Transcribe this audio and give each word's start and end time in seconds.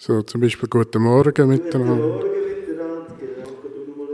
So 0.00 0.22
zum 0.22 0.40
Beispiel 0.40 0.68
Guten 0.68 1.02
Morgen 1.02 1.48
miteinander. 1.48 2.20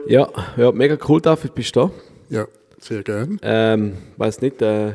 Ja, 0.07 0.30
ja, 0.57 0.72
mega 0.72 0.96
cool, 1.07 1.21
David, 1.21 1.54
bist 1.54 1.76
du 1.76 1.80
da? 1.80 1.91
Ja, 2.30 2.46
sehr 2.79 3.03
gerne. 3.03 3.37
Ähm, 3.42 3.92
weiß 4.17 4.41
nicht, 4.41 4.62
äh, 4.62 4.94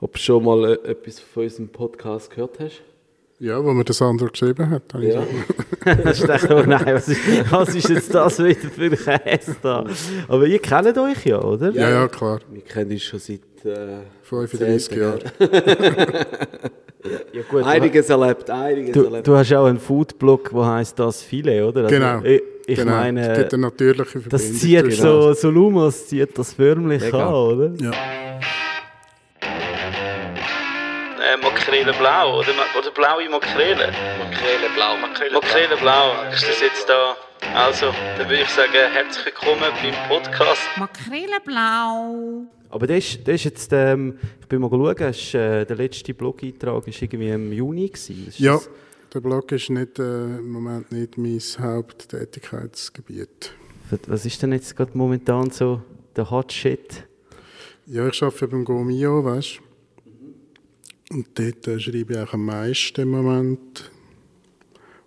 ob 0.00 0.12
du 0.12 0.18
schon 0.20 0.44
mal 0.44 0.64
äh, 0.64 0.90
etwas 0.90 1.18
von 1.18 1.42
unserem 1.42 1.68
Podcast 1.70 2.30
gehört 2.30 2.60
hast? 2.60 2.82
Ja, 3.40 3.62
wo 3.64 3.72
mir 3.72 3.82
das 3.82 4.00
andere 4.00 4.30
geschrieben 4.30 4.70
hat. 4.70 4.94
ich 4.94 5.12
Ja. 5.12 5.22
ist 6.10 6.28
echt, 6.28 6.50
oh 6.52 6.62
nein, 6.64 6.86
was 6.86 7.08
ist, 7.08 7.20
was 7.50 7.74
ist 7.74 7.88
jetzt 7.88 8.14
das 8.14 8.38
wieder 8.38 8.60
für 8.60 9.12
ein 9.12 9.20
Käse 9.20 9.56
da? 9.60 9.84
Aber 10.28 10.46
ihr 10.46 10.60
kennt 10.60 10.96
euch 10.96 11.26
ja, 11.26 11.42
oder? 11.42 11.72
Ja, 11.72 11.90
ja, 11.90 12.06
klar. 12.06 12.38
Wir 12.52 12.62
kennen 12.62 12.92
uns 12.92 13.02
schon 13.02 13.18
seit 13.18 13.40
äh, 13.64 14.02
35 14.22 14.88
10 14.88 14.98
Jahre. 15.00 15.20
Ja, 17.32 17.42
gut, 17.48 17.62
du- 17.62 17.66
Einiges 17.66 18.08
erlebt, 18.10 18.50
einiges 18.50 18.92
Du, 18.92 19.04
erlebt. 19.04 19.26
du 19.26 19.36
hast 19.36 19.52
auch 19.54 19.66
einen 19.66 19.78
Foodblog, 19.80 20.50
der 20.50 20.66
heißt 20.66 20.98
das 20.98 21.22
Filet, 21.22 21.62
oder? 21.62 21.84
Also, 21.84 21.94
Genau. 21.94 22.20
Ich, 22.24 22.42
ich 22.66 22.76
genau. 22.78 22.92
meine, 22.92 23.30
es 23.32 23.38
gibt 23.38 23.54
eine 23.54 23.62
natürliche 23.62 24.04
Verbindung. 24.04 24.30
das 24.30 24.54
zieht 24.58 24.80
zwischen- 24.80 25.02
so, 25.02 25.32
so 25.34 25.50
Lumos 25.50 26.08
zieht 26.08 26.36
das 26.38 26.52
förmlich 26.54 27.02
Mega. 27.02 27.26
an, 27.28 27.34
oder? 27.34 27.70
Ja. 27.80 27.90
Äh, 31.18 31.36
Makrele 31.42 31.92
blau, 31.92 32.38
oder, 32.38 32.48
oder 32.78 32.90
blaue 32.92 33.28
Makrele? 33.30 33.92
Makrele 34.18 34.68
blau. 34.74 34.96
Makrele 35.00 35.32
Makrele 35.34 35.76
blau, 35.76 36.12
ist 36.32 36.48
das 36.48 36.60
jetzt 36.60 36.88
da? 36.88 37.16
Also, 37.54 37.86
dann 38.18 38.28
würde 38.28 38.42
ich 38.42 38.48
sagen, 38.48 38.70
herzlich 38.92 39.26
willkommen 39.26 39.60
beim 39.82 39.94
Podcast. 40.08 40.62
Makrele-blau. 40.76 42.46
Aber 42.70 42.86
das 42.86 42.98
ist, 42.98 43.26
das 43.28 43.36
ist 43.36 43.44
jetzt, 43.44 43.72
ähm, 43.72 44.18
ich 44.40 44.46
bin 44.46 44.60
mal 44.60 44.68
schauen, 44.70 45.10
ist, 45.10 45.34
äh, 45.34 45.64
der 45.64 45.76
letzte 45.76 46.14
Blog-Eintrag 46.14 46.86
war 46.86 47.02
irgendwie 47.02 47.28
im 47.28 47.52
Juni. 47.52 47.88
Gewesen. 47.88 48.32
Ja, 48.38 48.60
der 49.14 49.20
Blog 49.20 49.52
ist 49.52 49.70
nicht, 49.70 49.98
äh, 49.98 50.38
im 50.38 50.50
Moment 50.50 50.90
nicht 50.92 51.16
mein 51.16 51.40
Haupttätigkeitsgebiet. 51.58 53.52
Was 54.08 54.26
ist 54.26 54.42
denn 54.42 54.52
jetzt 54.52 54.76
gerade 54.76 54.96
momentan 54.98 55.50
so 55.50 55.80
der 56.16 56.28
Hot 56.30 56.52
Shit? 56.52 57.04
Ja, 57.86 58.08
ich 58.08 58.20
arbeite 58.22 58.48
beim 58.48 58.64
Gomio, 58.64 59.24
weißt 59.24 59.60
du. 59.60 61.14
Und 61.14 61.26
dort 61.38 61.68
äh, 61.68 61.78
schreibe 61.78 62.14
ich 62.14 62.18
auch 62.18 62.32
am 62.32 62.44
meisten 62.46 63.00
im 63.02 63.10
Moment. 63.10 63.90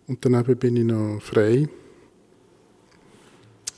Und 0.08 0.23
daneben 0.23 0.56
bin 0.58 0.78
ich 0.78 0.86
noch 0.86 1.20
frei, 1.22 1.68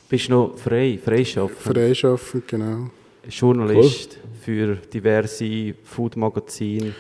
Bist 0.08 0.28
du 0.28 0.34
noch 0.34 0.58
frei, 0.58 1.00
freischaffend? 1.04 1.76
freischaffend, 1.76 2.48
genau. 2.48 2.92
Journalist 3.30 4.18
für 4.44 4.76
diverse 4.76 5.74
Food-Magazine. 5.84 6.94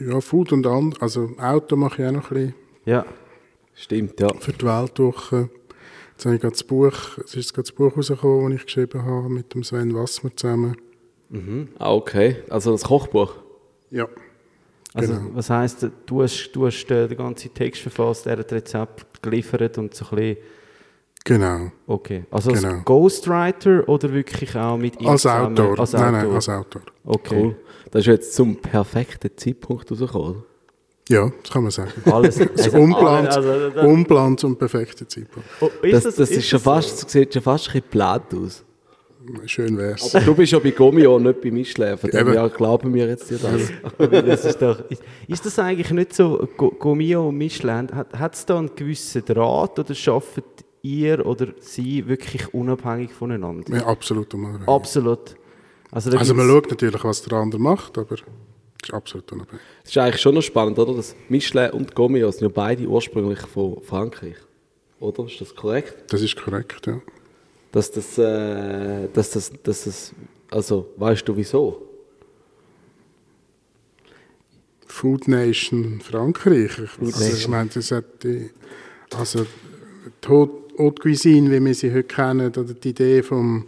Ja, 0.00 0.20
Food 0.20 0.52
und 0.52 0.66
and, 0.66 1.00
also 1.02 1.30
Auto 1.38 1.76
mache 1.76 2.02
ich 2.02 2.08
auch 2.08 2.12
noch 2.12 2.30
ein 2.30 2.34
bisschen 2.36 2.54
Ja, 2.84 3.04
Stimmt, 3.74 4.18
ja. 4.20 4.32
für 4.38 4.52
die 4.52 4.64
Weltwoche. 4.64 5.50
Jetzt 6.12 6.24
habe 6.24 6.36
ich 6.36 6.40
gerade 6.40 6.52
das 6.52 6.64
Buch, 6.64 7.18
es 7.24 7.34
ist 7.34 7.52
gerade 7.52 7.66
das 7.68 7.72
Buch 7.72 7.94
rausgekommen, 7.96 8.52
das 8.52 8.60
ich 8.60 8.66
geschrieben 8.66 9.04
habe 9.04 9.28
mit 9.28 9.52
dem 9.52 9.62
Sven 9.64 9.94
Wassmer 9.94 10.34
zusammen. 10.34 10.76
Ah, 11.78 11.92
okay. 11.92 12.36
Also 12.48 12.72
das 12.72 12.84
Kochbuch. 12.84 13.34
Ja, 13.90 14.08
also 14.94 15.12
Genau. 15.12 15.30
was 15.34 15.50
heisst, 15.50 15.86
du 16.06 16.22
hast, 16.22 16.52
du 16.52 16.66
hast 16.66 16.90
äh, 16.90 17.06
den 17.08 17.18
ganzen 17.18 17.52
Text 17.52 17.82
verfasst, 17.82 18.26
er 18.26 18.38
hat 18.38 18.50
Rezept 18.52 19.22
geliefert 19.22 19.76
und 19.76 19.92
so 19.92 20.06
ein 20.06 20.16
bisschen, 20.16 20.36
genau. 21.26 21.70
okay. 21.86 22.24
Also 22.30 22.50
als 22.50 22.62
Genau. 22.62 22.80
Ghostwriter 22.84 23.88
oder 23.88 24.12
wirklich 24.12 24.56
auch 24.56 24.76
mit 24.78 25.00
ihm 25.00 25.08
Als 25.08 25.22
zusammen? 25.22 25.58
Autor. 25.58 25.78
Als 25.80 25.92
Nein, 25.92 26.12
nein, 26.12 26.20
Autor. 26.24 26.34
als 26.36 26.48
Autor. 26.48 26.82
Okay. 27.04 27.40
Cool. 27.42 27.56
Das 27.90 28.00
ist 28.00 28.06
jetzt 28.06 28.34
zum 28.34 28.56
perfekten 28.56 29.30
Zeitpunkt 29.36 29.90
rausgekommen. 29.90 30.42
Ja, 31.08 31.30
das 31.42 31.52
kann 31.52 31.62
man 31.62 31.70
sagen. 31.70 31.90
Alles, 32.10 32.40
Also 32.40 32.78
unplant, 32.78 33.28
also, 33.28 33.70
da- 33.70 33.82
unplant 33.84 34.40
zum 34.40 34.56
perfekten 34.56 35.08
Zeitpunkt. 35.08 35.48
oh, 35.60 35.70
Das, 35.88 36.02
das, 36.02 36.30
ist 36.30 36.48
schon 36.48 36.58
fast, 36.60 37.04
das 37.04 37.12
sieht 37.12 37.32
schon 37.32 37.42
fast 37.42 37.66
ein 37.68 37.72
bisschen 37.74 37.82
geplant 37.82 38.34
aus. 38.34 38.64
Schön 39.46 39.76
wär's. 39.76 40.14
Aber 40.14 40.24
du 40.24 40.34
bist 40.36 40.52
ja 40.52 40.58
bei 40.60 40.70
Gomio 40.70 41.16
und 41.16 41.24
nicht 41.24 41.40
bei 41.40 41.50
Michelin. 41.50 41.96
Von 41.98 42.10
dem 42.10 42.30
her 42.32 42.48
glauben 42.48 42.94
wir 42.94 43.06
jetzt 43.08 43.28
dir 43.30 43.38
das. 43.38 43.72
das 44.24 44.44
ist, 44.44 44.62
doch, 44.62 44.88
ist, 44.88 45.02
ist 45.26 45.44
das 45.46 45.58
eigentlich 45.58 45.90
nicht 45.90 46.14
so, 46.14 46.48
Go- 46.56 46.70
Gomio 46.78 47.28
und 47.28 47.36
Michelin, 47.36 47.88
hat 47.92 48.34
es 48.34 48.46
da 48.46 48.58
einen 48.58 48.70
gewissen 48.76 49.24
Draht 49.24 49.78
oder 49.80 49.94
schafft 49.96 50.42
ihr 50.86 51.26
oder 51.26 51.48
sie 51.60 52.06
wirklich 52.06 52.52
unabhängig 52.54 53.12
voneinander? 53.12 53.76
Ja, 53.76 53.86
absolut 53.86 54.32
unabhängig. 54.34 54.68
Absolut. 54.68 55.36
Also, 55.90 56.16
Also 56.16 56.34
man 56.34 56.48
schaut 56.48 56.70
natürlich, 56.70 57.02
was 57.04 57.22
der 57.22 57.38
andere 57.38 57.60
macht, 57.60 57.98
aber 57.98 58.14
es 58.14 58.22
ist 58.82 58.94
absolut 58.94 59.30
unabhängig. 59.32 59.62
Das 59.82 59.90
ist 59.90 59.98
eigentlich 59.98 60.20
schon 60.20 60.34
noch 60.34 60.42
spannend, 60.42 60.78
oder? 60.78 60.94
Das 60.94 61.14
Michelin 61.28 61.70
und 61.70 61.94
Gomio 61.94 62.30
sind 62.30 62.42
ja 62.42 62.48
beide 62.48 62.86
ursprünglich 62.86 63.40
von 63.40 63.80
Frankreich. 63.82 64.36
Oder? 65.00 65.26
Ist 65.26 65.40
das 65.40 65.54
korrekt? 65.54 66.12
Das 66.12 66.22
ist 66.22 66.36
korrekt, 66.36 66.86
ja. 66.86 67.00
Dass 67.72 67.90
das, 67.90 68.16
äh, 68.18 69.08
dass 69.12 69.30
das, 69.30 69.52
dass 69.62 69.84
das, 69.84 70.12
also, 70.50 70.88
weißt 70.96 71.28
du 71.28 71.36
wieso? 71.36 71.82
Food 74.86 75.28
Nation 75.28 76.00
Frankreich. 76.00 76.78
Ich, 76.78 76.98
also, 77.00 77.36
ich 77.36 77.48
meine, 77.48 77.68
das 77.68 77.90
hat 77.90 78.22
die, 78.22 78.50
also 79.14 79.44
die 79.44 80.26
Haute 80.78 81.02
Cuisine, 81.02 81.50
wie 81.50 81.64
wir 81.64 81.74
sie 81.74 81.90
heute 81.90 82.04
kennen, 82.04 82.48
oder 82.48 82.74
die 82.74 82.90
Idee 82.90 83.22
vom, 83.22 83.66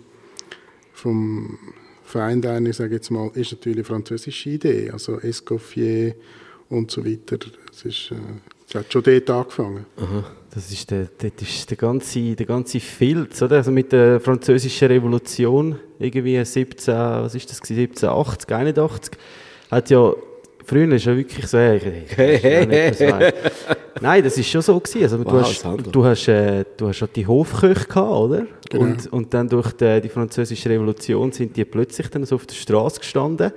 vom 0.92 1.58
Feind, 2.04 2.44
ich 2.44 2.76
sage 2.76 2.94
jetzt 2.94 3.10
mal, 3.10 3.30
ist 3.34 3.52
natürlich 3.52 3.78
eine 3.78 3.84
französische 3.84 4.50
Idee. 4.50 4.90
Also 4.90 5.18
Escoffier 5.20 6.14
und 6.68 6.90
so 6.90 7.04
weiter. 7.04 7.38
Es 7.70 7.84
ist, 7.84 8.12
äh, 8.12 8.76
hat 8.76 8.92
schon 8.92 9.02
dort 9.02 9.30
angefangen. 9.30 9.86
Das 10.50 10.70
ist 10.70 10.90
der, 10.90 11.08
das 11.18 11.32
ist 11.40 11.70
der 11.70 11.76
ganze, 11.76 12.34
der 12.34 12.46
ganze 12.46 12.80
Filz, 12.80 13.42
oder? 13.42 13.56
Also 13.56 13.70
mit 13.70 13.92
der 13.92 14.20
französischen 14.20 14.88
Revolution, 14.88 15.76
irgendwie 15.98 16.42
17, 16.42 16.94
was 16.94 17.34
ist 17.34 17.50
das, 17.50 17.60
gewesen? 17.60 17.90
1780, 17.90 18.52
81, 18.52 19.12
hat 19.70 19.90
ja, 19.90 20.12
früher 20.68 20.92
ist 20.92 21.06
ja 21.06 21.16
wirklich 21.16 21.46
so, 21.46 21.58
hey, 21.58 22.04
das 22.90 23.00
weiß. 23.00 23.32
Nein, 24.00 24.22
das 24.22 24.36
ist 24.36 24.48
schon 24.48 24.62
so 24.62 24.78
gewesen. 24.78 25.02
Also, 25.02 25.24
du 25.24 25.40
hast, 25.40 25.64
du 25.92 26.04
hast, 26.04 26.28
äh, 26.28 26.64
du 26.76 26.88
hast 26.88 27.00
ja 27.00 27.06
die 27.06 27.26
Hofköche 27.26 27.86
gehabt, 27.86 28.12
oder? 28.12 28.46
Genau. 28.70 28.84
Und, 28.84 29.12
und 29.12 29.34
dann 29.34 29.48
durch 29.48 29.72
die, 29.72 30.00
die 30.00 30.08
französische 30.08 30.68
Revolution 30.68 31.32
sind 31.32 31.56
die 31.56 31.64
plötzlich 31.64 32.08
dann 32.10 32.24
so 32.24 32.36
auf 32.36 32.46
der 32.46 32.54
Straße 32.54 33.00
gestanden. 33.00 33.52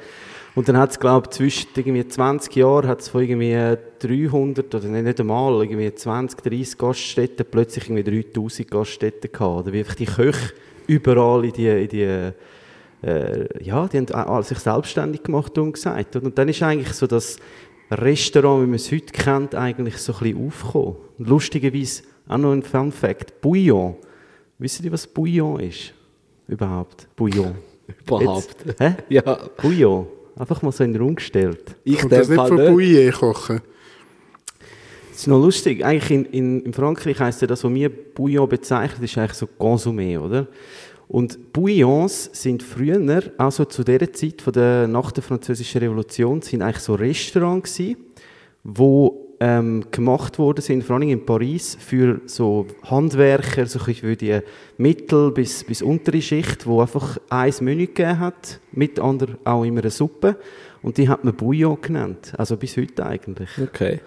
Und 0.53 0.67
dann 0.67 0.77
hat 0.77 0.91
es, 0.91 0.99
glaube 0.99 1.27
ich, 1.29 1.37
zwischen 1.37 1.69
irgendwie 1.75 2.05
20 2.05 2.55
Jahren 2.55 2.87
hat 2.87 3.01
es 3.01 3.09
von 3.09 3.21
irgendwie 3.21 3.77
300 3.99 4.73
oder 4.75 4.87
nicht, 4.87 5.03
nicht 5.03 5.19
einmal, 5.19 5.61
irgendwie 5.63 5.93
20, 5.93 6.41
30 6.41 6.77
Gaststätten 6.77 7.45
plötzlich 7.49 7.89
irgendwie 7.89 8.23
3000 8.23 8.69
Gaststätten 8.69 9.31
gehabt. 9.31 9.61
Oder 9.61 9.73
wie 9.73 9.79
einfach 9.79 9.95
die 9.95 10.05
Köche 10.05 10.53
überall 10.87 11.45
in 11.45 11.53
die, 11.53 11.67
in 11.67 11.87
die 11.87 12.31
äh, 13.01 13.63
ja, 13.63 13.87
die 13.87 13.97
haben 13.97 14.43
sich 14.43 14.59
selbstständig 14.59 15.23
gemacht 15.23 15.57
und 15.57 15.73
gesagt. 15.73 16.15
Und 16.15 16.37
dann 16.37 16.49
ist 16.49 16.61
eigentlich 16.61 16.93
so 16.93 17.07
das 17.07 17.37
Restaurant, 17.89 18.63
wie 18.63 18.67
man 18.67 18.75
es 18.75 18.91
heute 18.91 19.11
kennt, 19.11 19.55
eigentlich 19.55 19.97
so 19.97 20.13
ein 20.13 20.19
bisschen 20.19 20.47
aufgekommen. 20.47 20.95
Und 21.17 21.27
lustigerweise 21.27 22.03
auch 22.27 22.37
noch 22.37 22.53
ein 22.53 22.63
Fun 22.63 22.91
Fact: 22.91 23.41
Bouillon. 23.41 23.95
Wisst 24.59 24.83
ihr, 24.83 24.91
was 24.91 25.07
Bouillon 25.07 25.59
ist? 25.59 25.93
Überhaupt? 26.47 27.07
Bouillon. 27.15 27.55
Überhaupt. 28.05 28.55
Jetzt, 28.65 28.79
hä? 28.79 28.95
Ja, 29.09 29.21
Bouillon. 29.61 30.07
Einfach 30.37 30.61
mal 30.61 30.71
so 30.71 30.83
in 30.83 30.93
den 30.93 31.01
Raum 31.01 31.15
gestellt. 31.15 31.75
ich 31.83 31.99
dem 31.99 32.09
nicht 32.09 32.27
von 32.27 32.55
nicht. 32.55 32.69
Bouillet 32.69 33.13
kochen? 33.13 33.61
Das 35.09 35.19
ist 35.19 35.27
noch 35.27 35.41
lustig. 35.41 35.83
Eigentlich 35.83 36.11
in, 36.11 36.25
in, 36.25 36.65
in 36.65 36.73
Frankreich 36.73 37.19
heisst 37.19 37.41
ja 37.41 37.47
das, 37.47 37.63
was 37.63 37.73
wir 37.73 37.89
Bouillon 37.89 38.47
bezeichnen, 38.47 39.03
ist 39.03 39.17
eigentlich 39.17 39.33
so 39.33 39.47
Consomé, 39.59 40.17
oder? 40.17 40.47
Und 41.11 41.51
Bouillons 41.51 42.29
sind 42.31 42.63
früher, 42.63 43.21
also 43.37 43.65
zu 43.65 43.83
der 43.83 44.13
Zeit 44.13 44.41
von 44.41 44.53
der, 44.53 44.87
nach 44.87 45.11
der 45.11 45.21
französischen 45.21 45.79
Revolution, 45.81 46.41
sind 46.41 46.61
eigentlich 46.61 46.81
so 46.81 46.95
Restaurants 46.95 47.75
gewesen, 47.75 47.97
wo 48.63 49.35
ähm, 49.41 49.83
gemacht 49.91 50.39
worden 50.39 50.61
sind, 50.61 50.85
vor 50.85 50.95
allem 50.95 51.09
in 51.09 51.25
Paris, 51.25 51.75
für 51.77 52.21
so 52.27 52.65
Handwerker, 52.83 53.65
so 53.65 53.79
für 53.79 54.15
die 54.15 54.39
Mittel- 54.77 55.31
bis, 55.31 55.65
bis 55.65 55.81
untere 55.81 56.21
Schicht, 56.21 56.65
wo 56.65 56.79
einfach 56.79 57.17
ein 57.27 57.53
Menü 57.59 57.87
gegeben 57.87 58.19
hat, 58.19 58.61
mit 58.71 58.97
anderem 58.97 59.35
auch 59.43 59.65
immer 59.65 59.81
eine 59.81 59.89
Suppe. 59.89 60.37
Und 60.81 60.97
die 60.97 61.09
hat 61.09 61.25
man 61.25 61.35
Bouillon 61.35 61.81
genannt. 61.81 62.31
Also 62.37 62.55
bis 62.55 62.77
heute 62.77 63.05
eigentlich. 63.05 63.49
Okay. 63.61 63.99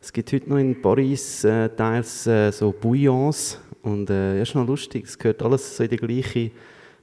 Es 0.00 0.12
gibt 0.12 0.32
heute 0.32 0.48
noch 0.48 0.58
in 0.58 0.80
Paris 0.80 1.42
äh, 1.42 1.70
teils 1.70 2.24
äh, 2.28 2.52
so 2.52 2.70
Bouillons 2.70 3.58
und 3.82 4.10
äh, 4.10 4.36
ja, 4.36 4.42
ist 4.42 4.54
noch 4.54 4.66
lustig, 4.66 5.04
es 5.06 5.18
gehört 5.18 5.42
alles 5.42 5.76
so 5.76 5.84
in 5.84 5.90
die 5.90 5.96
gleiche... 5.96 6.50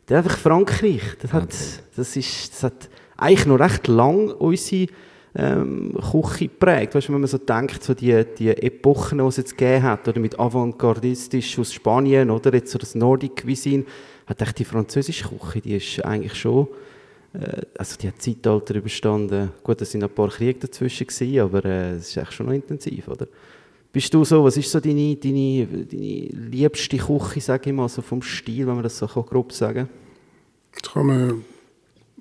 Das 0.06 0.18
einfach 0.18 0.38
Frankreich, 0.40 1.04
das 1.22 1.34
hat, 1.34 1.54
das 1.96 2.16
ist, 2.16 2.52
das 2.52 2.64
hat 2.64 2.90
eigentlich 3.16 3.46
noch 3.46 3.60
recht 3.60 3.88
lang 3.88 4.32
unsere 4.32 4.88
ähm, 5.36 5.96
Küche 6.12 6.48
geprägt. 6.48 6.96
Weißt 6.96 7.10
du, 7.10 7.14
wenn 7.14 7.22
man 7.22 7.28
so 7.28 7.38
denkt, 7.38 7.84
so 7.84 7.94
die, 7.94 8.26
die 8.38 8.50
Epochen, 8.50 9.20
die 9.20 9.24
es 9.26 9.38
jetzt 9.38 9.56
gegeben 9.56 9.84
hat, 9.84 10.08
oder 10.08 10.20
mit 10.20 10.40
Avantgardistisch 10.40 11.60
aus 11.60 11.74
Spanien, 11.74 12.32
oder 12.32 12.52
jetzt 12.56 12.72
so 12.72 12.80
das 12.80 12.96
Nordic 12.96 13.44
Cuisine, 13.44 13.86
hat 14.26 14.42
echt 14.42 14.58
die 14.58 14.66
französische 14.66 15.28
Küche, 15.28 15.62
die 15.62 15.76
ist 15.76 16.04
eigentlich 16.04 16.34
schon 16.34 16.68
äh, 17.34 17.62
also 17.78 17.98
die 17.98 18.08
hat 18.08 18.22
Zeitalter 18.22 18.76
überstanden. 18.76 19.52
Gut, 19.64 19.82
es 19.82 19.92
sind 19.92 20.04
ein 20.04 20.10
paar 20.10 20.30
Kriege 20.30 20.60
dazwischen 20.60 21.08
gewesen, 21.08 21.40
aber 21.40 21.66
äh, 21.66 21.92
es 21.94 22.10
ist 22.10 22.18
echt 22.18 22.34
schon 22.34 22.48
noch 22.48 22.54
intensiv, 22.54 23.08
oder? 23.08 23.28
Bist 23.92 24.14
du 24.14 24.24
so, 24.24 24.44
was 24.44 24.56
ist 24.56 24.72
so 24.72 24.80
deine, 24.80 25.16
deine, 25.16 25.66
deine 25.66 26.30
liebste 26.52 26.98
Küche, 26.98 27.42
sage 27.42 27.70
ich 27.70 27.76
mal, 27.76 27.90
so 27.90 28.02
vom 28.02 28.22
Stil, 28.22 28.68
wenn 28.68 28.76
man 28.76 28.84
das 28.84 28.98
so 28.98 29.08
grob 29.08 29.52
sagen 29.52 29.88
kann? 29.88 29.90
Das 30.74 30.94
kann 30.94 31.06
man 31.08 31.46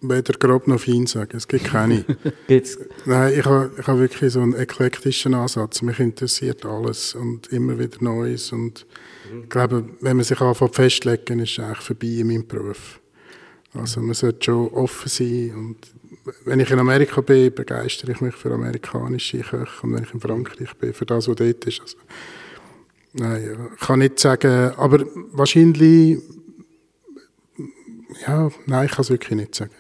weder 0.01 0.33
grob 0.35 0.67
noch 0.67 0.81
fein 0.81 1.07
sagen. 1.07 1.37
Es 1.37 1.47
gibt 1.47 1.65
keine. 1.65 2.05
Gibt's? 2.47 2.79
Nein, 3.05 3.35
ich 3.39 3.45
habe, 3.45 3.71
ich 3.79 3.87
habe 3.87 4.01
wirklich 4.01 4.33
so 4.33 4.41
einen 4.41 4.55
eklektischen 4.55 5.35
Ansatz. 5.35 5.83
Mich 5.83 5.99
interessiert 5.99 6.65
alles 6.65 7.15
und 7.15 7.49
immer 7.49 7.79
wieder 7.79 7.99
Neues. 8.01 8.53
Und 8.53 8.87
ich 9.43 9.49
glaube, 9.51 9.85
wenn 10.01 10.17
man 10.17 10.25
sich 10.25 10.41
anfängt 10.41 10.75
festlegen, 10.75 11.41
ist 11.41 11.53
es 11.53 11.65
eigentlich 11.65 11.79
vorbei 11.79 12.07
in 12.07 12.29
meinem 12.29 12.47
Beruf. 12.47 13.01
Also 13.75 14.01
man 14.01 14.15
sollte 14.15 14.45
schon 14.45 14.69
offen 14.69 15.09
sein. 15.09 15.53
Und 15.55 15.77
wenn 16.45 16.61
ich 16.61 16.71
in 16.71 16.79
Amerika 16.79 17.21
bin, 17.21 17.55
begeistere 17.55 18.13
ich 18.13 18.21
mich 18.21 18.35
für 18.35 18.53
amerikanische 18.53 19.41
Köche. 19.41 19.67
Und 19.83 19.95
wenn 19.95 20.05
ich 20.05 20.15
in 20.15 20.21
Frankreich 20.21 20.75
bin, 20.77 20.93
für 20.93 21.07
das, 21.07 21.29
was 21.29 21.37
dort 21.37 21.65
ist. 21.65 21.81
Also, 21.81 21.97
nein, 23.15 23.69
ich 23.75 23.81
kann 23.87 23.99
nicht 23.99 24.19
sagen, 24.19 24.73
aber 24.77 25.05
wahrscheinlich, 25.33 26.19
ja, 28.27 28.51
nein, 28.67 28.87
ich 28.87 28.93
kann 28.93 29.03
es 29.03 29.11
wirklich 29.11 29.39
nicht 29.39 29.55
sagen. 29.55 29.75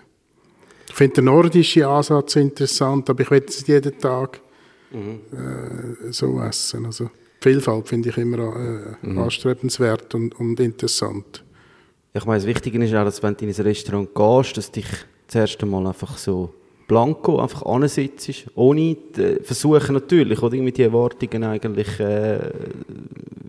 Ich 0.88 0.94
finde 0.94 1.16
den 1.16 1.26
nordischen 1.26 1.84
Ansatz 1.84 2.36
interessant, 2.36 3.08
aber 3.10 3.22
ich 3.22 3.30
will 3.30 3.44
es 3.46 3.58
nicht 3.58 3.68
jeden 3.68 3.98
Tag 3.98 4.40
äh, 4.92 6.10
so 6.12 6.40
essen. 6.40 6.86
Also 6.86 7.10
Vielfalt 7.40 7.88
finde 7.88 8.08
ich 8.08 8.16
immer 8.16 8.96
äh, 9.02 9.18
anstrebenswert 9.18 10.14
und, 10.14 10.34
und 10.40 10.58
interessant. 10.58 11.44
Ich 12.14 12.24
meine, 12.24 12.38
das 12.38 12.46
Wichtige 12.46 12.82
ist 12.82 12.94
auch, 12.94 13.04
dass 13.04 13.22
wenn 13.22 13.36
du 13.36 13.44
in 13.44 13.54
ein 13.54 13.62
Restaurant 13.62 14.14
gehst, 14.14 14.56
dass 14.56 14.72
dich 14.72 14.86
zuerst 15.28 15.62
einmal 15.62 15.86
einfach 15.86 16.18
so 16.18 16.50
blanco 16.88 17.38
einfach 17.38 17.62
ansitzt, 17.66 18.46
ohne 18.54 18.96
die, 18.96 19.36
versuchen 19.42 19.94
natürlich, 19.94 20.42
oder 20.42 20.54
irgendwie 20.54 20.72
die 20.72 20.82
Erwartungen 20.82 21.44
eigentlich 21.44 22.00
äh, 22.00 22.40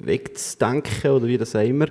wegzudenken 0.04 1.12
oder 1.12 1.26
wie 1.26 1.38
das 1.38 1.56
auch 1.56 1.66
immer. 1.66 1.88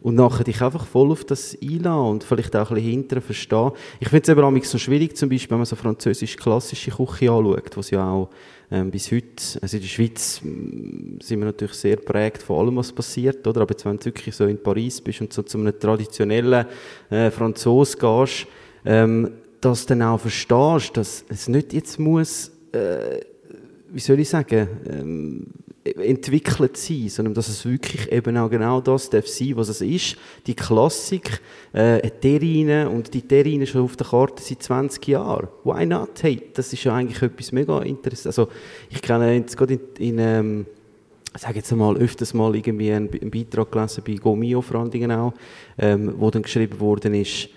Und 0.00 0.14
nachher 0.14 0.44
dich 0.44 0.62
einfach 0.62 0.86
voll 0.86 1.10
auf 1.10 1.24
das 1.24 1.56
einladen 1.60 2.10
und 2.10 2.24
vielleicht 2.24 2.54
auch 2.54 2.70
ein 2.70 2.76
bisschen 2.76 2.90
hinterher 2.90 3.22
verstehen. 3.22 3.72
Ich 3.98 4.08
finde 4.08 4.22
es 4.22 4.28
eben 4.28 4.40
manchmal 4.40 4.64
so 4.64 4.78
schwierig, 4.78 5.16
zum 5.16 5.28
Beispiel, 5.28 5.50
wenn 5.50 5.58
man 5.58 5.66
so 5.66 5.76
französisch 5.76 6.36
klassische 6.36 6.92
Küche 6.92 7.30
anschaut, 7.30 7.76
wo 7.76 7.80
es 7.80 7.90
ja 7.90 8.08
auch 8.08 8.30
ähm, 8.70 8.90
bis 8.90 9.10
heute, 9.10 9.42
also 9.60 9.76
in 9.76 9.82
der 9.82 9.88
Schweiz 9.88 10.40
mm, 10.42 11.20
sind 11.20 11.38
wir 11.38 11.46
natürlich 11.46 11.74
sehr 11.74 11.96
prägt 11.96 12.42
von 12.42 12.58
allem, 12.58 12.76
was 12.76 12.92
passiert, 12.92 13.46
oder? 13.46 13.62
Aber 13.62 13.72
jetzt, 13.72 13.84
wenn 13.84 13.96
du 13.96 14.04
wirklich 14.04 14.34
so 14.34 14.46
in 14.46 14.62
Paris 14.62 15.00
bist 15.00 15.20
und 15.20 15.32
so 15.32 15.42
zu 15.42 15.58
einem 15.58 15.78
traditionellen 15.78 16.66
äh, 17.10 17.30
Franzos 17.30 17.98
gehst, 17.98 18.46
ähm, 18.86 19.30
dass 19.60 19.86
du 19.86 19.94
dann 19.94 20.02
auch 20.02 20.20
verstehst, 20.20 20.96
dass 20.96 21.24
es 21.28 21.48
nicht 21.48 21.72
jetzt 21.72 21.98
muss, 21.98 22.50
äh, 22.72 23.20
wie 23.90 24.00
soll 24.00 24.20
ich 24.20 24.28
sagen, 24.28 24.68
ähm, 24.88 25.46
entwickelt 25.84 26.76
sein, 26.76 27.08
sondern 27.08 27.34
dass 27.34 27.48
es 27.48 27.64
wirklich 27.64 28.10
eben 28.10 28.36
auch 28.36 28.50
genau 28.50 28.80
das 28.80 29.08
darf 29.08 29.26
sein, 29.28 29.56
was 29.56 29.68
es 29.68 29.80
ist. 29.80 30.16
Die 30.46 30.54
Klassik, 30.54 31.40
äh, 31.72 32.10
Terrine 32.10 32.88
und 32.90 33.12
die 33.14 33.22
Terrine 33.22 33.66
schon 33.66 33.82
auf 33.82 33.96
der 33.96 34.06
Karte 34.06 34.42
seit 34.42 34.62
20 34.62 35.06
Jahren. 35.08 35.48
Why 35.64 35.86
not? 35.86 36.22
Hey, 36.22 36.42
das 36.54 36.72
ist 36.72 36.84
ja 36.84 36.94
eigentlich 36.94 37.22
etwas 37.22 37.52
mega 37.52 37.80
interessantes. 37.82 38.38
Also 38.38 38.48
ich 38.90 39.00
kenne 39.00 39.34
jetzt 39.34 39.56
gerade 39.56 39.74
in, 39.74 39.80
in 39.98 40.18
ähm, 40.18 40.66
sage 41.38 41.56
jetzt 41.56 41.72
einmal, 41.72 41.96
öfters 41.96 42.34
mal 42.34 42.54
irgendwie 42.54 42.92
einen, 42.92 43.10
einen 43.12 43.30
Beitrag 43.30 43.70
gelesen 43.70 44.02
bei 44.06 44.14
Gomio 44.14 44.62
vor 44.62 44.80
allen 44.80 44.90
Dingen 44.90 45.12
auch, 45.12 45.34
ähm, 45.78 46.14
wo 46.16 46.30
dann 46.30 46.42
geschrieben 46.42 46.80
worden 46.80 47.14
ist, 47.14 47.48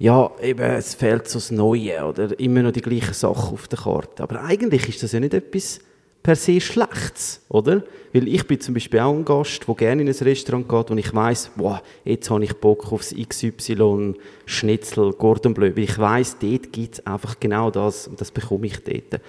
ja, 0.00 0.30
eben, 0.40 0.62
es 0.62 0.94
fehlt 0.94 1.28
so 1.28 1.38
das 1.38 1.50
Neue 1.50 2.02
oder 2.06 2.40
immer 2.40 2.62
noch 2.62 2.72
die 2.72 2.80
gleichen 2.80 3.12
Sachen 3.12 3.52
auf 3.52 3.68
der 3.68 3.80
Karte. 3.80 4.22
Aber 4.22 4.42
eigentlich 4.42 4.88
ist 4.88 5.02
das 5.02 5.12
ja 5.12 5.20
nicht 5.20 5.34
etwas 5.34 5.78
per 6.22 6.36
se 6.36 6.58
Schlechtes, 6.58 7.42
oder? 7.50 7.84
Weil 8.14 8.26
ich 8.26 8.46
bin 8.46 8.58
zum 8.60 8.72
Beispiel 8.72 8.98
auch 9.00 9.12
ein 9.12 9.26
Gast, 9.26 9.68
der 9.68 9.74
gerne 9.74 10.00
in 10.00 10.08
ein 10.08 10.14
Restaurant 10.14 10.66
geht 10.66 10.90
und 10.90 10.96
ich 10.96 11.14
weiss, 11.14 11.50
wow, 11.56 11.82
jetzt 12.06 12.30
habe 12.30 12.42
ich 12.42 12.54
Bock 12.54 12.90
aufs 12.90 13.14
XY 13.14 14.14
Schnitzel, 14.46 15.12
Gordon 15.12 15.52
Bleu, 15.52 15.70
weil 15.76 15.84
ich 15.84 15.98
weiss, 15.98 16.38
dort 16.40 16.72
gibt 16.72 16.94
es 16.94 17.06
einfach 17.06 17.38
genau 17.38 17.70
das 17.70 18.08
und 18.08 18.18
das 18.22 18.30
bekomme 18.30 18.68
ich 18.68 18.82
dort. 18.82 19.20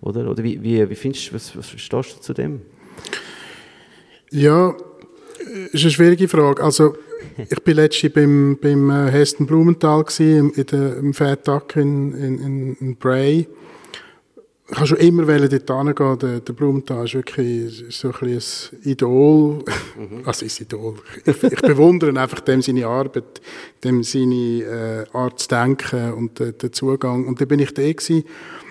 Oder, 0.00 0.30
oder 0.30 0.42
wie, 0.42 0.62
wie, 0.62 0.88
wie 0.88 0.94
findest 0.94 1.30
du, 1.30 1.34
was, 1.34 1.54
was 1.54 1.68
stehst 1.68 2.16
du 2.16 2.20
zu 2.22 2.32
dem? 2.32 2.62
Ja, 4.30 4.74
ist 5.70 5.82
eine 5.82 5.90
schwierige 5.90 6.28
Frage. 6.28 6.62
Also, 6.62 6.96
ich 7.36 7.62
bin 7.62 7.76
letztens 7.76 8.12
beim, 8.12 8.58
beim 8.60 8.90
äh, 8.90 9.10
Heston 9.10 9.46
Blumenthal 9.46 10.04
gewesen, 10.04 10.52
in 10.52 10.66
der, 10.66 10.96
im 10.96 11.14
Fairtag 11.14 11.76
in, 11.76 12.12
in, 12.14 12.38
in, 12.38 12.76
in 12.80 12.96
Bray. 12.96 13.46
Ich 14.70 14.76
habe 14.76 14.86
schon 14.86 14.98
immer 14.98 15.26
wollen 15.26 15.48
dort 15.48 15.70
hingehen. 15.70 16.18
Der, 16.18 16.40
der 16.40 16.52
Blumenthal 16.54 17.04
ist 17.04 17.14
wirklich 17.14 17.84
so 17.90 18.08
ein, 18.08 18.28
ein 18.28 18.40
Idol. 18.84 19.58
Mhm. 19.98 20.22
Also, 20.24 20.46
ist 20.46 20.60
Idol. 20.60 20.94
Ich, 21.24 21.42
ich 21.42 21.60
bewundere 21.60 22.18
einfach 22.18 22.40
dem 22.40 22.62
seine 22.62 22.86
Arbeit, 22.86 23.42
dem 23.84 24.02
seine 24.02 25.04
äh, 25.12 25.16
Art 25.16 25.38
zu 25.38 25.48
denken 25.48 26.14
und 26.14 26.40
äh, 26.40 26.54
den 26.54 26.72
Zugang. 26.72 27.26
Und 27.26 27.40
da 27.40 27.44
bin 27.44 27.60
ich 27.60 27.74
da 27.74 27.82
gewesen. 27.82 28.24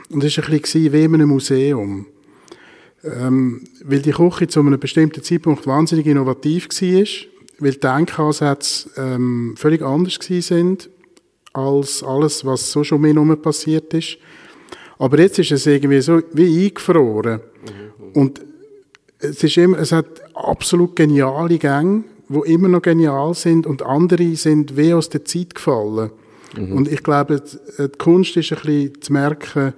Und 0.10 0.24
es 0.24 0.38
war 0.38 0.46
ein 0.46 0.60
bisschen 0.60 0.92
wie 0.92 1.04
in 1.04 1.14
einem 1.14 1.30
Museum. 1.30 2.08
Ähm, 3.04 3.62
weil 3.84 4.02
die 4.02 4.12
Küche 4.12 4.48
zu 4.48 4.62
einem 4.62 4.80
bestimmten 4.80 5.22
Zeitpunkt 5.22 5.68
wahnsinnig 5.68 6.08
innovativ 6.08 6.70
war, 6.70 7.06
weil 7.64 7.72
die 7.72 7.80
Denkansätze 7.80 8.90
ähm, 8.98 9.56
völlig 9.58 9.82
anders 9.82 10.20
sind 10.20 10.90
als 11.54 12.04
alles, 12.04 12.46
was 12.46 12.72
so 12.72 12.84
schon 12.84 13.02
mehr 13.02 13.36
passiert 13.36 13.94
ist. 13.94 14.18
Aber 14.98 15.20
jetzt 15.20 15.40
ist 15.40 15.52
es 15.52 15.66
irgendwie 15.66 16.02
so 16.02 16.22
wie 16.34 16.66
eingefroren. 16.66 17.40
Mhm. 17.40 18.22
Und 18.22 18.42
es, 19.20 19.44
ist 19.44 19.58
immer, 19.58 19.80
es 19.80 19.92
hat 19.92 20.08
absolut 20.36 20.96
geniale 20.96 21.58
Gänge, 21.58 22.04
die 22.28 22.52
immer 22.54 22.68
noch 22.68 22.82
genial 22.82 23.34
sind 23.34 23.66
und 23.68 23.84
andere 23.84 24.36
sind 24.36 24.76
wie 24.76 24.94
aus 24.94 25.10
der 25.10 25.26
Zeit 25.26 25.56
gefallen. 25.56 26.12
Mhm. 26.58 26.74
Und 26.74 26.92
ich 26.92 27.04
glaube, 27.04 27.42
die 27.78 27.88
Kunst 27.98 28.36
ist 28.38 28.52
ein 28.52 28.60
bisschen 28.64 29.02
zu 29.02 29.14
merken, 29.14 29.74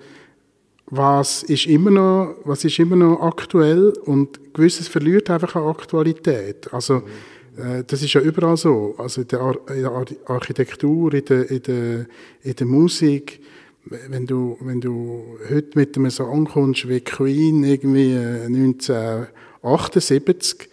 was 0.88 1.44
ist 1.44 1.66
immer 1.66 1.92
noch, 1.92 2.36
was 2.46 2.64
ist 2.64 2.80
immer 2.80 2.96
noch 2.96 3.22
aktuell 3.22 3.94
und 4.06 4.54
gewisses 4.54 4.88
verliert 4.88 5.30
einfach 5.30 5.56
an 5.56 5.68
Aktualität. 5.68 6.72
Also, 6.74 6.98
äh, 6.98 7.02
das 7.88 8.02
ist 8.02 8.14
ja 8.14 8.22
überall 8.22 8.58
so. 8.58 8.96
Also 8.98 9.22
in 9.22 9.28
der, 9.28 9.40
Ar 9.40 9.56
in 9.70 9.82
der 9.82 10.06
Architektur, 10.26 11.14
in 11.14 11.26
der, 11.26 11.50
in, 11.50 11.64
der, 11.64 12.06
in 12.44 12.56
der 12.56 12.68
Musik, 12.68 13.40
wenn 13.86 14.26
du, 14.26 14.58
wenn 14.62 14.82
du 14.82 15.38
heute 15.50 15.78
mit 15.78 15.98
einem 15.98 16.10
Song 16.10 16.46
kommst 16.46 16.90
wie 16.90 17.02
Queen, 17.02 17.64
irgendwie 17.64 18.18
1978, 18.18 20.70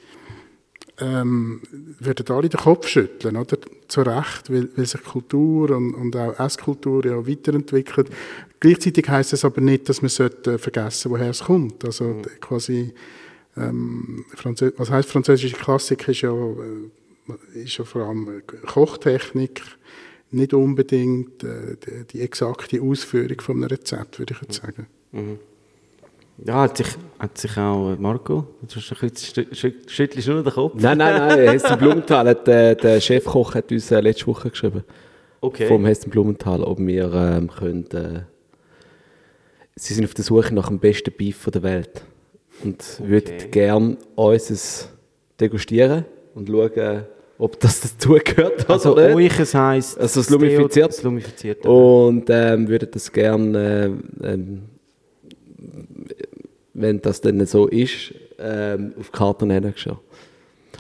ähm, 1.00 1.60
würden 2.00 2.26
alle 2.28 2.48
den 2.48 2.60
Kopf 2.60 2.86
schütteln, 2.86 3.36
oder? 3.36 3.58
Zu 3.88 4.02
Recht, 4.02 4.52
weil, 4.52 4.68
weil 4.76 4.86
sich 4.86 5.02
Kultur 5.02 5.70
und, 5.70 5.94
und 5.94 6.14
auch 6.16 6.38
Esskultur 6.38 7.04
ja 7.04 7.26
weiterentwickelt. 7.26 8.08
Gleichzeitig 8.60 9.08
heißt 9.08 9.32
es 9.32 9.44
aber 9.44 9.60
nicht, 9.60 9.88
dass 9.88 10.02
man 10.02 10.08
sollte 10.08 10.58
vergessen, 10.58 11.10
woher 11.10 11.30
es 11.30 11.42
kommt. 11.44 11.84
Also 11.84 12.04
mhm. 12.04 12.22
quasi, 12.40 12.92
ähm, 13.56 14.24
Französ 14.34 14.72
was 14.76 14.90
heißt 14.90 15.08
französische 15.08 15.56
Klassik 15.56 16.08
ist 16.08 16.22
ja, 16.22 16.32
äh, 16.32 17.62
ist 17.62 17.76
ja 17.78 17.84
vor 17.84 18.02
allem 18.02 18.42
Kochtechnik, 18.66 19.62
nicht 20.30 20.54
unbedingt 20.54 21.44
äh, 21.44 21.76
die, 21.76 22.06
die, 22.06 22.20
exakte 22.22 22.80
Ausführung 22.80 23.40
von 23.40 23.56
einem 23.56 23.64
Rezept, 23.64 24.18
würde 24.18 24.34
ich 24.34 24.42
jetzt 24.42 24.62
sagen. 24.62 24.86
Mhm. 25.12 25.38
Ja, 26.44 26.62
hat 26.62 26.78
sich, 26.78 26.88
hat 27.18 27.38
sich 27.38 27.56
auch 27.58 27.94
Marco, 27.98 28.46
du 28.62 28.80
schüttelst 28.80 30.28
nur 30.28 30.42
den 30.42 30.52
Kopf. 30.52 30.74
Nein, 30.76 30.98
nein, 30.98 31.16
nein, 31.16 31.38
Hessen 31.50 31.78
Blumenthal, 31.78 32.26
hat, 32.26 32.48
äh, 32.48 32.74
der 32.74 33.00
Chefkoch 33.00 33.54
hat 33.54 33.70
uns 33.70 33.90
äh, 33.90 34.00
letzte 34.00 34.26
Woche 34.26 34.50
geschrieben. 34.50 34.82
Okay. 35.40 35.68
Vom 35.68 35.84
Hessen 35.84 36.10
Blumenthal, 36.10 36.62
ob 36.64 36.78
wir 36.78 37.12
ähm, 37.12 37.50
können, 37.50 37.86
äh, 37.90 38.22
sie 39.76 39.94
sind 39.94 40.04
auf 40.04 40.14
der 40.14 40.24
Suche 40.24 40.54
nach 40.54 40.68
dem 40.68 40.78
besten 40.78 41.12
Beef 41.12 41.44
der 41.52 41.62
Welt 41.62 42.02
und 42.64 42.82
okay. 42.98 43.08
würden 43.08 43.50
gerne 43.50 43.96
uns 44.14 44.88
degustieren 45.38 46.04
und 46.34 46.48
schauen, 46.48 47.04
ob 47.38 47.58
das 47.58 47.80
dazugehört 47.80 48.70
also 48.70 48.92
oder 48.92 49.14
nicht. 49.14 49.38
Also 49.38 49.58
heisst 49.58 49.98
also 49.98 50.20
es 50.20 50.30
lumifiziert. 50.30 50.90
Es 50.90 51.02
lumifiziert 51.02 51.66
und 51.66 52.26
ähm, 52.28 52.68
würden 52.68 52.88
das 52.92 53.10
gerne, 53.10 53.98
äh, 54.22 54.32
ähm, 54.32 54.62
wenn 56.74 57.00
das 57.02 57.20
dann 57.20 57.44
so 57.46 57.66
ist, 57.66 58.14
ähm, 58.38 58.94
auf 58.98 59.10
Karten 59.12 59.50
hingeschaut. 59.50 59.98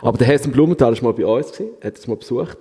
Aber 0.00 0.18
der 0.18 0.26
Hessen 0.26 0.52
Blumenthal 0.52 0.94
war 0.96 1.02
mal 1.02 1.12
bei 1.12 1.26
uns, 1.26 1.52
gewesen, 1.52 1.70
hat 1.82 1.98
es 1.98 2.06
mal 2.06 2.16
besucht, 2.16 2.58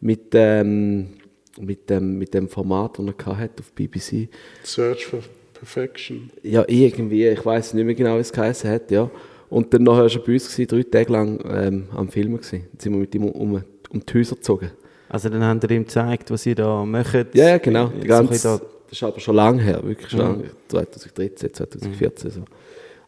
mit, 0.00 0.34
ähm, 0.34 1.14
mit, 1.58 1.88
dem, 1.88 2.18
mit 2.18 2.34
dem 2.34 2.48
Format, 2.48 2.98
das 2.98 3.06
er 3.26 3.38
hatte 3.38 3.60
auf 3.60 3.72
BBC. 3.72 4.28
Search 4.62 5.06
for 5.06 5.20
Perfection. 5.62 6.28
Ja, 6.42 6.64
irgendwie, 6.66 7.28
ich 7.28 7.46
weiß 7.46 7.74
nicht 7.74 7.84
mehr 7.84 7.94
genau, 7.94 8.16
wie 8.16 8.20
es 8.20 8.32
geheißen 8.32 8.68
hat, 8.68 8.90
ja. 8.90 9.08
Und 9.48 9.72
dann 9.72 9.84
nachher 9.84 10.02
war 10.02 10.10
er 10.10 10.18
bei 10.18 10.32
uns, 10.32 10.50
gewesen, 10.50 10.66
drei 10.66 10.82
Tage 10.82 11.12
lang 11.12 11.38
ähm, 11.48 11.84
am 11.94 12.08
Filmen. 12.08 12.38
Gewesen. 12.38 12.66
Dann 12.72 12.80
sind 12.80 12.92
wir 12.94 12.98
mit 12.98 13.14
ihm 13.14 13.26
um, 13.26 13.62
um 13.90 14.04
die 14.04 14.12
Häuser 14.12 14.34
gezogen. 14.34 14.72
Also 15.08 15.28
dann 15.28 15.44
haben 15.44 15.62
wir 15.62 15.70
ihm 15.70 15.84
gezeigt, 15.84 16.32
was 16.32 16.44
ihr 16.46 16.56
da 16.56 16.84
macht? 16.84 17.32
Ja, 17.34 17.58
genau. 17.58 17.92
Die 18.02 18.08
ganze, 18.08 18.32
das 18.32 18.60
ist 18.90 19.02
aber 19.04 19.20
schon 19.20 19.36
lange 19.36 19.62
her, 19.62 19.80
wirklich 19.84 20.10
schon 20.10 20.18
mhm. 20.18 20.26
lange. 20.26 20.50
2013, 20.66 21.54
2014 21.54 22.28
mhm. 22.28 22.34
so. 22.34 22.44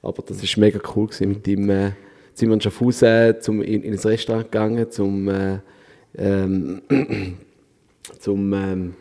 Aber 0.08 0.22
das 0.22 0.40
war 0.40 0.60
mega 0.60 0.78
cool 0.94 1.08
gewesen 1.08 1.30
mit 1.30 1.48
ihm. 1.48 1.68
Äh, 1.70 1.90
sind 2.34 2.50
wir 2.50 2.54
in 2.54 2.60
Schaffhausen 2.60 3.34
zum, 3.40 3.62
in, 3.62 3.82
in 3.82 3.94
ein 3.94 3.98
Restaurant 3.98 4.44
gegangen, 4.44 4.88
zum, 4.92 5.28
äh, 5.28 5.58
ähm, 6.16 6.82
zum, 8.20 8.52
ähm, 8.52 8.94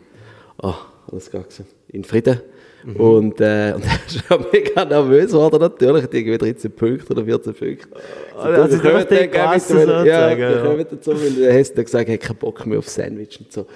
oh, 0.60 0.74
alles 1.12 1.30
klar 1.30 1.44
in 1.86 2.02
Frieden. 2.02 2.40
Mhm. 2.84 2.96
Und, 2.96 3.40
äh, 3.40 3.72
und 3.76 3.84
er 3.84 3.98
ist 4.06 4.24
schon 4.26 4.44
mega 4.52 4.84
nervös 4.84 5.32
geworden, 5.32 5.60
natürlich. 5.60 6.04
Irgendwie 6.04 6.38
13 6.38 6.70
Punkte 6.72 7.12
oder 7.12 7.24
14 7.24 7.54
Punkte. 7.54 7.88
Also, 8.36 8.62
also 8.62 8.82
wir 8.82 8.90
kommen 8.90 9.06
dann 9.08 9.30
Klasse 9.30 9.72
sozusagen, 9.74 10.06
ja, 10.06 10.30
ja. 10.30 10.38
wir 10.38 10.62
kommen 10.62 10.86
dazu, 10.90 11.10
weil 11.12 11.30
der 11.30 11.52
Hess 11.52 11.70
hat 11.70 11.84
gesagt, 11.84 12.08
er 12.08 12.14
hat 12.14 12.20
keinen 12.20 12.36
Bock 12.36 12.66
mehr 12.66 12.78
auf 12.78 12.88
Sandwich 12.88 13.38
und 13.40 13.52
so. 13.52 13.66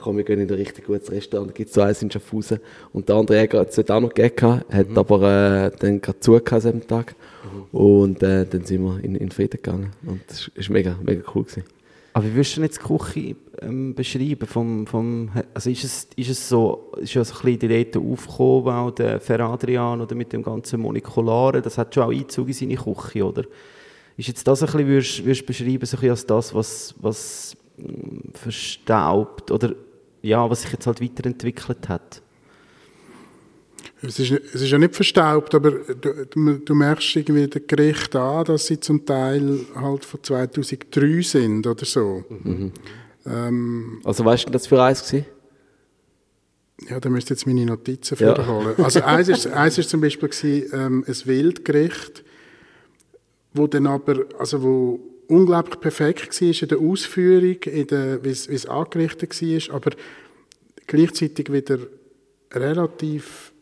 Komm, 0.00 0.18
wir 0.18 0.24
gehen 0.24 0.40
in 0.40 0.48
ein 0.48 0.54
richtig 0.54 0.84
gutes 0.84 1.10
Restaurant, 1.10 1.50
da 1.50 1.54
gibt 1.54 1.68
es 1.70 1.74
so 1.74 1.80
eins 1.80 2.02
in 2.02 2.10
Schaffhausen. 2.10 2.60
Und 2.92 3.08
der 3.08 3.16
andere 3.16 3.40
hat 3.40 3.78
es 3.78 3.90
auch 3.90 4.00
noch 4.00 4.12
gegeben, 4.12 4.62
hat 4.70 4.88
Mhm. 4.90 4.98
aber 4.98 5.70
äh, 5.72 5.78
dann 5.78 6.00
gerade 6.00 6.20
zugehört 6.20 6.64
diesem 6.64 6.86
Tag. 6.86 7.14
Und 7.72 8.22
äh, 8.22 8.44
dann 8.44 8.64
sind 8.64 8.82
wir 8.82 9.02
in, 9.02 9.14
in 9.14 9.30
Frieden 9.30 9.60
gegangen. 9.62 9.92
Und 10.06 10.20
das 10.28 10.50
war 10.54 10.72
mega, 10.72 10.96
mega 11.02 11.22
cool. 11.34 11.44
Gewesen. 11.44 11.64
Aber 12.12 12.24
wie 12.24 12.34
würdest 12.34 12.56
du 12.56 12.62
jetzt 12.62 12.80
die 12.82 12.86
Küche 12.86 13.36
ähm, 13.62 13.94
beschreiben? 13.94 14.46
Vom, 14.46 14.86
vom, 14.86 15.30
also 15.54 15.70
ist 15.70 15.84
es, 15.84 16.08
ist 16.16 16.30
es 16.30 16.48
so, 16.48 16.92
ist 16.98 17.14
ja 17.14 17.24
so 17.24 17.34
ein 17.34 17.42
bisschen 17.42 17.58
die 17.58 17.66
Idee 17.66 17.98
aufgekommen, 17.98 18.74
auch 18.74 18.90
der 18.90 19.20
Ferradrian 19.20 20.00
oder 20.00 20.14
mit 20.14 20.32
dem 20.32 20.42
ganzen 20.42 20.80
Molekularen, 20.80 21.62
das 21.62 21.78
hat 21.78 21.94
schon 21.94 22.04
auch 22.04 22.12
Einzug 22.12 22.48
in 22.48 22.54
seine 22.54 22.76
Küche, 22.76 23.24
oder? 23.24 23.44
Ist 24.16 24.28
jetzt 24.28 24.46
das 24.46 24.62
ein 24.62 24.66
bisschen, 24.66 24.86
würdest, 24.86 25.24
würdest 25.24 25.46
beschreiben, 25.46 25.86
so 25.86 25.96
ein 25.96 26.00
bisschen 26.00 26.10
als 26.10 26.26
das, 26.26 26.54
was, 26.54 26.94
was 27.00 27.56
mm, 27.76 28.32
verstaubt 28.32 29.50
oder 29.50 29.74
ja, 30.22 30.48
was 30.48 30.62
sich 30.62 30.72
jetzt 30.72 30.86
halt 30.86 31.02
weiterentwickelt 31.02 31.88
hat? 31.88 32.22
Es 34.02 34.18
ist, 34.18 34.30
es 34.30 34.62
ist 34.62 34.70
ja 34.70 34.78
nicht 34.78 34.94
verstaubt, 34.94 35.54
aber 35.54 35.70
du, 35.70 36.58
du, 36.58 36.74
merkst 36.74 37.16
irgendwie 37.16 37.46
den 37.46 37.66
Gericht 37.66 38.14
an, 38.14 38.44
dass 38.44 38.66
sie 38.66 38.78
zum 38.78 39.04
Teil 39.06 39.60
halt 39.74 40.04
von 40.04 40.22
2003 40.22 41.22
sind 41.22 41.66
oder 41.66 41.84
so. 41.84 42.24
Ähm, 43.26 44.00
Also 44.04 44.24
weißt 44.24 44.44
du, 44.44 44.46
was 44.48 44.62
das 44.62 44.66
für 44.68 44.82
eins 44.82 45.12
war? 45.12 45.20
ja, 46.90 47.00
da 47.00 47.08
müsste 47.08 47.34
jetzt 47.34 47.46
meine 47.46 47.64
Notizen 47.64 48.16
Ja. 48.20 48.34
vorholen. 48.34 48.74
Also 48.82 49.00
eins 49.02 49.28
ist, 49.28 49.46
eins 49.46 49.78
ist 49.78 49.88
zum 49.90 50.00
Beispiel 50.00 50.28
gewesen, 50.28 50.70
ähm, 50.72 51.04
ein 51.06 51.14
Wildgericht, 51.26 52.22
wo 53.54 53.66
dann 53.66 53.86
aber, 53.86 54.26
also 54.38 54.62
wo 54.62 55.00
unglaublich 55.28 55.80
perfekt 55.80 56.40
war 56.40 56.62
in 56.62 56.68
der 56.68 56.78
Ausführung, 56.78 57.56
in 57.64 57.86
der, 57.86 58.22
wie 58.24 58.28
es 58.28 58.66
angerichtet 58.66 59.40
war, 59.70 59.74
aber 59.76 59.90
gleichzeitig 60.86 61.50
wieder 61.52 61.78
relativ 62.52 63.52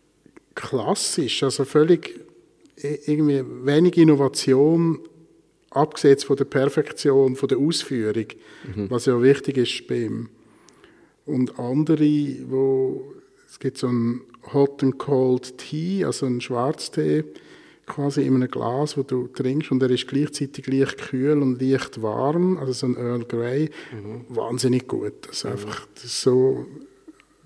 klassisch, 0.54 1.42
also 1.42 1.64
völlig 1.64 2.20
irgendwie 2.76 3.42
wenig 3.64 3.96
Innovation, 3.96 4.98
abgesehen 5.74 6.18
von 6.18 6.36
der 6.36 6.44
Perfektion 6.44 7.36
von 7.36 7.48
der 7.48 7.58
Ausführung, 7.58 8.26
was 8.88 9.06
ja 9.06 9.20
wichtig 9.20 9.56
ist 9.58 9.86
bei 9.86 10.04
ihm. 10.04 10.28
Und 11.26 11.58
andere, 11.58 12.36
wo 12.48 13.14
es 13.48 13.58
gibt 13.58 13.78
so 13.78 13.88
einen 13.88 14.22
Hot 14.52 14.82
and 14.82 14.98
Cold 14.98 15.58
Tea, 15.58 16.04
also 16.04 16.26
einen 16.26 16.40
Schwarztee, 16.40 17.24
quasi 17.86 18.22
in 18.22 18.34
einem 18.34 18.50
Glas, 18.50 18.96
wo 18.96 19.02
du 19.02 19.28
trinkst 19.28 19.70
und 19.70 19.82
er 19.82 19.90
ist 19.90 20.08
gleichzeitig 20.08 20.66
leicht 20.66 20.98
kühl 20.98 21.40
und 21.40 21.60
leicht 21.60 22.02
warm, 22.02 22.56
also 22.58 22.72
so 22.72 22.86
ein 22.86 22.96
Earl 22.96 23.24
Grey, 23.24 23.70
wahnsinnig 24.28 24.88
gut. 24.88 25.12
Das 25.22 25.38
ist 25.38 25.46
einfach 25.46 25.86
das 25.94 26.22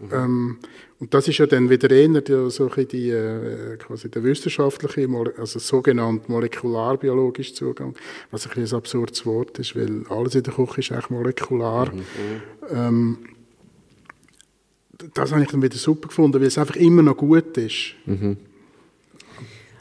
so 0.00 0.14
ähm, 0.14 0.58
und 1.00 1.14
das 1.14 1.28
ist 1.28 1.38
ja 1.38 1.46
dann 1.46 1.70
wieder 1.70 1.90
eher 1.90 2.20
die, 2.20 2.50
so 2.50 2.68
die, 2.68 3.10
äh, 3.10 3.76
quasi 3.76 4.10
der 4.10 4.24
wissenschaftliche, 4.24 5.08
also 5.38 5.58
sogenannte 5.58 6.30
molekularbiologische 6.30 7.54
Zugang, 7.54 7.94
was 8.30 8.48
ein, 8.48 8.62
ein 8.62 8.74
absurdes 8.74 9.24
Wort 9.26 9.58
ist, 9.58 9.76
weil 9.76 10.04
alles 10.08 10.34
in 10.34 10.42
der 10.42 10.54
Küche 10.54 10.80
ist 10.80 10.92
eigentlich 10.92 11.10
molekular. 11.10 11.92
Ähm, 12.70 13.18
das 15.14 15.32
habe 15.32 15.42
ich 15.42 15.48
dann 15.48 15.62
wieder 15.62 15.76
super 15.76 16.08
gefunden, 16.08 16.40
weil 16.40 16.48
es 16.48 16.58
einfach 16.58 16.76
immer 16.76 17.02
noch 17.02 17.16
gut 17.16 17.56
ist. 17.56 17.94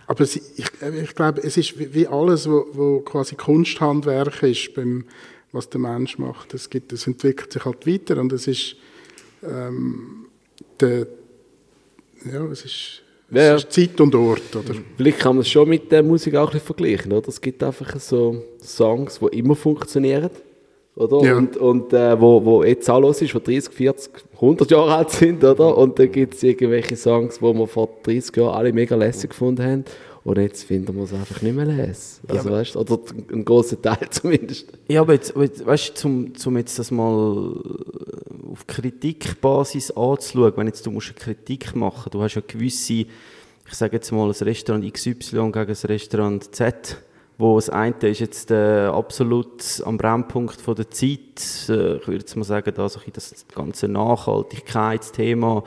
Aber 0.06 0.22
es, 0.22 0.36
ich, 0.36 0.66
ich 1.02 1.16
glaube, 1.16 1.42
es 1.44 1.58
ist 1.58 1.94
wie, 1.94 2.08
alles, 2.08 2.48
wo 2.48 3.02
quasi 3.02 3.36
Kunsthandwerk 3.36 4.42
ist, 4.44 4.74
beim, 4.74 5.06
was 5.52 5.70
der 5.70 5.82
Mensch 5.82 6.18
macht. 6.18 6.54
Es, 6.54 6.70
gibt, 6.70 6.94
es 6.94 7.08
entwickelt 7.08 7.52
sich 7.52 7.66
halt 7.66 7.86
weiter 7.88 8.18
und 8.18 8.32
es 8.32 8.48
ist, 8.48 8.76
ähm, 9.44 10.28
der, 10.80 11.08
ja, 12.32 12.46
es 12.52 12.66
ist, 12.66 13.02
ja. 13.32 13.56
es 13.56 13.64
ist 13.64 13.72
Zeit 13.72 14.00
und 14.02 14.14
Ort, 14.16 14.56
oder? 14.56 14.76
Vielleicht 14.96 15.20
kann 15.20 15.36
man 15.36 15.42
es 15.42 15.50
schon 15.50 15.70
mit 15.70 15.92
der 15.92 16.04
Musik 16.04 16.36
auch 16.36 16.48
ein 16.48 16.54
bisschen 16.54 16.66
vergleichen, 16.66 17.12
oder? 17.12 17.28
Es 17.28 17.42
gibt 17.42 17.64
einfach 17.64 18.00
so 18.00 18.44
Songs, 18.62 19.20
die 19.20 19.38
immer 19.38 19.56
funktionieren, 19.56 20.30
oder? 20.96 21.24
Ja. 21.24 21.38
Und, 21.38 21.58
und 21.58 21.94
äh, 21.94 22.20
wo, 22.20 22.44
wo 22.44 22.64
jetzt 22.64 22.90
auch 22.90 23.00
los 23.00 23.22
ist, 23.22 23.34
die 23.34 23.40
30, 23.40 23.74
40, 23.74 24.12
100 24.36 24.72
Jahre 24.72 24.96
alt 24.96 25.12
sind, 25.12 25.44
oder? 25.44 25.78
Und 25.78 26.00
dann 26.00 26.12
gibt 26.12 26.34
es 26.34 26.44
irgendwelche 26.44 26.96
Songs, 26.96 27.40
die 27.40 27.44
wir 27.44 27.68
vor 27.68 27.90
30 28.04 28.36
Jahren 28.36 28.56
alle 28.56 28.74
mega 28.74 28.96
lässig 28.96 29.30
gefunden 29.30 29.64
haben. 29.64 29.86
Und 30.28 30.38
jetzt 30.40 30.66
finden 30.66 30.94
wir 30.94 31.04
es 31.06 31.14
einfach 31.14 31.42
nicht 31.42 31.56
mehr 31.56 31.64
lässig. 31.64 32.20
Also, 32.28 32.52
weißt, 32.52 32.76
du, 32.76 32.80
oder 32.80 33.00
ein 33.32 33.46
großer 33.46 33.82
Teil 33.82 33.98
zumindest. 34.10 34.68
Ja, 34.90 35.00
aber 35.00 35.14
jetzt, 35.14 35.34
weißt 35.34 35.90
du, 35.90 35.94
zum, 35.94 36.36
zum 36.36 36.58
jetzt 36.58 36.78
das 36.78 36.92
mal 36.92 37.54
auf 38.52 38.68
Kritikbasis 38.68 39.90
anzuschauen, 39.92 40.52
wenn 40.58 40.68
jetzt 40.68 40.86
du 40.86 40.92
musst 40.92 41.12
eine 41.12 41.18
Kritik 41.18 41.74
machen, 41.78 42.10
du 42.12 42.22
hast 42.22 42.36
ja 42.36 42.42
gewisse, 42.46 42.94
ich 42.94 43.08
sage 43.72 43.96
jetzt 43.96 44.12
mal, 44.12 44.28
ein 44.28 44.32
Restaurant 44.32 44.94
XY 44.94 45.16
gegen 45.22 45.54
ein 45.54 45.76
Restaurant 45.86 46.54
Z, 46.54 46.98
wo 47.38 47.56
das 47.56 47.70
eine 47.70 47.96
ist 48.02 48.20
jetzt 48.20 48.52
äh, 48.52 48.88
absolut 48.88 49.82
am 49.86 49.98
Brennpunkt 49.98 50.60
von 50.60 50.76
der 50.76 50.90
Zeit, 50.92 51.20
äh, 51.70 51.98
ich 51.98 52.08
würde 52.08 52.20
jetzt 52.20 52.36
mal 52.36 52.44
sagen, 52.44 52.72
da 52.76 52.88
so 52.90 53.00
das 53.12 53.46
ganze 53.54 53.88
Nachhaltigkeitsthema, 53.88 55.64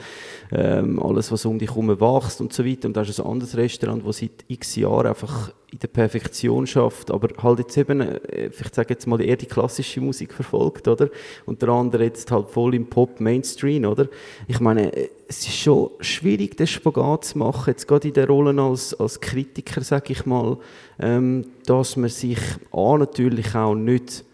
ähm, 0.52 1.02
alles, 1.02 1.30
was 1.32 1.44
um 1.44 1.58
dich 1.58 1.70
herum 1.70 1.88
wächst 1.88 2.40
und 2.40 2.52
so 2.52 2.64
weiter. 2.64 2.88
Und 2.88 2.96
da 2.96 3.02
ist 3.02 3.20
ein 3.20 3.26
anderes 3.26 3.56
Restaurant, 3.56 4.06
das 4.06 4.18
seit 4.18 4.44
x 4.48 4.76
Jahren 4.76 5.06
einfach 5.06 5.52
in 5.72 5.78
der 5.78 5.88
Perfektion 5.88 6.66
schafft, 6.66 7.10
aber 7.10 7.28
halt 7.42 7.60
jetzt 7.60 7.76
eben, 7.76 8.00
äh, 8.00 8.46
ich 8.48 8.74
sage 8.74 8.94
jetzt 8.94 9.06
mal, 9.06 9.20
eher 9.20 9.36
die 9.36 9.46
klassische 9.46 10.00
Musik 10.00 10.34
verfolgt, 10.34 10.88
oder? 10.88 11.08
Und 11.46 11.62
der 11.62 11.68
andere 11.68 12.04
jetzt 12.04 12.30
halt 12.30 12.48
voll 12.50 12.74
im 12.74 12.86
Pop-Mainstream, 12.86 13.84
oder? 13.84 14.08
Ich 14.48 14.60
meine, 14.60 14.92
äh, 14.92 15.10
es 15.28 15.46
ist 15.46 15.56
schon 15.56 15.90
schwierig, 16.00 16.56
den 16.56 16.66
Spagat 16.66 17.26
zu 17.26 17.38
machen, 17.38 17.70
jetzt 17.70 17.86
gerade 17.86 18.08
in 18.08 18.14
der 18.14 18.26
Rolle 18.26 18.60
als, 18.60 18.98
als 18.98 19.20
Kritiker, 19.20 19.82
sage 19.82 20.12
ich 20.12 20.26
mal, 20.26 20.58
ähm, 20.98 21.46
dass 21.66 21.96
man 21.96 22.10
sich 22.10 22.40
A, 22.72 22.98
natürlich 22.98 23.54
auch 23.54 23.74
nicht 23.74 24.24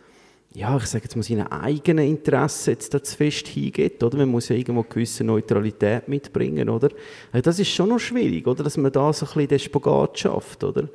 ja, 0.56 0.74
ich 0.78 0.86
sage 0.86 1.04
jetzt 1.04 1.16
mal, 1.16 1.22
seine 1.22 1.52
eigenen 1.52 2.08
Interessen 2.08 2.70
jetzt 2.70 2.94
da 2.94 3.02
zu 3.02 3.14
fest 3.14 3.46
hingeht, 3.46 4.02
oder? 4.02 4.16
Man 4.16 4.30
muss 4.30 4.48
ja 4.48 4.56
irgendwo 4.56 4.80
eine 4.80 4.88
gewisse 4.88 5.22
Neutralität 5.22 6.08
mitbringen, 6.08 6.70
oder? 6.70 6.88
Also 7.30 7.42
das 7.42 7.58
ist 7.58 7.68
schon 7.68 7.90
noch 7.90 7.98
schwierig, 7.98 8.46
oder? 8.46 8.64
Dass 8.64 8.78
man 8.78 8.90
da 8.90 9.12
so 9.12 9.26
ein 9.26 9.32
bisschen 9.34 9.48
den 9.48 9.58
Spagat 9.58 10.18
schafft, 10.18 10.64
oder? 10.64 10.88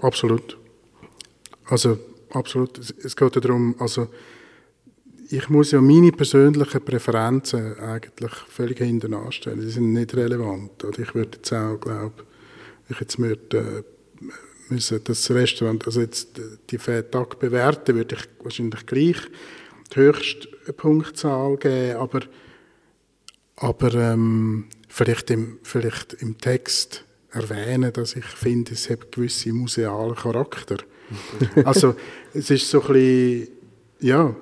Absolut. 0.00 0.56
Also, 1.64 1.98
absolut. 2.30 2.78
Es, 2.78 2.94
es 3.02 3.16
geht 3.16 3.34
ja 3.34 3.40
darum, 3.40 3.74
also, 3.80 4.06
ich 5.30 5.48
muss 5.48 5.72
ja 5.72 5.80
meine 5.80 6.12
persönlichen 6.12 6.84
Präferenzen 6.84 7.76
eigentlich 7.80 8.32
völlig 8.32 8.78
hinten 8.78 9.14
anstellen. 9.14 9.60
Die 9.60 9.70
sind 9.70 9.92
nicht 9.92 10.14
relevant. 10.14 10.84
Oder 10.84 11.00
ich 11.00 11.12
würde 11.16 11.38
jetzt 11.38 11.52
auch, 11.52 11.76
glaube 11.76 12.22
ich, 12.88 13.00
jetzt 13.00 13.18
würde, 13.18 13.58
äh, 13.58 13.82
müssen 14.70 15.02
das 15.04 15.30
Restaurant, 15.30 15.86
also 15.86 16.00
jetzt 16.00 16.40
die 16.70 16.78
Tag 16.78 17.38
bewerten, 17.38 17.96
würde 17.96 18.16
ich 18.16 18.44
wahrscheinlich 18.44 18.86
gleich 18.86 19.16
die 19.94 19.96
höchste 19.96 20.48
Punktzahl 20.72 21.56
geben, 21.56 21.96
aber, 21.96 22.20
aber 23.56 23.94
ähm, 23.94 24.66
vielleicht, 24.88 25.30
im, 25.30 25.58
vielleicht 25.62 26.14
im 26.14 26.38
Text 26.38 27.04
erwähnen, 27.30 27.92
dass 27.92 28.16
ich 28.16 28.24
finde, 28.24 28.72
es 28.72 28.90
hat 28.90 29.12
gewisse 29.12 29.52
musealen 29.52 30.14
Charakter. 30.14 30.76
also 31.64 31.94
es 32.32 32.50
ist 32.50 32.70
so 32.70 32.82
ein 32.82 32.92
bisschen, 32.92 33.48
ja, 34.00 34.34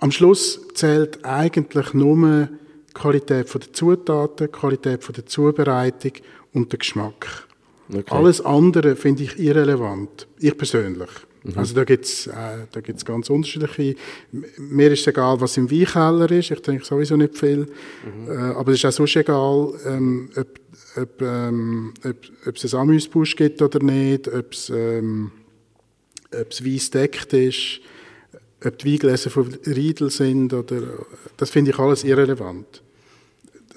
am 0.00 0.10
Schluss 0.10 0.60
zählt 0.74 1.24
eigentlich 1.24 1.92
nur 1.92 2.48
die 2.48 2.92
Qualität 2.94 3.52
der 3.52 3.72
Zutaten, 3.72 4.46
die 4.46 4.52
Qualität 4.52 5.16
der 5.16 5.26
Zubereitung 5.26 6.12
und 6.52 6.72
der 6.72 6.78
Geschmack. 6.78 7.46
Okay. 7.92 8.14
Alles 8.14 8.40
andere 8.40 8.96
finde 8.96 9.24
ich 9.24 9.38
irrelevant, 9.38 10.28
ich 10.38 10.56
persönlich. 10.56 11.10
Also 11.56 11.74
da 11.74 11.84
gibt 11.84 12.04
es 12.04 12.26
äh, 12.26 12.66
da 12.70 12.80
gibt's 12.80 13.04
ganz 13.04 13.30
unterschiedliche. 13.30 13.96
Mir 14.58 14.92
ist 14.92 15.06
egal, 15.06 15.40
was 15.40 15.56
im 15.56 15.70
Weinkeller 15.70 16.30
ist, 16.30 16.50
ich 16.50 16.60
trinke 16.60 16.84
sowieso 16.84 17.16
nicht 17.16 17.36
viel. 17.36 17.66
Äh, 18.28 18.32
aber 18.32 18.72
es 18.72 18.78
ist 18.78 18.84
auch 18.84 18.92
sonst 18.92 19.16
egal, 19.16 19.72
ähm, 19.86 20.28
ob, 20.36 20.60
ob, 20.96 21.22
ähm, 21.22 21.94
ob, 22.04 22.16
ob 22.46 22.56
es 22.56 22.74
ein 22.74 22.80
Amüsbusch 22.80 23.36
gibt 23.36 23.62
oder 23.62 23.82
nicht, 23.82 24.28
ob 24.28 24.52
es, 24.52 24.70
ähm, 24.70 25.32
ob 26.38 26.50
es 26.50 26.64
weiss 26.64 26.90
deckt 26.90 27.32
ist, 27.32 27.80
ob 28.62 28.78
die 28.78 28.92
Weingläser 28.92 29.30
von 29.30 29.48
Riedel 29.66 30.10
sind. 30.10 30.52
Oder, 30.52 30.82
das 31.38 31.50
finde 31.50 31.70
ich 31.70 31.78
alles 31.78 32.04
irrelevant. 32.04 32.82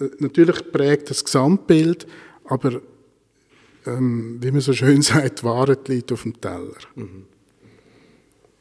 Äh, 0.02 0.10
Natürlich 0.20 0.70
prägt 0.72 1.10
das 1.10 1.24
Gesamtbild, 1.24 2.08
aber 2.44 2.82
ähm, 3.86 4.38
wie 4.42 4.52
man 4.52 4.62
so 4.62 4.74
schön 4.74 5.02
sagt, 5.04 5.44
Wahrheit 5.44 5.88
liegt 5.88 6.12
auf 6.12 6.24
dem 6.24 6.40
Teller. 6.40 6.74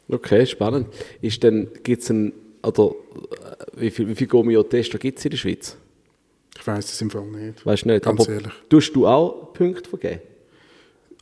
Okay, 0.09 0.47
spannend. 0.47 0.89
Ist 1.21 1.43
denn, 1.43 1.69
gibt's 1.83 2.11
ein, 2.11 2.33
oder 2.63 2.91
äh, 2.91 3.81
wie 3.81 3.91
viel, 3.91 4.09
wie 4.09 4.15
viel 4.15 4.27
Gomio-Tester 4.27 4.99
gibt 4.99 5.19
es 5.19 5.25
in 5.25 5.31
der 5.31 5.39
Schweiz? 5.39 5.77
Ich 6.59 6.67
weiß 6.67 6.93
es 6.93 7.01
im 7.01 7.11
Fall 7.11 7.27
nicht. 7.27 7.65
Weißt 7.65 7.85
du 7.85 7.89
nicht? 7.89 8.05
Ganz 8.05 8.21
aber 8.21 8.33
ehrlich. 8.33 8.53
tust 8.69 8.95
du 8.95 9.07
auch 9.07 9.53
Punkte 9.53 9.89
vergeben? 9.89 10.21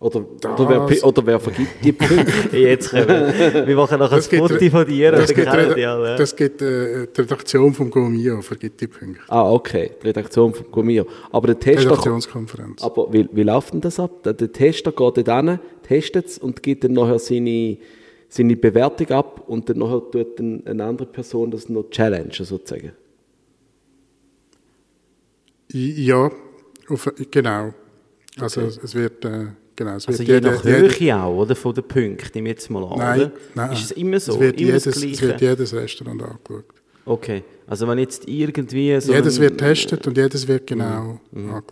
Oder, 0.03 0.21
oder, 0.21 0.69
wer, 0.71 0.87
Das- 0.87 1.05
oder 1.05 1.27
wer 1.27 1.39
vergibt 1.39 1.85
die 1.85 1.93
Punkte? 1.93 2.33
Jetzt 2.57 2.89
kommen 2.89 3.07
wir. 3.07 3.67
Wir 3.67 3.77
machen 3.77 3.99
nachher 3.99 4.15
ein 4.17 4.19
Das 4.19 4.29
Foto 4.29 4.71
von 4.71 4.87
dir. 4.87 5.13
Das 5.13 5.35
gibt, 5.35 5.47
alle. 5.47 6.17
das 6.17 6.35
gibt 6.35 6.63
äh, 6.63 7.07
die 7.07 7.21
Redaktion 7.21 7.75
vom 7.75 7.91
Gomio, 7.91 8.41
vergibt 8.41 8.81
die 8.81 8.87
Punkte. 8.87 9.21
ah, 9.29 9.51
okay, 9.53 9.91
die 10.03 10.07
Redaktion 10.07 10.55
von 10.55 10.71
Gomio. 10.71 11.05
Aber 11.31 11.49
der 11.49 11.59
Tester, 11.61 11.91
Redaktionskonferenz. 11.91 12.83
aber 12.83 13.13
wie, 13.13 13.29
wie 13.31 13.43
läuft 13.43 13.75
denn 13.75 13.83
das 13.83 14.01
ab? 14.01 14.23
Der, 14.23 14.33
der 14.33 14.51
Tester 14.51 14.91
geht 14.91 15.19
dort 15.19 15.29
hin, 15.29 15.59
testet 15.83 16.27
es 16.29 16.39
und 16.39 16.63
gibt 16.63 16.83
dann 16.85 16.95
nachher 16.95 17.19
seine, 17.19 17.77
seine 18.31 18.57
Bewertung 18.57 19.09
ab 19.11 19.45
und 19.49 19.69
dann 19.69 19.77
nachher 19.81 20.01
tut 20.11 20.39
dann 20.41 20.63
eine 20.67 20.83
andere 20.83 21.09
Person 21.09 21.51
das 21.51 21.69
noch 21.69 21.91
challengen, 21.91 22.31
sozusagen. 22.33 22.93
Ja, 25.73 26.31
auf, 26.89 27.13
genau. 27.31 27.75
Also 28.41 28.63
es 28.63 28.95
wird, 28.95 29.25
äh, 29.27 29.49
genau, 29.85 29.97
es 29.97 30.07
Also 30.07 30.23
je 30.23 30.41
nach 30.41 30.65
jeder- 30.65 30.89
Höhe 30.99 31.17
auch, 31.23 31.37
oder? 31.43 31.57
Von 31.57 31.75
den 31.75 31.85
Punkten, 31.85 32.31
nehme 32.35 32.49
ich 32.51 32.55
jetzt 32.57 32.71
mal 32.71 32.85
an, 32.85 32.99
Nein, 32.99 33.33
nein. 33.55 33.73
Ist 33.73 33.85
es 33.85 33.91
immer 33.93 34.21
so? 34.21 34.33
Es 34.35 34.41
wird, 34.41 34.61
immer 34.61 34.69
jedes, 34.69 34.85
das 34.85 34.97
es 35.03 35.23
wird 35.23 35.41
jedes 35.41 35.75
Restaurant 35.75 36.23
angeschaut. 36.23 36.65
Okay, 37.07 37.43
also 37.67 37.89
wenn 37.89 37.99
jetzt 37.99 38.29
irgendwie 38.29 39.01
so 39.01 39.13
jedes 39.13 39.37
ein- 39.37 39.43
wird 39.43 39.59
getestet 39.59 40.07
und 40.07 40.17
jedes 40.17 40.47
wird 40.47 40.67
genau 40.67 41.19
angeschaut. 41.35 41.65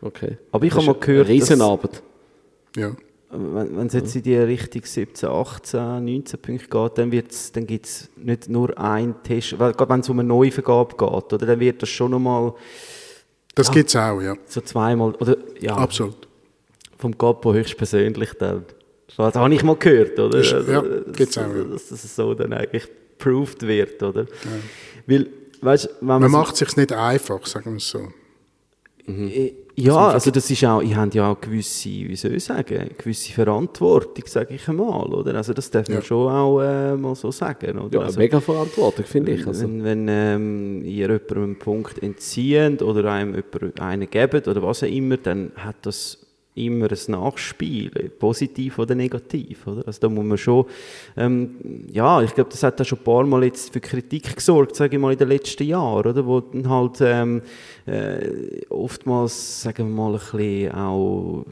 Okay. 0.00 0.38
Aber 0.52 0.64
ich 0.64 0.72
habe 0.72 0.86
mal 0.86 0.94
gehört, 0.94 1.26
Eine 1.26 1.34
Riesenarbeit. 1.34 2.02
Ja. 2.76 2.92
Wenn, 3.30 3.76
wenn 3.76 3.86
es 3.88 3.92
jetzt 3.94 4.14
in 4.14 4.22
die 4.22 4.36
Richtung 4.36 4.82
17, 4.84 5.28
18, 5.28 6.04
19 6.04 6.40
Punkte 6.40 6.66
geht, 6.68 6.92
dann, 6.98 7.10
wird's, 7.12 7.50
dann 7.52 7.66
gibt 7.66 7.86
es 7.86 8.08
nicht 8.16 8.48
nur 8.48 8.78
einen 8.78 9.16
Test, 9.24 9.58
weil, 9.58 9.72
gerade 9.72 9.92
wenn 9.92 10.00
es 10.00 10.08
um 10.08 10.20
eine 10.20 10.28
Neuvergabe 10.28 10.94
geht, 10.96 11.02
oder, 11.32 11.46
dann 11.46 11.58
wird 11.60 11.82
das 11.82 11.88
schon 11.88 12.12
nochmal 12.12 12.54
Das 13.56 13.70
gibt 13.72 13.88
es 13.88 13.96
auch, 13.96 14.20
ja. 14.22 14.34
so 14.46 14.60
zweimal, 14.60 15.12
oder 15.16 15.36
ja, 15.60 15.76
Absolut. 15.76 16.27
Vom 16.98 17.16
Capo 17.16 17.54
höchstpersönlich 17.54 18.34
dann. 18.38 18.64
Das 19.16 19.34
habe 19.34 19.54
ich 19.54 19.62
mal 19.64 19.76
gehört, 19.76 20.18
oder? 20.18 20.38
Ist- 20.38 20.52
Also, 20.52 20.70
ja, 20.72 20.82
dass- 20.82 21.16
gibt's 21.16 21.38
auch, 21.38 21.42
ja. 21.54 21.64
Dass 21.64 21.88
das 21.88 22.14
so 22.14 22.34
dann 22.34 22.52
eigentlich 22.52 22.86
proved 23.16 23.66
wird, 23.66 24.02
oder? 24.02 24.26
Weil, 25.06 25.26
weißt, 25.62 25.88
wenn 26.00 26.06
Man 26.06 26.22
man 26.22 26.30
macht 26.30 26.52
es 26.52 26.58
sich 26.60 26.76
nicht 26.76 26.92
einfach, 26.92 27.46
sagen 27.46 27.70
wir 27.72 27.76
es 27.78 27.88
so. 27.88 28.00
Äh, 29.08 29.54
Ja, 29.80 30.08
also 30.08 30.32
das 30.32 30.50
ist 30.50 30.64
auch, 30.64 30.82
ich 30.82 30.94
habe 30.96 31.16
ja 31.16 31.30
auch 31.30 31.40
gewisse, 31.40 31.88
wie 31.88 32.16
soll 32.16 32.34
ich 32.34 32.42
sagen, 32.44 32.90
gewisse 32.98 33.32
Verantwortung, 33.32 34.24
sage 34.26 34.54
ich 34.56 34.68
einmal, 34.68 35.06
oder? 35.14 35.36
Also 35.36 35.52
das 35.54 35.70
darf 35.70 35.86
man 35.88 35.98
Ja. 35.98 36.02
schon 36.02 36.28
auch 36.30 36.60
äh, 36.60 36.96
mal 36.96 37.14
so 37.14 37.30
sagen, 37.30 37.78
oder? 37.78 38.00
Ja, 38.00 38.04
also, 38.06 38.18
mega 38.18 38.40
Verantwortung, 38.40 39.04
finde 39.04 39.32
ich. 39.32 39.46
Also, 39.46 39.62
wenn 39.62 39.84
wenn 39.84 40.08
ähm, 40.08 40.82
ihr 40.84 41.06
jemandem 41.06 41.42
einen 41.44 41.58
Punkt 41.60 42.02
entzieht 42.02 42.82
oder 42.82 43.04
einem 43.12 43.36
jemand 43.36 43.80
einen 43.80 44.10
gebt 44.10 44.48
oder 44.48 44.60
was 44.64 44.82
auch 44.82 44.88
immer, 44.88 45.16
dann 45.16 45.52
hat 45.56 45.76
das 45.82 46.18
immer 46.58 46.88
ein 46.90 46.98
Nachspiel, 47.12 47.90
positiv 48.18 48.78
oder 48.78 48.94
negativ, 48.94 49.66
oder? 49.66 49.86
Also 49.86 50.00
da 50.00 50.08
muss 50.08 50.24
man 50.24 50.38
schon, 50.38 50.66
ähm, 51.16 51.86
ja, 51.92 52.22
ich 52.22 52.34
glaube, 52.34 52.50
das 52.50 52.62
hat 52.62 52.78
da 52.80 52.84
schon 52.84 52.98
ein 52.98 53.04
paar 53.04 53.24
Mal 53.24 53.44
jetzt 53.44 53.72
für 53.72 53.80
Kritik 53.80 54.34
gesorgt, 54.36 54.76
sage 54.76 54.96
ich 54.96 55.02
mal, 55.02 55.12
in 55.12 55.18
den 55.18 55.28
letzten 55.28 55.64
Jahren, 55.64 56.06
oder? 56.06 56.26
Wo 56.26 56.40
dann 56.40 56.68
halt 56.68 56.98
ähm, 57.00 57.42
äh, 57.86 58.64
oftmals, 58.68 59.62
sagen 59.62 59.88
wir 59.88 59.94
mal, 59.94 60.12
ein 60.12 60.20
bisschen 60.20 60.72
auch, 60.72 61.44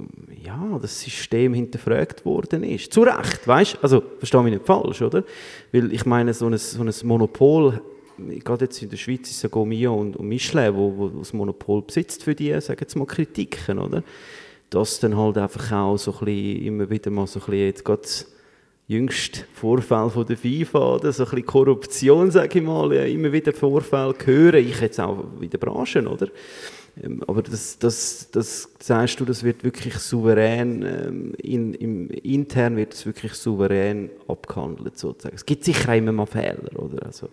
ja, 0.45 0.79
das 0.81 1.01
System 1.01 1.55
hinterfragt 1.55 2.25
worden 2.25 2.63
ist. 2.65 2.93
Zu 2.93 3.03
Recht, 3.03 3.47
weißt? 3.47 3.79
Also, 3.83 4.03
verstehe 4.19 4.43
mich 4.43 4.55
nicht 4.55 4.67
falsch, 4.67 5.03
oder? 5.03 5.25
Weil 5.73 5.93
ich 5.93 6.05
meine, 6.07 6.35
so 6.35 6.47
ein, 6.47 6.57
so 6.59 6.83
ein 6.83 6.93
Monopol, 7.05 7.81
gerade 8.45 8.65
jetzt 8.65 8.83
in 8.83 8.91
der 8.91 8.97
Schweiz 8.97 9.29
ist 9.29 9.37
es 9.37 9.43
ja 9.43 9.49
Gomio 9.49 9.95
und, 9.95 10.17
und 10.17 10.29
Michelin, 10.29 10.75
wo, 10.75 10.97
wo 10.97 11.09
das 11.09 11.33
Monopol 11.33 11.83
besitzt 11.83 12.25
für 12.25 12.35
die, 12.35 12.59
sagen 12.61 12.79
jetzt 12.81 12.97
mal, 12.97 13.07
Kritiken, 13.07 13.79
oder? 13.79 14.03
Dass 14.71 15.01
dann 15.01 15.17
halt 15.17 15.39
einfach 15.39 15.73
auch 15.73 15.97
so 15.97 16.13
ein 16.13 16.25
bisschen, 16.25 16.63
immer 16.63 16.91
wieder 16.91 17.11
mal 17.11 17.27
so 17.27 17.39
ein 17.41 17.47
bisschen, 17.47 17.67
jetzt 17.67 17.85
gerade 17.85 18.03
das 18.03 18.27
jüngste 18.89 19.41
Vorfall 19.55 20.11
von 20.11 20.27
der 20.27 20.37
FIFA, 20.37 20.99
so 20.99 21.25
ein 21.25 21.31
bisschen 21.31 21.47
Korruption, 21.47 22.31
sage 22.31 22.59
ich 22.59 22.65
mal, 22.65 22.93
ja, 22.95 23.05
immer 23.05 23.33
wieder 23.33 23.53
Vorfälle 23.53 24.15
höre 24.25 24.55
ich 24.55 24.81
jetzt 24.81 25.01
auch 25.01 25.25
in 25.41 25.51
der 25.51 25.59
Branche, 25.59 26.07
oder? 26.07 26.29
Ähm, 27.03 27.23
Aber 27.27 27.43
das, 27.43 27.79
das, 27.79 28.29
das 28.31 28.69
sagst 28.79 29.21
du, 29.21 29.25
das 29.25 29.43
wird 29.43 29.65
wirklich 29.65 29.95
souverän, 29.99 30.83
ähm, 30.83 31.35
in, 31.39 31.75
im, 31.75 32.11
intern 32.11 32.77
wird 32.77 32.95
es 32.95 33.07
wirklich 33.07 33.35
souverän 33.35 34.11
abgehandelt, 34.29 34.99
sozusagen. 34.99 35.35
Es 35.35 35.45
gibt 35.45 35.65
sicher 35.65 35.95
immer 35.95 36.13
mal 36.13 36.27
Fehler, 36.27 36.71
oder? 36.77 37.05
Also, 37.07 37.29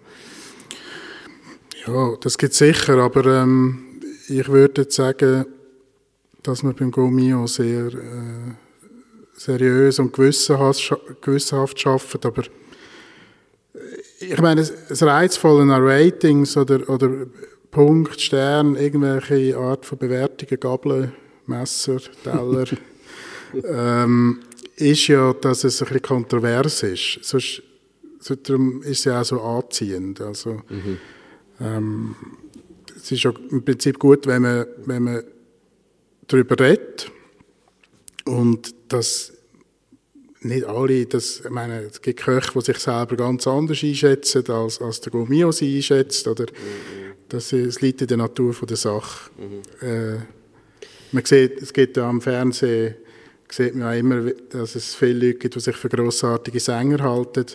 Ja, 1.87 2.15
das 2.19 2.37
gibt 2.37 2.53
es 2.53 2.57
sicher, 2.59 2.97
aber 2.97 3.25
ähm, 3.43 3.99
ich 4.27 4.47
würde 4.47 4.81
jetzt 4.81 4.95
sagen, 4.95 5.45
dass 6.43 6.61
man 6.63 6.75
beim 6.75 6.91
Gomio 6.91 7.47
sehr 7.47 7.87
äh, 7.87 8.53
seriös 9.33 9.99
und 9.99 10.13
gewissenhaft, 10.13 10.91
arbeitet, 11.85 12.25
aber 12.25 12.43
äh, 12.43 14.25
ich 14.25 14.41
meine, 14.41 14.61
das 14.61 15.01
Reizvolle 15.01 15.73
an 15.73 15.81
Ratings 15.81 16.55
oder, 16.55 16.87
oder 16.89 17.25
Punkt, 17.71 18.21
Stern, 18.21 18.75
irgendwelche 18.75 19.57
Art 19.57 19.85
von 19.85 19.97
Bewertungen, 19.97 20.59
Gabeln, 20.59 21.13
Messer, 21.47 21.97
Teller, 22.23 22.65
ähm, 23.65 24.41
ist 24.75 25.07
ja, 25.07 25.33
dass 25.33 25.63
es 25.63 25.81
ein 25.81 25.87
bisschen 25.87 26.01
kontrovers 26.01 26.83
ist. 26.83 27.19
Sonst, 27.23 27.63
so, 28.19 28.35
darum 28.35 28.81
ist 28.83 28.99
es 28.99 29.03
ja 29.05 29.21
auch 29.21 29.25
so 29.25 29.41
anziehend. 29.41 30.21
Also, 30.21 30.61
ähm, 31.59 32.15
es 32.95 33.11
ist 33.11 33.23
ja 33.23 33.33
im 33.49 33.63
Prinzip 33.63 33.99
gut, 33.99 34.25
wenn 34.27 34.43
man, 34.43 34.65
wenn 34.85 35.03
man 35.03 35.23
darüber 36.27 36.59
redet 36.59 37.11
und 38.25 38.73
das 38.87 39.33
nicht 40.41 40.65
alle, 40.65 41.05
das, 41.05 41.41
ich 41.43 41.49
meine, 41.49 41.83
es 41.83 42.01
gibt 42.01 42.21
Köche, 42.21 42.51
die 42.53 42.61
sich 42.61 42.77
selber 42.77 43.15
ganz 43.15 43.47
anders 43.47 43.83
einschätzen, 43.83 44.49
als, 44.49 44.81
als 44.81 45.01
der 45.01 45.11
Gomio 45.11 45.51
sie 45.51 45.77
einschätzt, 45.77 46.27
oder 46.27 46.45
das, 47.29 47.53
es 47.53 47.81
liegt 47.81 48.01
in 48.01 48.07
der 48.07 48.17
Natur 48.17 48.53
von 48.53 48.67
der 48.67 48.77
Sache. 48.77 49.31
Äh, 49.81 50.17
man 51.11 51.25
sieht, 51.25 51.61
es 51.61 51.71
gibt 51.71 51.97
ja 51.97 52.09
am 52.09 52.21
Fernsehen, 52.21 52.95
sieht 53.49 53.75
man 53.75 53.87
auch 53.87 53.97
immer, 53.97 54.31
dass 54.49 54.75
es 54.75 54.95
viele 54.95 55.27
Leute 55.27 55.39
gibt, 55.39 55.55
die 55.55 55.59
sich 55.59 55.75
für 55.75 55.89
grossartige 55.89 56.59
Sänger 56.59 57.03
halten 57.03 57.45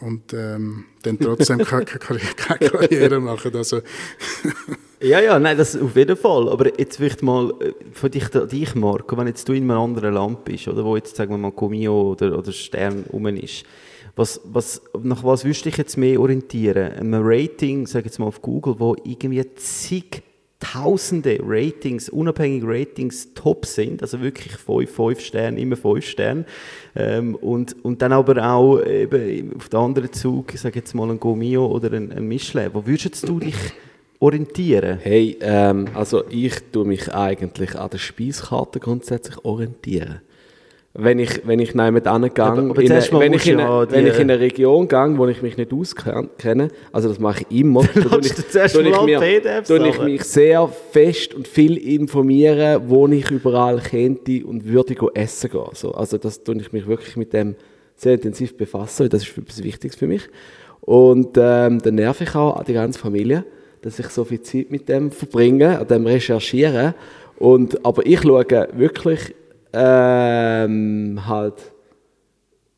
und 0.00 0.32
ähm, 0.34 0.84
dann 1.02 1.18
trotzdem 1.18 1.58
keine, 1.64 1.84
keine 1.84 2.20
Karriere 2.36 3.20
machen. 3.20 3.54
Also, 3.54 3.80
Ja, 5.00 5.20
ja, 5.20 5.38
nein, 5.38 5.58
das 5.58 5.76
auf 5.76 5.94
jeden 5.94 6.16
Fall. 6.16 6.48
Aber 6.48 6.78
jetzt 6.78 6.96
vielleicht 6.96 7.22
mal 7.22 7.52
äh, 7.60 7.72
von 7.92 8.10
dich, 8.10 8.28
dich 8.28 8.74
Marco, 8.74 9.16
wenn 9.16 9.26
jetzt 9.26 9.46
du 9.48 9.52
in 9.52 9.70
einem 9.70 9.78
anderen 9.78 10.14
Land 10.14 10.44
bist, 10.44 10.68
oder 10.68 10.84
wo 10.84 10.96
jetzt, 10.96 11.16
sagen 11.16 11.32
wir 11.32 11.38
mal, 11.38 11.52
Comio 11.52 12.12
oder, 12.12 12.38
oder 12.38 12.50
Stern 12.50 13.04
rum 13.12 13.26
ist, 13.26 13.64
was, 14.14 14.40
was, 14.44 14.80
nach 15.02 15.22
was 15.22 15.44
würdest 15.44 15.66
du 15.66 15.68
dich 15.68 15.76
jetzt 15.76 15.98
mehr 15.98 16.18
orientieren? 16.18 16.92
Ein 16.92 17.14
Rating, 17.14 17.86
sag 17.86 18.06
jetzt 18.06 18.18
mal 18.18 18.26
auf 18.26 18.40
Google, 18.40 18.76
wo 18.78 18.96
irgendwie 19.04 19.44
zig 19.56 20.22
Tausende 20.58 21.38
Ratings, 21.42 22.08
unabhängige 22.08 22.66
Ratings 22.66 23.34
top 23.34 23.66
sind, 23.66 24.00
also 24.00 24.22
wirklich 24.22 24.56
5, 24.56 24.90
5 24.90 25.20
Sterne, 25.20 25.60
immer 25.60 25.76
5 25.76 26.02
Sterne. 26.02 26.46
Ähm, 26.94 27.34
und, 27.34 27.84
und 27.84 28.00
dann 28.00 28.12
aber 28.12 28.42
auch 28.42 28.80
eben 28.80 29.54
auf 29.54 29.68
den 29.68 29.78
anderen 29.78 30.12
Zug, 30.14 30.54
ich 30.54 30.60
sage 30.62 30.78
jetzt 30.78 30.94
mal 30.94 31.10
ein 31.10 31.20
Gomio 31.20 31.66
oder 31.66 31.92
ein, 31.92 32.10
ein 32.10 32.26
Michelin. 32.26 32.70
Wo 32.72 32.86
würdest 32.86 33.28
du 33.28 33.38
dich 33.38 33.54
orientieren? 34.18 34.98
Hey, 35.02 35.36
ähm, 35.40 35.86
also 35.94 36.24
ich 36.30 36.54
tue 36.72 36.84
mich 36.84 37.12
eigentlich 37.12 37.74
an 37.76 37.90
der 37.90 37.98
Speiskarte 37.98 38.80
grundsätzlich 38.80 39.44
orientieren. 39.44 40.20
Wenn 40.98 41.18
ich, 41.18 41.46
wenn 41.46 41.58
ich 41.58 41.74
jemand 41.74 42.06
angehe, 42.06 42.32
wenn, 42.32 43.34
ich 43.34 43.46
in 43.46 43.58
ja 43.58 43.90
wenn 43.90 44.06
ich 44.06 44.14
in 44.14 44.30
eine 44.30 44.40
Region 44.40 44.88
gehe, 44.88 45.18
wo 45.18 45.26
ich 45.26 45.42
mich 45.42 45.58
nicht 45.58 45.70
auskenne, 45.70 46.70
also 46.90 47.08
das 47.10 47.18
mache 47.18 47.44
ich 47.50 47.60
immer, 47.60 47.82
dann 47.94 48.04
tue 48.04 48.20
ich, 48.20 48.72
tue 48.72 48.88
ich, 48.88 49.02
mir, 49.02 49.62
tue 49.62 49.88
ich 49.88 50.00
mich 50.00 50.24
sehr 50.24 50.66
fest 50.66 51.34
und 51.34 51.46
viel 51.46 51.76
informieren, 51.76 52.80
wo 52.86 53.06
ich 53.08 53.30
überall 53.30 53.78
könnte 53.82 54.46
und 54.46 54.64
würde 54.64 54.94
go 54.94 55.10
essen 55.12 55.50
gehen. 55.50 55.68
So, 55.74 55.92
also 55.92 56.16
das 56.16 56.42
tue 56.42 56.56
ich 56.56 56.72
mich 56.72 56.86
wirklich 56.86 57.14
mit 57.18 57.34
dem 57.34 57.56
sehr 57.94 58.14
intensiv 58.14 58.56
befassen, 58.56 59.10
das 59.10 59.22
ist 59.22 59.36
etwas 59.36 59.62
Wichtiges 59.62 59.96
für 59.96 60.06
mich. 60.06 60.22
Und 60.80 61.36
ähm, 61.36 61.82
dann 61.82 61.94
nerv 61.96 62.22
ich 62.22 62.34
auch 62.34 62.62
die 62.64 62.72
ganze 62.72 62.98
Familie, 62.98 63.44
dass 63.86 64.00
ich 64.00 64.08
so 64.08 64.24
viel 64.24 64.42
Zeit 64.42 64.72
mit 64.72 64.88
dem 64.88 65.12
verbringe, 65.12 65.78
an 65.78 65.86
dem 65.86 66.06
Recherchieren. 66.06 66.92
Und, 67.38 67.86
aber 67.86 68.04
ich 68.04 68.20
schaue 68.20 68.68
wirklich 68.72 69.32
ähm, 69.72 71.20
halt 71.24 71.72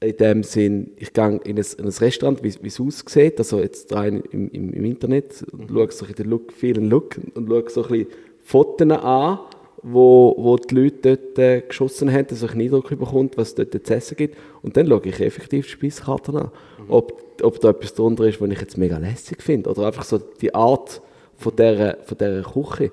in 0.01 0.17
dem 0.19 0.43
Sinn, 0.43 0.91
ich 0.97 1.15
gehe 1.15 1.41
in 1.45 1.57
ein, 1.57 1.65
in 1.79 1.85
ein 1.87 1.89
Restaurant, 1.89 2.43
wie, 2.43 2.69
es 2.69 2.79
aussieht, 2.79 3.39
also 3.39 3.59
jetzt 3.59 3.91
rein 3.95 4.23
im, 4.33 4.51
im, 4.51 4.75
im 4.75 4.85
Internet, 4.85 5.47
und 5.51 5.71
schaue 5.71 5.91
so 5.93 6.05
ein 6.05 6.13
den 6.13 6.29
Look, 6.29 6.53
vielen 6.53 6.91
Look 6.91 7.17
und 7.35 7.49
schaue 7.49 7.71
so 7.71 7.85
ein 7.85 7.89
bisschen 7.89 8.09
Fotos 8.43 8.91
an 8.91 9.39
wo, 9.83 10.35
wo 10.37 10.57
die 10.57 10.75
Leute 10.75 11.17
dort 11.17 11.39
äh, 11.39 11.63
geschossen 11.63 12.13
haben, 12.13 12.27
dass 12.27 12.43
ich 12.43 12.51
einen 12.51 12.63
Eindruck 12.63 12.89
bekommt, 12.91 13.39
was 13.39 13.49
es 13.49 13.55
dort 13.55 13.87
zu 13.87 13.95
essen 13.95 14.17
gibt. 14.17 14.37
Und 14.61 14.77
dann 14.77 14.89
schaue 14.89 15.03
ich 15.05 15.21
effektiv 15.21 15.67
die 15.67 15.73
Speiskarten 15.73 16.37
an. 16.37 16.51
Ob, 16.89 17.23
ob 17.43 17.61
da 17.61 17.71
etwas 17.71 17.95
drunter 17.95 18.25
ist, 18.25 18.41
was 18.41 18.51
ich 18.51 18.61
jetzt 18.61 18.79
mega 18.79 18.99
lässig 18.99 19.43
finde. 19.43 19.71
Oder 19.71 19.87
einfach 19.87 20.05
so 20.05 20.19
die 20.19 20.55
Art 20.55 21.01
von 21.37 21.55
dieser, 21.57 21.97
von 22.05 22.19
dieser 22.19 22.43
Küche. 22.43 22.91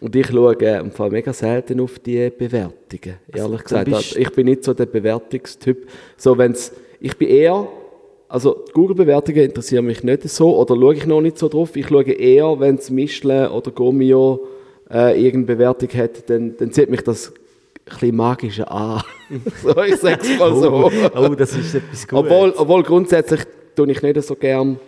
Und 0.00 0.14
ich 0.16 0.26
schaue 0.26 0.54
im 0.54 0.90
Fall 0.90 1.10
mega 1.10 1.32
selten 1.32 1.80
auf 1.80 1.98
die 1.98 2.30
Bewertungen, 2.30 3.16
ehrlich 3.32 3.62
gesagt. 3.62 3.84
bist- 3.86 3.96
Also 3.96 4.18
ich 4.18 4.30
bin 4.32 4.46
nicht 4.46 4.64
so 4.64 4.74
der 4.74 4.86
Bewertungstyp. 4.86 5.86
So, 6.16 6.36
wenn's, 6.36 6.72
ich 7.00 7.16
bin 7.16 7.28
eher, 7.28 7.66
also 8.28 8.64
Google-Bewertungen 8.74 9.44
interessieren 9.44 9.86
mich 9.86 10.02
nicht 10.02 10.28
so 10.28 10.56
oder 10.58 10.74
schaue 10.76 10.94
ich 10.94 11.06
noch 11.06 11.20
nicht 11.22 11.38
so 11.38 11.48
drauf. 11.48 11.74
Ich 11.76 11.88
schaue 11.88 12.04
eher, 12.04 12.58
wenn 12.60 12.74
es 12.74 12.90
Michelin 12.90 13.48
oder 13.48 13.70
Gomio 13.70 14.46
äh, 14.90 15.14
irgendeine 15.18 15.56
Bewertung 15.56 15.88
hat, 15.98 16.28
dann, 16.28 16.54
dann 16.58 16.70
zieht 16.72 16.90
mich 16.90 17.00
das 17.02 17.32
bisschen 17.84 18.16
magische 18.16 18.70
an. 18.70 19.02
so, 19.62 19.82
ich 19.82 19.96
sage 19.96 20.20
es 20.22 20.38
mal 20.38 20.54
so. 20.54 20.70
Oh, 20.72 20.90
oh, 21.16 21.34
das 21.34 21.54
ist 21.56 21.74
etwas 21.74 22.06
Gutes. 22.06 22.24
Obwohl, 22.24 22.54
obwohl 22.56 22.82
grundsätzlich 22.82 23.40
tue 23.74 23.90
ich 23.90 24.02
nicht 24.02 24.22
so 24.22 24.34
gern 24.36 24.78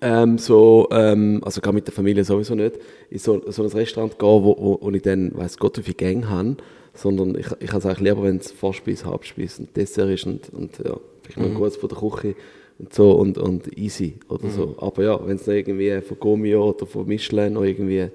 ähm, 0.00 0.36
so, 0.36 0.86
ähm, 0.90 1.40
also 1.44 1.62
gar 1.62 1.72
mit 1.72 1.86
der 1.86 1.94
Familie 1.94 2.24
sowieso 2.24 2.54
nicht, 2.54 2.78
in 3.08 3.18
so, 3.18 3.40
so 3.50 3.62
ein 3.62 3.70
Restaurant 3.70 4.18
gehen, 4.18 4.28
wo, 4.28 4.56
wo, 4.58 4.78
wo 4.80 4.90
ich 4.90 5.02
dann, 5.02 5.34
weiß 5.34 5.56
Gott, 5.56 5.78
wie 5.78 5.82
viele 5.82 5.94
Gänge 5.94 6.28
habe, 6.28 6.56
sondern 6.92 7.38
ich, 7.38 7.46
ich 7.60 7.68
habe 7.70 7.78
es 7.78 7.86
eigentlich 7.86 8.00
lieber, 8.00 8.22
wenn 8.22 8.36
es 8.36 8.52
Vorspeise, 8.52 9.06
Hauptspeise 9.06 9.62
und 9.62 9.74
Dessert 9.74 10.10
ist 10.10 10.26
und, 10.26 10.50
und 10.52 10.78
ja, 10.78 10.96
vielleicht 11.22 11.48
noch 11.48 11.58
kurz 11.58 11.76
von 11.76 11.88
der 11.88 11.98
Küche 11.98 12.34
und 12.78 12.92
so 12.92 13.12
und, 13.12 13.38
und 13.38 13.78
easy 13.78 14.18
oder 14.28 14.50
so. 14.50 14.74
Aber 14.78 15.02
ja, 15.02 15.26
wenn 15.26 15.36
es 15.36 15.46
noch 15.46 15.54
irgendwie 15.54 16.00
von 16.02 16.18
Gomio 16.18 16.70
oder 16.70 16.86
von 16.86 17.06
Michelin 17.06 17.54
noch 17.54 17.64
irgendwie 17.64 18.08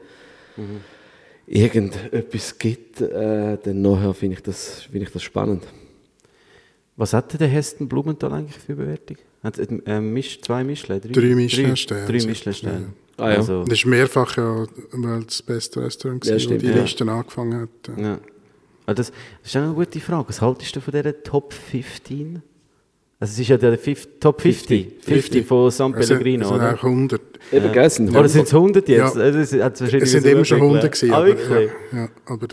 irgendetwas 1.50 2.58
gibt, 2.58 3.02
äh, 3.02 3.58
dann 3.62 3.82
nachher 3.82 4.14
finde 4.14 4.36
ich, 4.36 4.44
das, 4.44 4.84
finde 4.84 5.08
ich 5.08 5.12
das 5.12 5.24
spannend. 5.24 5.66
Was 6.96 7.14
hat 7.14 7.32
denn 7.34 7.40
der 7.40 7.48
Heston 7.48 7.88
Blumenthal 7.88 8.32
eigentlich 8.34 8.58
für 8.58 8.76
Bewertung? 8.76 9.18
Hat 9.42 9.58
es 9.58 9.68
äh, 9.68 10.00
Misch, 10.02 10.42
zwei 10.42 10.64
Michelin? 10.64 11.02
Drei 11.02 11.34
Michelin-Sterne. 11.34 12.06
Drei 12.06 12.26
Michelin-Sterne. 12.26 12.94
Ah, 13.18 13.32
ja. 13.32 13.38
Also, 13.38 13.64
Das 13.64 13.80
ist 13.80 13.86
mehrfach 13.86 14.38
ja 14.38 14.66
das 15.26 15.42
beste 15.42 15.82
Restaurant, 15.82 16.26
Ja, 16.26 16.38
stimmt, 16.40 16.62
die 16.62 16.68
ja. 16.68 16.82
Liste 16.82 17.10
angefangen 17.10 17.62
hat. 17.62 17.98
ja. 17.98 18.04
ja. 18.04 18.20
Ah, 18.86 18.94
das, 18.94 19.12
das 19.12 19.52
ist 19.52 19.56
eine 19.56 19.72
gute 19.74 20.00
Frage. 20.00 20.30
Was 20.30 20.42
haltest 20.42 20.76
du 20.76 20.82
von 20.82 20.92
dieser 20.92 21.22
Top 21.22 21.54
15? 21.54 22.42
Also 23.22 23.34
es 23.34 23.40
ist 23.40 23.48
ja 23.50 23.58
der 23.58 23.78
fif 23.78 24.08
Top 24.20 24.42
50. 24.42 25.04
50, 25.04 25.46
von 25.46 25.70
San 25.72 25.94
Es 25.94 26.08
sind, 26.08 26.20
Pellegrino, 26.20 26.44
es 26.44 26.50
sind 26.50 26.58
oder? 26.58 26.74
auch 26.74 26.84
100. 26.84 27.22
Eben, 27.52 27.72
gell, 27.74 27.90
sind 27.90 28.16
Oder 28.16 28.30
sind 28.30 28.48
es 28.48 28.54
100 28.54 28.88
jetzt? 28.88 29.16
Ja. 29.16 29.32
Das 29.32 29.54
hat's 29.54 29.82
wahrscheinlich 29.82 30.04
Es 30.04 30.12
sind 30.12 30.26
immer 30.26 30.46
schon 30.46 30.62
entwickelt. 30.62 30.94
100 30.94 30.94
gewesen. 30.94 31.12
Ah, 31.12 31.18
aber, 31.18 31.28
wirklich? 31.28 31.72
Ja, 31.92 32.00
ja, 32.00 32.10
aber 32.26 32.48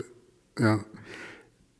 ja. 0.59 0.79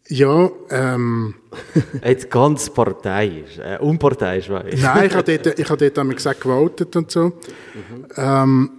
Ja, 0.10 0.52
ähm, 0.70 1.34
Jetzt 2.06 2.32
ganz 2.32 2.70
parteiisch, 2.70 3.58
äh, 3.60 3.78
unparteiisch 3.80 4.48
war 4.48 4.66
ich. 4.66 4.82
nein, 4.82 5.08
ich 5.08 5.16
habe 5.16 5.38
dort, 5.38 5.60
ich 5.60 5.70
habe 5.70 5.78
dort 5.78 6.00
einmal 6.00 6.16
gesagt, 6.16 6.40
gewotet 6.40 6.96
und 6.96 7.12
so. 7.12 7.34
Ähm, 8.16 8.70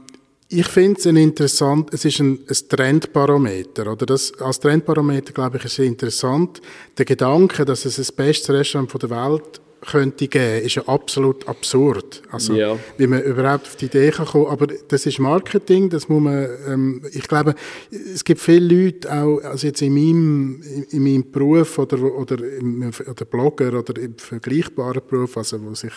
ich 0.48 0.66
finde 0.68 0.98
es 0.98 1.06
ein 1.06 1.16
interessant, 1.16 1.92
es 1.92 2.06
ist 2.06 2.20
ein, 2.20 2.38
ein 2.48 2.68
Trendbarometer, 2.70 3.92
oder? 3.92 4.06
Das, 4.06 4.32
als 4.40 4.58
Trendbarometer, 4.60 5.34
glaube 5.34 5.58
ich, 5.58 5.66
ist 5.66 5.78
es 5.78 5.84
interessant. 5.84 6.62
Der 6.96 7.04
Gedanke, 7.04 7.66
dass 7.66 7.84
es 7.84 7.96
das 7.96 8.10
beste 8.10 8.54
Restaurant 8.54 8.90
von 8.90 9.00
der 9.00 9.10
Welt 9.10 9.60
könnte 9.80 10.28
geben, 10.28 10.64
ist 10.64 10.74
ja 10.74 10.82
absolut 10.86 11.46
absurd. 11.48 12.22
Also, 12.30 12.54
Ja. 12.54 12.78
wie 12.96 13.06
man 13.06 13.22
überhaupt 13.22 13.66
auf 13.66 13.76
die 13.76 13.86
Idee 13.86 14.10
kann 14.10 14.26
kommen. 14.26 14.46
Aber 14.46 14.66
das 14.66 15.06
ist 15.06 15.18
Marketing, 15.18 15.88
das 15.88 16.08
muss 16.08 16.22
man, 16.22 16.48
ähm, 16.66 17.02
ich 17.12 17.28
glaube, 17.28 17.54
es 17.90 18.24
gibt 18.24 18.40
viele 18.40 18.84
Leute 18.84 19.12
auch, 19.12 19.38
also 19.42 19.66
jetzt 19.66 19.82
in 19.82 19.94
meinem, 19.94 20.62
in, 20.62 20.82
in 20.90 21.02
meinem 21.02 21.30
Beruf 21.30 21.78
oder, 21.78 22.02
oder, 22.02 22.36
im, 22.44 22.90
oder 23.08 23.24
Blogger 23.24 23.78
oder 23.78 24.00
im 24.00 24.16
vergleichbaren 24.16 25.02
Beruf, 25.08 25.36
also 25.36 25.62
wo 25.62 25.74
sich 25.74 25.92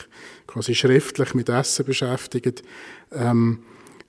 quasi 0.48 0.76
schriftlich 0.76 1.34
mit 1.34 1.50
Essen 1.50 1.86
beschäftigen, 1.86 2.56
ähm, 3.14 3.60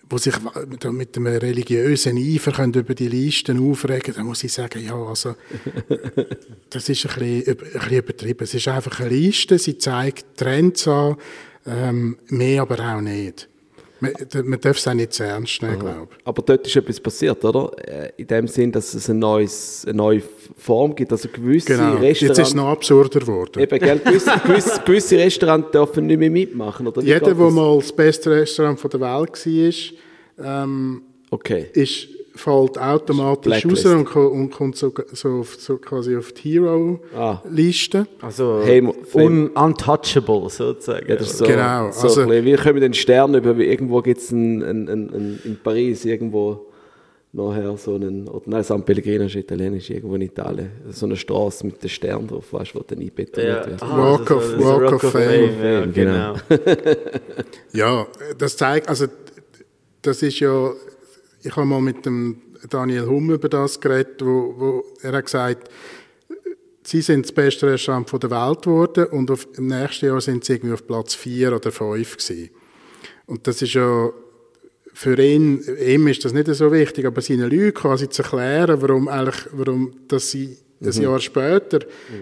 wo 0.08 0.18
sich 0.18 0.34
mit, 0.68 0.84
mit 0.92 1.16
einem 1.16 1.26
religiösen 1.38 2.18
Eifer 2.18 2.64
über 2.66 2.94
die 2.94 3.08
Listen 3.08 3.70
aufregen, 3.70 4.14
dann 4.14 4.26
muss 4.26 4.44
ich 4.44 4.52
sagen, 4.52 4.84
ja, 4.84 4.94
also 4.94 5.36
das 6.70 6.88
ist 6.88 7.06
ein 7.06 7.18
bisschen, 7.18 7.48
ein 7.48 7.56
bisschen 7.56 7.98
übertrieben. 7.98 8.44
Es 8.44 8.54
ist 8.54 8.68
einfach 8.68 9.00
eine 9.00 9.10
Liste, 9.10 9.58
sie 9.58 9.78
zeigt 9.78 10.36
Trends 10.36 10.86
an, 10.86 11.16
ähm, 11.66 12.18
mehr 12.28 12.62
aber 12.62 12.78
auch 12.80 13.00
nicht. 13.00 13.48
Man, 14.02 14.12
man 14.48 14.60
darf 14.60 14.76
es 14.78 14.88
auch 14.88 14.94
nicht 14.94 15.12
zu 15.12 15.22
ernst 15.22 15.62
nehmen, 15.62 15.78
glaube 15.78 16.08
ich. 16.10 16.26
Aber 16.26 16.42
dort 16.42 16.66
ist 16.66 16.74
etwas 16.74 16.98
passiert, 16.98 17.44
oder? 17.44 17.70
Äh, 17.86 18.10
In 18.16 18.26
dem 18.26 18.48
Sinn, 18.48 18.72
dass 18.72 18.92
es 18.94 19.08
ein 19.08 19.18
neues, 19.20 19.84
eine 19.86 19.96
neue 19.96 20.22
Form 20.56 20.94
gibt. 20.94 21.12
Also 21.12 21.28
gewisse 21.28 21.68
Genau, 21.76 21.98
jetzt 21.98 22.20
ist 22.20 22.22
es 22.22 22.28
Restaurants. 22.30 22.54
noch 22.54 22.68
absurder 22.68 23.20
geworden. 23.20 23.60
Eben, 23.62 23.78
gell, 23.78 23.98
gewisse, 24.00 24.30
gewisse, 24.46 24.80
gewisse 24.84 25.16
Restaurants 25.18 25.70
dürfen 25.70 26.06
nicht 26.06 26.18
mehr 26.18 26.30
mitmachen, 26.30 26.86
oder? 26.86 27.00
Jeder, 27.00 27.20
der 27.20 27.34
mal 27.34 27.78
das 27.78 27.92
beste 27.92 28.30
Restaurant 28.30 28.80
von 28.80 28.90
der 28.90 29.00
Welt 29.00 29.46
war, 29.46 30.64
ähm, 30.64 31.02
Okay. 31.30 31.66
ist, 31.72 32.08
fällt 32.34 32.78
automatisch 32.78 33.52
raus 33.52 33.62
Blacklist. 33.62 33.86
und, 33.86 34.04
ko- 34.06 34.28
und 34.28 34.50
kommt 34.50 34.76
so, 34.76 34.92
so, 35.12 35.40
auf, 35.40 35.54
so 35.56 35.76
quasi 35.76 36.16
auf 36.16 36.32
die 36.32 36.58
Ah. 36.60 37.40
Hero-Liste. 37.44 38.06
Also 38.20 38.60
Hey, 38.64 38.80
mo- 38.80 38.94
un 39.14 39.48
untouchable 39.48 40.48
sozusagen. 40.48 41.08
Ja, 41.08 41.22
so, 41.22 41.44
Genau, 41.44 41.90
so 41.92 42.02
also- 42.08 42.20
ein 42.22 42.28
bisschen, 42.28 42.44
wir 42.46 42.56
kommen 42.58 42.80
den 42.80 42.94
Stern 42.94 43.34
über, 43.34 43.56
wie 43.58 43.64
irgendwo 43.64 44.00
gibt 44.00 44.20
es 44.20 44.32
in 44.32 45.58
Paris 45.62 46.04
irgendwo 46.04 46.66
nachher 47.34 47.76
so 47.78 47.94
einen, 47.94 48.28
oder 48.28 48.42
nein, 48.46 48.62
San 48.62 48.82
Pellegrino 48.84 49.24
ist 49.24 49.34
italienisch, 49.36 49.88
irgendwo 49.88 50.16
in 50.16 50.22
Italien, 50.22 50.70
so 50.90 51.06
eine 51.06 51.16
Straße 51.16 51.64
mit 51.66 51.82
dem 51.82 51.88
Stern 51.88 52.26
drauf, 52.28 52.52
weißt 52.52 52.74
du, 52.74 52.80
wo 52.80 52.84
dann 52.86 52.98
einbetoniert 53.00 53.66
wird. 53.70 53.82
Ah, 53.82 53.96
Walk 53.96 54.30
also 54.30 54.36
of- 54.36 54.60
so- 54.60 54.64
Walk 54.80 54.92
of 54.92 55.02
Fame. 55.12 55.50
Ja, 55.62 55.80
Genau. 55.86 56.34
genau. 56.48 56.60
Ja, 57.72 58.06
das 58.36 58.56
zeigt, 58.56 58.88
also 58.88 59.06
das 60.02 60.22
ist 60.22 60.40
ja, 60.40 60.72
ich 61.42 61.56
habe 61.56 61.66
mal 61.66 61.80
mit 61.80 62.06
dem 62.06 62.40
Daniel 62.68 63.06
Humm 63.06 63.30
über 63.30 63.48
das 63.48 63.80
geredet, 63.80 64.20
wo, 64.20 64.54
wo 64.56 64.84
er 65.02 65.12
hat 65.12 65.24
gesagt, 65.24 65.68
sie 66.84 67.00
sind 67.00 67.26
das 67.26 67.32
beste 67.32 67.66
Restaurant 67.66 68.08
von 68.08 68.20
der 68.20 68.30
Welt 68.30 68.62
geworden 68.62 69.06
und 69.06 69.30
auf, 69.30 69.46
im 69.56 69.66
nächsten 69.66 70.06
Jahr 70.06 70.20
sind 70.20 70.44
sie 70.44 70.54
irgendwie 70.54 70.74
auf 70.74 70.86
Platz 70.86 71.14
vier 71.14 71.54
oder 71.54 71.72
fünf 71.72 72.16
gewesen. 72.16 72.50
Und 73.26 73.46
das 73.46 73.62
ist 73.62 73.74
ja 73.74 74.10
für 74.94 75.18
ihn, 75.18 75.62
ihm 75.84 76.06
ist 76.08 76.24
das 76.24 76.32
nicht 76.32 76.48
so 76.54 76.70
wichtig, 76.70 77.06
aber 77.06 77.20
seinen 77.20 77.50
Leuten 77.50 77.74
quasi 77.74 78.08
zu 78.08 78.22
erklären, 78.22 78.82
warum 78.82 79.08
eigentlich, 79.08 79.46
warum, 79.52 79.92
dass 80.08 80.30
sie 80.30 80.58
ein 80.82 80.92
Jahr 80.92 81.20
später, 81.20 81.80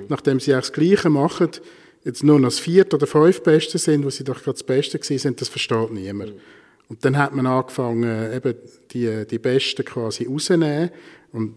nachdem 0.09 0.39
sie 0.39 0.53
eigentlich 0.53 0.71
das 0.71 0.73
Gleiche 0.73 1.11
machen, 1.11 1.49
jetzt 2.05 2.23
nur 2.23 2.39
noch 2.39 2.49
das 2.49 2.59
vierte 2.59 2.97
oder 2.97 3.07
fünf 3.07 3.43
Beste 3.43 3.79
sind, 3.79 4.05
wo 4.05 4.11
sie 4.11 4.25
doch 4.25 4.43
gerade 4.43 4.53
das 4.53 4.63
Beste 4.63 4.99
gewesen 4.99 5.19
sind, 5.19 5.41
das 5.41 5.49
versteht 5.49 5.91
niemand. 5.91 6.35
Und 6.90 7.05
dann 7.05 7.16
hat 7.16 7.33
man 7.35 7.46
angefangen, 7.46 8.33
eben 8.35 8.55
die, 8.90 9.24
die 9.24 9.38
Besten 9.38 9.85
quasi 9.85 10.26
rauszunehmen. 10.26 10.90
Und 11.33 11.55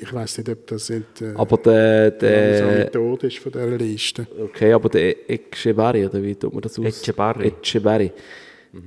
ich 0.00 0.12
weiß 0.12 0.38
nicht, 0.38 0.48
ob 0.48 0.66
das 0.66 0.88
nicht, 0.88 1.20
äh, 1.20 1.34
Aber 1.34 1.58
der, 1.58 2.10
der 2.10 2.66
Methode 2.66 3.26
ist 3.26 3.38
von 3.38 3.52
dieser 3.52 3.66
Liste. 3.76 4.26
okay, 4.42 4.72
aber 4.72 4.88
der 4.88 5.30
Echevarri, 5.30 6.06
oder 6.06 6.22
wie 6.22 6.34
tut 6.34 6.52
man 6.52 6.62
das 6.62 6.78
aus? 6.78 6.86
Echevarri. 6.86 7.48
Echevarri. 7.48 8.12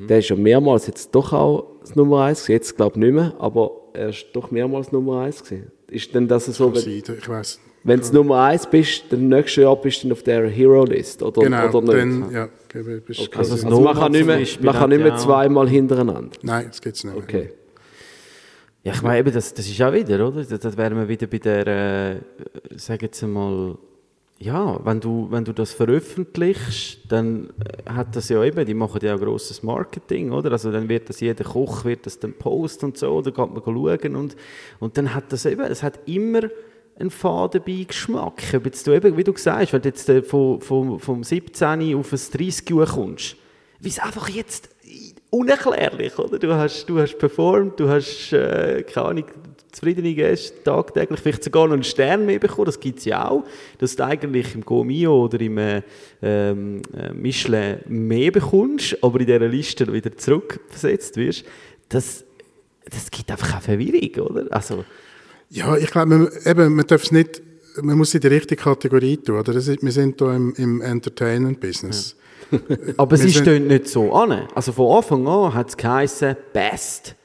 Der 0.10 0.18
ist 0.18 0.30
ja 0.30 0.36
mehrmals 0.36 0.88
jetzt 0.88 1.14
doch 1.14 1.32
auch 1.32 1.80
das 1.82 1.96
Nummer 1.96 2.24
eins 2.24 2.42
gewesen. 2.42 2.54
jetzt 2.54 2.76
glaube 2.76 2.94
ich 2.96 3.02
nicht 3.02 3.14
mehr, 3.14 3.36
aber 3.38 3.70
er 3.94 4.10
ist 4.10 4.26
doch 4.34 4.50
mehrmals 4.50 4.92
Nummer 4.92 5.22
eins 5.22 5.44
gewesen. 5.44 5.72
Ist 5.88 6.16
denn 6.16 6.28
das 6.28 6.48
so, 6.48 6.74
Seite, 6.74 7.16
Ich 7.20 7.30
weiß 7.30 7.60
wenn 7.86 8.02
du 8.02 8.14
Nummer 8.14 8.42
eins 8.46 8.66
bist, 8.66 9.06
dann 9.12 9.28
nächstes 9.28 9.62
Jahr 9.64 9.76
bist 9.76 10.04
du 10.04 10.12
auf 10.12 10.24
der 10.24 10.50
Hero-List, 10.50 11.22
oder, 11.22 11.42
Genau, 11.44 11.70
oder 11.70 11.82
nicht? 11.82 12.24
dann, 12.24 12.32
ja, 12.32 12.50
okay, 12.68 13.02
Also 13.36 13.54
Also, 13.54 13.80
man 13.82 13.96
kann 13.96 14.12
nicht 14.12 14.26
mehr, 14.26 14.38
Beispiel 14.40 14.66
man 14.66 14.76
kann 14.76 14.90
nicht 14.90 15.00
mehr 15.00 15.08
ja 15.10 15.18
zweimal 15.18 15.70
hintereinander. 15.70 16.36
Nein, 16.42 16.66
das 16.68 16.80
es 16.80 17.04
nicht 17.04 17.16
mehr. 17.16 17.24
Okay. 17.24 17.50
Ja, 18.84 18.94
ich 18.94 19.02
meine, 19.04 19.20
eben, 19.20 19.32
das, 19.32 19.54
das 19.54 19.68
ist 19.68 19.80
auch 19.84 19.94
wieder, 19.94 20.28
oder? 20.28 20.44
Da, 20.44 20.58
da 20.58 20.78
wären 20.78 20.98
wir 20.98 21.08
wieder 21.08 21.28
bei 21.28 21.38
der, 21.38 21.68
äh, 21.68 22.16
sag 22.76 23.04
jetzt 23.04 23.24
einmal, 23.24 23.78
ja, 24.40 24.80
wenn 24.84 25.00
du, 25.00 25.28
wenn 25.30 25.46
du 25.46 25.54
das 25.54 25.72
veröffentlichst, 25.74 27.00
dann 27.08 27.50
äh, 27.60 27.92
hat 27.92 28.16
das 28.16 28.30
ja 28.30 28.44
eben, 28.44 28.66
die 28.66 28.74
machen 28.74 29.00
ja 29.04 29.14
auch 29.16 29.20
grosses 29.20 29.62
Marketing, 29.62 30.32
oder? 30.32 30.52
Also 30.52 30.72
dann 30.72 30.90
wird 30.90 31.08
das, 31.08 31.20
jeder 31.20 31.44
Koch 31.44 31.86
wird 31.86 32.08
das 32.08 32.20
dann 32.20 32.34
posten 32.34 32.86
und 32.86 32.98
so, 32.98 33.22
da 33.22 33.30
geht 33.30 33.38
man 33.38 33.62
schauen 33.64 34.16
und, 34.16 34.36
und 34.80 34.98
dann 34.98 35.14
hat 35.14 35.32
das 35.32 35.46
eben, 35.46 35.62
es 35.62 35.84
hat 35.84 36.00
immer 36.08 36.42
einen 36.98 37.12
Fadenbeigeschmack. 37.12 38.44
Ob 38.56 38.66
jetzt 38.66 38.88
du 38.88 38.94
eben, 38.94 39.18
wie 39.18 39.24
du 39.24 39.34
sagst, 39.36 39.74
wenn 39.74 39.82
du 39.82 39.90
jetzt 39.90 40.10
äh, 40.10 40.22
vom, 40.22 40.62
vom, 40.62 41.00
vom 41.00 41.24
17 41.24 41.96
auf 41.96 42.12
ein 42.12 42.20
30 42.32 42.74
Uhr 42.74 42.86
kommst, 42.86 43.36
wie 43.80 43.90
es 43.90 44.00
einfach 44.00 44.30
jetzt 44.30 44.70
unerklärlich, 45.30 46.18
oder? 46.18 46.40
Du 46.40 46.54
hast, 46.54 46.86
du 46.86 47.00
hast 47.00 47.18
performt, 47.18 47.80
du 47.80 47.90
hast, 47.90 48.32
äh, 48.32 48.84
keine 48.84 49.08
Ahnung, 49.08 49.26
zufriedene 49.72 50.14
Gäste, 50.14 50.64
tagtäglich, 50.64 51.20
vielleicht 51.20 51.44
sogar 51.44 51.68
noch 51.68 51.74
einen 51.74 51.84
Stern 51.84 52.26
mehr 52.26 52.40
bekommen, 52.40 52.66
das 52.66 52.80
gibt 52.80 53.00
es 53.00 53.06
ja 53.06 53.30
auch, 53.30 53.44
dass 53.78 53.98
du 53.98 54.06
eigentlich 54.06 54.56
im 54.56 54.62
Gomio 54.62 55.26
oder 55.26 55.42
im 55.42 55.58
äh, 55.58 55.82
ähm, 56.22 56.82
äh, 56.98 57.12
Michelin 57.14 57.80
mehr 57.88 58.32
bekommst, 58.32 58.98
aber 59.02 59.20
in 59.20 59.26
dieser 59.26 59.48
Liste 59.48 59.92
wieder 59.92 60.16
zurückversetzt 60.16 61.18
wirst, 61.18 61.44
das, 61.90 62.24
das 62.90 63.12
gibt 63.12 63.30
einfach 63.30 63.58
auch 63.58 63.62
Verwirrung, 63.62 64.30
oder? 64.30 64.46
Also, 64.50 64.86
Ja, 65.56 65.76
ich 65.78 65.90
glaube, 65.92 66.08
man, 66.18 66.30
eben, 66.46 66.76
man 66.76 66.86
darf 66.88 67.04
es 67.04 67.12
nicht, 67.12 67.42
man 67.82 67.98
muss 67.98 68.10
es 68.10 68.16
in 68.16 68.22
die 68.22 68.28
richtige 68.28 68.62
Kategorie 68.62 69.18
tun. 69.18 69.40
Oder? 69.40 69.54
Das 69.54 69.68
ist, 69.68 69.82
wir 69.82 69.92
sind 69.92 70.20
hier 70.20 70.34
im, 70.34 70.54
im 70.56 70.82
Entertainment-Business. 70.82 72.16
Aber 72.98 73.18
sie 73.18 73.30
sind- 73.30 73.42
stehen 73.44 73.68
nicht 73.68 73.88
so 73.88 74.14
an. 74.14 74.48
Also 74.54 74.72
von 74.72 74.98
Anfang 74.98 75.28
an 75.28 75.54
hat 75.54 75.70
es 75.70 75.78
geheißen, 75.78 76.36
Best. 76.54 77.16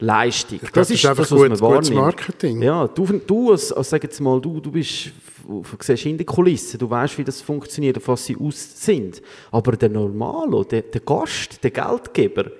Leistung. 0.00 0.58
Glaub, 0.58 0.72
das 0.72 0.90
ist 0.90 1.06
einfach 1.06 1.22
was 1.30 1.38
man 1.38 1.50
gut- 1.50 1.60
gutes. 1.60 1.90
Marketing. 1.92 2.60
Ja, 2.60 2.86
du, 2.88 3.06
du 3.26 3.52
als, 3.52 3.72
als 3.72 3.90
sag 3.90 4.02
jetzt 4.02 4.20
mal, 4.20 4.40
du, 4.40 4.60
du 4.60 4.70
bist, 4.72 5.12
du 5.46 5.62
siehst 5.80 6.04
in 6.06 6.16
der 6.18 6.26
Kulisse, 6.26 6.76
du 6.76 6.90
weißt, 6.90 7.16
wie 7.18 7.24
das 7.24 7.40
funktioniert, 7.40 7.96
auf 7.98 8.08
was 8.08 8.26
sie 8.26 8.36
aus 8.36 8.84
sind. 8.84 9.22
Aber 9.52 9.72
der 9.76 9.88
Normalo, 9.90 10.64
der, 10.64 10.82
der 10.82 11.00
Gast, 11.00 11.62
der 11.62 11.70
Geldgeber, 11.70 12.50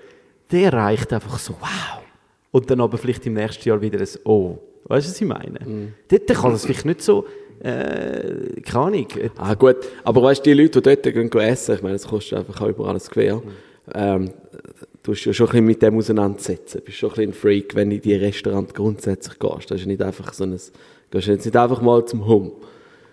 der 0.52 0.72
reicht 0.72 1.12
einfach 1.12 1.38
so, 1.38 1.54
wow. 1.60 2.02
Und 2.52 2.70
dann 2.70 2.80
aber 2.80 2.96
vielleicht 2.98 3.26
im 3.26 3.34
nächsten 3.34 3.68
Jahr 3.68 3.80
wieder 3.80 3.98
ein 4.00 4.08
Oh. 4.24 4.58
Weißt 4.84 5.06
du, 5.06 5.10
was 5.10 5.20
ich 5.20 5.26
meine? 5.26 5.58
Mhm. 5.64 5.92
Dort 6.08 6.26
kann 6.28 6.52
das 6.52 6.64
vielleicht 6.66 6.84
nicht 6.84 7.02
so, 7.02 7.24
äh, 7.62 8.60
keine 8.62 8.84
Ahnung. 8.86 9.06
Ah, 9.38 9.54
gut. 9.54 9.76
Aber 10.04 10.22
weißt 10.22 10.44
du, 10.44 10.50
die 10.54 10.62
Leute, 10.62 10.80
die 10.82 10.94
dort 10.94 11.02
gehen, 11.02 11.30
gehen 11.30 11.40
essen, 11.40 11.74
ich 11.76 11.82
meine, 11.82 11.94
das 11.94 12.06
kostet 12.06 12.38
einfach 12.38 12.60
auch 12.60 12.68
überall 12.68 12.94
ein 12.94 13.00
Gewehr. 13.10 13.42
Ähm, 13.94 14.30
du 15.02 15.10
musst 15.10 15.24
ja 15.24 15.32
schon 15.32 15.46
ein 15.46 15.50
bisschen 15.52 15.64
mit 15.66 15.82
dem 15.82 15.96
auseinandersetzen. 15.98 16.78
Du 16.78 16.84
bist 16.84 16.98
schon 16.98 17.10
ein 17.10 17.14
bisschen 17.16 17.30
ein 17.30 17.34
Freak, 17.34 17.74
wenn 17.74 17.90
du 17.90 17.96
in 17.96 18.02
die 18.02 18.14
Restaurant 18.14 18.74
grundsätzlich 18.74 19.38
gehst. 19.38 19.70
Das 19.70 19.80
ist 19.80 19.86
nicht 19.86 20.02
einfach 20.02 20.32
so 20.34 20.44
ein, 20.44 20.58
gehst 21.10 21.26
jetzt 21.28 21.44
nicht 21.44 21.56
einfach 21.56 21.80
mal 21.80 22.04
zum 22.04 22.26
Hum. 22.26 22.52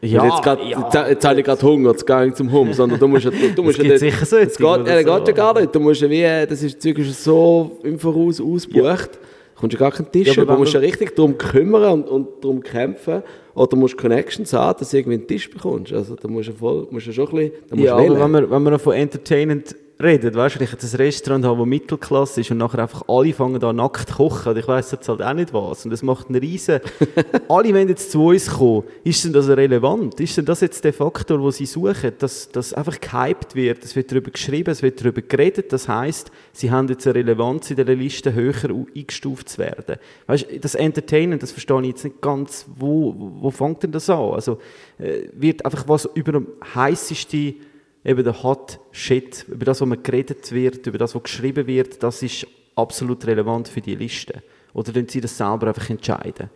Ja, 0.03 0.25
jetzt, 0.25 0.41
grad, 0.41 0.59
ja. 0.67 0.81
jetzt, 0.81 1.09
jetzt 1.09 1.25
habe 1.25 1.39
ich 1.39 1.45
gerade 1.45 1.61
Hunger, 1.61 1.91
jetzt 1.91 2.07
gehe 2.07 2.25
ich 2.25 2.33
zum 2.33 2.51
Hum, 2.51 2.73
sondern 2.73 2.99
du 2.99 3.07
musst 3.07 3.25
ja, 3.25 3.29
du, 3.29 3.51
du 3.55 3.61
musst 3.63 3.77
ja 3.77 3.83
dort- 3.83 3.99
sicher 3.99 4.25
solche 4.25 4.47
es 4.47 4.57
geht, 4.57 4.65
ja, 4.65 4.75
so. 5.03 5.15
geht 5.19 5.27
ja 5.27 5.33
gar 5.33 5.59
nicht. 5.61 5.75
Du 5.75 5.79
musst 5.79 6.01
ja 6.01 6.09
wie, 6.09 6.47
das 6.49 6.63
ist, 6.63 6.75
das 6.75 6.81
Zeug 6.83 6.97
ist 6.97 7.23
so 7.23 7.77
im 7.83 7.99
Voraus 7.99 8.41
ausgebucht. 8.41 9.11
Du 9.13 9.19
kommst 9.61 9.73
ja 9.73 9.79
gar 9.79 9.91
keinen 9.91 10.11
Tisch 10.11 10.35
Ja, 10.35 10.43
aber. 10.43 10.53
Du 10.53 10.59
musst 10.59 10.73
ja 10.73 10.79
du- 10.79 10.85
richtig 10.85 11.15
darum 11.15 11.37
kümmern 11.37 12.01
und, 12.03 12.09
und 12.09 12.27
darum 12.43 12.61
kämpfen. 12.61 13.23
Oder 13.53 13.75
musst 13.77 13.97
Connections 13.97 14.53
haben, 14.53 14.79
dass 14.79 14.91
du 14.91 14.97
irgendwie 14.97 15.17
einen 15.17 15.27
Tisch 15.27 15.49
bekommst. 15.49 15.91
Also 15.93 16.15
da 16.15 16.27
musst 16.27 16.49
du 16.49 16.53
voll, 16.53 16.87
musst 16.91 17.07
du 17.07 17.13
schon 17.13 17.27
ein 17.29 17.51
bisschen, 17.69 17.83
Ja, 17.85 17.97
du 17.97 18.03
aber 18.15 18.19
wenn 18.21 18.31
wir, 18.31 18.49
wenn 18.51 18.63
wir 18.63 18.79
von 18.79 18.93
Entertainment 18.93 19.75
reden, 20.03 20.33
weißt 20.33 20.55
du, 20.55 20.59
wenn 20.59 20.65
ich 20.65 20.71
jetzt 20.71 20.93
ein 20.93 20.97
Restaurant 20.97 21.45
habe, 21.45 21.59
das 21.59 21.67
Mittelklasse 21.67 22.41
ist 22.41 22.51
und 22.51 22.57
nachher 22.57 22.79
einfach 22.79 23.03
alle 23.07 23.33
fangen 23.33 23.63
an 23.63 23.75
nackt 23.75 24.09
zu 24.09 24.15
kochen, 24.15 24.57
ich 24.57 24.67
weiss 24.67 24.91
jetzt 24.91 25.07
halt 25.09 25.21
auch 25.21 25.33
nicht 25.33 25.53
was, 25.53 25.85
und 25.85 25.91
das 25.91 26.03
macht 26.03 26.27
einen 26.27 26.39
riesen... 26.39 26.79
alle 27.49 27.73
wollen 27.73 27.89
jetzt 27.89 28.11
zu 28.11 28.25
uns 28.25 28.49
kommen. 28.49 28.83
Ist 29.03 29.23
denn 29.23 29.33
das 29.33 29.47
relevant? 29.47 30.19
Ist 30.19 30.37
denn 30.37 30.45
das 30.45 30.61
jetzt 30.61 30.83
der 30.83 30.93
Faktor, 30.93 31.37
den 31.37 31.51
sie 31.51 31.65
suchen, 31.65 32.13
dass, 32.19 32.49
dass 32.49 32.73
einfach 32.73 32.99
gehypt 32.99 33.55
wird, 33.55 33.83
es 33.83 33.95
wird 33.95 34.11
darüber 34.11 34.31
geschrieben, 34.31 34.71
es 34.71 34.81
wird 34.81 35.01
darüber 35.01 35.21
geredet, 35.21 35.71
das 35.73 35.87
heisst, 35.87 36.31
sie 36.53 36.71
haben 36.71 36.87
jetzt 36.87 37.05
eine 37.07 37.15
Relevanz 37.15 37.69
in 37.71 37.77
der 37.77 37.85
Liste 37.85 38.33
höher 38.33 38.53
eingestuft 38.95 39.49
zu 39.49 39.57
werden. 39.57 39.97
Weißt 40.27 40.47
du, 40.49 40.59
das 40.59 40.75
Entertainment, 40.75 41.43
das 41.43 41.51
verstehe 41.51 41.81
ich 41.81 41.87
jetzt 41.87 42.03
nicht 42.03 42.21
ganz, 42.21 42.65
wo, 42.77 43.15
wo 43.17 43.51
fängt 43.51 43.83
denn 43.83 43.91
das 43.91 44.09
an? 44.09 44.31
Also 44.31 44.59
äh, 44.97 45.27
wird 45.33 45.65
einfach 45.65 45.87
was 45.87 46.09
über 46.13 46.33
dem 46.33 46.47
heißesten 46.75 47.70
eben 48.03 48.23
der 48.23 48.43
Hot 48.43 48.79
Shit, 48.91 49.45
über 49.47 49.65
das, 49.65 49.81
was 49.81 49.87
man 49.87 50.01
geredet 50.01 50.51
wird, 50.51 50.87
über 50.87 50.97
das, 50.97 51.15
was 51.15 51.23
geschrieben 51.23 51.67
wird, 51.67 52.01
das 52.01 52.23
ist 52.23 52.47
absolut 52.75 53.25
relevant 53.27 53.67
für 53.67 53.81
die 53.81 53.95
Liste. 53.95 54.41
Oder 54.73 54.93
können 54.93 55.09
Sie 55.09 55.21
das 55.21 55.37
selber 55.37 55.67
einfach 55.67 55.89
entscheiden? 55.89 56.49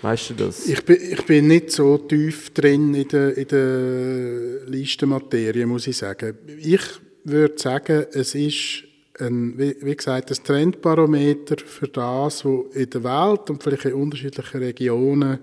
Weißt 0.00 0.30
du 0.30 0.34
das? 0.34 0.68
Ich 0.68 0.84
bin, 0.84 0.96
ich 1.00 1.24
bin 1.24 1.48
nicht 1.48 1.72
so 1.72 1.98
tief 1.98 2.50
drin 2.50 2.94
in 2.94 3.08
der, 3.08 3.36
in 3.36 3.48
der 3.48 4.66
Listenmaterie, 4.66 5.66
muss 5.66 5.88
ich 5.88 5.96
sagen. 5.96 6.38
Ich 6.58 6.82
würde 7.24 7.58
sagen, 7.58 8.06
es 8.12 8.34
ist 8.34 8.84
ein, 9.18 9.58
wie, 9.58 9.96
gesagt, 9.96 10.30
ein 10.30 10.44
Trendbarometer 10.44 11.56
für 11.64 11.88
das, 11.88 12.44
was 12.44 12.76
in 12.76 12.90
der 12.90 13.02
Welt 13.02 13.50
und 13.50 13.62
vielleicht 13.62 13.86
in 13.86 13.94
unterschiedlichen 13.94 14.58
Regionen 14.58 15.38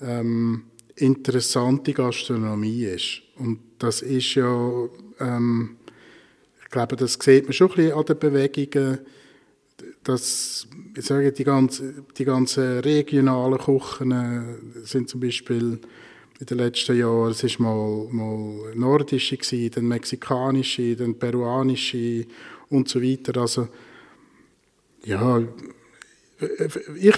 ähm, 0.00 0.64
interessante 0.96 1.92
Gastronomie 1.92 2.84
ist. 2.84 3.22
Und 3.40 3.60
das 3.78 4.02
ist 4.02 4.34
ja, 4.34 4.88
ähm, 5.18 5.76
ich 6.62 6.70
glaube, 6.70 6.96
das 6.96 7.14
sieht 7.14 7.44
man 7.44 7.52
schon 7.52 7.70
ein 7.70 7.76
bisschen 7.76 7.92
an 7.92 8.04
den 8.04 8.18
Bewegungen, 8.18 8.98
dass 10.04 10.68
ich 10.96 11.04
sage, 11.04 11.32
die, 11.32 11.44
ganze, 11.44 12.04
die 12.16 12.24
ganzen 12.24 12.80
regionalen 12.80 13.58
Kochen 13.58 14.12
äh, 14.12 14.86
sind 14.86 15.08
zum 15.08 15.20
Beispiel 15.20 15.80
in 16.38 16.46
den 16.46 16.58
letzten 16.58 16.98
Jahren, 16.98 17.30
es 17.30 17.42
ist 17.42 17.60
mal, 17.60 18.06
mal 18.10 18.74
nordische 18.74 19.36
gewesen, 19.36 19.70
dann 19.74 19.88
mexikanische, 19.88 20.96
dann 20.96 21.18
peruanische 21.18 22.26
und 22.70 22.88
so 22.88 23.02
weiter. 23.02 23.40
Also 23.40 23.68
ja, 25.04 25.42
ich, 26.98 27.16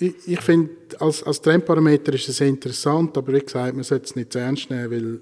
ich, 0.00 0.14
ich 0.26 0.40
finde, 0.40 0.70
als, 1.00 1.22
als 1.22 1.40
Trendparameter 1.40 2.12
ist 2.12 2.28
es 2.28 2.40
interessant, 2.40 3.16
aber 3.16 3.32
wie 3.32 3.40
gesagt, 3.40 3.74
man 3.74 3.84
sollte 3.84 4.04
es 4.04 4.16
nicht 4.16 4.32
zu 4.32 4.38
ernst 4.38 4.70
nehmen, 4.70 4.90
weil 4.90 5.20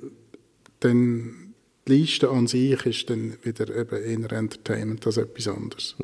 dann 0.81 1.55
die 1.87 1.93
Liste 1.93 2.29
an 2.31 2.47
sich 2.47 2.85
ist 2.87 3.11
dann 3.11 3.37
wieder 3.43 3.75
eben 3.75 4.03
eher 4.03 4.33
Entertainment 4.33 5.07
als 5.07 5.17
etwas 5.17 5.49
anderes. 5.49 5.95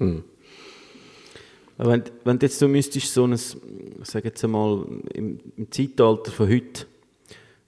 Wenn, 1.78 2.04
wenn 2.24 2.38
du 2.38 2.46
jetzt 2.46 2.58
so 2.58 2.68
müsstest, 2.68 3.12
so 3.12 3.26
ein, 3.26 3.37
sag 3.37 4.24
jetzt 4.24 4.44
einmal, 4.44 4.87
im, 5.14 5.40
im 5.56 5.70
Zeitalter 5.70 6.30
von 6.30 6.48
heute, 6.48 6.87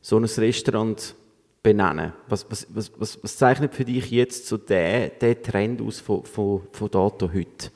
so 0.01 0.17
ein 0.19 0.25
Restaurant 0.25 1.15
benennen, 1.63 2.13
was, 2.29 2.47
was, 2.51 2.67
was, 2.71 2.93
was, 2.99 3.23
was 3.23 3.37
zeichnet 3.37 3.75
für 3.75 3.85
dich 3.85 4.11
jetzt 4.11 4.47
so 4.47 4.59
den, 4.59 5.11
den 5.21 5.43
Trend 5.43 5.81
aus 5.81 5.99
von, 5.99 6.25
von, 6.25 6.63
von 6.71 6.91
Dato 6.91 7.33
heute? 7.33 7.71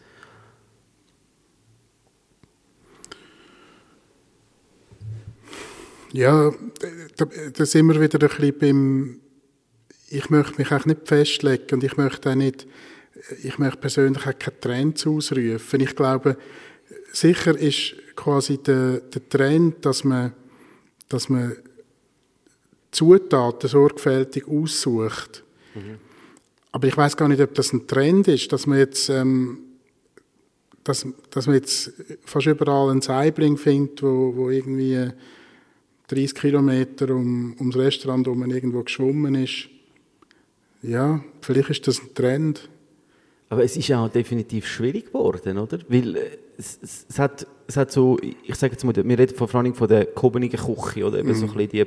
Ja, 6.12 6.53
da, 7.16 7.27
da 7.53 7.66
sind 7.66 7.87
wir 7.87 8.01
wieder 8.01 8.18
ein 8.21 8.29
bisschen 8.29 8.59
beim, 8.59 9.21
ich 10.09 10.31
möchte 10.31 10.59
mich 10.59 10.73
auch 10.73 10.87
nicht 10.87 11.07
festlegen 11.07 11.66
und 11.73 11.85
ich 11.85 11.97
möchte 11.97 12.31
auch 12.31 12.35
nicht, 12.35 12.66
ich 13.42 13.59
möchte 13.59 13.79
persönlich 13.79 14.27
auch 14.27 14.38
keine 14.38 14.61
Trends 14.61 15.07
ausrufen. 15.07 15.81
Ich 15.81 15.94
glaube, 15.94 16.38
sicher 17.12 17.59
ist 17.59 17.94
quasi 18.16 18.59
der, 18.59 19.01
der 19.01 19.29
Trend, 19.29 19.85
dass 19.85 20.05
man, 20.05 20.33
dass 21.09 21.29
man 21.29 21.57
Zutaten 22.90 23.68
sorgfältig 23.68 24.49
aussucht. 24.49 25.44
Aber 26.73 26.87
ich 26.87 26.97
weiß 26.97 27.16
gar 27.16 27.29
nicht, 27.29 27.40
ob 27.40 27.55
das 27.55 27.73
ein 27.73 27.87
Trend 27.87 28.29
ist, 28.29 28.53
dass 28.53 28.66
man 28.66 28.79
jetzt, 28.79 29.09
ähm, 29.11 29.59
dass, 30.85 31.07
dass 31.31 31.47
man 31.47 31.57
jetzt 31.57 31.92
fast 32.25 32.47
überall 32.47 32.90
einen 32.90 33.03
Saibling 33.03 33.57
findet, 33.57 34.03
wo, 34.03 34.35
wo 34.35 34.51
irgendwie 34.51 35.11
30 36.09 36.35
Kilometer 36.35 37.11
um, 37.14 37.55
ums 37.59 37.77
Restaurant 37.77 38.27
wo 38.27 38.35
man 38.35 38.51
irgendwo 38.51 38.83
geschwommen 38.83 39.35
ist. 39.35 39.68
Ja, 40.83 41.23
vielleicht 41.40 41.71
ist 41.71 41.87
das 41.87 42.01
ein 42.01 42.14
Trend. 42.14 42.68
Aber 43.51 43.64
es 43.64 43.77
ist 43.77 43.90
auch 43.92 44.09
definitiv 44.09 44.66
schwierig 44.66 45.07
geworden, 45.07 45.59
oder? 45.59 45.79
Weil 45.88 46.16
äh, 46.16 46.21
es, 46.59 46.79
es, 46.83 47.07
es, 47.09 47.18
hat, 47.18 47.47
es 47.66 47.77
hat 47.77 47.92
so, 47.92 48.18
ich 48.21 48.55
sage 48.55 48.73
jetzt 48.73 48.85
mal, 48.85 48.94
wir 48.94 49.18
reden 49.18 49.35
vor 49.37 49.53
allem 49.55 49.75
von 49.75 49.88
der 49.88 50.07
Kobenigen 50.07 50.59
Küche, 50.59 51.05
oder 51.05 51.18
eben 51.18 51.35
so 51.35 51.47
ein 51.47 51.53
bisschen 51.53 51.71
die 51.71 51.87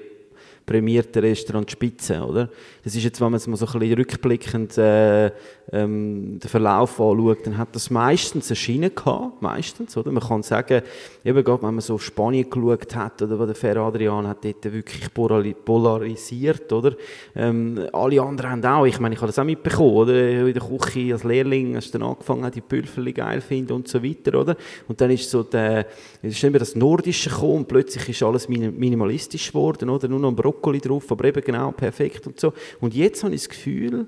prämierten 0.65 1.21
Restaurantspitzen, 1.21 2.21
oder? 2.21 2.49
Das 2.83 2.95
ist 2.95 3.03
jetzt, 3.03 3.19
wenn 3.19 3.31
man 3.31 3.35
es 3.35 3.47
mal 3.47 3.57
so 3.57 3.65
ein 3.65 3.79
bisschen 3.79 3.95
rückblickend 3.95 4.77
äh, 4.77 5.31
ähm, 5.71 6.39
den 6.39 6.49
Verlauf 6.49 6.99
anschaut, 6.99 7.45
dann 7.45 7.57
hat 7.57 7.75
das 7.75 7.89
meistens 7.89 8.51
eine 8.51 8.89
gehabt, 8.89 9.41
meistens, 9.41 9.95
oder? 9.95 10.11
Man 10.11 10.23
kann 10.23 10.43
sagen, 10.43 10.81
eben 11.23 11.43
gerade 11.43 11.63
wenn 11.63 11.75
man 11.75 11.81
so 11.81 11.95
auf 11.95 12.03
Spanien 12.03 12.49
geschaut 12.49 12.95
hat, 12.95 13.21
oder 13.21 13.45
der 13.45 13.55
Fer 13.55 13.77
Adrian 13.77 14.27
hat 14.27 14.43
dort 14.43 14.63
wirklich 14.65 15.05
polari- 15.13 15.53
polarisiert, 15.53 16.71
oder? 16.73 16.93
Ähm, 17.35 17.87
alle 17.93 18.21
anderen 18.21 18.51
haben 18.51 18.65
auch, 18.65 18.85
ich 18.85 18.99
meine, 18.99 19.15
ich 19.15 19.21
habe 19.21 19.27
das 19.27 19.39
auch 19.39 19.43
mitbekommen, 19.43 19.93
oder? 19.93 20.47
In 20.47 20.53
der 20.53 20.63
Küche 20.63 21.13
als 21.13 21.23
Lehrling 21.23 21.75
hast 21.75 21.93
du 21.93 21.99
dann 21.99 22.09
angefangen, 22.09 22.51
die 22.51 22.61
Pülferli 22.61 23.13
geil 23.13 23.41
finden 23.41 23.73
und 23.73 23.87
so 23.87 24.03
weiter, 24.03 24.39
oder? 24.39 24.55
Und 24.87 24.99
dann 24.99 25.11
ist 25.11 25.29
so 25.29 25.43
der, 25.43 25.85
ist 26.21 26.43
immer 26.43 26.59
das 26.59 26.75
Nordische 26.75 27.29
gekommen 27.29 27.57
und 27.57 27.67
plötzlich 27.67 28.09
ist 28.09 28.23
alles 28.23 28.49
minim- 28.49 28.77
minimalistisch 28.77 29.49
geworden, 29.49 29.89
oder? 29.89 30.07
Nur 30.07 30.19
noch 30.19 30.29
ein 30.29 30.35
Brokkoli 30.35 30.79
drauf, 30.79 31.11
aber 31.11 31.25
eben 31.25 31.43
genau 31.43 31.71
perfekt 31.71 32.27
und 32.27 32.39
so. 32.39 32.53
Und 32.79 32.93
jetzt 32.93 33.23
habe 33.23 33.33
ich 33.33 33.41
das 33.41 33.49
Gefühl, 33.49 34.07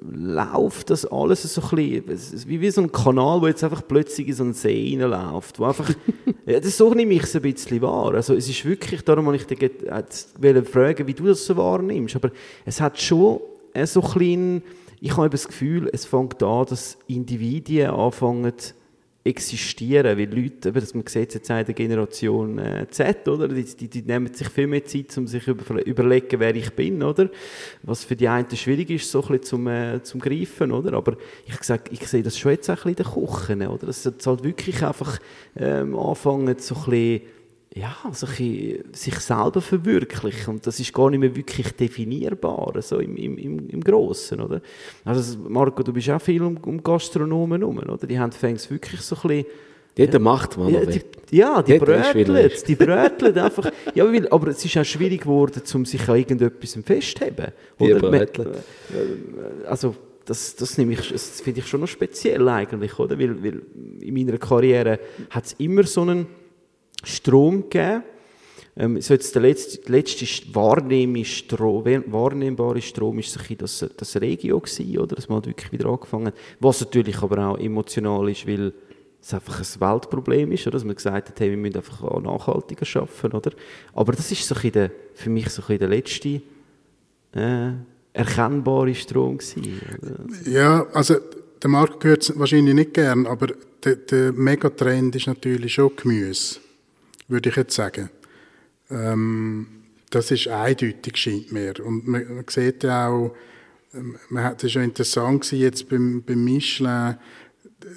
läuft 0.00 0.88
das 0.88 1.04
alles 1.04 1.42
so 1.42 1.60
ein 1.60 2.04
bisschen, 2.06 2.48
wie, 2.48 2.60
wie 2.60 2.70
so 2.70 2.80
ein 2.80 2.90
Kanal, 2.90 3.42
wo 3.42 3.46
jetzt 3.46 3.62
einfach 3.62 3.82
plötzlich 3.86 4.28
in 4.28 4.34
so 4.34 4.44
einen 4.44 4.54
See 4.54 4.96
reinläuft, 4.98 5.58
ja, 6.46 6.60
das 6.60 6.76
so 6.76 6.94
nehme 6.94 7.14
ich 7.14 7.24
es 7.24 7.36
ein 7.36 7.42
bisschen 7.42 7.82
wahr. 7.82 8.14
Also 8.14 8.34
es 8.34 8.48
ist 8.48 8.64
wirklich, 8.64 9.02
darum 9.02 9.26
wollte 9.26 9.42
ich 9.52 9.58
dich 9.58 9.70
wollte 10.38 10.64
fragen, 10.64 11.06
wie 11.06 11.14
du 11.14 11.26
das 11.26 11.44
so 11.44 11.56
wahrnimmst, 11.56 12.16
aber 12.16 12.30
es 12.64 12.80
hat 12.80 12.98
schon 12.98 13.40
äh, 13.74 13.86
so 13.86 14.00
ein 14.00 14.12
bisschen, 14.12 14.62
ich 15.00 15.16
habe 15.16 15.28
das 15.28 15.46
Gefühl, 15.46 15.90
es 15.92 16.06
fängt 16.06 16.42
an, 16.42 16.64
dass 16.66 16.96
Individuen 17.06 17.90
anfangen, 17.90 18.52
existieren, 19.26 20.16
weil 20.16 20.32
Leute, 20.32 20.68
eben, 20.68 20.80
dass 20.80 20.94
man 20.94 21.06
sieht 21.06 21.34
jetzt 21.34 21.50
in 21.50 21.64
der 21.64 21.74
Generation 21.74 22.58
äh, 22.58 22.86
Z, 22.88 23.28
oder? 23.28 23.48
Die, 23.48 23.64
die, 23.64 23.88
die, 23.88 24.02
nehmen 24.02 24.32
sich 24.32 24.48
viel 24.48 24.66
mehr 24.66 24.84
Zeit, 24.84 25.16
um 25.18 25.26
sich 25.26 25.46
über, 25.46 25.84
überlegen, 25.84 26.40
wer 26.40 26.54
ich 26.54 26.70
bin, 26.70 27.02
oder? 27.02 27.28
Was 27.82 28.04
für 28.04 28.16
die 28.16 28.28
einen 28.28 28.48
schwierig 28.56 28.90
ist, 28.90 29.10
so 29.10 29.20
ein 29.22 29.28
bisschen 29.28 29.42
zum, 29.42 29.66
äh, 29.66 30.02
zum 30.02 30.20
Greifen, 30.20 30.72
oder? 30.72 30.94
Aber 30.94 31.16
ich 31.46 31.62
sag, 31.62 31.92
ich 31.92 32.06
sehe 32.06 32.22
das 32.22 32.38
schon 32.38 32.52
jetzt 32.52 32.70
auch 32.70 32.84
ein 32.86 32.94
bisschen 32.94 33.12
in 33.14 33.24
den 33.24 33.26
Küchen, 33.26 33.66
oder? 33.66 33.86
Dass 33.86 34.06
es 34.06 34.26
halt 34.26 34.44
wirklich 34.44 34.84
einfach 34.84 35.18
ähm, 35.56 35.96
anfangen, 35.98 36.56
so 36.58 36.74
ein 36.74 36.84
bisschen 36.84 37.20
ja, 37.76 37.94
also 38.04 38.26
sich 38.26 39.18
selber 39.18 39.60
verwirklichen. 39.60 40.54
Und 40.54 40.66
das 40.66 40.80
ist 40.80 40.92
gar 40.94 41.10
nicht 41.10 41.20
mehr 41.20 41.36
wirklich 41.36 41.72
definierbar, 41.72 42.72
so 42.80 42.98
im, 43.00 43.16
im, 43.16 43.36
im, 43.36 43.68
im 43.68 43.84
Grossen, 43.84 44.40
oder? 44.40 44.62
Also 45.04 45.38
Marco, 45.46 45.82
du 45.82 45.92
bist 45.92 46.08
auch 46.08 46.20
viel 46.20 46.42
um, 46.42 46.56
um 46.56 46.82
Gastronomen 46.82 47.60
herum, 47.60 47.78
oder? 47.78 48.06
Die 48.06 48.18
haben 48.18 48.32
fängt 48.32 48.70
wirklich 48.70 49.00
so 49.02 49.14
ein 49.16 49.22
bisschen... 49.28 49.46
Jeder 49.98 50.18
macht, 50.18 50.58
was 50.58 50.70
ja, 50.70 50.84
die, 50.84 51.00
ja, 51.30 51.62
die 51.62 51.78
bröteln, 51.78 52.50
die 52.68 52.74
bröteln 52.74 53.38
einfach. 53.38 53.70
Ja, 53.94 54.04
weil, 54.12 54.28
aber 54.28 54.48
es 54.48 54.62
ist 54.62 54.76
auch 54.76 54.84
schwierig 54.84 55.22
geworden, 55.22 55.62
um 55.72 55.86
sich 55.86 56.06
an 56.06 56.16
irgendetwas 56.16 56.78
festzuheben. 56.84 57.46
Man- 57.78 57.98
bröteln. 58.00 58.52
äh, 58.52 59.66
Also, 59.66 59.94
das, 60.26 60.54
das, 60.56 60.76
ich, 60.76 61.08
das 61.12 61.40
finde 61.40 61.60
ich 61.60 61.66
schon 61.66 61.80
noch 61.80 61.88
speziell 61.88 62.46
eigentlich, 62.46 62.98
oder? 62.98 63.18
Weil, 63.18 63.42
weil 63.42 63.62
in 64.00 64.12
meiner 64.12 64.36
Karriere 64.36 64.98
hat 65.30 65.46
es 65.46 65.54
immer 65.54 65.84
so 65.84 66.02
einen 66.02 66.26
Strom 67.06 67.62
gegeben. 67.62 68.02
Ähm, 68.78 69.00
so 69.00 69.14
jetzt 69.14 69.34
der 69.34 69.42
letzte, 69.42 69.90
letzte 69.90 70.26
wahrnehmbare 70.54 71.24
Strom, 71.24 71.84
wahrnehmbare 72.08 72.82
Strom 72.82 73.18
ist 73.18 73.32
so 73.32 73.40
das, 73.56 73.86
das 73.96 74.20
Regio 74.20 74.60
gewesen, 74.60 74.98
oder? 74.98 75.16
Das 75.16 75.28
man 75.28 75.38
hat 75.38 75.46
wirklich 75.46 75.72
wieder 75.72 75.88
angefangen. 75.88 76.32
Was 76.60 76.80
natürlich 76.80 77.22
aber 77.22 77.48
auch 77.48 77.58
emotional 77.58 78.28
ist, 78.28 78.46
weil 78.46 78.74
es 79.22 79.32
einfach 79.32 79.58
ein 79.58 79.80
Weltproblem 79.80 80.52
ist, 80.52 80.66
oder? 80.66 80.72
Dass 80.72 80.84
man 80.84 80.94
gesagt 80.94 81.30
hat, 81.30 81.40
hey, 81.40 81.50
wir 81.50 81.56
müssen 81.56 81.76
einfach 81.76 82.02
auch 82.02 82.20
nachhaltiger 82.20 83.00
arbeiten, 83.00 83.36
oder? 83.36 83.52
Aber 83.94 84.12
das 84.12 84.30
ist 84.30 84.46
so 84.46 84.54
der, 84.54 84.90
für 85.14 85.30
mich 85.30 85.48
so 85.48 85.62
der 85.62 85.88
letzte 85.88 86.42
äh, 87.32 87.70
erkennbare 88.12 88.94
Strom 88.94 89.38
gewesen. 89.38 89.80
Ja, 90.44 90.86
also 90.92 91.16
der 91.62 91.70
Markt 91.70 92.00
gehört 92.00 92.38
wahrscheinlich 92.38 92.74
nicht 92.74 92.94
gern, 92.94 93.26
aber 93.26 93.48
der, 93.84 93.96
der 93.96 94.32
Megatrend 94.32 95.16
ist 95.16 95.26
natürlich 95.26 95.74
schon 95.74 95.92
Gemüse, 95.96 96.60
würde 97.28 97.50
ich 97.50 97.56
jetzt 97.56 97.74
sagen. 97.74 98.10
Ähm, 98.90 99.66
das 100.10 100.30
ist 100.30 100.48
eindeutig, 100.48 101.16
scheint 101.16 101.52
mir. 101.52 101.74
Und 101.84 102.06
man, 102.06 102.36
man 102.36 102.44
sieht 102.48 102.84
ja 102.84 103.08
auch, 103.08 103.34
ähm, 103.94 104.16
man 104.28 104.44
hat, 104.44 104.56
das 104.56 104.64
ist 104.64 104.74
ja 104.74 104.82
interessant 104.82 105.42
gewesen 105.42 105.60
jetzt 105.60 105.88
beim, 105.88 106.22
beim 106.22 106.44
Michelin, 106.44 107.16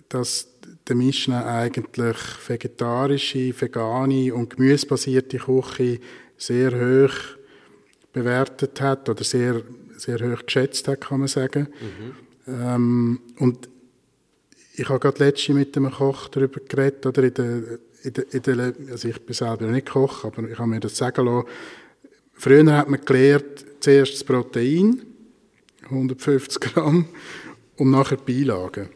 dass 0.10 0.48
der 0.88 0.96
Michelin 0.96 1.38
eigentlich 1.38 2.18
vegetarische, 2.48 3.54
vegane 3.60 4.34
und 4.34 4.56
gemüsebasierte 4.56 5.38
Küche 5.38 6.00
sehr 6.38 6.72
hoch 6.72 7.14
bewertet 8.12 8.82
hat 8.82 9.08
oder 9.08 9.24
sehr, 9.24 9.62
sehr 9.98 10.20
hoch 10.20 10.46
geschätzt 10.46 10.88
hat, 10.88 11.02
kann 11.02 11.20
man 11.20 11.28
sagen. 11.28 11.68
Ähm, 12.48 13.20
und 13.38 13.70
ich 14.74 14.88
habe 14.90 15.00
gerade 15.00 15.24
letztens 15.24 15.58
mit 15.58 15.78
einem 15.78 15.92
Koch 15.92 16.30
darüber 16.30 16.60
geredet, 16.62 17.06
oder 17.06 17.24
in 17.24 17.34
der, 17.34 17.80
in 18.04 18.42
der, 18.42 18.74
also 18.92 19.08
ich 19.08 19.22
bin 19.26 19.34
selber 19.34 19.68
nicht 19.68 19.90
Koch, 19.90 20.26
aber 20.26 20.50
ich 20.50 20.58
habe 20.58 20.70
mir 20.70 20.80
das 20.80 20.98
sagen 20.98 21.26
lassen. 21.26 21.48
Früher 22.34 22.78
hat 22.78 22.90
man 22.90 23.04
gelernt, 23.04 23.66
zuerst 23.80 24.14
das 24.14 24.24
Protein, 24.24 25.02
150 25.86 26.60
Gramm, 26.62 27.08
und 27.78 27.92
nachher 27.92 28.18
die 28.18 28.44
Beilagen. 28.44 28.90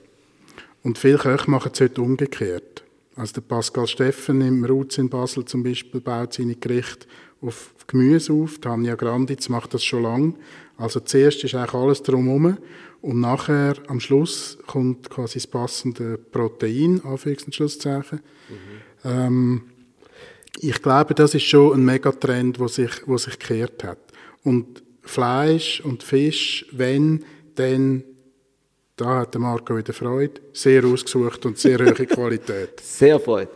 Und 0.83 0.97
viele 0.97 1.17
Köche 1.17 1.49
machen 1.49 1.71
es 1.73 1.81
heute 1.81 2.01
umgekehrt. 2.01 2.83
Also 3.15 3.33
der 3.35 3.41
Pascal 3.41 3.87
Steffen 3.87 4.41
im 4.41 4.65
Ruz 4.65 4.97
in 4.97 5.09
Basel 5.09 5.45
zum 5.45 5.63
Beispiel 5.63 6.01
baut 6.01 6.33
seine 6.33 6.55
Gerichte 6.55 7.07
auf 7.41 7.73
Gemüse 7.87 8.33
auf. 8.33 8.59
Tanja 8.59 8.95
Granditz 8.95 9.49
macht 9.49 9.73
das 9.73 9.83
schon 9.83 10.03
lange. 10.03 10.33
Also 10.77 10.99
zuerst 10.99 11.43
ist 11.43 11.55
eigentlich 11.55 11.73
alles 11.73 12.03
drumherum 12.03 12.57
und 13.01 13.19
nachher 13.19 13.75
am 13.87 13.99
Schluss 13.99 14.57
kommt 14.65 15.09
quasi 15.09 15.35
das 15.35 15.47
passende 15.47 16.17
Protein, 16.17 17.01
Anführungs- 17.01 17.45
und 17.45 17.55
Schlusszeichen. 17.55 18.21
Ähm, 19.03 19.63
ich 20.59 20.81
glaube, 20.81 21.13
das 21.13 21.33
ist 21.33 21.43
schon 21.43 21.73
ein 21.73 21.85
Megatrend, 21.85 22.59
der 22.59 22.67
sich, 22.67 22.91
wo 23.05 23.17
sich 23.17 23.37
gekehrt 23.39 23.83
hat. 23.83 23.99
Und 24.43 24.83
Fleisch 25.01 25.81
und 25.81 26.03
Fisch, 26.03 26.65
wenn, 26.71 27.25
dann, 27.55 28.03
da 28.95 29.19
hat 29.19 29.33
der 29.33 29.41
Marco 29.41 29.75
wieder 29.75 29.93
Freude, 29.93 30.41
sehr 30.53 30.85
ausgesucht 30.85 31.45
und 31.45 31.57
sehr 31.57 31.79
hohe 31.79 31.93
Qualität. 32.05 32.79
Sehr 32.79 33.19
freut. 33.19 33.49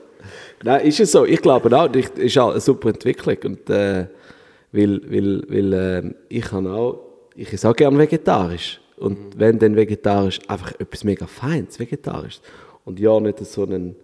Nein, 0.64 0.86
ist 0.86 1.00
es 1.00 1.12
so. 1.12 1.26
Ich 1.26 1.42
glaube 1.42 1.76
auch, 1.78 1.88
das 1.88 2.10
ist 2.16 2.38
auch 2.38 2.52
eine 2.52 2.60
super 2.60 2.90
Entwicklung. 2.90 3.38
Und, 3.44 3.70
äh, 3.70 4.08
weil 4.72 5.02
weil, 5.10 5.44
weil 5.48 5.74
äh, 5.74 6.14
ich 6.30 6.44
kann 6.44 6.68
auch, 6.68 7.00
ich 7.36 7.54
esse 7.54 7.70
auch 7.70 7.76
gerne 7.76 7.98
vegetarisch. 7.98 8.82
Und 8.98 9.38
wenn 9.38 9.60
dann 9.60 9.76
vegetarisch, 9.76 10.40
einfach 10.48 10.74
etwas 10.80 11.04
mega 11.04 11.28
Feines, 11.28 11.80
vegetarisch. 11.80 12.40
Und 12.84 13.00
ja, 13.00 13.20
nicht 13.20 13.46
so 13.46 13.64
einen 13.64 13.96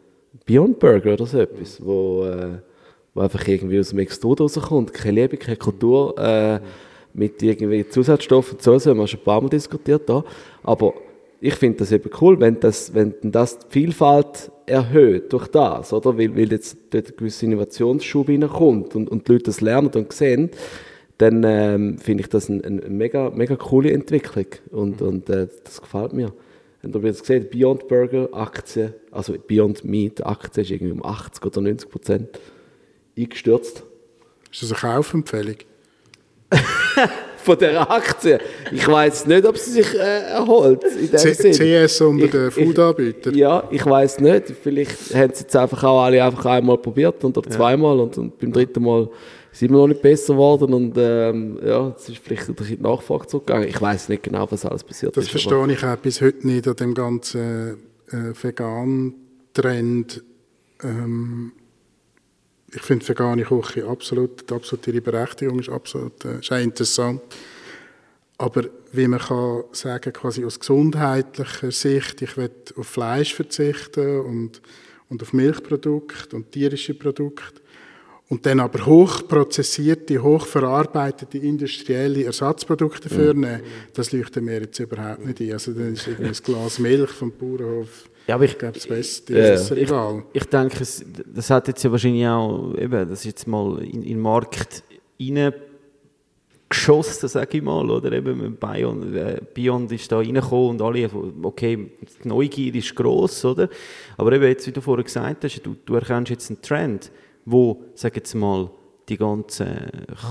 Beyond 0.46 0.80
Burger 0.80 1.14
oder 1.14 1.26
so 1.26 1.40
etwas, 1.40 1.84
wo, 1.84 2.26
äh, 2.26 2.60
wo 3.14 3.22
einfach 3.22 3.48
irgendwie 3.48 3.80
aus 3.80 3.90
dem 3.90 4.00
Extrud 4.00 4.42
rauskommt. 4.42 4.94
Keine 4.94 5.22
Liebe, 5.22 5.38
keine 5.38 5.58
Kultur, 5.58 6.18
äh, 6.18 6.60
mit 7.14 7.42
irgendwie 7.44 7.88
Zusatzstoffen 7.88 8.56
und 8.56 8.62
so, 8.62 8.74
das 8.74 8.88
haben 8.88 8.98
wir 8.98 9.08
schon 9.08 9.20
ein 9.20 9.24
paar 9.24 9.42
Mal 9.42 9.50
diskutiert 9.50 10.10
da. 10.10 10.24
Aber 10.64 10.94
ich 11.40 11.56
finde 11.56 11.80
das 11.80 11.92
eben 11.92 12.10
cool, 12.22 12.40
wenn 12.40 12.60
das, 12.60 12.94
wenn 12.94 13.14
das 13.22 13.60
die 13.60 13.66
Vielfalt 13.70 14.52
erhöht 14.66 15.32
durch 15.34 15.48
das, 15.48 15.94
oder? 15.94 16.18
Weil, 16.18 16.36
weil 16.36 16.52
jetzt 16.52 16.78
dort 16.90 17.10
ein 17.10 17.18
gewisser 17.18 17.44
Innovationsschub 17.44 18.30
reinkommt 18.30 18.96
und, 18.96 19.10
und 19.10 19.28
die 19.28 19.34
Leute 19.34 19.44
das 19.46 19.62
lernen 19.62 19.92
und 19.94 20.14
sehen, 20.14 20.52
dann 21.18 21.44
ähm, 21.46 21.98
finde 22.00 22.22
ich 22.22 22.30
das 22.30 22.50
eine, 22.50 22.64
eine 22.64 22.82
mega, 22.90 23.30
mega 23.30 23.56
coole 23.56 23.92
Entwicklung 23.92 24.48
und, 24.72 25.02
und 25.02 25.30
äh, 25.30 25.48
das 25.64 25.82
gefällt 25.82 26.14
mir. 26.14 26.34
Und 26.84 26.94
ihr 26.96 27.02
jetzt 27.04 27.22
gesehen, 27.22 27.48
Beyond 27.50 27.88
Burger 27.88 28.28
Aktie, 28.34 28.94
also 29.12 29.34
Beyond 29.48 29.84
Meat 29.86 30.26
Aktie 30.26 30.64
ist 30.64 30.72
irgendwie 30.72 30.92
um 30.94 31.04
80 31.06 31.46
oder 31.46 31.62
90 31.62 31.90
Prozent 31.90 32.40
eingestürzt. 33.18 33.84
Ist 34.52 34.64
das 34.64 34.84
eine 34.84 34.94
Kaufempfehlung? 34.96 35.56
Von 37.38 37.58
der 37.58 37.90
Aktie. 37.92 38.40
Ich 38.72 38.88
weiß 38.88 39.26
nicht, 39.28 39.46
ob 39.46 39.58
sie 39.58 39.72
sich 39.72 39.94
äh, 39.96 40.22
erholt. 40.32 40.82
In 40.84 41.10
dem 41.10 41.18
C- 41.18 41.34
Sinn. 41.34 41.52
CS 41.88 42.00
unter 42.02 42.26
Ich- 42.26 42.32
den 42.32 42.52
Foodanbietern? 42.52 43.36
Ja, 43.36 43.68
ich 43.72 43.86
weiß 43.86 44.20
nicht. 44.22 44.54
Vielleicht 44.62 45.14
haben 45.14 45.34
sie 45.34 45.42
jetzt 45.44 45.56
einfach 45.56 45.84
auch 45.84 46.04
alle 46.04 46.24
einfach 46.24 46.46
einmal 46.46 46.78
probiert 46.78 47.22
und 47.24 47.38
oder 47.38 47.50
zweimal 47.50 48.00
und, 48.00 48.18
und 48.18 48.38
beim 48.40 48.52
dritten 48.54 48.84
Mal 48.84 49.10
sind 49.54 49.72
wir 49.72 49.78
noch 49.78 49.88
nicht 49.88 50.02
besser 50.02 50.34
geworden 50.34 50.74
und 50.74 50.96
ähm, 50.98 51.60
ja, 51.64 51.94
es 51.96 52.10
ist 52.10 52.18
vielleicht 52.18 52.48
durch 52.60 52.70
die 52.70 52.82
Nachfrage 52.82 53.28
zurückgegangen. 53.28 53.70
Ich 53.70 53.80
weiß 53.80 54.10
nicht 54.10 54.24
genau, 54.24 54.48
was 54.50 54.66
alles 54.66 54.84
passiert 54.84 55.16
Das 55.16 55.26
ist. 55.26 55.32
verstehe 55.32 55.72
ich 55.72 55.84
auch 55.86 55.96
bis 55.98 56.22
heute 56.22 56.46
nicht 56.48 56.68
an 56.68 56.76
dem 56.76 56.94
ganzen 56.96 57.78
äh, 58.12 58.34
Vegan-Trend. 58.42 60.24
Ähm, 60.84 61.52
ich 62.76 62.82
finde 62.82 63.08
vegane 63.08 63.44
Küche 63.44 63.88
absolut, 63.88 64.52
absolut 64.52 64.88
ihre 64.88 65.02
Berechtigung 65.02 65.60
ist 65.60 65.70
absolut 65.70 66.26
äh, 66.26 66.40
ist 66.40 66.50
interessant. 66.50 67.22
Aber 68.40 68.64
wie 68.92 69.08
man 69.08 69.20
kann 69.20 69.66
sagen, 69.72 70.12
quasi 70.12 70.44
aus 70.44 70.60
gesundheitlicher 70.60 71.72
Sicht, 71.72 72.24
ich 72.24 72.36
will 72.36 72.50
auf 72.76 72.88
Fleisch 72.88 73.36
verzichten 73.36 74.22
und, 74.22 74.62
und 75.10 75.22
auf 75.22 75.32
Milchprodukte 75.32 76.36
und 76.36 76.52
tierische 76.52 76.96
Produkte 76.96 77.63
und 78.30 78.46
dann 78.46 78.60
aber 78.60 78.86
hochprozessierte, 78.86 80.22
hochverarbeitete 80.24 81.38
industrielle 81.38 82.24
Ersatzprodukte 82.26 83.10
vornehmen, 83.10 83.62
das 83.94 84.12
leuchtet 84.12 84.44
mir 84.44 84.62
jetzt 84.62 84.80
überhaupt 84.80 85.26
nicht 85.26 85.40
ein. 85.42 85.52
Also 85.52 85.74
dann 85.74 85.94
ist 85.94 86.08
irgendwie 86.08 86.28
ein 86.28 86.34
Glas 86.44 86.80
Milch 86.80 87.10
vom 87.12 87.32
Bauernhof, 87.32 88.10
Ja, 88.28 88.36
aber 88.36 88.46
ich- 88.46 88.58
glaube, 88.58 88.76
das 88.76 88.88
beste, 88.88 89.34
Ja. 89.34 89.40
bessere 89.52 89.80
Ich, 89.82 89.92
ich 90.42 90.46
denke, 90.46 90.78
es, 90.82 91.06
das 91.34 91.50
hat 91.50 91.68
jetzt 91.68 91.84
ja 91.84 91.92
wahrscheinlich 91.92 92.26
auch, 92.26 92.74
eben, 92.78 93.10
das 93.10 93.20
ist 93.20 93.26
jetzt 93.26 93.48
mal 93.48 93.80
in, 93.84 94.02
in 94.02 94.04
den 94.04 94.20
Markt 94.20 94.84
reingeschossen, 95.20 97.30
sage 97.30 97.58
ich 97.58 97.64
mal, 97.64 97.90
oder 97.90 98.12
eben 98.14 98.58
Beyond, 98.58 99.16
äh, 99.16 99.42
Beyond 99.54 99.92
ist 99.92 100.12
da 100.12 100.18
reingekommen 100.18 100.70
und 100.72 100.82
alle, 100.82 101.10
okay, 101.44 101.92
die 102.24 102.28
Neugier 102.28 102.74
ist 102.76 102.96
gross, 102.96 103.44
oder? 103.46 103.70
Aber 104.18 104.32
eben 104.32 104.46
jetzt, 104.46 104.66
wie 104.66 104.72
du 104.72 104.82
vorher 104.82 105.04
gesagt 105.04 105.44
hast, 105.44 105.62
du, 105.64 105.76
du 105.86 105.96
erkennst 105.96 106.32
jetzt 106.32 106.50
einen 106.50 106.62
Trend, 106.62 107.12
wo, 107.46 107.84
sag 107.94 108.16
jetzt 108.16 108.34
mal, 108.36 108.70
die 109.10 109.18
ganzen 109.18 109.68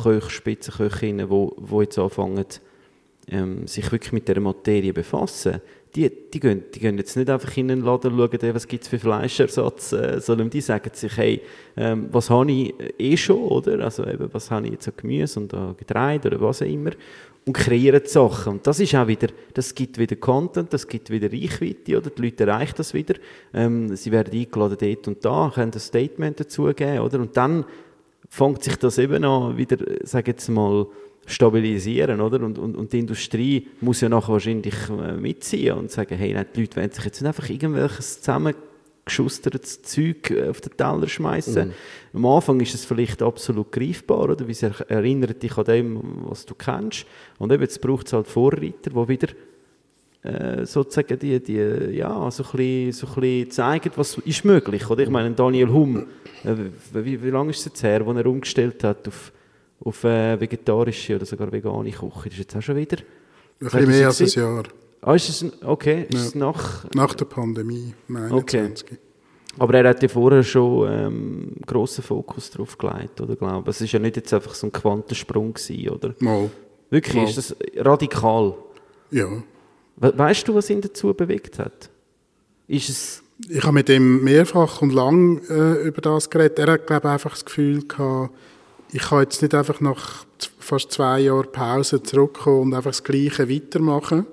Köche, 0.02 0.30
Spitzenköchinnen, 0.30 1.28
wo, 1.28 1.54
wo 1.56 1.82
jetzt 1.82 1.98
anfangen, 1.98 2.46
ähm, 3.28 3.66
sich 3.66 3.90
wirklich 3.92 4.12
mit 4.12 4.28
der 4.28 4.40
Materie 4.40 4.92
befassen, 4.92 5.60
die, 5.94 6.10
die, 6.32 6.40
gehen, 6.40 6.64
die 6.74 6.80
gehen 6.80 6.96
jetzt 6.96 7.16
nicht 7.16 7.28
einfach 7.28 7.54
in 7.56 7.70
einen 7.70 7.82
Laden 7.82 8.16
schauen, 8.16 8.54
was 8.54 8.66
gibt 8.66 8.84
es 8.84 8.88
für 8.88 8.98
Fleischersatz, 8.98 9.92
äh, 9.92 10.20
sondern 10.20 10.48
die 10.48 10.60
sagen 10.60 10.90
sich, 10.94 11.16
hey, 11.16 11.42
ähm, 11.76 12.08
was 12.10 12.30
habe 12.30 12.50
ich 12.50 12.74
eh 12.98 13.16
schon, 13.16 13.42
oder? 13.42 13.84
Also 13.84 14.06
eben, 14.06 14.32
was 14.32 14.50
habe 14.50 14.66
ich 14.66 14.72
jetzt 14.72 14.88
an 14.88 14.94
Gemüse 14.96 15.38
und 15.38 15.52
an 15.52 15.76
Getreide 15.76 16.28
oder 16.28 16.40
was 16.40 16.62
auch 16.62 16.66
immer 16.66 16.92
und 17.44 17.54
kreieren 17.54 18.02
Sachen. 18.04 18.54
Und 18.54 18.66
das 18.66 18.78
ist 18.78 18.94
auch 18.94 19.06
wieder, 19.06 19.28
das 19.54 19.74
gibt 19.74 19.98
wieder 19.98 20.16
Content, 20.16 20.72
das 20.72 20.86
gibt 20.86 21.10
wieder 21.10 21.32
Reichweite, 21.32 21.98
oder? 21.98 22.10
Die 22.10 22.22
Leute 22.22 22.44
erreichen 22.44 22.74
das 22.76 22.94
wieder. 22.94 23.14
Ähm, 23.52 23.94
sie 23.96 24.12
werden 24.12 24.32
eingeladen 24.32 24.76
dort 24.80 25.08
und 25.08 25.24
da, 25.24 25.50
können 25.52 25.72
ein 25.72 25.80
Statement 25.80 26.38
dazugeben, 26.38 27.00
oder? 27.00 27.18
Und 27.18 27.36
dann 27.36 27.64
fängt 28.28 28.62
sich 28.62 28.76
das 28.76 28.98
eben 28.98 29.24
an 29.24 29.56
wieder, 29.56 29.76
sage 30.04 30.30
jetzt 30.30 30.48
mal, 30.48 30.86
stabilisieren, 31.26 32.20
oder? 32.20 32.44
Und, 32.44 32.58
und, 32.58 32.76
und 32.76 32.92
die 32.92 33.00
Industrie 33.00 33.68
muss 33.80 34.00
ja 34.00 34.08
nachher 34.08 34.32
wahrscheinlich 34.32 34.74
äh, 34.88 35.12
mitziehen 35.12 35.76
und 35.76 35.90
sagen, 35.90 36.16
hey, 36.16 36.36
die 36.54 36.60
Leute 36.60 36.76
wollen 36.76 36.90
sich 36.90 37.04
jetzt 37.04 37.24
einfach 37.24 37.48
irgendwelches 37.48 38.20
zusammengeschustertes 39.06 39.82
Zeug 39.82 40.30
äh, 40.30 40.48
auf 40.48 40.60
den 40.60 40.76
Teller 40.76 41.08
schmeißen. 41.08 41.68
Mhm. 41.68 41.72
Am 42.14 42.26
Anfang 42.26 42.60
ist 42.60 42.74
es 42.74 42.84
vielleicht 42.84 43.22
absolut 43.22 43.72
greifbar, 43.72 44.30
oder? 44.30 44.46
Wie 44.46 44.52
es 44.52 44.62
erinnert 44.62 45.42
dich 45.42 45.56
an 45.56 45.64
dem, 45.64 46.00
was 46.28 46.46
du 46.46 46.54
kennst. 46.54 47.06
Und 47.38 47.52
eben, 47.52 47.62
jetzt 47.62 47.80
braucht 47.80 48.06
es 48.06 48.12
halt 48.12 48.26
Vorreiter, 48.26 48.90
die 48.90 49.08
wieder 49.08 49.28
äh, 50.22 50.64
sozusagen 50.64 51.18
die, 51.18 51.40
die, 51.40 51.96
ja, 51.96 52.30
so 52.30 52.44
ein 52.44 52.50
bisschen, 52.52 52.92
so 52.92 53.06
ein 53.08 53.14
bisschen 53.20 53.50
zeigen, 53.50 53.90
was 53.96 54.18
ist 54.18 54.44
möglich, 54.44 54.88
oder? 54.88 55.02
Ich 55.02 55.10
meine, 55.10 55.32
Daniel 55.32 55.68
Hum, 55.68 56.06
äh, 56.44 56.54
wie, 56.92 57.22
wie 57.22 57.30
lange 57.30 57.50
ist 57.50 57.60
es 57.60 57.64
jetzt 57.66 57.82
her, 57.82 58.06
wo 58.06 58.12
er 58.12 58.26
umgestellt 58.26 58.84
hat 58.84 59.08
auf 59.08 59.32
auf 59.84 60.04
äh, 60.04 60.40
vegetarische 60.40 61.16
oder 61.16 61.26
sogar 61.26 61.50
vegane 61.50 61.90
Küche. 61.90 62.10
Das 62.24 62.32
ist 62.32 62.38
jetzt 62.38 62.56
auch 62.56 62.62
schon 62.62 62.76
wieder... 62.76 62.98
Ein 62.98 63.04
bisschen 63.58 63.86
mehr 63.88 64.06
als 64.06 64.20
ein 64.20 64.28
Jahr. 64.28 64.62
Ah, 65.04 65.14
ist 65.14 65.28
es, 65.28 65.44
okay, 65.64 66.06
ist 66.08 66.14
Ja. 66.14 66.20
es 66.26 66.34
nach... 66.34 66.84
Nach 66.94 67.12
der 67.14 67.24
Pandemie, 67.24 67.92
im 68.08 68.16
21. 68.16 68.98
Aber 69.58 69.74
er 69.74 69.88
hat 69.90 70.02
ja 70.02 70.08
vorher 70.08 70.42
schon 70.44 70.90
ähm, 70.90 71.52
grossen 71.66 72.02
Fokus 72.02 72.50
drauf 72.50 72.78
gelegt, 72.78 73.20
oder 73.20 73.36
glaube 73.36 73.68
Es 73.68 73.80
ist 73.80 73.92
ja 73.92 73.98
nicht 73.98 74.16
jetzt 74.16 74.32
einfach 74.32 74.54
so 74.54 74.68
ein 74.68 74.72
Quantensprung 74.72 75.52
gewesen, 75.52 75.90
oder? 75.90 76.14
Mal. 76.20 76.50
Wirklich, 76.88 77.16
Mal. 77.16 77.24
ist 77.28 77.36
das 77.36 77.56
radikal? 77.76 78.54
Ja. 79.10 79.26
We 79.96 80.16
weißt 80.16 80.48
du, 80.48 80.54
was 80.54 80.70
ihn 80.70 80.80
dazu 80.80 81.12
bewegt 81.12 81.58
hat? 81.58 81.90
Ist 82.68 82.88
es... 82.88 83.22
Ich 83.48 83.62
habe 83.64 83.72
mit 83.72 83.88
ihm 83.88 84.22
mehrfach 84.22 84.82
und 84.82 84.92
lang 84.92 85.42
äh, 85.48 85.82
über 85.82 86.00
das 86.00 86.30
geredet. 86.30 86.60
Er 86.60 86.72
hat, 86.74 86.86
glaube 86.86 87.08
ich, 87.08 87.12
einfach 87.12 87.32
das 87.32 87.44
Gefühl 87.44 87.82
gehabt, 87.86 88.32
ich 88.92 89.02
kann 89.02 89.22
jetzt 89.22 89.42
nicht 89.42 89.54
einfach 89.54 89.80
nach 89.80 90.24
fast 90.58 90.92
zwei 90.92 91.20
Jahren 91.20 91.50
Pause 91.50 92.02
zurückkommen 92.02 92.60
und 92.60 92.74
einfach 92.74 92.90
das 92.90 93.02
Gleiche 93.02 93.50
weitermachen. 93.50 94.26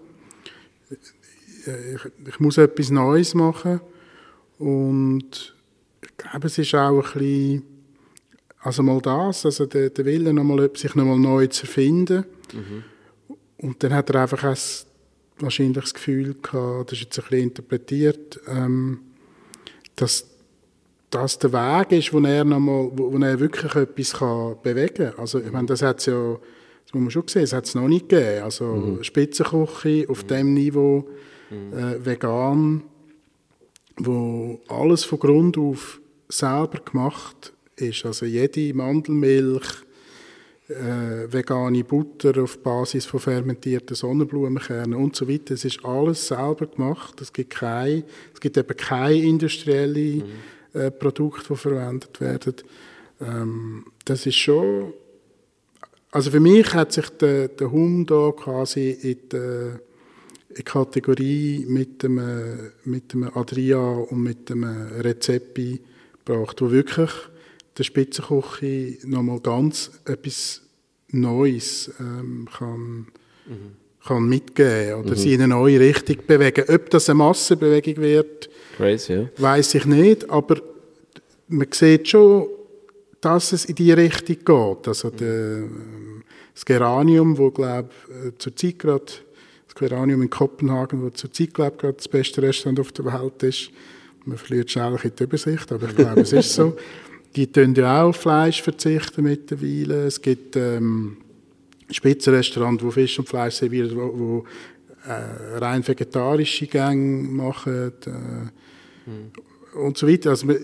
Äh, 1.68 1.96
Ich, 1.96 2.28
ich 2.28 2.40
muss 2.40 2.58
etwas 2.58 2.90
Neues 2.90 3.34
machen. 3.34 3.82
Und 4.58 5.56
ich 6.02 6.18
glaube, 6.18 6.48
es 6.48 6.58
ist 6.58 6.76
auch 6.76 6.98
ein 6.98 7.02
bisschen, 7.02 7.64
also 8.62 8.84
mal 8.84 9.00
das, 9.02 9.46
also 9.46 9.66
der, 9.66 9.90
der 9.90 10.06
Wille, 10.06 10.34
nochmal, 10.34 10.70
sich 10.76 10.96
nochmal 10.96 11.18
neu 11.18 11.48
zu 11.48 11.64
erfinden. 11.64 12.26
Und 13.58 13.84
dann 13.84 13.94
hat 13.94 14.10
er 14.10 14.22
einfach 14.22 14.44
auch 14.44 14.58
wahrscheinlich 15.40 15.84
das 15.84 15.94
Gefühl 15.94 16.36
gehabt, 16.42 16.92
das 16.92 16.98
ist 16.98 17.06
jetzt 17.06 17.20
ein 17.20 17.24
bisschen 17.24 17.44
interpretiert, 17.44 18.40
ähm, 18.48 19.00
dass 19.96 20.26
das 21.10 21.40
der 21.40 21.52
Weg 21.54 21.92
ist, 21.94 22.14
wo 22.14 22.20
er, 22.20 22.44
noch 22.44 22.60
mal, 22.60 22.90
wo, 22.94 23.14
wo 23.14 23.18
er 23.18 23.40
wirklich 23.40 23.74
etwas 23.76 24.14
kann 24.14 24.56
bewegen 24.62 25.12
kann. 25.12 25.20
Also, 25.20 25.40
ich 25.40 25.52
meine, 25.52 25.68
das 25.68 25.82
hat 25.82 26.06
ja, 26.06 26.38
das 26.86 26.94
muss 26.94 27.02
man 27.02 27.12
schon 27.12 27.28
sehen, 27.28 27.42
das 27.44 27.54
hat 27.54 27.66
es 27.66 27.76
noch 27.76 27.88
nicht 27.88 28.10
gegeben. 28.10 28.44
Also 28.44 29.00
Spitzenküche 29.02 30.06
auf 30.10 30.24
dem 30.26 30.54
Niveau, 30.54 31.08
äh, 31.52 32.06
vegan, 32.06 32.84
wo 33.98 34.60
alles 34.68 35.04
von 35.04 35.20
Grund 35.20 35.58
auf 35.58 36.00
selber 36.30 36.80
gemacht 36.80 37.54
ist. 37.76 38.06
Also 38.06 38.26
jede 38.26 38.74
Mandelmilch, 38.74 39.84
äh, 40.68 41.32
vegane 41.32 41.84
Butter 41.84 42.44
auf 42.44 42.60
Basis 42.60 43.06
von 43.06 43.20
fermentierten 43.20 43.96
Sonnenblumenkernen 43.96 44.94
und 44.94 45.16
so 45.16 45.28
weiter. 45.28 45.56
Es 45.56 45.66
ist 45.66 45.84
alles 45.84 46.28
selber 46.28 46.68
gemacht. 46.68 47.20
Es 47.22 47.34
gibt, 47.34 47.50
kein, 47.52 48.04
es 48.34 48.40
gibt 48.40 48.58
eben 48.58 48.78
keine 48.78 49.16
industrielle 49.16 50.24
äh, 50.74 50.92
Produkte, 50.92 51.48
die 51.50 51.56
verwendet 51.56 52.22
werden. 52.22 52.56
Ähm, 53.22 53.86
das 54.06 54.26
ist 54.26 54.36
schon... 54.36 54.94
Also 56.12 56.32
für 56.32 56.40
mich 56.40 56.74
hat 56.74 56.92
sich 56.92 57.08
der, 57.10 57.50
der 57.50 57.72
Hum 57.72 58.04
da 58.06 58.32
quasi 58.32 58.90
in 58.90 59.18
die 59.32 59.80
Kategorie 60.64 61.66
mit 61.68 62.04
dem, 62.04 62.18
äh, 62.18 62.72
mit 62.86 63.14
dem 63.14 63.24
Adria 63.36 63.78
und 63.78 64.24
mit 64.24 64.50
dem 64.50 64.64
äh, 64.64 65.02
Rezepi 65.02 65.80
gebracht, 66.26 66.62
wo 66.62 66.72
wirklich 66.72 67.12
der 67.78 67.84
Spitzenküche 67.84 68.98
nochmal 69.06 69.40
ganz 69.40 69.92
etwas 70.06 70.62
Neues 71.12 71.92
ähm, 72.00 72.48
kann, 72.56 73.08
kann 74.06 74.28
mitgeben 74.28 74.96
oder 74.96 75.16
sie 75.16 75.34
in 75.34 75.42
eine 75.42 75.56
neue 75.56 75.80
Richtung 75.80 76.18
bewegen. 76.28 76.66
Ob 76.68 76.90
das 76.90 77.10
eine 77.10 77.18
Massenbewegung 77.18 77.98
wird, 78.04 78.50
Crazy, 78.78 79.14
ja. 79.14 79.30
weiß 79.38 79.76
ich 79.76 79.86
nicht, 79.86 80.30
aber 80.30 80.62
man 81.48 81.68
sieht 81.72 82.10
schon, 82.10 82.48
dass 83.22 83.54
es 83.54 83.66
in 83.66 83.76
die 83.76 83.92
Richtung 83.92 84.38
geht. 84.38 84.88
Also 84.88 85.10
der, 85.10 85.58
ähm, 85.60 86.24
das 86.54 86.66
Geranium, 86.66 87.38
wo 87.38 87.50
glaube 87.50 87.90
zurzeit 88.38 88.80
gerade 88.80 89.14
das 89.70 89.76
Geranium 89.76 90.22
in 90.22 90.30
Kopenhagen, 90.30 91.04
wo 91.04 91.10
zurzeit 91.12 91.54
glaube 91.54 91.78
gerade 91.78 91.94
das 91.94 92.08
beste 92.08 92.42
Restaurant 92.42 92.80
auf 92.80 92.92
der 92.92 93.06
Welt 93.06 93.44
ist. 93.44 93.72
Man 94.26 94.38
verliert 94.38 94.72
schnell 94.72 94.88
ein 94.88 94.94
bisschen 94.94 95.16
die 95.18 95.24
Übersicht, 95.24 95.72
aber 95.72 95.88
ich 95.88 95.96
glaube, 95.96 96.22
es 96.22 96.34
ist 96.34 96.54
so. 96.54 96.76
Die 97.36 97.46
tun 97.46 97.76
ja 97.76 98.02
auch 98.02 98.10
auf 98.10 98.16
Fleisch 98.16 98.64
verzichten 98.64 99.24
mittlerweile. 99.24 100.08
Es 100.08 100.20
gibt 100.20 100.56
ähm, 100.56 101.18
Spitzenrestaurants, 101.92 102.84
wo 102.84 102.90
Fisch 102.90 103.20
und 103.20 103.30
Fleisch 103.30 103.54
servieren, 103.54 103.96
wo, 103.96 104.20
wo 104.20 104.46
äh, 105.08 105.58
rein 105.60 105.88
vegetarische 105.88 106.66
Gänge 106.66 107.28
machen. 107.30 107.92
Äh, 108.08 109.78
und 109.78 109.96
so 109.96 110.08
weiter. 110.08 110.32
Also 110.32 110.48
man, 110.48 110.58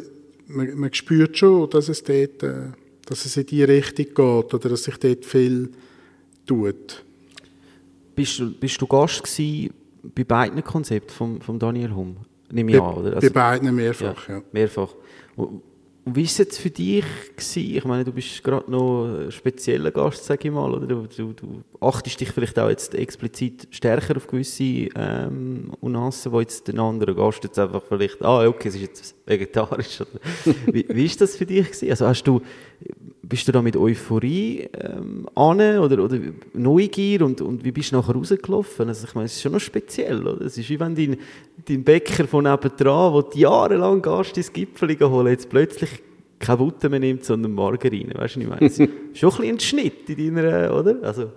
man, 0.48 0.76
man 0.76 0.94
spürt 0.94 1.38
schon, 1.38 1.70
dass 1.70 1.88
es 1.88 2.04
dort, 2.04 2.42
äh, 2.42 2.72
dass 3.06 3.26
es 3.26 3.38
in 3.38 3.46
die 3.46 3.64
Richtung 3.64 4.06
geht 4.06 4.18
oder 4.18 4.70
dass 4.70 4.86
sich 4.86 4.98
dort 4.98 5.24
viel 5.24 5.70
tut. 6.48 7.05
Bist 8.16 8.40
du, 8.40 8.52
bist 8.52 8.82
du 8.82 8.88
Gast 8.88 9.24
gewesen 9.24 9.74
bei 10.16 10.24
beiden 10.24 10.64
Konzepten 10.64 11.12
von, 11.12 11.42
von 11.42 11.60
Daniel 11.60 11.94
Hum? 11.94 12.18
Nehme 12.52 12.72
Bei, 12.72 12.78
ich 12.78 12.84
an, 12.84 12.94
oder? 12.96 13.16
Also 13.16 13.28
bei 13.28 13.34
beiden 13.34 13.76
mehrfach, 13.76 14.30
ja. 14.30 14.42
Mehrfach. 14.52 14.96
Und, 15.36 15.62
wie 16.08 16.18
war 16.18 16.24
es 16.24 16.38
jetzt 16.38 16.60
für 16.60 16.70
dich? 16.70 17.04
Gewesen? 17.36 17.78
Ich 17.78 17.84
meine, 17.84 18.04
du 18.04 18.12
bist 18.12 18.44
gerade 18.44 18.70
noch 18.70 19.06
ein 19.06 19.32
spezieller 19.32 19.90
Gast, 19.90 20.24
sage 20.24 20.48
ich 20.48 20.54
mal. 20.54 20.72
Oder? 20.72 20.86
Du, 20.86 21.08
du, 21.08 21.34
du 21.34 21.64
achtest 21.82 22.22
dich 22.22 22.30
vielleicht 22.30 22.60
auch 22.60 22.70
jetzt 22.70 22.94
explizit 22.94 23.68
stärker 23.72 24.16
auf 24.16 24.28
gewisse 24.28 24.64
ähm, 24.64 25.72
Nuancen, 25.82 26.32
wo 26.32 26.42
jetzt 26.42 26.68
den 26.68 26.80
anderen 26.80 27.16
Gast 27.16 27.44
jetzt 27.44 27.58
einfach 27.58 27.82
vielleicht, 27.88 28.22
ah, 28.22 28.48
okay, 28.48 28.68
es 28.68 28.76
ist 28.76 28.82
jetzt 28.82 29.16
vegetarisch. 29.26 30.04
Wie, 30.72 30.86
wie 30.88 31.06
ist 31.06 31.20
das 31.20 31.36
für 31.36 31.46
dich? 31.46 31.68
Also 31.90 32.08
hast 32.08 32.24
du, 32.24 32.42
bist 33.24 33.48
du 33.48 33.52
da 33.52 33.62
mit 33.62 33.76
Euphorie 33.76 34.70
ähm, 34.74 35.28
an 35.36 35.60
oder, 35.80 36.04
oder 36.04 36.20
Neugier 36.54 37.24
und, 37.24 37.42
und 37.42 37.64
wie 37.64 37.72
bist 37.72 37.92
du 37.92 37.96
nachher 37.96 38.14
rausgelaufen? 38.14 38.88
Also 38.88 39.08
ich 39.08 39.16
meine, 39.16 39.26
es 39.26 39.34
ist 39.34 39.42
schon 39.42 39.54
noch 39.54 39.60
speziell, 39.60 40.28
oder? 40.28 40.46
Es 40.46 40.58
ist 40.58 40.70
wie 40.70 40.80
wenn 40.80 40.96
dein, 40.96 41.18
dein 41.68 41.84
Bäcker 41.84 42.28
von 42.28 42.44
nebendran, 42.44 43.14
wo 43.14 43.22
du 43.22 43.38
jahrelang 43.38 44.02
gehst, 44.02 44.38
dein 44.38 44.46
Gipfel 44.54 44.98
holen, 45.00 45.28
jetzt 45.28 45.50
plötzlich 45.50 45.90
keine 46.38 46.58
Butter 46.58 46.90
mehr 46.90 47.00
nimmt, 47.00 47.24
sondern 47.26 47.54
Margarine. 47.54 48.14
Weißt 48.14 48.36
du, 48.36 48.42
ich 48.42 48.48
meine? 48.48 48.66
Es 48.68 48.78
ist 48.78 48.90
schon 49.14 49.32
ein 49.32 49.38
bisschen 49.38 49.56
ein 49.56 49.60
Schnitt 49.60 50.10
in 50.10 50.36
deiner, 50.36 50.76
oder? 50.76 50.98
Also, 51.02 51.32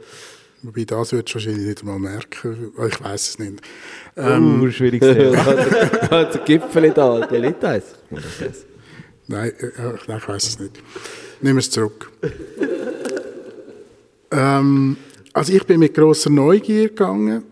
Wobei, 0.63 0.85
das 0.85 1.13
würdest 1.13 1.35
du 1.35 1.35
wahrscheinlich 1.35 1.67
nicht 1.67 1.81
einmal 1.83 1.99
merken. 2.01 2.73
Ich 2.89 3.05
weiß 3.05 3.29
es 3.29 3.39
nicht. 3.39 3.61
ähm, 4.17 4.61
uh, 4.61 4.71
schwieriges 4.71 5.15
Thema. 5.15 5.55
Der 6.11 6.43
Gipfel 6.45 6.91
da, 6.91 7.27
der. 7.27 7.55
Nein, 9.29 9.53
äh, 9.59 9.71
nein 10.09 10.19
ich 10.19 10.29
weiß 10.29 10.49
es 10.49 10.59
nicht. 10.59 10.83
Nehmen 11.41 11.57
wir 11.57 11.61
es 11.61 11.71
zurück. 11.71 12.11
ähm, 14.33 14.97
also 15.33 15.53
ich 15.53 15.65
bin 15.65 15.79
mit 15.79 15.95
großer 15.95 16.31
Neugier 16.31 16.89
gegangen. 16.89 17.45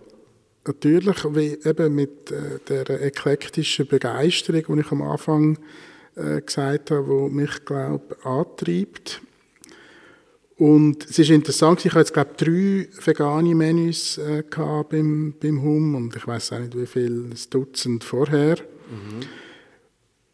Natürlich, 0.67 1.25
wie 1.33 1.59
eben 1.65 1.95
mit 1.95 2.33
äh, 2.33 2.59
der 2.85 3.03
eklektischen 3.03 3.87
Begeisterung, 3.87 4.65
die 4.75 4.81
ich 4.81 4.91
am 4.91 5.03
Anfang 5.03 5.59
äh, 6.17 6.41
gesagt 6.41 6.91
habe, 6.91 7.29
die 7.29 7.35
mich, 7.35 7.65
glaube 7.65 8.17
antreibt. 8.25 9.21
Und 10.59 11.05
es 11.05 11.19
ist 11.19 11.31
interessant, 11.31 11.85
ich 11.85 11.93
habe 11.93 12.01
jetzt, 12.01 12.15
glaube 12.15 12.31
drei 12.37 12.89
vegane 13.05 13.55
Menüs 13.55 14.17
äh, 14.17 14.43
gehabt 14.49 14.91
beim, 14.91 15.35
beim 15.39 15.63
Hum 15.63 15.95
und 15.95 16.17
ich 16.17 16.27
weiß 16.27 16.53
auch 16.53 16.61
nicht, 16.61 16.79
wie 16.79 16.87
viel, 16.87 17.27
ein 17.27 17.37
Dutzend 17.51 18.03
vorher. 18.05 18.57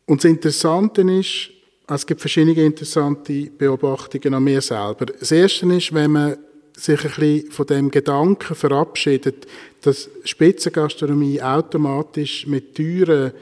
Und 0.07 0.23
das 0.23 0.31
Interessante 0.31 1.03
ist, 1.03 1.51
also 1.87 2.03
es 2.03 2.07
gibt 2.07 2.20
verschiedene 2.20 2.64
interessante 2.64 3.51
Beobachtungen 3.51 4.35
an 4.35 4.45
mir 4.45 4.61
selber. 4.61 5.07
Das 5.07 5.33
Erste 5.33 5.66
ist, 5.75 5.93
wenn 5.93 6.12
man 6.12 6.37
sich 6.77 7.05
ein 7.05 7.11
bisschen 7.11 7.51
von 7.51 7.66
dem 7.66 7.91
Gedanken 7.91 8.55
verabschiedet, 8.55 9.47
dass 9.81 10.09
Spitzengastronomie 10.25 11.43
automatisch 11.43 12.47
mit 12.47 12.77
teuren, 12.77 13.33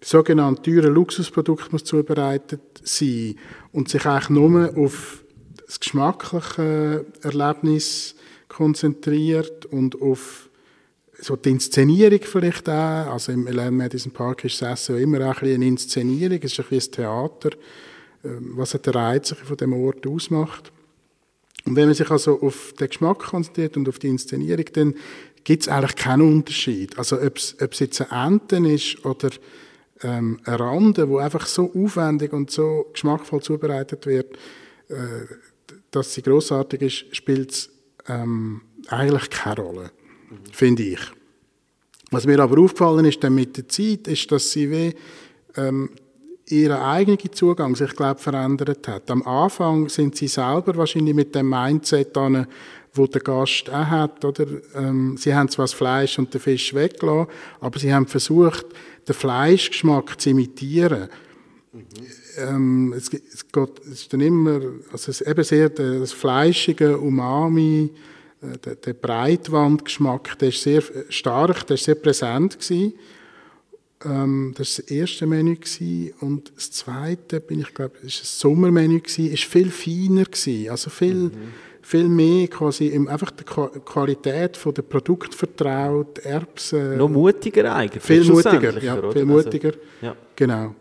sogenannten 0.00 0.62
teuren 0.62 0.94
Luxusprodukten 0.94 1.72
muss 1.72 1.84
zubereitet 1.84 2.60
sein 2.82 3.34
und 3.72 3.88
sich 3.88 4.06
eigentlich 4.06 4.30
nur 4.30 4.76
auf 4.76 5.24
das 5.70 5.78
geschmackliche 5.78 7.06
Erlebnis 7.22 8.16
konzentriert 8.48 9.66
und 9.66 10.02
auf 10.02 10.48
so 11.16 11.36
die 11.36 11.50
Inszenierung 11.50 12.18
vielleicht 12.22 12.68
auch. 12.68 13.12
Also 13.12 13.30
im 13.30 13.46
Ellen 13.46 13.76
Madison 13.76 14.10
Park 14.10 14.44
ist 14.44 14.60
das 14.60 14.72
Essen 14.72 14.98
immer 14.98 15.30
auch 15.30 15.42
ein 15.42 15.54
eine 15.54 15.66
Inszenierung, 15.66 16.40
es 16.42 16.52
ist 16.52 16.58
ein 16.58 16.66
bisschen 16.68 16.92
Theater, 16.94 17.50
ähm, 18.24 18.54
was 18.56 18.72
der 18.72 18.94
Reiz 18.94 19.32
von 19.32 19.56
dem 19.56 19.72
Ort 19.74 20.04
ausmacht. 20.08 20.72
Und 21.64 21.76
wenn 21.76 21.86
man 21.86 21.94
sich 21.94 22.10
also 22.10 22.40
auf 22.40 22.74
den 22.80 22.88
Geschmack 22.88 23.20
konzentriert 23.20 23.76
und 23.76 23.88
auf 23.88 24.00
die 24.00 24.08
Inszenierung, 24.08 24.64
dann 24.72 24.94
gibt 25.44 25.62
es 25.62 25.68
eigentlich 25.68 25.94
keinen 25.94 26.22
Unterschied. 26.22 26.98
Also 26.98 27.16
ob 27.20 27.36
es 27.36 27.78
jetzt 27.78 28.10
ein 28.10 28.32
Enten 28.32 28.64
ist 28.64 29.04
oder 29.04 29.30
ähm, 30.02 30.40
eine 30.44 30.58
Rande, 30.58 31.08
wo 31.08 31.18
einfach 31.18 31.46
so 31.46 31.72
aufwendig 31.72 32.32
und 32.32 32.50
so 32.50 32.86
geschmackvoll 32.92 33.40
zubereitet 33.40 34.06
wird, 34.06 34.36
äh, 34.88 35.26
dass 35.90 36.14
sie 36.14 36.22
großartig 36.22 36.82
ist, 36.82 37.16
spielt 37.16 37.70
ähm, 38.08 38.62
eigentlich 38.88 39.30
keine 39.30 39.60
Rolle 39.60 39.90
finde 40.52 40.82
ich. 40.82 41.00
Was 42.10 42.26
mir 42.26 42.40
aber 42.40 42.60
aufgefallen 42.60 43.04
ist 43.04 43.22
dann 43.22 43.34
mit 43.34 43.56
der 43.56 43.68
Zeit, 43.68 44.08
ist, 44.08 44.30
dass 44.32 44.50
sie 44.50 44.70
wie, 44.70 44.94
ähm, 45.56 45.90
ihren 46.46 46.78
eigenen 46.78 47.32
Zugang 47.32 47.76
sich, 47.76 47.94
glaube 47.94 48.20
verändert 48.20 48.88
hat. 48.88 49.10
Am 49.10 49.22
Anfang 49.22 49.88
sind 49.88 50.16
sie 50.16 50.26
selber 50.26 50.76
wahrscheinlich 50.76 51.14
mit 51.14 51.34
dem 51.34 51.48
Mindset 51.48 52.16
an, 52.16 52.46
wo 52.92 53.06
der 53.06 53.20
Gast 53.20 53.70
auch 53.70 53.86
hat, 53.86 54.24
oder? 54.24 54.46
Ähm, 54.74 55.16
sie 55.16 55.32
haben 55.32 55.48
zwar 55.48 55.64
das 55.64 55.74
Fleisch 55.74 56.18
und 56.18 56.34
den 56.34 56.40
Fisch 56.40 56.74
weggelassen, 56.74 57.30
aber 57.60 57.78
sie 57.78 57.94
haben 57.94 58.08
versucht, 58.08 58.66
den 59.06 59.14
Fleischgeschmack 59.14 60.20
zu 60.20 60.30
imitieren. 60.30 61.08
Mhm. 61.72 61.84
Ähm, 62.36 62.92
es, 62.96 63.08
es, 63.12 63.50
geht, 63.50 63.80
es 63.84 64.02
ist 64.02 64.12
dann 64.12 64.20
immer, 64.20 64.60
also 64.92 65.10
es 65.10 65.20
eben 65.20 65.44
sehr 65.44 65.68
das 65.68 66.12
fleischige 66.12 66.98
Umami, 66.98 67.90
äh, 68.42 68.58
der, 68.58 68.74
der 68.76 68.94
Breitwandgeschmack, 68.94 70.38
der 70.38 70.48
ist 70.48 70.62
sehr 70.62 70.82
stark, 71.08 71.66
der 71.66 71.74
ist 71.74 71.84
sehr 71.84 71.94
präsent 71.94 72.58
gewesen. 72.58 72.94
Ähm, 74.04 74.54
das 74.56 74.78
war 74.78 74.84
das 74.84 74.90
erste 74.90 75.26
Menü 75.26 75.56
gewesen. 75.56 76.14
und 76.20 76.52
das 76.56 76.70
zweite, 76.70 77.40
bin 77.40 77.60
ich 77.60 77.74
glaube, 77.74 77.98
ist 78.02 78.20
das 78.20 78.40
Sommermenü 78.40 79.00
gewesen, 79.00 79.30
ist 79.30 79.44
viel 79.44 79.70
feiner 79.70 80.24
gewesen, 80.24 80.70
also 80.70 80.88
viel, 80.88 81.14
mhm. 81.14 81.32
viel 81.82 82.08
mehr 82.08 82.48
quasi 82.48 82.86
im, 82.86 83.08
einfach 83.08 83.30
die 83.30 83.44
Qualität 83.44 84.56
von 84.56 84.72
der 84.72 84.82
Produkt 84.82 85.34
vertraut, 85.34 86.18
Erbsen. 86.20 86.96
Noch 86.96 87.10
mutiger 87.10 87.74
eigentlich. 87.74 88.02
Viel 88.02 88.24
mutiger, 88.24 88.82
ja, 88.82 89.12
viel 89.12 89.26
mutiger. 89.26 89.68
Also, 89.68 89.80
ja. 90.00 90.16
Genau. 90.34 90.74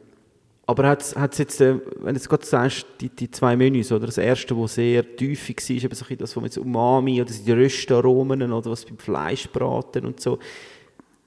Aber 0.70 0.88
hat 0.88 1.02
es 1.02 1.38
jetzt, 1.40 1.62
äh, 1.62 1.80
wenn 2.00 2.14
du 2.14 2.22
gerade 2.22 2.46
sagst, 2.46 2.86
die, 3.02 3.10
die 3.10 3.32
zwei 3.32 3.56
Menüs, 3.56 3.92
oder 3.92 4.06
das 4.06 4.20
erste, 4.20 4.54
das 4.54 4.76
sehr 4.76 5.16
tief 5.16 5.50
war, 5.50 5.76
eben 5.76 5.96
so 5.96 6.06
das, 6.16 6.36
was 6.36 6.44
mit 6.44 6.58
Umami 6.60 7.20
oder 7.20 7.32
die 7.32 7.52
Röstaromen 7.52 8.54
oder 8.54 8.70
was 8.70 8.86
beim 8.86 9.00
Fleischbraten 9.00 10.06
und 10.06 10.20
so, 10.20 10.38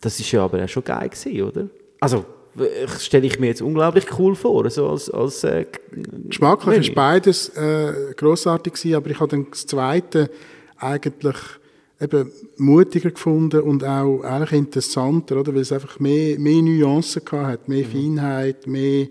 das 0.01 0.20
ist 0.20 0.30
ja 0.30 0.45
aber 0.45 0.62
auch 0.62 0.68
schon 0.68 0.84
geil 0.84 1.09
gewesen, 1.09 1.43
oder? 1.43 1.66
Also, 1.99 2.24
stelle 3.01 3.26
ich 3.26 3.40
mir 3.40 3.49
jetzt 3.49 3.62
unglaublich 3.62 4.07
cool 4.16 4.36
vor, 4.36 4.70
so 4.70 4.90
als, 4.90 5.11
als 5.11 5.43
äh, 5.43 5.66
Geschmacklich 6.28 6.76
Menü. 6.76 6.86
ist 6.86 6.95
beides 6.95 7.49
äh, 7.57 8.14
grossartig 8.16 8.74
gewesen, 8.74 8.95
aber 8.95 9.11
ich 9.11 9.18
habe 9.18 9.28
dann 9.28 9.49
das 9.51 9.66
zweite 9.66 10.30
eigentlich 10.76 11.36
eben 12.01 12.30
mutiger 12.59 13.11
gefunden 13.11 13.62
und 13.62 13.82
auch 13.82 14.22
eigentlich 14.22 14.53
interessanter, 14.53 15.40
oder? 15.40 15.53
weil 15.53 15.62
es 15.62 15.72
einfach 15.72 15.99
mehr, 15.99 16.38
mehr 16.38 16.62
Nuancen 16.62 17.22
hatte, 17.28 17.68
mehr 17.68 17.84
mhm. 17.84 17.90
Feinheit, 17.90 18.68
mehr 18.68 19.09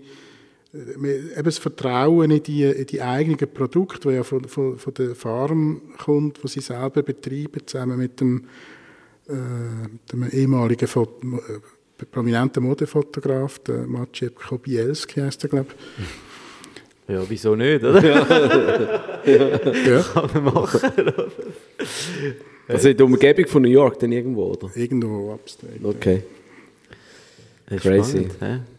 eben 0.74 1.44
das 1.44 1.58
Vertrauen 1.58 2.30
in 2.30 2.42
die, 2.42 2.64
in 2.64 2.86
die 2.86 3.02
eigenen 3.02 3.38
Produkte, 3.52 4.08
die 4.08 4.14
ja 4.14 4.22
von, 4.22 4.44
von, 4.44 4.78
von 4.78 4.94
der 4.94 5.14
Farm 5.14 5.82
kommt, 5.98 6.42
die 6.42 6.48
sie 6.48 6.60
selber 6.60 7.02
betreiben, 7.02 7.66
zusammen 7.66 7.98
mit 7.98 8.20
dem, 8.20 8.44
äh, 9.28 9.32
dem 10.10 10.28
ehemaligen 10.30 10.88
Foto, 10.88 11.36
äh, 11.36 12.04
prominenten 12.10 12.62
Modefotograf, 12.62 13.58
der 13.60 13.86
Maciej 13.86 14.30
Kobielski 14.30 15.20
heißt 15.20 15.44
er, 15.44 15.50
glaube 15.50 15.68
ich. 15.98 17.12
Ja, 17.14 17.22
wieso 17.28 17.54
nicht, 17.54 17.84
oder? 17.84 18.02
ja. 18.02 18.26
ja. 19.26 20.02
Kann 20.02 20.30
man 20.42 20.54
machen. 20.54 20.80
also 22.66 22.88
in 22.88 22.96
der 22.96 23.06
Umgebung 23.06 23.46
von 23.46 23.62
New 23.62 23.68
York 23.68 23.98
dann 23.98 24.12
irgendwo, 24.12 24.52
oder? 24.52 24.70
Irgendwo 24.74 25.32
upstate. 25.32 25.78
Okay. 25.82 26.22
Crazy. 27.66 28.28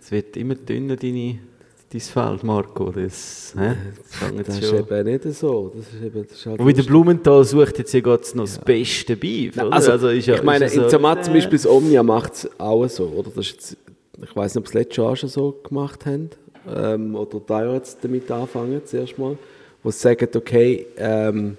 Es 0.01 0.11
wird 0.11 0.37
immer 0.37 0.55
dünner, 0.55 0.95
deine 0.95 1.39
dein 1.93 2.01
Feld, 2.01 2.43
Marco. 2.43 2.91
Das, 2.91 3.53
hä? 3.57 3.75
das, 4.19 4.47
das 4.47 4.59
ist 4.59 4.73
eben 4.73 5.05
nicht 5.05 5.23
so. 5.33 5.71
Das 5.75 5.85
ist 5.87 6.03
eben, 6.03 6.27
das 6.27 6.37
ist 6.37 6.45
halt 6.45 6.59
Wobei 6.59 6.73
der 6.73 6.83
Blumenthal 6.83 7.43
sucht 7.43 7.77
jetzt 7.77 7.93
ja 7.93 8.01
noch 8.01 8.17
das 8.17 8.57
beste 8.57 9.15
Beef. 9.15 9.57
Also, 9.57 9.91
also 9.91 10.07
ist 10.09 10.25
ja, 10.25 10.35
ich 10.35 10.43
meine, 10.43 10.65
in 10.65 10.89
Zermatt 10.89 11.25
zum 11.25 11.33
Beispiel 11.33 11.57
das 11.57 11.67
Omnia 11.67 12.01
macht 12.01 12.33
es 12.33 12.49
auch 12.59 12.87
so. 12.87 13.05
Oder? 13.05 13.29
Das 13.35 13.45
ist 13.45 13.51
jetzt, 13.51 13.77
ich 14.21 14.35
weiß 14.35 14.55
nicht, 14.55 14.61
ob 14.61 14.67
es 14.67 14.73
letztes 14.73 14.97
Jahr 14.97 15.15
schon 15.15 15.29
so 15.29 15.59
gemacht 15.63 16.05
haben. 16.05 16.29
Ähm, 16.67 17.15
oder 17.15 17.41
da 17.45 17.73
jetzt 17.73 17.99
damit 18.01 18.29
anfangen, 18.31 18.81
zuerst 18.85 19.17
mal. 19.19 19.37
Wo 19.83 19.91
sie 19.91 19.99
sagen, 19.99 20.29
okay, 20.35 20.87
ähm, 20.97 21.57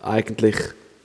eigentlich 0.00 0.56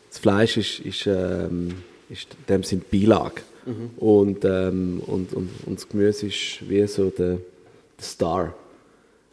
das 0.10 0.20
Fleisch 0.20 0.58
ist, 0.58 0.80
ist, 0.80 1.06
ähm, 1.06 1.84
ist 2.10 2.28
in 2.34 2.46
dem 2.48 2.64
Sinn 2.64 2.82
Beilage. 2.90 3.42
Mhm. 3.66 3.90
Und, 3.98 4.46
ähm, 4.46 5.02
und, 5.06 5.34
und, 5.34 5.50
und 5.66 5.76
das 5.78 5.88
Gemüse 5.88 6.28
ist 6.28 6.68
wie 6.68 6.86
so 6.88 7.10
der 7.10 7.38
Star. 8.02 8.56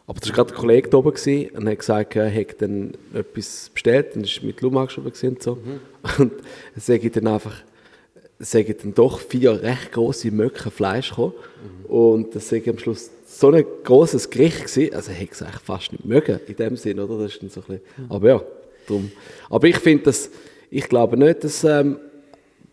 Aber 0.09 0.19
das 0.19 0.29
war 0.29 0.37
gerade 0.37 0.55
ein 0.55 0.59
Kollege 0.59 0.89
da 0.89 0.97
oben 0.97 1.11
und 1.53 1.69
hat 1.69 1.79
gesagt, 1.79 2.15
er 2.15 2.29
hätte 2.29 2.67
dann 2.67 2.93
etwas 3.13 3.69
bestellt 3.71 4.15
und 4.15 4.23
ist 4.25 4.41
mit 4.41 4.59
Lumax 4.61 4.93
schon 4.93 5.05
und 5.05 5.43
so. 5.43 5.55
Mhm. 5.55 5.79
Und 6.17 6.31
dann 6.31 6.81
sage 6.81 7.05
ich 7.05 7.11
dann 7.11 7.27
einfach, 7.27 7.55
sage 8.39 8.73
dann 8.73 8.95
doch 8.95 9.19
vier 9.19 9.61
recht 9.61 9.91
große 9.91 10.31
Möcke 10.31 10.71
Fleisch 10.71 11.09
gekommen. 11.09 11.33
Mhm. 11.35 11.85
Und 11.85 12.35
das 12.35 12.49
sage 12.49 12.63
ich 12.63 12.69
am 12.69 12.79
Schluss 12.79 13.11
so 13.27 13.51
ein 13.51 13.63
großes 13.83 14.31
Gericht 14.31 14.65
gewesen. 14.65 14.95
Also 14.95 15.11
hätte 15.11 15.33
es 15.33 15.43
eigentlich 15.43 15.61
fast 15.61 15.91
nicht 15.91 16.05
mögen 16.05 16.39
in 16.47 16.55
dem 16.55 16.75
Sinn, 16.75 16.99
oder? 16.99 17.21
Das 17.21 17.33
ist 17.33 17.43
dann 17.43 17.49
so 17.49 17.61
ein 17.61 17.67
bisschen, 17.67 17.81
mhm. 17.97 18.11
Aber 18.11 18.27
ja, 18.29 18.41
drum. 18.87 19.11
Aber 19.49 19.67
ich 19.67 19.77
finde 19.77 20.05
das, 20.05 20.31
ich 20.71 20.89
glaube 20.89 21.17
nicht, 21.17 21.43
dass, 21.43 21.63
ähm, 21.63 21.99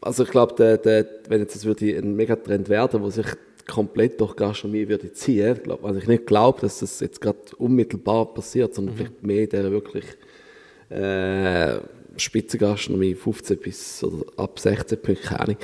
also 0.01 0.25
ich 0.25 0.31
glaube, 0.31 0.55
der, 0.55 0.79
der, 0.79 1.07
wenn 1.29 1.41
jetzt 1.41 1.55
das 1.55 1.65
würde 1.65 1.99
ein 1.99 2.17
Megatrend 2.17 2.69
werden, 2.69 3.03
wo 3.03 3.11
sich 3.11 3.27
komplett 3.67 4.21
durch 4.21 4.37
Gastronomie 4.37 4.89
würde 4.89 5.13
ziehen. 5.13 5.59
Also 5.83 5.99
ich 5.99 6.07
nicht 6.07 6.27
glaube, 6.27 6.61
dass 6.61 6.81
das 6.81 7.01
jetzt 7.01 7.21
gerade 7.21 7.39
unmittelbar 7.59 8.33
passiert, 8.33 8.75
sondern 8.75 8.95
mhm. 8.95 8.99
vielleicht 8.99 9.23
mehr 9.23 9.47
der 9.47 9.71
wirklich 9.71 10.05
äh, 10.89 11.81
Spitzengastronomie 12.17 13.15
15 13.15 13.59
bis 13.59 14.05
oder 14.05 14.25
ab 14.37 14.59
16 14.59 14.99
Punkte, 15.01 15.23
keine 15.29 15.41
Ahnung. 15.41 15.57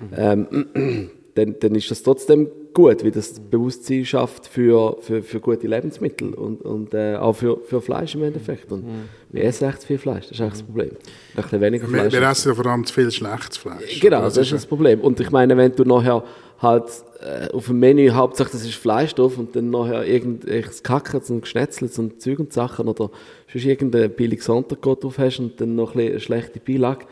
Mhm. 0.00 0.46
Ähm, 0.76 1.10
dann, 1.34 1.56
dann 1.60 1.74
ist 1.74 1.90
das 1.90 2.02
trotzdem 2.02 2.48
gut, 2.74 3.04
wie 3.04 3.10
das 3.10 3.40
Bewusstsein 3.40 4.04
schafft 4.04 4.46
für, 4.46 4.98
für, 5.00 5.22
für 5.22 5.40
gute 5.40 5.66
Lebensmittel 5.66 6.34
und, 6.34 6.62
und 6.62 6.94
äh, 6.94 7.16
auch 7.16 7.34
für, 7.34 7.58
für 7.64 7.80
Fleisch 7.80 8.14
im 8.14 8.24
Endeffekt. 8.24 8.70
Und 8.72 8.84
mhm. 8.84 9.08
wir 9.30 9.44
essen 9.44 9.68
echt 9.68 9.84
viel 9.84 9.98
Fleisch, 9.98 10.28
das 10.28 10.32
ist 10.32 10.40
eigentlich 10.40 10.52
das 10.54 10.62
Problem. 10.62 10.90
Ein 11.36 11.60
weniger 11.60 11.86
Fleisch. 11.86 12.12
Wir, 12.12 12.20
wir 12.20 12.28
essen 12.28 12.54
vor 12.54 12.66
allem 12.66 12.84
zu 12.84 12.94
viel 12.94 13.10
schlechtes 13.10 13.56
Fleisch. 13.56 14.00
Genau, 14.00 14.22
das, 14.22 14.36
ist 14.36 14.52
das 14.52 14.66
Problem. 14.66 15.00
Und 15.00 15.20
ich 15.20 15.30
meine, 15.30 15.56
wenn 15.56 15.74
du 15.74 15.84
nachher 15.84 16.24
halt 16.58 16.84
äh, 17.20 17.52
auf 17.52 17.66
dem 17.66 17.78
Menü 17.78 18.10
Hauptsache 18.10 18.50
das 18.50 18.64
ist 18.64 18.74
Fleisch 18.74 19.14
drauf 19.14 19.38
und 19.38 19.54
dann 19.54 19.70
nachher 19.70 20.06
irgendwelches 20.06 20.82
Kackert 20.82 21.28
und 21.30 21.42
Geschnetzelt 21.42 21.98
und 21.98 22.20
Zeug 22.20 22.38
und 22.38 22.52
Sachen 22.52 22.88
oder 22.88 23.10
sonst 23.50 23.64
irgendein 23.64 24.10
billiges 24.10 24.46
Sondergott 24.46 25.04
drauf 25.04 25.18
hast 25.18 25.38
und 25.38 25.60
dann 25.60 25.74
noch 25.74 25.94
ein 25.94 25.98
bisschen 25.98 26.10
eine 26.10 26.20
schlechte 26.20 26.60
Beilage, 26.60 27.06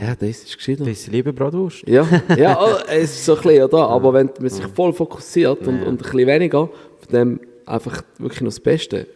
ja, 0.00 0.14
das 0.14 0.44
ist 0.44 0.56
gescheiter. 0.56 0.84
Das 0.84 0.92
ist 0.92 1.08
lieber 1.08 1.32
Bratwurst. 1.32 1.86
Ja, 1.88 2.06
ja 2.36 2.56
oh, 2.62 2.76
es 2.88 3.16
ist 3.16 3.24
so 3.24 3.34
ein 3.34 3.42
bisschen, 3.42 3.64
oder? 3.64 3.88
Aber 3.88 4.12
wenn 4.14 4.30
man 4.38 4.48
sich 4.48 4.64
voll 4.66 4.92
fokussiert 4.92 5.66
und, 5.66 5.82
und 5.82 5.88
ein 5.88 5.96
bisschen 5.96 6.26
weniger, 6.26 6.68
von 7.00 7.12
dem 7.12 7.40
einfach 7.66 8.02
wirklich 8.18 8.42
noch 8.42 8.50
das 8.50 8.60
Beste. 8.60 9.06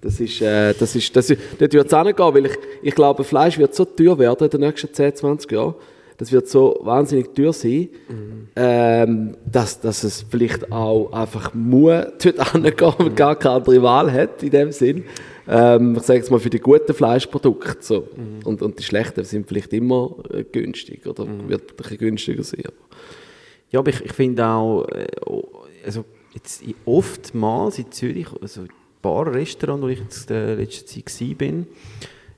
Das 0.00 0.18
ist, 0.18 0.40
äh, 0.40 0.72
das 0.74 0.96
ist, 0.96 1.14
das 1.14 1.30
ist, 1.30 1.40
dort 1.58 1.72
wird 1.72 1.86
es 1.86 1.94
auch 1.94 2.04
nicht 2.04 2.16
gehen, 2.16 2.34
weil 2.34 2.46
ich, 2.46 2.58
ich 2.82 2.94
glaube, 2.94 3.22
Fleisch 3.22 3.58
wird 3.58 3.74
so 3.74 3.84
teuer 3.84 4.18
werden 4.18 4.44
in 4.44 4.50
den 4.50 4.60
nächsten 4.60 4.92
10, 4.92 5.14
20 5.14 5.52
Jahren. 5.52 5.74
Das 6.18 6.32
wird 6.32 6.48
so 6.48 6.78
wahnsinnig 6.82 7.34
teuer 7.34 7.52
sein, 7.52 7.88
mhm. 8.08 8.48
ähm, 8.56 9.36
dass, 9.50 9.80
dass 9.80 10.04
es 10.04 10.24
vielleicht 10.28 10.70
auch 10.70 11.12
einfach 11.12 11.54
muss 11.54 12.04
dort 12.22 12.52
hingehen, 12.52 12.94
wenn 12.98 13.14
gar 13.14 13.36
keine 13.36 13.56
andere 13.56 13.82
Wahl 13.82 14.12
hat, 14.12 14.42
in 14.42 14.50
dem 14.50 14.72
Sinn. 14.72 15.04
Ähm, 15.48 15.96
ich 15.96 16.02
sage 16.02 16.20
jetzt 16.20 16.30
mal 16.30 16.38
für 16.38 16.50
die 16.50 16.60
guten 16.60 16.94
Fleischprodukte. 16.94 17.76
So. 17.80 18.08
Mhm. 18.16 18.46
Und, 18.46 18.62
und 18.62 18.78
die 18.78 18.82
schlechten 18.82 19.24
sind 19.24 19.48
vielleicht 19.48 19.72
immer 19.72 20.16
äh, 20.30 20.44
günstig 20.44 21.06
oder 21.06 21.24
mhm. 21.24 21.48
wird 21.48 21.72
ein 21.72 21.76
bisschen 21.76 21.98
günstiger 21.98 22.42
sein. 22.42 22.64
Ja, 23.70 23.80
aber 23.80 23.90
ich, 23.90 24.04
ich 24.04 24.12
finde 24.12 24.46
auch, 24.46 24.86
äh, 24.88 25.06
also 25.84 26.04
jetzt 26.34 26.62
oftmals 26.84 27.78
in 27.78 27.90
Zürich, 27.90 28.28
also 28.40 28.62
ein 28.62 28.68
paar 29.00 29.32
Restaurants, 29.32 29.82
wo 29.82 29.88
ich 29.88 29.98
jetzt 29.98 30.30
in 30.30 30.36
äh, 30.36 30.54
letzter 30.54 30.86
Zeit 30.86 31.40
war, 31.40 31.64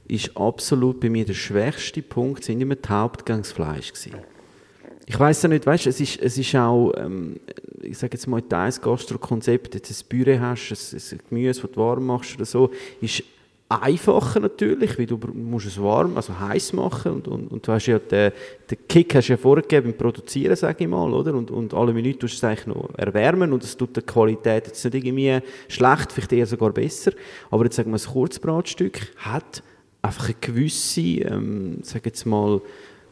ist 0.09 0.37
absolut 0.37 1.01
bei 1.01 1.09
mir 1.09 1.25
der 1.25 1.35
schwächste 1.35 2.03
Punkt, 2.03 2.45
sind 2.45 2.61
immer 2.61 2.77
das 2.77 2.91
Hauptgangsfleisch 2.91 3.93
gewesen. 3.93 4.19
Ich 5.07 5.19
weiß 5.19 5.43
ja 5.43 5.49
nicht, 5.51 5.67
weißt, 5.67 5.87
es 5.87 6.01
ist, 6.01 6.21
es 6.21 6.39
ist 6.39 6.55
auch, 6.55 6.93
ähm, 6.97 7.39
ich 7.83 7.99
sage 7.99 8.15
jetzt 8.15 8.27
mal, 8.27 8.41
das 8.41 8.81
Gastro-Konzept, 8.81 9.75
jetzt 9.75 9.91
ein 9.91 10.09
Büro 10.09 10.39
hast, 10.41 10.71
ein, 10.71 11.19
ein 11.19 11.21
Gemüse, 11.29 11.61
das 11.61 11.71
du 11.73 11.81
warm 11.81 12.07
machst 12.07 12.35
oder 12.37 12.47
so, 12.47 12.71
ist 13.03 13.23
einfacher 13.69 14.41
natürlich, 14.41 14.99
weil 14.99 15.07
du 15.07 15.19
musst 15.33 15.67
es 15.67 15.81
warm, 15.81 16.17
also 16.17 16.39
heiß 16.39 16.73
machen 16.75 17.13
und, 17.13 17.29
und, 17.29 17.49
und 17.49 17.67
du 17.67 17.73
hast 17.73 17.87
ja 17.87 17.99
den, 17.99 18.33
den 18.71 18.79
Kick 18.89 19.15
hast 19.15 19.29
ja 19.29 19.37
vorgegeben 19.37 19.91
beim 19.91 19.99
Produzieren, 19.99 20.57
sage 20.57 20.85
ich 20.85 20.91
mal, 20.91 21.13
oder? 21.13 21.35
Und, 21.35 21.51
und 21.51 21.75
alle 21.75 21.93
Minuten 21.93 22.21
tust 22.21 22.35
du 22.35 22.37
es 22.37 22.45
eigentlich 22.45 22.67
noch 22.67 22.91
erwärmen 22.97 23.53
und 23.53 23.65
es 23.65 23.77
tut 23.77 23.97
die 23.97 24.03
Qualität 24.03 24.67
jetzt 24.67 24.85
nicht 24.85 24.95
irgendwie 24.95 25.39
schlecht, 25.69 26.13
vielleicht 26.13 26.33
eher 26.33 26.47
sogar 26.47 26.71
besser, 26.71 27.13
aber 27.51 27.65
jetzt 27.65 27.77
sagen 27.77 27.91
wir, 27.91 27.99
ein 27.99 28.13
Kurzbratstück 28.13 29.13
hat 29.19 29.63
einfach 30.05 30.27
eine 30.27 30.37
gewisse, 30.41 31.01
ähm, 31.01 31.79
sage 31.83 32.03
jetzt 32.07 32.27
mal, 32.27 32.61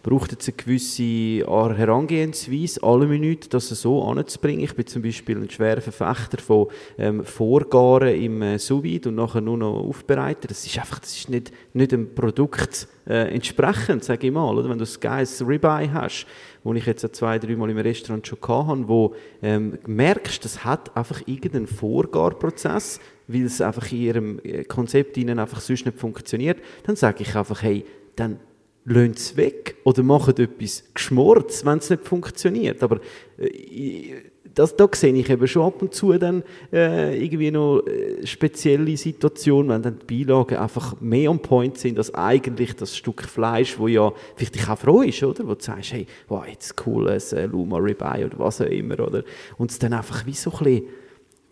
braucht 0.03 0.33
jetzt 0.33 0.49
eine 0.49 0.57
gewisse 0.57 1.47
Herangehensweise, 1.47 2.83
alle 2.83 3.07
Minuten 3.07 3.49
das 3.51 3.69
so 3.69 4.03
anzubringen. 4.03 4.65
Ich 4.65 4.75
bin 4.75 4.87
zum 4.87 5.03
Beispiel 5.03 5.37
ein 5.37 5.49
schwerer 5.49 5.81
Verfechter 5.81 6.39
von 6.39 6.67
ähm, 6.99 7.25
Vorgaren 7.25 8.21
im 8.21 8.43
äh, 8.43 8.59
sous 8.59 9.07
und 9.07 9.15
nachher 9.15 9.41
nur 9.41 9.59
noch 9.59 9.75
aufbereiten. 9.75 10.49
Das 10.49 10.67
ist 10.67 10.77
einfach, 10.79 10.99
das 10.99 11.17
ist 11.17 11.31
nicht, 11.31 11.53
nicht 11.73 11.93
einem 11.93 12.15
Produkt 12.15 12.89
äh, 13.07 13.33
entsprechend, 13.33 14.03
sage 14.03 14.27
ich 14.27 14.33
mal. 14.33 14.57
Oder? 14.57 14.69
Wenn 14.69 14.79
du 14.79 14.85
ein 14.85 15.01
geiles 15.01 15.47
Ribeye 15.47 15.93
hast, 15.93 16.27
wo 16.65 16.75
ich 16.75 16.87
jetzt 16.87 17.15
zwei, 17.15 17.39
drei 17.39 17.55
Mal 17.55 17.71
im 17.71 17.79
Restaurant 17.79 18.27
schon 18.27 18.39
hatte, 18.43 18.89
wo 18.89 19.15
ähm, 19.41 19.79
merkst, 19.87 20.45
das 20.45 20.65
hat 20.65 20.97
einfach 20.97 21.23
irgendeinen 21.27 21.69
Vorgarprozess, 21.69 22.99
weil 23.33 23.45
es 23.45 23.61
einfach 23.61 23.91
in 23.93 23.99
ihrem 23.99 24.41
äh, 24.43 24.65
Konzept 24.65 25.17
ihnen 25.17 25.39
einfach 25.39 25.61
sonst 25.61 25.87
nicht 25.87 25.99
funktioniert, 25.99 26.59
dann 26.85 26.97
sage 26.97 27.23
ich 27.23 27.35
einfach, 27.35 27.63
hey, 27.63 27.85
dann 28.17 28.39
lönt 28.85 29.19
es 29.19 29.37
weg 29.37 29.77
oder 29.85 30.03
macht 30.03 30.39
etwas 30.39 30.85
Geschmorz, 30.95 31.65
wenn 31.65 31.79
es 31.79 31.91
nicht 31.91 32.05
funktioniert. 32.05 32.83
Aber 32.83 33.01
äh, 33.39 34.23
das, 34.55 34.77
da 34.77 34.89
sehe 34.93 35.15
ich 35.15 35.31
eben 35.31 35.47
schon 35.47 35.63
ab 35.63 35.81
und 35.81 35.95
zu 35.95 36.13
dann 36.19 36.43
äh, 36.73 37.17
irgendwie 37.23 37.51
noch 37.51 37.81
äh, 37.87 38.27
spezielle 38.27 38.97
Situationen, 38.97 39.71
wenn 39.71 39.83
dann 39.83 39.99
die 39.99 40.25
Beilagen 40.25 40.57
einfach 40.57 41.01
mehr 41.01 41.31
on 41.31 41.41
point 41.41 41.79
sind 41.79 41.99
als 41.99 42.15
eigentlich 42.15 42.75
das 42.75 42.97
Stück 42.97 43.23
Fleisch, 43.23 43.79
wo 43.79 43.89
ja 43.89 44.13
vielleicht 44.37 44.57
dich 44.57 44.69
auch 44.69 44.79
freust, 44.79 45.23
oder? 45.23 45.47
Wo 45.47 45.55
du 45.55 45.63
sagst, 45.65 45.93
hey, 45.93 46.07
wow, 46.29 46.47
jetzt 46.47 46.77
cooles 46.77 47.33
äh, 47.33 47.47
Luma 47.47 47.79
Ribeye 47.79 48.27
oder 48.27 48.39
was 48.39 48.61
auch 48.61 48.67
immer, 48.67 49.01
oder? 49.01 49.23
Und 49.57 49.71
es 49.71 49.79
dann 49.79 49.93
einfach 49.93 50.27
wie 50.27 50.35
so 50.35 50.51
ein 50.51 50.59
bisschen, 50.59 50.83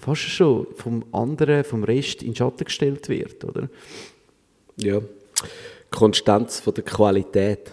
fast 0.00 0.22
schon 0.22 0.66
vom 0.74 1.04
anderen, 1.12 1.64
vom 1.64 1.84
Rest 1.84 2.22
in 2.22 2.30
den 2.30 2.36
Schatten 2.36 2.64
gestellt 2.64 3.08
wird, 3.08 3.44
oder? 3.44 3.68
Ja. 4.76 5.00
Konstanz 5.90 6.60
von 6.60 6.74
der 6.74 6.84
Qualität 6.84 7.70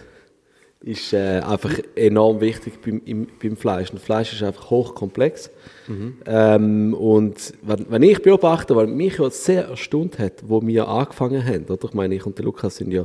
ist 0.80 1.12
äh, 1.12 1.40
einfach 1.40 1.72
enorm 1.96 2.40
wichtig 2.40 2.80
beim, 2.80 3.02
im, 3.04 3.26
beim 3.42 3.56
Fleisch. 3.56 3.90
Und 3.90 4.00
Fleisch 4.00 4.32
ist 4.32 4.42
einfach 4.42 4.70
hochkomplex. 4.70 5.50
Mhm. 5.88 6.18
Ähm, 6.26 6.94
und 6.94 7.54
wenn, 7.62 7.86
wenn, 7.90 8.02
ich 8.02 8.22
beobachte, 8.22 8.76
weil 8.76 8.86
mich 8.86 9.18
ja 9.18 9.28
sehr 9.30 9.66
erstaunt 9.68 10.18
hat, 10.18 10.34
wo 10.46 10.64
wir 10.64 10.86
angefangen 10.86 11.44
haben, 11.44 11.64
oder? 11.64 11.84
Ich 11.84 11.94
meine, 11.94 12.14
ich 12.14 12.24
und 12.24 12.38
der 12.38 12.44
Lukas 12.44 12.76
sind 12.76 12.92
ja 12.92 13.04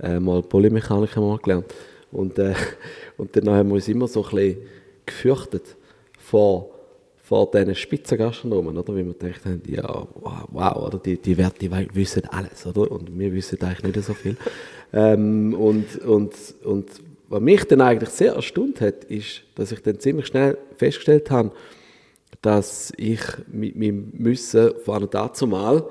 äh, 0.00 0.20
mal 0.20 0.42
Polymechaniker 0.42 1.20
mal 1.20 1.38
gelernt. 1.38 1.74
Und, 2.12 2.38
äh, 2.38 2.54
und 3.16 3.34
dann 3.34 3.50
haben 3.50 3.68
wir 3.68 3.76
uns 3.76 3.88
immer 3.88 4.06
so 4.06 4.22
ein 4.24 4.30
bisschen 4.30 4.56
gefürchtet 5.06 5.76
vor 6.18 6.77
vor 7.28 7.50
diesen 7.50 7.74
Spitzengastronomen, 7.74 8.78
oder? 8.78 8.96
Wie 8.96 9.04
wir 9.04 9.12
gedacht 9.12 9.44
haben, 9.44 9.60
ja, 9.66 10.08
wow, 10.50 10.76
oder? 10.76 10.98
Die, 10.98 11.18
die, 11.18 11.36
Werte, 11.36 11.58
die 11.58 11.70
wissen 11.94 12.22
alles, 12.30 12.64
oder? 12.64 12.90
Und 12.90 13.18
wir 13.18 13.34
wissen 13.34 13.60
eigentlich 13.60 13.96
nicht 13.96 14.06
so 14.06 14.14
viel. 14.14 14.36
Ähm, 14.90 15.52
und, 15.52 15.98
und, 15.98 16.32
und 16.64 16.88
was 17.28 17.40
mich 17.42 17.62
dann 17.64 17.82
eigentlich 17.82 18.08
sehr 18.08 18.32
erstaunt 18.32 18.80
hat, 18.80 19.04
ist, 19.04 19.42
dass 19.54 19.70
ich 19.70 19.82
dann 19.82 20.00
ziemlich 20.00 20.28
schnell 20.28 20.56
festgestellt 20.78 21.30
habe, 21.30 21.50
dass 22.40 22.90
ich 22.96 23.20
mit 23.52 23.76
meinem 23.76 24.10
Müssen 24.14 24.70
von 24.82 25.06
dazu 25.10 25.46
mal 25.46 25.84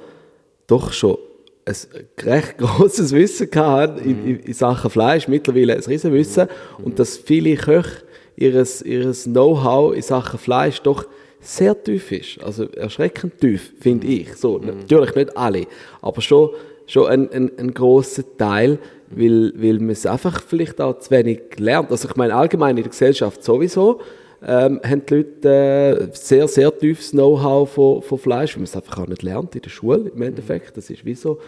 doch 0.65 0.91
schon 0.91 1.19
ein 1.63 1.75
recht 2.23 2.57
großes 2.57 3.11
Wissen 3.11 3.51
hatte 3.53 4.01
in, 4.01 4.25
in, 4.25 4.39
in, 4.39 4.53
Sachen 4.53 4.89
Fleisch, 4.89 5.27
mittlerweile 5.27 5.75
ein 5.75 5.83
Riesenwissen, 5.83 6.47
mhm. 6.79 6.85
und 6.85 6.97
dass 6.97 7.17
viele 7.17 7.55
Köche 7.55 8.01
ihres, 8.35 8.81
ihres 8.81 9.25
Know-how 9.25 9.93
in 9.93 10.01
Sachen 10.01 10.39
Fleisch 10.39 10.81
doch 10.81 11.05
sehr 11.39 11.81
tief 11.81 12.11
ist. 12.11 12.43
Also 12.43 12.65
erschreckend 12.71 13.39
tief, 13.39 13.73
finde 13.79 14.07
ich. 14.07 14.35
So, 14.35 14.59
mhm. 14.59 14.79
Natürlich 14.79 15.15
nicht 15.15 15.37
alle, 15.37 15.65
aber 16.01 16.21
schon, 16.21 16.49
schon 16.85 17.07
ein, 17.07 17.31
ein, 17.31 17.51
ein 17.57 17.73
grosser 17.73 18.23
Teil, 18.37 18.79
weil, 19.09 19.53
weil 19.55 19.79
man 19.79 19.91
es 19.91 20.05
einfach 20.05 20.41
vielleicht 20.41 20.81
auch 20.81 20.99
zu 20.99 21.11
wenig 21.11 21.41
lernt. 21.57 21.91
Also 21.91 22.09
ich 22.09 22.15
meine, 22.15 22.35
allgemein 22.35 22.77
in 22.77 22.83
der 22.83 22.91
Gesellschaft 22.91 23.43
sowieso 23.43 24.01
ähm, 24.45 24.79
haben 24.83 25.05
die 25.05 25.15
Leute 25.15 26.09
äh, 26.11 26.15
sehr, 26.15 26.47
sehr 26.47 26.77
tiefes 26.77 27.11
Know-how 27.11 27.69
von, 27.69 28.01
von 28.01 28.17
Fleisch, 28.17 28.55
weil 28.55 28.59
man 28.59 28.65
es 28.65 28.75
einfach 28.75 28.99
auch 28.99 29.07
nicht 29.07 29.23
lernt 29.23 29.55
in 29.55 29.61
der 29.61 29.69
Schule 29.69 30.09
im 30.13 30.21
Endeffekt. 30.21 30.77
Das 30.77 30.89
ist 30.89 31.05
wie 31.05 31.15
so 31.15 31.39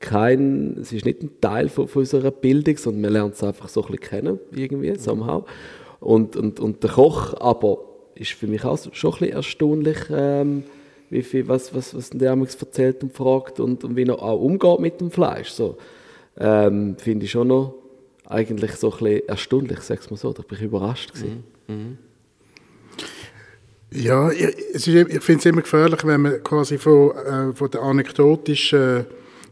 kein, 0.00 0.76
es 0.80 0.92
ist 0.92 1.04
nicht 1.04 1.22
ein 1.22 1.40
Teil 1.40 1.68
von, 1.68 1.88
von 1.88 2.00
unserer 2.00 2.30
Bildung, 2.30 2.76
sondern 2.76 3.02
man 3.02 3.12
lernt 3.12 3.34
es 3.34 3.42
einfach 3.42 3.68
so 3.68 3.82
ein 3.82 3.88
bisschen 3.88 4.00
kennen, 4.00 4.38
irgendwie, 4.54 4.94
somehow. 4.96 5.44
Und, 6.00 6.36
und, 6.36 6.60
und 6.60 6.82
der 6.82 6.90
Koch 6.90 7.34
aber 7.40 7.78
ist 8.18 8.32
für 8.32 8.46
mich 8.46 8.64
auch 8.64 8.78
schon 8.92 9.12
ein 9.12 9.18
bisschen 9.18 9.34
erstaunlich, 9.34 9.98
ähm, 10.10 10.64
wie 11.10 11.22
viel, 11.22 11.48
was, 11.48 11.74
was, 11.74 11.94
was 11.94 12.10
der 12.10 12.32
erzählt 12.32 13.02
und 13.02 13.12
fragt 13.12 13.60
und, 13.60 13.84
und 13.84 13.96
wie 13.96 14.04
er 14.04 14.22
auch 14.22 14.40
umgeht 14.40 14.80
mit 14.80 15.00
dem 15.00 15.10
Fleisch. 15.10 15.50
So, 15.50 15.78
ähm, 16.38 16.96
Finde 16.98 17.24
ich 17.24 17.30
schon 17.30 17.48
noch 17.48 17.74
eigentlich 18.26 18.72
so 18.72 18.92
ein 18.92 18.98
bisschen 18.98 19.28
erstaunlich, 19.28 19.80
sag's 19.80 20.10
mal 20.10 20.16
so. 20.16 20.32
Da 20.32 20.42
bin 20.42 20.58
ich 20.58 20.64
überrascht 20.64 21.14
gewesen. 21.14 21.44
Mhm. 21.66 21.74
Mhm. 21.74 21.98
Ja, 23.90 24.30
ich, 24.30 24.44
ich 24.74 25.22
finde 25.22 25.38
es 25.38 25.46
immer 25.46 25.62
gefährlich, 25.62 26.04
wenn 26.04 26.20
man 26.20 26.42
quasi 26.42 26.76
von, 26.76 27.16
äh, 27.16 27.52
von 27.54 27.70
der 27.70 27.82
anekdotischen 27.82 29.06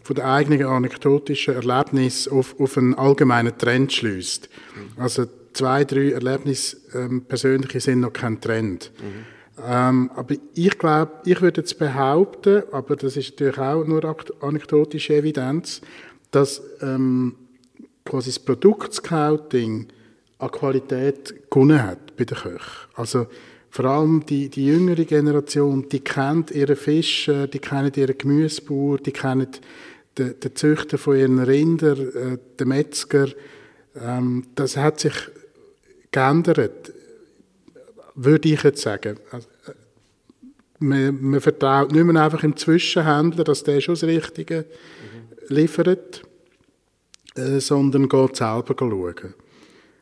von 0.07 0.15
der 0.15 0.31
eigenen 0.31 0.65
anekdotischen 0.65 1.55
Erlebnis 1.55 2.29
auf, 2.29 2.55
auf 2.61 2.79
einen 2.79 2.95
allgemeinen 2.95 3.59
Trend 3.59 3.93
schließt. 3.93 4.49
Mhm. 4.49 5.03
Also 5.03 5.27
zwei, 5.57 5.85
drei 5.85 6.13
Erlebnisse 6.13 6.77
ähm, 6.95 7.25
persönliche 7.25 7.81
sind 7.81 8.01
noch 8.01 8.13
kein 8.13 8.41
Trend. 8.41 8.93
Mhm. 8.99 9.37
Ähm, 9.65 10.11
aber 10.15 10.35
ich 10.55 10.79
glaube, 10.79 11.13
ich 11.25 11.41
würde 11.41 11.63
jetzt 11.63 11.79
behaupten, 11.79 12.63
aber 12.73 12.97
das 12.97 13.17
ist 13.17 13.31
natürlich 13.31 13.59
auch 13.59 13.85
nur 13.85 14.17
anekdotische 14.41 15.15
Evidenz, 15.15 15.81
dass 16.31 16.63
ähm, 16.83 17.37
quasi 18.05 18.31
das 18.31 18.39
Produktscouting 18.39 19.87
an 20.39 20.51
Qualität 20.51 21.51
gewonnen 21.51 21.83
hat 21.83 22.17
bei 22.17 22.25
den 22.25 22.37
Köchen. 22.37 22.61
Also 22.95 23.27
vor 23.71 23.87
allem 23.87 24.25
die, 24.27 24.49
die 24.51 24.67
jüngere 24.67 25.05
Generation, 25.05 25.89
die 25.89 26.01
kennt 26.01 26.51
ihre 26.51 26.77
Fische, 26.77 27.49
die 27.49 27.59
kennen 27.59 27.93
ihren 27.95 28.17
Gemüsebauer, 28.17 28.99
die 28.99 29.13
kennen 29.13 29.49
den, 30.19 30.39
den 30.39 30.55
Züchter 30.55 30.99
von 30.99 31.17
ihren 31.17 31.39
Rindern, 31.39 31.99
äh, 31.99 32.39
den 32.59 32.69
Metzger. 32.69 33.29
Ähm, 33.99 34.45
das 34.55 34.77
hat 34.77 35.01
sich 35.01 35.15
geändert, 36.11 36.93
würde 38.15 38.49
ich 38.49 38.63
jetzt 38.63 38.83
sagen. 38.83 39.19
Also, 39.31 39.49
man, 40.79 41.19
man, 41.21 41.41
vertraut 41.41 41.93
nicht 41.93 42.05
mehr 42.05 42.23
einfach 42.23 42.43
im 42.43 42.57
Zwischenhändler, 42.57 43.45
dass 43.45 43.65
der 43.65 43.81
schon 43.81 43.95
das 43.95 44.05
Richtige 44.05 44.65
mhm. 44.65 45.55
liefert, 45.55 46.23
äh, 47.37 47.61
sondern 47.61 48.09
geht 48.09 48.37
selber 48.37 48.75
schauen. 48.79 49.35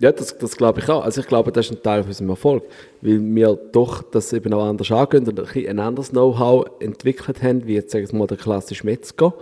Ja, 0.00 0.10
das, 0.10 0.36
das 0.36 0.56
glaube 0.56 0.80
ich 0.80 0.88
auch. 0.88 1.04
Also 1.04 1.20
ich 1.20 1.26
glaube, 1.26 1.52
das 1.52 1.66
ist 1.66 1.72
ein 1.72 1.82
Teil 1.82 2.02
von 2.02 2.10
unserem 2.10 2.30
Erfolg, 2.30 2.64
weil 3.00 3.20
wir 3.20 3.54
doch 3.54 4.02
das 4.02 4.32
eben 4.32 4.52
auch 4.52 4.66
anders 4.66 4.90
angehen 4.90 5.26
und 5.26 5.56
ein, 5.56 5.78
anderes 5.78 6.10
Know-how 6.10 6.66
entwickelt 6.80 7.42
haben, 7.42 7.64
wie 7.66 7.74
jetzt 7.74 7.92
sagen 7.92 8.08
wir 8.10 8.18
mal 8.18 8.26
der 8.26 8.36
klassische 8.36 8.84
Metzger 8.84 9.28
mhm. 9.28 9.32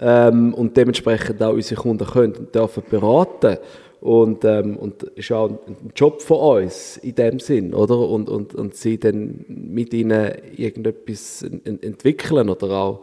ähm, 0.00 0.54
und 0.54 0.76
dementsprechend 0.76 1.42
auch 1.42 1.52
unsere 1.52 1.80
Kunden 1.80 2.06
können 2.06 2.34
und 2.34 2.54
dürfen 2.54 2.82
beraten 2.88 3.58
und, 4.00 4.44
ähm, 4.44 4.76
und 4.76 5.02
ist 5.02 5.30
auch 5.30 5.48
ein 5.48 5.76
Job 5.94 6.22
von 6.22 6.62
uns 6.62 6.96
in 6.98 7.14
dem 7.14 7.38
Sinn, 7.38 7.74
oder? 7.74 7.98
Und, 7.98 8.28
und, 8.30 8.54
und 8.54 8.74
sie 8.74 8.98
dann 8.98 9.44
mit 9.48 9.92
ihnen 9.92 10.32
irgendetwas 10.56 11.42
entwickeln 11.42 12.48
oder 12.48 12.70
auch 12.70 13.00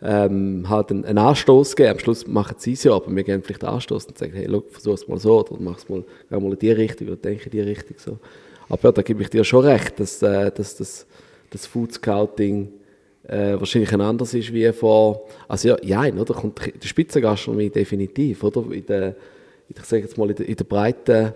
ähm, 0.00 0.66
halt 0.68 0.90
einen, 0.90 1.04
einen 1.04 1.18
Anstoß 1.18 1.76
geben. 1.76 1.90
Am 1.90 1.98
Schluss 1.98 2.26
machen 2.26 2.56
sie 2.58 2.72
es 2.72 2.84
ja, 2.84 2.94
aber 2.94 3.14
wir 3.14 3.24
geben 3.24 3.42
vielleicht 3.42 3.64
Anstoß 3.64 4.06
und 4.06 4.16
sagen, 4.16 4.32
hey, 4.34 4.48
versuch 4.70 4.94
es 4.94 5.06
mal 5.08 5.18
so 5.18 5.40
oder 5.40 5.56
mach 5.60 5.78
es 5.78 5.88
mal, 5.88 6.02
geh 6.30 6.40
mal 6.40 6.52
in 6.52 6.58
die 6.58 6.70
Richtung 6.70 7.08
oder 7.08 7.16
denke 7.16 7.46
in 7.46 7.50
die 7.50 7.60
Richtung 7.60 7.96
so. 7.98 8.18
Aber 8.70 8.84
ja, 8.84 8.92
da 8.92 9.02
gebe 9.02 9.22
ich 9.22 9.30
dir 9.30 9.44
schon 9.44 9.64
recht, 9.64 10.00
dass, 10.00 10.22
äh, 10.22 10.50
dass 10.50 10.76
das, 10.76 11.06
das 11.50 11.66
Food 11.66 11.92
Scouting 11.92 12.68
äh, 13.24 13.58
wahrscheinlich 13.58 13.92
ein 13.92 14.00
anderes 14.00 14.32
ist 14.32 14.52
wie 14.54 14.72
vor, 14.72 15.26
also 15.46 15.68
ja, 15.68 15.76
ja, 15.82 16.14
oder? 16.14 16.32
Kommt 16.32 16.60
die 16.82 16.88
Spitzengastronomie 16.88 17.68
definitiv, 17.68 18.44
oder? 18.44 18.64
In 18.72 18.86
der, 18.86 19.16
ich 19.68 19.84
sage 19.84 20.02
jetzt 20.02 20.16
mal, 20.16 20.30
in 20.30 20.36
der, 20.36 20.48
in 20.48 20.56
der 20.56 20.64
breiten 20.64 21.32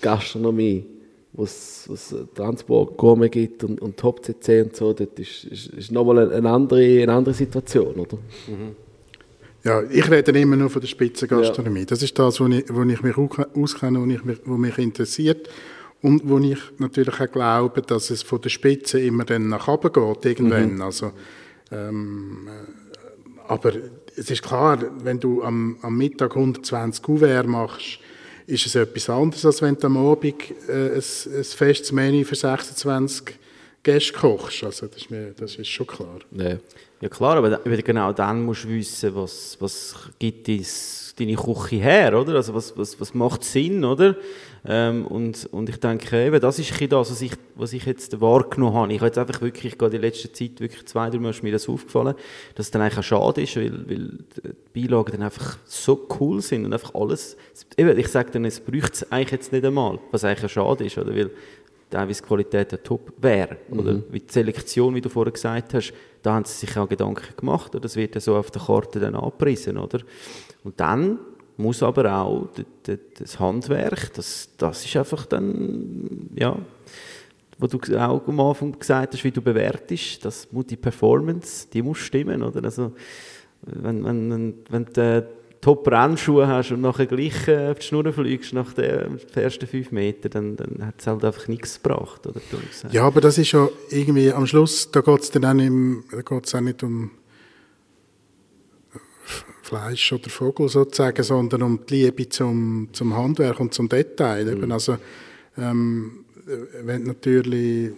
Gastronomie, 0.00 0.84
wo 1.32 1.44
es 1.44 1.88
Transport 2.34 2.96
Gourmet 2.96 3.28
gibt 3.28 3.64
und, 3.64 3.80
und 3.80 3.96
Top 3.96 4.24
CC 4.24 4.62
und 4.62 4.76
so, 4.76 4.92
das 4.92 5.08
ist, 5.16 5.44
ist, 5.44 5.66
ist 5.68 5.92
nochmal 5.92 6.32
eine 6.32 6.48
andere, 6.48 7.02
eine 7.02 7.12
andere 7.12 7.34
Situation, 7.34 7.94
oder? 7.94 8.16
Mhm. 8.46 8.76
Ja, 9.64 9.82
ich 9.90 10.08
rede 10.08 10.38
immer 10.38 10.54
nur 10.54 10.70
von 10.70 10.80
der 10.80 10.86
Spitzengastronomie. 10.86 11.80
Ja. 11.80 11.86
Das 11.86 12.02
ist 12.02 12.16
das, 12.16 12.40
wo 12.40 12.46
ich, 12.46 12.64
wo 12.72 12.84
ich 12.84 13.02
mich 13.02 13.16
auskenne, 13.16 14.00
wo, 14.00 14.06
ich 14.06 14.24
mich, 14.24 14.38
wo 14.44 14.56
mich 14.56 14.78
interessiert. 14.78 15.48
Und 16.02 16.28
wo 16.28 16.38
ich 16.38 16.58
natürlich 16.78 17.20
auch 17.20 17.32
glaube, 17.32 17.82
dass 17.82 18.10
es 18.10 18.22
von 18.22 18.40
der 18.40 18.50
Spitze 18.50 19.00
immer 19.00 19.24
dann 19.24 19.48
nach 19.48 19.66
oben 19.66 19.92
geht, 19.92 20.24
irgendwann. 20.24 20.76
Mhm. 20.76 20.82
Also, 20.82 21.10
ähm, 21.72 22.46
äh, 22.46 23.40
aber 23.48 23.72
es 24.16 24.30
ist 24.30 24.42
klar, 24.42 24.78
wenn 25.02 25.20
du 25.20 25.42
am, 25.42 25.76
am 25.82 25.96
Mittag 25.96 26.34
120 26.34 27.02
Kuvert 27.02 27.46
machst, 27.46 27.98
ist 28.46 28.66
es 28.66 28.74
etwas 28.74 29.10
anderes, 29.10 29.44
als 29.44 29.60
wenn 29.60 29.76
du 29.76 29.86
am 29.86 29.96
Abend 29.96 30.34
äh, 30.68 30.94
ein, 30.94 30.94
ein 30.94 31.44
festes 31.44 31.92
Menü 31.92 32.24
für 32.24 32.36
26 32.36 33.34
Gäste 33.86 34.12
kochst. 34.12 34.64
Also 34.64 34.88
das 34.88 34.96
ist, 34.96 35.10
mir, 35.12 35.32
das 35.36 35.54
ist 35.54 35.68
schon 35.68 35.86
klar. 35.86 36.18
Ja. 36.32 36.58
ja 37.00 37.08
klar, 37.08 37.36
aber 37.36 37.58
genau 37.58 38.12
dann 38.12 38.42
musst 38.42 38.64
du 38.64 38.68
wissen, 38.68 39.14
was, 39.14 39.56
was 39.60 39.94
gibt 40.18 40.48
dies, 40.48 41.14
deine 41.16 41.36
Küche 41.36 41.76
her, 41.76 42.18
oder? 42.18 42.34
Also 42.34 42.52
was, 42.52 42.76
was, 42.76 43.00
was 43.00 43.14
macht 43.14 43.44
Sinn, 43.44 43.84
oder? 43.84 44.16
Ähm, 44.68 45.06
und, 45.06 45.46
und 45.52 45.68
ich 45.68 45.76
denke, 45.76 46.26
eben, 46.26 46.40
das 46.40 46.58
ist 46.58 46.72
das, 46.72 47.10
was 47.12 47.22
ich, 47.22 47.32
was 47.54 47.72
ich 47.72 47.86
jetzt 47.86 48.20
wahrgenommen 48.20 48.74
habe. 48.74 48.92
Ich 48.92 48.98
habe 48.98 49.06
jetzt 49.06 49.18
einfach 49.18 49.40
wirklich, 49.40 49.78
gerade 49.78 49.94
in 49.94 50.02
letzter 50.02 50.32
Zeit, 50.32 50.58
wirklich 50.58 50.84
zwei, 50.86 51.08
drei 51.08 51.20
Mal 51.20 51.30
ist 51.30 51.44
mir 51.44 51.52
das 51.52 51.68
aufgefallen, 51.68 52.16
dass 52.56 52.66
es 52.66 52.70
dann 52.72 52.82
eigentlich 52.82 52.98
auch 52.98 53.04
schade 53.04 53.42
ist, 53.42 53.54
weil, 53.54 53.88
weil 53.88 54.18
die 54.74 54.82
Beilagen 54.82 55.12
dann 55.12 55.22
einfach 55.22 55.58
so 55.64 56.08
cool 56.18 56.42
sind 56.42 56.64
und 56.64 56.72
einfach 56.72 56.92
alles, 56.96 57.36
eben, 57.76 57.96
ich 57.96 58.08
sage 58.08 58.32
dann, 58.32 58.44
es 58.44 58.58
bräuchte 58.58 58.92
es 58.92 59.12
eigentlich 59.12 59.30
jetzt 59.30 59.52
nicht 59.52 59.64
einmal, 59.64 60.00
was 60.10 60.24
eigentlich 60.24 60.50
schade 60.50 60.84
ist, 60.84 60.98
oder? 60.98 61.14
Weil 61.14 61.30
teilweise 61.90 62.22
die 62.22 62.28
Qualität 62.28 62.72
der 62.72 62.82
top 62.82 63.12
wäre. 63.18 63.56
Mhm. 63.68 63.78
Oder 63.78 64.02
wie 64.10 64.20
die 64.20 64.32
Selektion, 64.32 64.94
wie 64.94 65.00
du 65.00 65.08
vorher 65.08 65.32
gesagt 65.32 65.74
hast, 65.74 65.92
da 66.22 66.34
haben 66.34 66.44
sie 66.44 66.66
sich 66.66 66.76
auch 66.76 66.88
Gedanken 66.88 67.36
gemacht. 67.36 67.74
Oder 67.74 67.82
das 67.82 67.96
wird 67.96 68.14
ja 68.14 68.20
so 68.20 68.36
auf 68.36 68.50
der 68.50 68.62
Karte 68.62 69.00
dann 69.00 69.14
abgerissen, 69.14 69.78
oder? 69.78 70.00
Und 70.64 70.80
dann 70.80 71.18
muss 71.56 71.82
aber 71.82 72.12
auch 72.12 72.48
das 73.18 73.40
Handwerk, 73.40 74.12
das, 74.14 74.50
das 74.58 74.84
ist 74.84 74.96
einfach 74.96 75.24
dann, 75.26 76.28
ja, 76.34 76.58
wo 77.58 77.66
du 77.66 77.78
auch 77.98 78.28
am 78.28 78.40
Anfang 78.40 78.78
gesagt 78.78 79.14
hast, 79.14 79.24
wie 79.24 79.30
du 79.30 79.40
bewertest, 79.40 80.24
das 80.24 80.52
muss 80.52 80.66
die 80.66 80.76
Performance, 80.76 81.66
die 81.72 81.80
muss 81.80 81.98
stimmen, 81.98 82.42
oder? 82.42 82.62
Also, 82.64 82.92
wenn, 83.62 84.04
wenn, 84.04 84.30
wenn, 84.30 84.54
wenn 84.68 84.84
der 84.92 85.26
Top-Rennschuhe 85.66 86.46
hast 86.46 86.70
und 86.70 86.80
nachher 86.80 87.06
gleich 87.06 87.48
äh, 87.48 87.72
auf 87.72 87.80
die 87.80 87.86
Schnur 87.86 88.12
fliegst 88.12 88.52
nach 88.52 88.72
den 88.74 89.18
ersten 89.34 89.66
fünf 89.66 89.90
Metern, 89.90 90.30
dann, 90.30 90.56
dann 90.56 90.86
hat 90.86 90.94
es 91.00 91.08
halt 91.08 91.24
einfach 91.24 91.48
nichts 91.48 91.82
gebracht. 91.82 92.24
Oder? 92.24 92.40
Ja, 92.92 93.02
aber 93.02 93.20
das 93.20 93.36
ist 93.36 93.50
ja 93.50 93.68
irgendwie 93.90 94.32
am 94.32 94.46
Schluss, 94.46 94.88
da 94.92 95.00
geht 95.00 95.20
es 95.22 95.32
dann 95.32 95.44
auch 95.44 95.54
nicht, 95.54 96.24
geht's 96.24 96.54
auch 96.54 96.60
nicht 96.60 96.84
um 96.84 97.10
Fleisch 99.62 100.12
oder 100.12 100.30
Vogel 100.30 100.68
sozusagen, 100.68 101.24
sondern 101.24 101.62
um 101.62 101.84
die 101.84 102.04
Liebe 102.04 102.28
zum, 102.28 102.90
zum 102.92 103.16
Handwerk 103.16 103.58
und 103.58 103.74
zum 103.74 103.88
Detail. 103.88 104.44
Mhm. 104.44 104.70
also, 104.70 104.98
ähm, 105.58 106.26
wenn 106.84 107.02
natürlich 107.02 107.90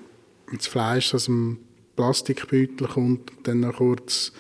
das 0.57 0.69
Fleisch 0.69 1.15
aus 1.15 1.27
dem 1.27 1.59
Plastikbeutel 1.97 2.89
kommt 2.89 3.31
dann 3.43 3.61
noch 3.61 3.77
kurz 3.77 4.33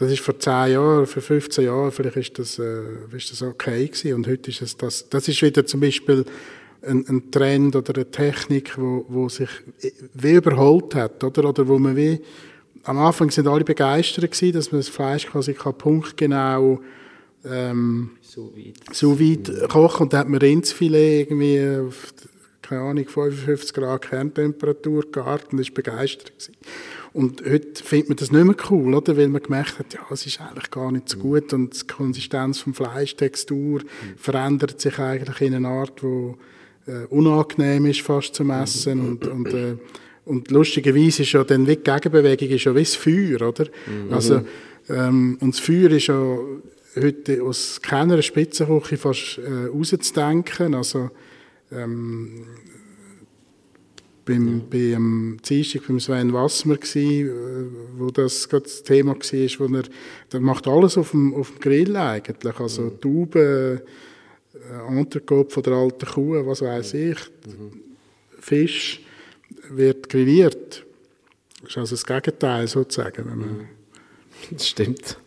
das 0.00 0.12
ist 0.12 0.20
vor 0.20 0.38
10 0.38 0.72
Jahren, 0.72 1.06
vor 1.06 1.22
15 1.22 1.64
Jahren, 1.64 1.92
vielleicht 1.92 2.16
ist 2.16 2.38
das, 2.38 2.58
äh, 2.58 2.82
ist 3.14 3.30
das 3.32 3.42
okay 3.42 3.86
gewesen. 3.86 4.14
Und 4.14 4.26
heute 4.26 4.50
ist 4.50 4.62
es 4.62 4.76
das, 4.76 5.06
das 5.10 5.28
ist 5.28 5.42
wieder 5.42 5.66
zum 5.66 5.80
Beispiel 5.80 6.24
ein, 6.82 7.06
ein 7.06 7.30
Trend 7.30 7.76
oder 7.76 7.94
eine 7.94 8.10
Technik, 8.10 8.78
wo, 8.78 9.04
wo 9.08 9.28
sich 9.28 9.50
wie 10.14 10.32
überholt 10.32 10.94
hat, 10.94 11.22
oder? 11.22 11.50
Oder 11.50 11.68
wo 11.68 11.78
man 11.78 11.96
wie, 11.96 12.18
am 12.84 12.96
Anfang 12.96 13.30
sind 13.30 13.46
alle 13.46 13.62
begeistert 13.62 14.30
gewesen, 14.30 14.54
dass 14.54 14.72
man 14.72 14.80
das 14.80 14.88
Fleisch 14.88 15.26
quasi 15.26 15.52
kann 15.52 15.76
punktgenau 15.76 16.80
ähm, 17.44 18.12
so 18.22 18.52
weit, 18.56 18.94
so 18.94 19.20
weit 19.20 19.68
kochen 19.68 20.04
und 20.04 20.12
dann 20.14 20.20
hat 20.20 20.28
man 20.28 20.40
Rindsfilet 20.40 21.20
irgendwie 21.20 21.86
auf, 21.86 22.14
keine 22.62 22.82
Ahnung, 22.82 23.06
55 23.06 23.74
Grad 23.74 24.02
Kerntemperatur 24.02 25.02
gegarten 25.02 25.56
und 25.56 25.60
ist 25.60 25.74
begeistert 25.74 26.32
gewesen. 26.38 26.56
Und 27.12 27.42
heute 27.44 27.82
findet 27.82 28.08
man 28.08 28.16
das 28.16 28.30
nicht 28.30 28.44
mehr 28.44 28.56
cool, 28.70 28.94
oder? 28.94 29.16
weil 29.16 29.28
man 29.28 29.42
gemerkt 29.42 29.78
hat, 29.78 29.92
ja, 29.94 30.00
es 30.10 30.26
ist 30.26 30.40
eigentlich 30.40 30.70
gar 30.70 30.92
nicht 30.92 31.08
so 31.08 31.18
mhm. 31.18 31.22
gut 31.22 31.52
und 31.52 31.82
die 31.82 31.86
Konsistenz 31.86 32.60
vom 32.60 32.74
Fleisch, 32.74 33.16
Textur 33.16 33.80
mhm. 33.80 34.16
verändert 34.16 34.80
sich 34.80 34.98
eigentlich 34.98 35.40
in 35.40 35.54
eine 35.54 35.68
Art, 35.68 36.00
die 36.02 36.34
äh, 36.90 37.06
unangenehm 37.08 37.86
ist 37.86 38.02
fast 38.02 38.34
zum 38.34 38.50
Essen 38.50 38.98
mhm. 38.98 39.08
und, 39.08 39.26
und, 39.26 39.54
äh, 39.54 39.76
und 40.24 40.50
lustigerweise 40.50 41.22
ist 41.22 41.32
ja 41.32 41.42
dann 41.42 41.66
wie 41.66 41.76
die 41.76 41.82
Gegenbewegung 41.82 42.48
ist 42.48 42.64
ja 42.64 42.74
wie 42.74 42.80
das 42.80 42.94
Feuer, 42.94 43.42
oder? 43.42 43.64
Mhm. 43.86 44.12
Also, 44.12 44.42
ähm, 44.88 45.36
und 45.40 45.54
das 45.54 45.60
Feuer 45.60 45.90
ist 45.90 46.06
ja 46.06 46.38
heute 46.96 47.42
aus 47.42 47.80
keiner 47.82 48.22
Spitzenküche 48.22 48.96
fast 48.96 49.38
äh, 49.38 49.66
rauszudenken, 49.66 50.74
also 50.74 51.10
ähm, 51.72 52.44
beim, 54.24 54.58
ja. 54.58 54.64
beim 54.70 55.38
Dienstag 55.46 55.86
beim 55.86 56.00
Sven 56.00 56.32
Wassmer 56.32 56.76
gsi, 56.76 57.22
äh, 57.22 57.66
wo 57.96 58.10
das 58.10 58.48
gerade 58.48 58.64
das 58.64 58.82
Thema 58.82 59.14
war, 59.14 59.68
wo 59.68 59.76
er, 59.76 59.84
der 60.32 60.40
macht 60.40 60.66
alles 60.66 60.98
auf 60.98 61.10
dem, 61.12 61.34
auf 61.34 61.50
dem 61.50 61.60
Grill 61.60 61.96
eigentlich, 61.96 62.60
also 62.60 62.82
mhm. 62.82 63.00
Tauben, 63.00 63.80
äh, 63.80 64.88
Entrecote 64.88 65.50
von 65.50 65.62
der 65.62 65.72
alten 65.74 66.06
Kuh, 66.06 66.46
was 66.46 66.62
weiß 66.62 66.94
ich, 66.94 67.18
mhm. 67.46 67.82
Fisch 68.38 69.02
wird 69.70 70.08
grilliert. 70.08 70.84
Das 71.62 71.70
ist 71.70 71.78
also 71.78 71.94
das 71.96 72.06
Gegenteil 72.06 72.68
sozusagen. 72.68 73.30
Wenn 73.30 73.38
man 73.38 73.48
mhm. 73.48 73.68
Das 74.50 74.68
stimmt. 74.68 75.18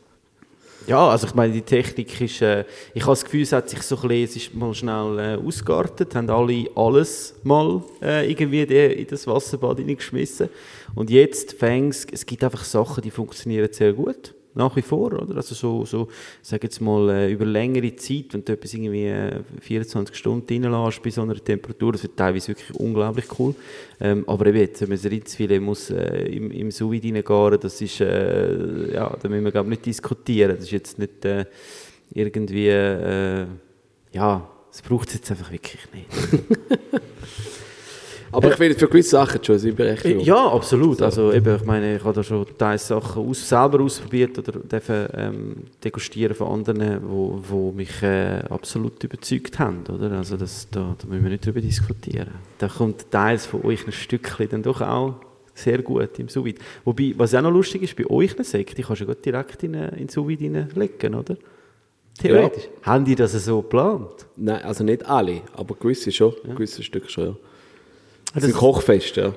Ja, 0.85 1.09
also 1.09 1.27
ich 1.27 1.33
meine, 1.33 1.53
die 1.53 1.61
Technik 1.61 2.19
ist, 2.19 2.41
äh, 2.41 2.65
ich 2.93 3.03
habe 3.03 3.13
das 3.13 3.23
Gefühl, 3.23 3.43
es 3.43 3.53
hat 3.53 3.69
sich 3.69 3.81
so 3.83 3.95
ein 3.95 4.07
bisschen, 4.07 4.23
es 4.23 4.35
ist 4.35 4.53
mal 4.53 4.73
schnell 4.73 5.19
äh, 5.19 5.47
ausgeartet, 5.47 6.13
haben 6.13 6.29
alle 6.29 6.67
alles 6.75 7.35
mal 7.43 7.81
äh, 8.01 8.29
irgendwie 8.29 8.65
die, 8.65 9.01
in 9.01 9.07
das 9.07 9.25
Wasserbad 9.25 9.77
hineingeschmissen. 9.77 10.49
Und 10.93 11.09
jetzt 11.09 11.53
fängst 11.53 12.11
es 12.11 12.25
gibt 12.25 12.43
einfach 12.43 12.65
Sachen, 12.65 13.01
die 13.01 13.11
funktionieren 13.11 13.71
sehr 13.71 13.93
gut 13.93 14.33
nach 14.55 14.75
wie 14.75 14.81
vor, 14.81 15.13
oder? 15.13 15.35
Also 15.35 15.55
so, 15.55 15.85
so 15.85 16.07
sage 16.41 16.67
jetzt 16.67 16.79
mal, 16.81 17.09
äh, 17.09 17.31
über 17.31 17.45
längere 17.45 17.95
Zeit, 17.95 18.25
wenn 18.31 18.45
du 18.45 18.53
etwas 18.53 18.73
irgendwie 18.73 19.07
äh, 19.07 19.41
24 19.61 20.15
Stunden 20.15 20.65
reinlässt 20.65 21.01
bei 21.01 21.09
so 21.09 21.21
einer 21.21 21.35
Temperatur, 21.35 21.93
das 21.93 22.03
wird 22.03 22.17
teilweise 22.17 22.49
wirklich 22.49 22.75
unglaublich 22.79 23.25
cool. 23.39 23.55
Ähm, 23.99 24.23
aber 24.27 24.45
eben 24.47 24.59
jetzt, 24.59 24.81
wenn 24.81 24.89
man 24.89 24.97
das 24.97 25.11
Rindsfilet 25.11 25.59
muss 25.59 25.89
äh, 25.89 26.25
im, 26.27 26.51
im 26.51 26.71
Sous 26.71 26.93
reingaren, 27.03 27.59
das 27.59 27.81
ist, 27.81 28.01
äh, 28.01 28.93
ja, 28.93 29.15
da 29.21 29.29
müssen 29.29 29.43
wir 29.43 29.51
glaube 29.51 29.69
nicht 29.69 29.85
diskutieren. 29.85 30.55
Das 30.55 30.65
ist 30.65 30.71
jetzt 30.71 30.99
nicht 30.99 31.25
äh, 31.25 31.45
irgendwie, 32.13 32.67
äh, 32.67 33.47
ja, 34.11 34.49
das 34.71 34.81
braucht 34.81 35.09
es 35.09 35.15
jetzt 35.15 35.31
einfach 35.31 35.51
wirklich 35.51 35.81
nicht. 35.93 36.07
Aber 38.33 38.49
ich 38.49 38.55
finde 38.55 38.77
für 38.77 38.87
gewisse 38.87 39.11
Sachen 39.11 39.43
schon 39.43 39.59
eine 39.59 39.73
Berechtigung. 39.73 40.23
Ja, 40.23 40.47
absolut. 40.47 41.01
Also 41.01 41.31
eben, 41.31 41.55
ich 41.55 41.63
meine, 41.65 41.97
ich 41.97 42.03
habe 42.03 42.13
da 42.13 42.23
schon 42.23 42.45
teils 42.57 42.87
Sachen 42.87 43.27
aus, 43.27 43.47
selber 43.47 43.81
ausprobiert 43.81 44.37
oder 44.39 44.59
dürfen 44.59 45.07
ähm, 45.15 45.55
degustieren 45.83 46.35
von 46.35 46.47
anderen, 46.47 46.99
wo, 47.03 47.39
wo 47.47 47.71
mich 47.71 48.01
äh, 48.01 48.41
absolut 48.49 49.03
überzeugt 49.03 49.59
haben. 49.59 49.83
Oder? 49.87 50.11
Also 50.11 50.37
das, 50.37 50.67
da, 50.71 50.95
da 50.99 51.07
müssen 51.07 51.23
wir 51.23 51.31
nicht 51.31 51.45
drüber 51.45 51.61
diskutieren. 51.61 52.31
Da 52.57 52.67
kommt 52.67 53.09
teils 53.11 53.45
von 53.45 53.63
euch 53.63 53.85
ein 53.85 53.91
Stückchen 53.91 54.49
dann 54.49 54.63
doch 54.63 54.81
auch 54.81 55.15
sehr 55.53 55.81
gut 55.83 56.17
im 56.17 56.29
sous 56.29 56.53
Wobei, 56.83 57.13
was 57.15 57.35
auch 57.35 57.41
noch 57.41 57.51
lustig 57.51 57.83
ist, 57.83 57.95
bei 57.95 58.09
euch 58.09 58.35
eine 58.35 58.43
Sekt, 58.43 58.77
die 58.77 58.81
kannst 58.81 59.01
du 59.01 59.13
direkt 59.13 59.63
in, 59.63 59.75
in 59.75 59.97
den 59.97 60.09
sous 60.09 60.27
reinlegen, 60.27 61.15
oder? 61.15 61.37
Theoretisch. 62.19 62.65
Ja. 62.65 62.93
Haben 62.93 63.05
die 63.05 63.15
das 63.15 63.31
so 63.33 63.61
geplant? 63.61 64.27
Nein, 64.35 64.63
also 64.63 64.83
nicht 64.83 65.05
alle, 65.05 65.41
aber 65.55 65.75
gewisse 65.75 66.11
schon. 66.11 66.33
Ja. 66.47 66.53
Gewisse 66.53 66.83
Stücke 66.83 67.09
schon, 67.09 67.25
ja. 67.25 67.35
Das 68.33 68.43
ist 68.43 68.53
ein 68.53 68.57
Kochfest, 68.57 69.15
ja. 69.15 69.33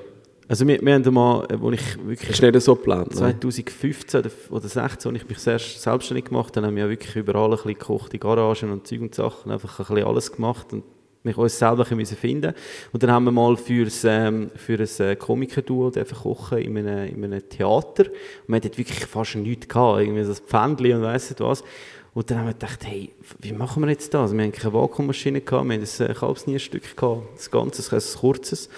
Also 0.49 0.65
wir, 0.65 0.81
wir 0.81 0.93
haben 0.93 1.13
mal, 1.13 1.45
äh, 1.49 1.59
wo 1.59 1.71
ich 1.71 1.97
wirklich... 2.05 2.29
Ist 2.29 2.41
nicht 2.41 2.61
so 2.61 2.75
geplant, 2.75 3.13
2015 3.13 4.21
oder, 4.21 4.29
oder 4.49 4.67
2016, 4.67 5.11
als 5.11 5.21
ich 5.21 5.29
mich 5.29 5.39
selbst 5.39 5.81
selbstständig 5.81 6.25
gemacht 6.25 6.55
habe, 6.55 6.67
haben 6.67 6.75
wir 6.75 6.83
ja 6.83 6.89
wirklich 6.89 7.15
überall 7.15 7.45
ein 7.45 7.51
bisschen 7.51 7.73
gekocht, 7.73 8.13
in 8.13 8.19
Garagen 8.19 8.71
und 8.71 8.87
Zeug 8.87 9.01
und 9.01 9.13
Sachen, 9.13 9.51
einfach 9.51 9.79
ein 9.79 9.85
bisschen 9.85 10.07
alles 10.07 10.31
gemacht 10.31 10.71
und 10.71 10.83
mich 11.23 11.37
uns 11.37 11.59
selber 11.59 11.83
bisschen 11.83 12.17
finden 12.17 12.53
Und 12.91 13.03
dann 13.03 13.11
haben 13.11 13.25
wir 13.25 13.31
mal 13.31 13.57
für's, 13.57 14.03
ähm, 14.05 14.49
für 14.55 14.79
ein 14.79 15.05
äh, 15.05 15.15
Komikerduo 15.15 15.91
kochen 15.91 16.59
in 16.59 16.77
einem, 16.77 17.07
in 17.07 17.25
einem 17.25 17.47
Theater. 17.47 18.05
Und 18.05 18.47
wir 18.47 18.55
hatten 18.55 18.77
wirklich 18.77 19.05
fast 19.05 19.35
nichts 19.35 19.67
gehabt, 19.67 20.01
irgendwie 20.01 20.23
so 20.23 20.31
ein 20.31 20.37
Pfändchen 20.37 20.97
und 20.97 21.03
weiss 21.03 21.29
nicht 21.29 21.41
was. 21.41 21.63
Und 22.17 22.31
dann 22.31 22.39
haben 22.39 22.47
wir 22.47 22.53
gedacht, 22.53 22.83
hey, 22.83 23.11
wie 23.41 23.51
machen 23.51 23.83
wir 23.83 23.91
jetzt 23.91 24.11
das? 24.11 24.33
Wir 24.33 24.41
hatten 24.41 24.51
keine 24.51 24.73
Vakuummaschine, 24.73 25.39
gehabt, 25.39 25.69
wir 25.69 25.75
hatten 25.79 26.03
ein 26.03 26.09
äh, 26.09 26.13
Kalbsnierstück, 26.15 26.97
gehabt, 26.97 27.27
das 27.35 27.51
Ganze, 27.51 27.95
ein 27.95 28.01
kurzes. 28.19 28.69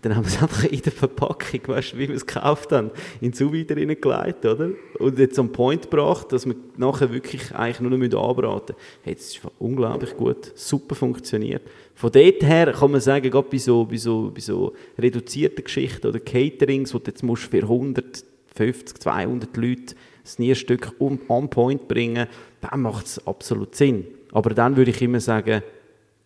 Dann 0.00 0.16
haben 0.16 0.24
wir 0.24 0.30
es 0.30 0.40
einfach 0.42 0.64
in 0.64 0.80
der 0.80 0.92
Verpackung, 0.92 1.60
weißt 1.66 1.92
du, 1.92 1.98
wie 1.98 2.08
wir 2.08 2.16
es 2.16 2.24
gekauft 2.24 2.72
haben, 2.72 2.90
in 3.20 3.32
den 3.32 3.52
wieder 3.52 3.76
reingelegt, 3.76 4.46
oder? 4.46 4.70
Und 5.00 5.18
jetzt 5.18 5.38
am 5.38 5.52
Point 5.52 5.82
gebracht, 5.90 6.32
dass 6.32 6.46
wir 6.46 6.54
nachher 6.78 7.12
wirklich 7.12 7.54
eigentlich 7.54 7.80
nur 7.80 7.90
noch 7.90 8.30
anbraten 8.30 8.74
müssen. 8.74 9.02
Hey, 9.02 9.14
das 9.16 9.24
ist 9.26 9.40
unglaublich 9.58 10.16
gut, 10.16 10.52
super 10.54 10.94
funktioniert. 10.94 11.60
Von 11.94 12.10
dort 12.10 12.42
her 12.42 12.72
kann 12.72 12.90
man 12.90 13.02
sagen, 13.02 13.30
gerade 13.30 13.48
bei 13.50 13.58
so, 13.58 13.84
bei 13.84 13.98
so, 13.98 14.30
bei 14.34 14.40
so 14.40 14.72
reduzierten 14.98 15.62
Geschichten 15.62 16.06
oder 16.06 16.20
Caterings, 16.20 16.94
wo 16.94 16.98
du 17.00 17.10
jetzt 17.10 17.22
musst 17.22 17.50
für 17.50 17.64
150, 17.64 18.98
200 18.98 19.54
Leute 19.58 19.94
das 20.28 20.38
Nierstück 20.38 20.92
um, 20.98 21.18
on 21.28 21.48
point 21.48 21.88
bringen, 21.88 22.26
dann 22.60 22.82
macht 22.82 23.06
es 23.06 23.26
absolut 23.26 23.74
Sinn. 23.74 24.06
Aber 24.32 24.50
dann 24.50 24.76
würde 24.76 24.90
ich 24.90 25.00
immer 25.00 25.20
sagen, 25.20 25.62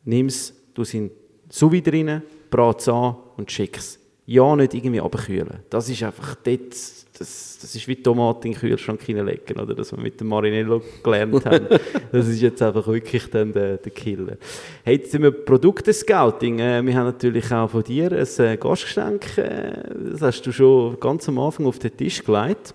nimm 0.05 0.27
es, 0.27 0.55
du 0.75 0.83
in 0.93 1.11
sous 1.49 1.71
vide 1.71 1.93
rein, 1.93 2.23
brat 2.51 2.81
es 2.81 2.89
an 2.89 3.17
und 3.37 3.51
schick 3.51 3.77
es. 3.77 3.99
Ja, 4.27 4.55
nicht 4.57 4.75
irgendwie 4.75 5.01
abkühlen. 5.01 5.61
Das 5.69 5.89
ist 5.89 6.03
einfach 6.03 6.37
dort, 6.37 6.71
das, 6.71 7.59
das 7.61 7.75
ist 7.75 7.87
wie 7.89 7.97
Tomaten 7.97 8.47
in 8.47 8.53
den 8.53 8.61
Kühlschrank 8.61 9.03
hineinlegen, 9.03 9.61
oder? 9.61 9.75
Das 9.75 9.93
wir 9.93 10.01
mit 10.01 10.21
dem 10.21 10.29
Marinello 10.29 10.83
gelernt 11.03 11.45
haben. 11.45 11.67
Das 12.13 12.29
ist 12.29 12.41
jetzt 12.41 12.61
einfach 12.63 12.87
wirklich 12.87 13.29
dann 13.31 13.53
der, 13.53 13.79
der 13.79 13.93
Killer. 13.93 14.37
Hey, 14.85 14.97
jetzt 14.97 15.13
sind 15.13 15.23
wir 15.23 15.31
Produkte-Scouting. 15.31 16.59
Äh, 16.59 16.85
wir 16.85 16.95
haben 16.95 17.07
natürlich 17.07 17.51
auch 17.53 17.71
von 17.71 17.83
dir 17.83 18.13
ein 18.13 18.45
äh, 18.45 18.57
Gastgeschenk. 18.57 19.39
Äh, 19.39 19.83
das 20.13 20.23
hast 20.23 20.43
du 20.43 20.53
schon 20.53 21.01
ganz 21.01 21.29
am 21.29 21.39
Anfang 21.39 21.67
auf 21.67 21.79
den 21.79 21.97
Tisch 21.97 22.23
gelegt. 22.23 22.75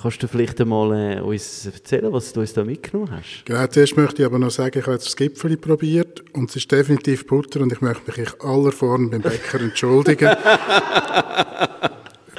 Kannst 0.00 0.22
du 0.22 0.28
vielleicht 0.28 0.60
einmal 0.60 1.18
äh, 1.18 1.20
uns 1.20 1.66
erzählen, 1.66 2.10
was 2.12 2.32
du 2.32 2.40
uns 2.40 2.54
da 2.54 2.64
mitgenommen 2.64 3.10
hast? 3.10 3.44
Genau, 3.44 3.66
zuerst 3.66 3.96
möchte 3.96 4.22
ich 4.22 4.26
aber 4.26 4.38
noch 4.38 4.50
sagen, 4.50 4.78
ich 4.78 4.84
habe 4.84 4.94
jetzt 4.94 5.06
das 5.06 5.16
Gipfeli 5.16 5.56
probiert 5.56 6.22
und 6.32 6.48
es 6.48 6.56
ist 6.56 6.72
definitiv 6.72 7.26
Butter 7.26 7.60
und 7.60 7.72
ich 7.72 7.82
möchte 7.82 8.02
mich 8.06 8.16
in 8.16 8.26
aller 8.40 8.72
Form 8.72 9.10
beim 9.10 9.20
Bäcker 9.20 9.60
entschuldigen. 9.60 10.30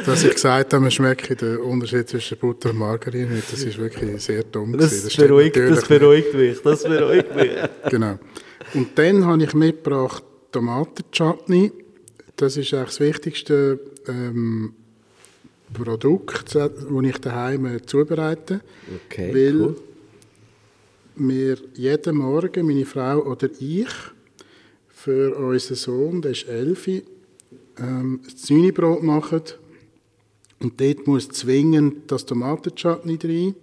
dass 0.06 0.24
ich 0.24 0.34
gesagt 0.34 0.74
habe, 0.74 0.82
man 0.82 0.92
schmecke 0.92 1.36
den 1.36 1.58
Unterschied 1.58 2.10
zwischen 2.10 2.38
Butter 2.38 2.72
und 2.72 2.78
Margarine 2.78 3.28
nicht. 3.28 3.52
Das 3.52 3.62
ist 3.62 3.78
wirklich 3.78 4.22
sehr 4.24 4.44
dumm. 4.44 4.74
gewesen. 4.74 5.04
Das, 5.04 5.14
stimmt 5.14 5.28
beruhigt, 5.28 5.58
das 5.58 5.88
beruhigt 5.88 6.34
mich. 6.34 6.62
Das 6.62 6.84
beruhigt 6.84 7.36
mich. 7.36 7.52
Genau. 7.90 8.18
Und 8.74 8.98
dann 8.98 9.26
habe 9.26 9.44
ich 9.44 9.54
mitgebracht 9.54 10.24
Tomatenchutney. 10.52 11.72
Das 12.36 12.58
ist 12.58 12.74
eigentlich 12.74 12.88
das 12.88 13.00
wichtigste 13.00 13.80
ähm, 14.08 14.74
Produkt, 15.74 16.56
das 16.56 16.72
ich 17.04 17.18
daheim 17.20 17.80
zubereite. 17.86 18.62
Okay, 19.06 19.34
weil 19.34 19.62
cool. 19.62 19.76
wir 21.16 21.58
jeden 21.76 22.18
Morgen, 22.18 22.66
meine 22.66 22.86
Frau 22.86 23.20
oder 23.20 23.50
ich, 23.60 23.90
für 24.90 25.36
unseren 25.36 25.76
Sohn, 25.76 26.22
der 26.22 26.32
ist 26.32 26.48
elf, 26.48 26.88
ähm, 26.88 28.20
das 28.24 28.38
Zünibrot 28.38 29.02
machen. 29.02 29.42
Und 30.60 30.80
dort 30.80 31.08
muss 31.08 31.30
zwingend 31.30 32.12
das 32.12 32.26
Tomatenchutney 32.26 33.18
rein. 33.24 33.56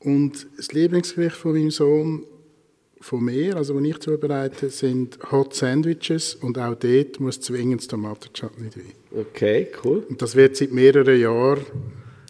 Und 0.00 0.46
das 0.56 0.72
Lieblingsgericht 0.72 1.36
von 1.36 1.52
meinem 1.52 1.70
Sohn, 1.70 2.24
von 3.04 3.22
mir, 3.22 3.56
also 3.56 3.74
was 3.74 3.84
ich 3.84 3.98
zubereite, 3.98 4.70
sind 4.70 5.18
Hot 5.30 5.54
Sandwiches. 5.54 6.34
Und 6.36 6.58
auch 6.58 6.74
dort 6.74 7.20
muss 7.20 7.38
zwingend 7.38 7.82
das 7.82 7.88
Tomatenchutney 7.88 8.68
rein. 8.74 8.92
Okay, 9.30 9.68
cool. 9.84 10.04
Und 10.08 10.22
das 10.22 10.34
wird 10.34 10.56
seit 10.56 10.72
mehreren 10.72 11.20
Jahren 11.20 11.66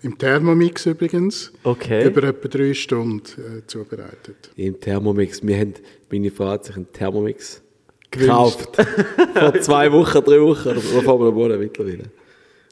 im 0.02 0.18
Thermomix 0.18 0.84
übrigens 0.86 1.52
Okay. 1.62 2.06
über 2.08 2.24
etwa 2.24 2.48
drei 2.48 2.74
Stunden 2.74 3.22
äh, 3.40 3.66
zubereitet. 3.68 4.50
Im 4.56 4.78
Thermomix. 4.80 5.46
Wir 5.46 5.56
haben, 5.58 5.74
meine 6.10 6.30
Frau 6.32 6.46
hat 6.48 6.64
sich 6.64 6.74
einen 6.74 6.92
Thermomix 6.92 7.62
gekauft. 8.10 8.70
vor 9.34 9.60
zwei 9.60 9.92
Wochen, 9.92 10.24
drei 10.24 10.40
Wochen, 10.40 10.68
oder 10.70 10.80
vor 10.80 11.20
einem 11.24 11.34
Monat 11.34 11.60
mittlerweile. 11.60 12.04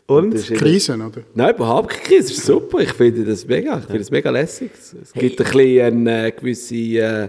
Und? 0.06 0.34
immer- 0.34 0.58
Krisen, 0.58 1.00
oder? 1.00 1.22
Nein, 1.34 1.54
überhaupt 1.54 1.90
keine 1.90 2.02
Krise. 2.02 2.28
Das 2.30 2.38
ist 2.38 2.46
super. 2.46 2.80
Ich 2.80 2.92
finde 2.94 3.24
das 3.24 3.46
mega. 3.46 3.78
Ich 3.78 3.84
finde 3.84 3.98
das 4.00 4.10
mega 4.10 4.28
lässig. 4.30 4.72
Es- 4.74 5.12
gibt 5.12 5.40
ein 5.40 5.44
bisschen 5.52 6.08
eine 6.08 6.32
gewisse, 6.32 6.74
äh, 6.74 7.28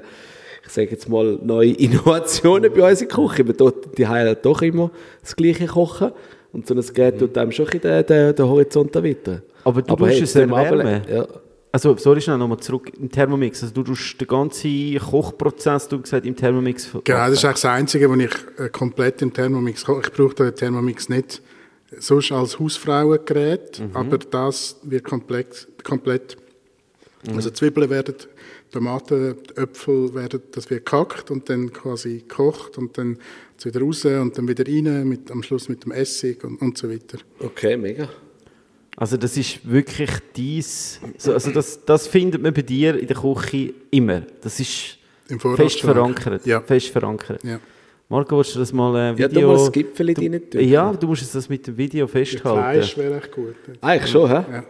sage 0.74 0.92
jetzt 0.92 1.08
mal, 1.10 1.40
neue 1.44 1.72
Innovationen 1.78 2.72
bei 2.74 2.90
uns 2.90 3.02
in 3.02 3.08
der 3.08 3.18
Küche. 3.18 3.46
Wir 3.48 3.54
dort 3.54 3.98
die 3.98 4.08
Heile 4.08 4.36
doch 4.36 4.62
immer 4.62 4.92
das 5.22 5.36
Gleiche 5.36 5.68
kochen. 5.68 6.12
Und 6.52 6.68
so 6.68 6.76
ein 6.76 6.82
Gerät 6.94 7.18
tut 7.18 7.38
einem 7.38 7.52
schon 7.52 7.66
den, 7.68 8.06
den, 8.06 8.36
den 8.36 8.46
Horizont 8.48 8.96
erweitern. 8.96 9.42
Aber 9.64 9.82
du 9.82 9.96
tust 9.96 10.22
es 10.22 10.34
dem 10.34 10.52
erwärmen? 10.52 10.88
Abend- 11.02 11.10
Ja. 11.10 11.28
Also, 11.72 11.98
sorry, 11.98 12.22
schnell 12.22 12.38
nochmal 12.38 12.60
zurück 12.60 12.92
im 13.00 13.10
Thermomix. 13.10 13.64
Also, 13.64 13.74
du 13.74 13.82
tust 13.82 14.22
den 14.22 14.28
ganzen 14.28 15.00
Kochprozess, 15.00 15.88
du 15.88 15.96
hast 15.96 16.04
gesagt, 16.04 16.26
im 16.28 16.36
Thermomix 16.36 16.92
Genau, 17.04 17.18
das 17.18 17.32
ist 17.34 17.46
eigentlich 17.46 17.54
das 17.62 17.66
Einzige, 17.66 18.08
was 18.12 18.20
ich 18.20 18.60
äh, 18.64 18.70
komplett 18.70 19.24
im 19.24 19.34
Thermomix 19.34 19.84
koche. 19.84 20.02
Ich 20.06 20.12
brauche 20.12 20.36
den 20.36 20.54
Thermomix 20.56 21.10
nicht 21.10 21.42
sonst 21.98 22.32
als 22.32 22.60
Hausfrauengerät, 22.60 23.82
aber 23.96 24.18
das 24.20 24.78
wird 24.84 25.04
komplett, 25.04 25.68
komplett 25.84 26.38
also 27.36 27.50
Zwiebeln 27.50 27.90
werden, 27.90 28.16
Tomaten, 28.74 29.36
Äpfel 29.56 30.14
werden, 30.14 30.42
das 30.52 30.70
wird 30.70 30.86
gehackt 30.86 31.32
und 31.32 31.50
dann 31.50 31.72
quasi 31.72 32.26
gekocht 32.28 32.78
und 32.78 32.98
dann 32.98 33.18
wieder 33.64 33.80
raus 33.80 34.04
und 34.04 34.38
dann 34.38 34.48
wieder 34.48 34.68
rein, 34.68 35.08
mit, 35.08 35.32
am 35.32 35.42
Schluss 35.42 35.70
mit 35.70 35.86
dem 35.86 35.92
Essig 35.94 36.44
und, 36.44 36.62
und 36.62 36.78
so 36.78 36.90
weiter. 36.90 37.20
Okay, 37.40 37.78
mega. 37.78 38.10
Also, 38.98 39.16
das 39.16 39.38
ist 39.38 39.60
wirklich 39.70 40.10
dies. 40.36 41.00
So, 41.18 41.34
also, 41.34 41.52
das, 41.52 41.86
das 41.86 42.08
findet 42.08 42.42
man 42.42 42.54
bei 42.54 42.62
dir 42.62 43.00
in 43.00 43.08
der 43.08 43.16
Küche 43.16 43.74
immer. 43.90 44.22
Das 44.42 44.60
ist 44.60 44.98
Im 45.30 45.40
fest 45.40 45.80
verankert. 45.80 46.46
Ja. 46.46 46.60
Fest 46.62 46.90
verankert. 46.90 47.44
Ja. 47.44 47.60
Marco, 48.10 48.38
willst 48.38 48.56
du 48.56 48.60
das 48.60 48.74
mal 48.74 48.96
äh, 48.96 49.22
Ja, 49.22 49.30
Video... 49.30 49.42
du 49.42 49.48
musst 49.48 49.66
das 49.68 49.72
Gipfeli 49.72 50.14
rein 50.14 50.42
tun. 50.50 50.62
Ja, 50.62 50.94
du 50.94 51.08
musst 51.08 51.34
das 51.34 51.48
mit 51.50 51.66
dem 51.66 51.78
Video 51.78 52.06
Fleisch 52.06 52.32
festhalten. 52.32 52.98
wäre 52.98 53.18
echt 53.18 53.32
gut. 53.32 53.56
Eigentlich 53.82 54.12
schon, 54.12 54.30
hä? 54.30 54.44
Ja. 54.52 54.64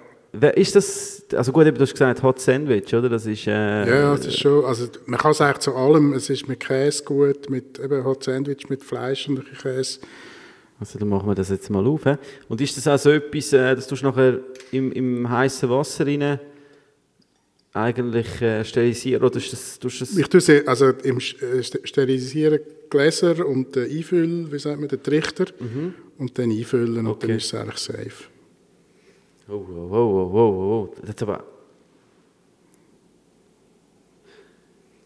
Ist 0.56 0.76
das? 0.76 1.24
Also 1.36 1.52
gut, 1.52 1.68
du 1.68 1.80
hast 1.80 1.92
gesagt 1.92 2.24
Hot 2.24 2.40
Sandwich, 2.40 2.94
oder? 2.94 3.08
Das 3.08 3.26
ist... 3.28 3.46
Äh, 3.46 3.88
Ja, 3.88 4.16
das 4.16 4.26
ist 4.26 4.40
schon, 4.40 4.66
also 4.66 4.88
man 5.06 5.20
kann 5.20 5.32
es 5.32 5.42
eigentlich 5.42 5.60
zu 5.60 5.76
allem, 5.76 6.14
es 6.14 6.30
ist 6.30 6.48
mit 6.48 6.60
Käse 6.60 7.04
gut, 7.04 7.50
mit 7.52 7.78
eben 7.80 8.04
Hot 8.04 8.24
Sandwich 8.24 8.68
mit 8.70 8.84
Fleisch 8.84 9.30
und 9.30 9.40
ein 9.40 9.46
Käse. 9.62 10.00
Also 10.80 10.98
dann 10.98 11.08
machen 11.10 11.28
wir 11.30 11.36
das 11.36 11.50
jetzt 11.50 11.70
mal 11.70 11.86
auf. 11.86 12.04
He? 12.06 12.16
Und 12.50 12.60
ist 12.62 12.76
das 12.78 12.88
auch 12.88 12.98
so 12.98 13.12
etwas, 13.12 13.54
äh, 13.54 13.76
dass 13.76 13.88
du 13.88 13.96
nachher 14.04 14.40
im, 14.72 14.92
im 14.92 15.30
heißen 15.30 15.70
Wasser 15.70 16.06
rein 16.08 16.40
eigentlich 17.74 18.42
äh, 18.42 18.64
sterilisieren 18.66 19.24
oder 19.24 19.38
ist 19.38 19.52
das, 19.54 19.80
tust 19.80 20.02
das 20.02 20.16
Ich 20.18 20.28
tue 20.28 20.42
sie, 20.42 20.68
also 20.68 20.90
im 20.90 21.18
äh, 21.18 21.60
St- 21.62 21.86
Sterilisieren 21.88 22.60
Gläser 22.90 23.46
und 23.48 23.76
äh, 23.78 23.86
einfüllen, 23.86 24.52
wie 24.52 24.60
sagt 24.60 24.80
man, 24.80 24.88
den 24.90 25.02
Trichter 25.02 25.46
und 26.20 26.38
dann 26.38 26.52
einfüllen 26.52 26.98
und 26.98 27.04
Mhm. 27.04 27.10
Okay. 27.10 27.28
dann 27.28 27.38
ist 27.38 27.46
es 27.46 27.54
eigentlich 27.56 27.78
safe. 27.78 28.24
Oh, 29.48 29.52
wow, 29.68 29.92
wow, 29.92 30.34
wow, 30.34 30.54
wow. 30.56 30.96
Das 31.02 31.10
ist 31.10 31.24
aber... 31.24 31.44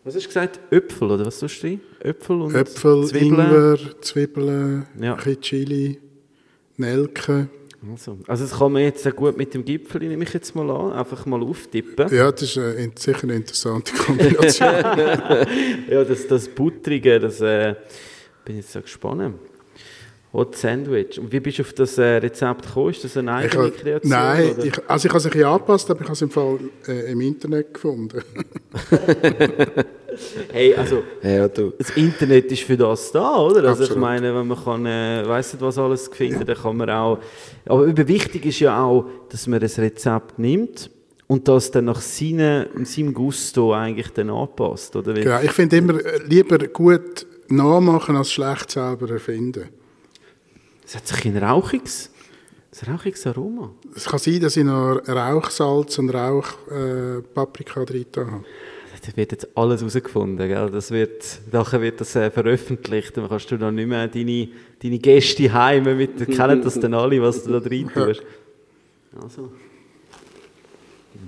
Was 0.04 0.16
hast 0.16 0.24
du 0.24 0.28
gesagt? 0.28 0.60
Äpfel, 0.72 1.12
oder 1.12 1.26
was 1.26 1.40
tust 1.40 1.62
du 1.64 1.68
rein? 1.68 1.82
Äpfel 2.00 2.42
und 2.42 2.56
Äpfel, 2.56 3.06
Zwiebeln? 3.08 3.34
Ingwer, 3.34 3.78
Zwiebeln, 4.02 4.88
Ja. 5.02 5.12
ein 5.14 5.18
bisschen 5.18 5.42
Chili, 5.42 6.00
Nelken. 6.78 7.50
Also, 7.92 8.18
also 8.26 8.44
das 8.46 8.58
kann 8.58 8.72
man 8.72 8.82
jetzt 8.84 9.04
sehr 9.04 9.12
gut 9.12 9.38
mit 9.38 9.54
dem 9.54 9.64
Gipfel, 9.66 10.02
nehme 10.08 10.24
ich 10.24 10.34
jetzt 10.34 10.56
mal 10.56 10.70
an, 10.70 10.94
einfach 10.94 11.26
mal 11.26 11.42
auftippen. 11.44 12.08
Ja, 12.16 12.32
das 12.32 12.42
ist 12.44 12.58
äh, 12.58 12.84
in- 12.84 12.96
sicher 12.98 13.24
eine 13.24 13.36
interessante 13.36 13.94
Kombination. 13.94 14.68
Ja, 15.90 16.04
das, 16.04 16.26
das 16.28 16.48
Buttrige, 16.50 17.20
das 17.20 17.40
äh, 17.42 17.76
bin 18.46 18.56
ich 18.58 18.64
jetzt 18.64 18.74
so 18.74 18.82
gespannt. 18.82 19.36
Hot 20.38 20.56
Sandwich. 20.56 21.20
Und 21.20 21.32
wie 21.32 21.40
bist 21.40 21.58
du 21.58 21.64
auf 21.64 21.74
das 21.74 21.98
äh, 21.98 22.18
Rezept 22.18 22.68
gekommen? 22.68 22.92
Ist 22.92 23.04
das 23.04 23.18
eine 23.18 23.32
ich 23.32 23.38
eigene 23.52 23.64
habe, 23.64 23.72
Kreation? 23.72 24.10
nein, 24.12 24.52
oder? 24.52 24.66
ich, 24.66 24.90
also 24.90 25.08
ich 25.08 25.10
habe 25.10 25.18
es 25.18 25.26
ein 25.26 25.32
bisschen 25.32 25.48
angepasst, 25.48 25.90
aber 25.90 26.00
ich 26.02 26.06
habe 26.06 26.14
es 26.14 26.22
im 26.22 26.30
Fall 26.30 26.60
äh, 26.88 27.12
im 27.12 27.22
Internet 27.22 27.74
gefunden. 27.74 28.22
Hey, 30.52 30.74
also 30.76 31.04
Ja, 31.22 31.48
du. 31.48 31.74
das 31.78 31.92
Internet 31.92 32.52
ist 32.52 32.64
für 32.64 32.78
das 32.78 33.12
da, 33.12 33.38
oder? 33.38 33.64
Also 33.70 33.84
ich 33.84 33.90
Absolut. 33.90 33.98
meine, 33.98 34.34
wenn 34.34 34.48
man 34.48 34.64
kann, 34.64 34.86
äh, 34.86 35.24
weiss 35.28 35.54
nicht, 35.54 35.62
was 35.62 35.78
alles 35.78 36.08
finden, 36.08 36.46
dann 36.46 36.58
kann 36.58 36.78
man 36.78 36.90
auch... 36.90 37.20
Aber 37.66 38.08
wichtig 38.08 38.46
ist 38.46 38.60
ja 38.60 38.82
auch, 38.84 39.06
dass 39.30 39.48
man 39.48 39.60
das 39.60 39.78
Rezept 39.78 40.40
nimmt 40.40 40.90
und 41.28 41.48
das 41.48 41.72
dann 41.72 41.86
nach 41.86 42.02
seinem, 42.02 42.66
seinem 42.84 43.14
Gusto 43.14 43.74
eigentlich 43.74 44.10
dann 44.10 44.30
anpasst, 44.30 44.96
oder? 44.96 45.14
Genau, 45.14 45.40
ich 45.42 45.52
finde 45.52 45.78
immer 45.78 46.04
äh, 46.04 46.20
lieber 46.28 46.58
gut 46.68 47.26
nachmachen 47.50 48.16
als 48.16 48.32
schlecht 48.32 48.72
selber 48.72 49.10
erfinden. 49.12 49.70
Es 50.88 50.96
hat 50.96 51.06
sich 51.06 51.26
ein 51.26 51.36
rauchiges, 51.36 52.10
ein 52.82 52.94
rauchiges 52.94 53.28
Aroma. 53.28 53.72
Es 53.94 54.06
kann 54.06 54.20
sein, 54.20 54.40
dass 54.40 54.56
ich 54.56 54.64
noch 54.64 55.02
Rauchsalz 55.06 56.00
und 56.00 56.12
Rauchpaprika 56.12 57.82
äh, 57.82 57.86
drin 57.86 58.06
habe. 58.16 58.46
Da 59.06 59.18
wird 59.18 59.34
jetzt 59.34 59.50
alles 59.56 59.82
herausgefunden, 59.82 60.48
gell? 60.48 60.70
Das 60.72 60.92
wird, 60.92 61.42
nachher 61.52 61.82
wird 61.82 62.00
das 62.00 62.16
äh, 62.16 62.32
veröffentlicht. 62.32 63.18
Dann 63.18 63.28
kannst 63.28 63.52
du 63.52 63.58
dann 63.58 63.76
nicht 63.76 63.88
mehr 63.88 64.08
deine, 64.08 64.48
deine 64.82 65.00
Gäste 65.00 65.52
heime 65.52 65.94
mit, 65.94 66.26
kennen 66.26 66.62
das 66.62 66.80
dann 66.80 66.94
alle, 66.94 67.22
was 67.22 67.44
du 67.44 67.52
da 67.52 67.60
drin 67.60 67.90
tust. 67.94 68.24
Also. 69.22 69.52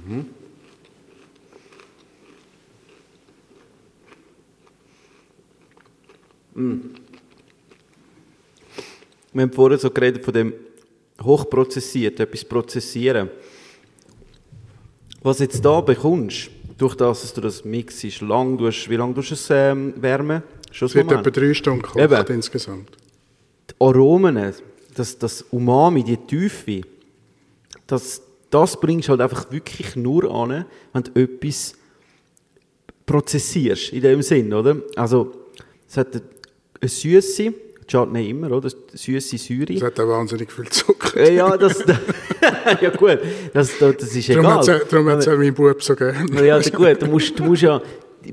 Mhm. 0.06 0.26
Wir 9.34 9.44
haben 9.44 9.52
vorher 9.52 9.78
so 9.78 9.90
geredet 9.92 10.24
von 10.24 10.34
dem 10.34 10.54
hochprozessiert, 11.22 12.20
etwas 12.20 12.46
prozessieren. 12.46 13.30
Was 15.22 15.40
jetzt 15.40 15.64
da 15.64 15.82
bekommst, 15.82 16.50
durch 16.78 16.96
das, 16.96 17.22
dass 17.22 17.34
du 17.34 17.42
das 17.42 17.66
mixst, 17.66 18.22
lang, 18.22 18.58
du 18.58 18.68
hast, 18.68 18.90
wie 18.90 18.96
lange 18.96 19.14
tust 19.14 19.32
du 19.32 19.34
es 19.34 19.50
ähm, 19.50 19.94
wärmen? 19.98 20.42
Schon 20.72 20.88
Es 20.88 20.96
wird 20.96 21.12
etwa 21.12 21.30
drei 21.30 21.54
Stunden 21.54 21.82
gekocht 21.82 22.30
insgesamt. 22.30 22.92
die 23.70 23.76
Aromen, 23.80 24.54
das, 24.96 25.18
das 25.18 25.42
Umami, 25.52 26.04
die 26.04 26.18
Tiefe, 26.18 26.82
das, 27.86 28.22
das 28.50 28.80
bringst 28.80 29.08
du 29.08 29.12
halt 29.12 29.22
einfach 29.22 29.52
wirklich 29.52 29.96
nur 29.96 30.32
an, 30.34 30.66
wenn 30.94 31.04
du 31.04 31.22
etwas 31.22 31.74
prozessierst, 33.06 33.92
in 33.92 34.02
dem 34.02 34.22
Sinn, 34.22 34.54
oder? 34.54 34.78
Also, 34.96 35.34
es 35.88 35.98
hat 35.98 36.16
eine 36.16 36.90
Süße, 36.90 37.54
Chutney 37.90 38.30
immer, 38.30 38.52
oder? 38.52 38.70
Süße 38.94 39.38
Säure. 39.38 39.74
Es 39.74 39.82
hat 39.82 40.00
auch 40.00 40.08
wahnsinnig 40.08 40.52
viel 40.52 40.70
Zucker. 40.70 41.18
Äh, 41.18 41.36
ja, 41.36 41.58
das, 41.58 41.84
ja 42.82 42.90
gut, 42.92 43.20
das, 43.54 43.78
das, 43.80 43.98
das 43.98 44.16
ist 44.16 44.30
Darum 44.30 44.46
egal. 44.46 44.58
hat 44.58 44.68
es 44.68 44.88
darum 44.88 45.08
auch 45.08 45.38
mein 45.38 45.54
Bub 45.54 45.82
so 45.84 45.96
gerne. 45.96 46.46
Ja, 46.46 46.58
das 46.58 46.72
gut, 46.72 47.02
du 47.02 47.08
musst, 47.08 47.38
du 47.38 47.44
musst 47.44 47.64
ja, 47.64 47.82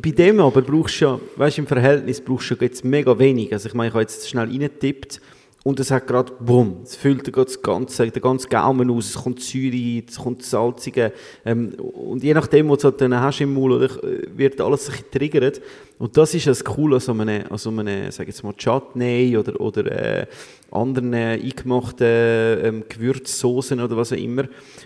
bei 0.00 0.11
dem 0.11 0.40
aber 0.40 0.62
brauchst 0.62 1.00
du 1.00 1.04
ja, 1.04 1.20
weißt 1.36 1.57
du, 1.57 1.62
im 1.62 1.66
Verhältnis 1.66 2.20
brauchst 2.20 2.50
du 2.50 2.54
jetzt 2.61 2.84
mega 2.84 3.18
wenig. 3.18 3.52
Also 3.52 3.68
ich 3.68 3.74
meine, 3.74 3.88
ich 3.88 3.94
habe 3.94 4.02
jetzt 4.02 4.28
schnell 4.28 4.46
reingetippt 4.46 5.20
und 5.66 5.80
es 5.80 5.90
hat 5.90 6.06
gerade, 6.06 6.32
bumm, 6.38 6.82
es 6.84 6.94
füllt 6.94 7.36
das 7.36 7.60
ganze, 7.60 8.08
den 8.08 8.22
ganzen 8.22 8.48
Gaumen 8.48 8.88
aus, 8.88 9.06
es 9.06 9.14
kommt 9.16 9.42
Säure, 9.42 10.04
es 10.06 10.16
kommt 10.16 10.44
Salzige 10.44 11.12
ähm, 11.44 11.74
und 11.74 12.22
je 12.22 12.34
nachdem, 12.34 12.68
was 12.68 12.78
du 12.78 12.84
halt 12.84 13.00
dann 13.00 13.20
hast 13.20 13.40
im 13.40 13.58
oder, 13.58 13.90
wird 14.36 14.60
alles 14.60 14.86
sich 14.86 15.02
triggert 15.10 15.60
und 15.98 16.16
das 16.16 16.34
ist 16.34 16.46
das 16.46 16.62
Coole 16.62 16.94
an 16.94 17.00
so 17.00 17.10
einem, 17.10 17.42
an 17.50 17.58
so 17.58 17.70
einem 17.70 18.12
sag 18.12 18.28
jetzt 18.28 18.44
mal, 18.44 18.52
Chutney 18.52 19.36
oder, 19.36 19.60
oder 19.60 19.86
äh, 20.20 20.26
anderen 20.70 21.12
eingemachten 21.12 22.06
ähm, 22.06 22.84
Gewürzsoßen 22.88 23.80
oder 23.80 23.96
was 23.96 24.12
auch 24.12 24.16
immer, 24.16 24.44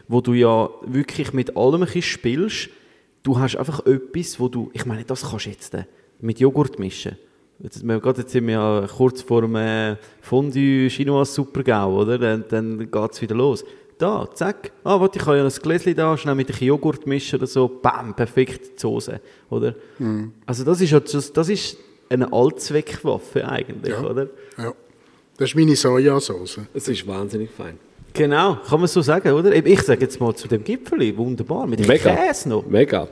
wo 0.09 0.23
du 0.23 0.33
ja 0.33 0.71
wirklich 0.87 1.35
mit 1.35 1.59
allem 1.59 1.83
ein 1.83 1.87
bisschen 1.89 2.01
spielst. 2.01 2.71
Du 3.23 3.39
hast 3.39 3.57
einfach 3.57 3.85
etwas, 3.85 4.41
wo 4.41 4.49
du, 4.49 4.71
ich 4.73 4.87
meine, 4.87 5.05
das 5.05 5.29
kannst 5.29 5.45
du 5.45 5.51
jetzt 5.51 5.75
äh, 5.75 5.85
mit 6.23 6.41
Joghurt 6.41 6.79
mischen. 6.79 7.19
Jetzt, 7.63 7.87
wir, 7.87 8.01
gerade 8.01 8.23
jetzt 8.23 8.33
sind 8.33 8.47
wir 8.47 8.55
ja 8.55 8.87
kurz 8.97 9.21
vor 9.23 9.43
dem 9.43 9.55
äh, 9.57 9.97
Fondue 10.23 10.89
Chinois 10.89 11.25
Supergau, 11.27 12.01
oder? 12.01 12.19
Dann, 12.19 12.45
dann 12.49 12.79
geht 12.91 13.13
es 13.13 13.21
wieder 13.21 13.35
los. 13.35 13.65
Da, 13.99 14.27
zack. 14.33 14.73
Ah, 14.83 14.99
warte, 14.99 15.19
ich 15.19 15.25
kann 15.27 15.37
ja 15.37 15.45
ein 15.45 15.51
Gläschen 15.51 15.95
da, 15.95 16.17
schnell 16.17 16.35
mit 16.35 16.49
ein 16.51 16.65
Joghurt 16.65 17.07
mischen 17.07 17.37
oder 17.39 17.47
so. 17.47 17.69
Bam, 17.69 18.15
perfekt 18.15 18.77
die 18.77 18.81
Soße, 18.81 19.21
oder? 19.51 19.75
Also 20.47 20.65
das 20.65 20.81
ist 20.81 20.91
ja 20.91 21.01
das, 21.01 21.33
das 21.35 21.49
ist 21.51 21.77
eine 22.09 22.33
Allzweckwaffe 22.33 23.47
eigentlich, 23.47 23.93
Ja. 23.93 24.01
oder? 24.09 24.29
Ja. 24.57 24.73
Das 25.37 25.51
ist 25.51 25.55
meine 25.55 25.77
Sojasauce. 25.77 26.61
Es 26.73 26.89
ist 26.89 27.07
wahnsinnig 27.07 27.51
fein. 27.51 27.79
Genau, 28.15 28.57
kann 28.69 28.81
man 28.81 28.89
so 28.89 29.03
sagen, 29.03 29.33
oder? 29.33 29.55
Ich 29.55 29.83
sage 29.83 30.01
jetzt 30.01 30.19
mal 30.19 30.35
zu 30.35 30.49
dem 30.49 30.65
Gipfeli, 30.65 31.17
wunderbar, 31.17 31.67
mit 31.67 31.79
dem 31.81 31.87
Mega. 31.87 32.15
Käse 32.15 32.49
noch. 32.49 32.67
Mega. 32.67 33.07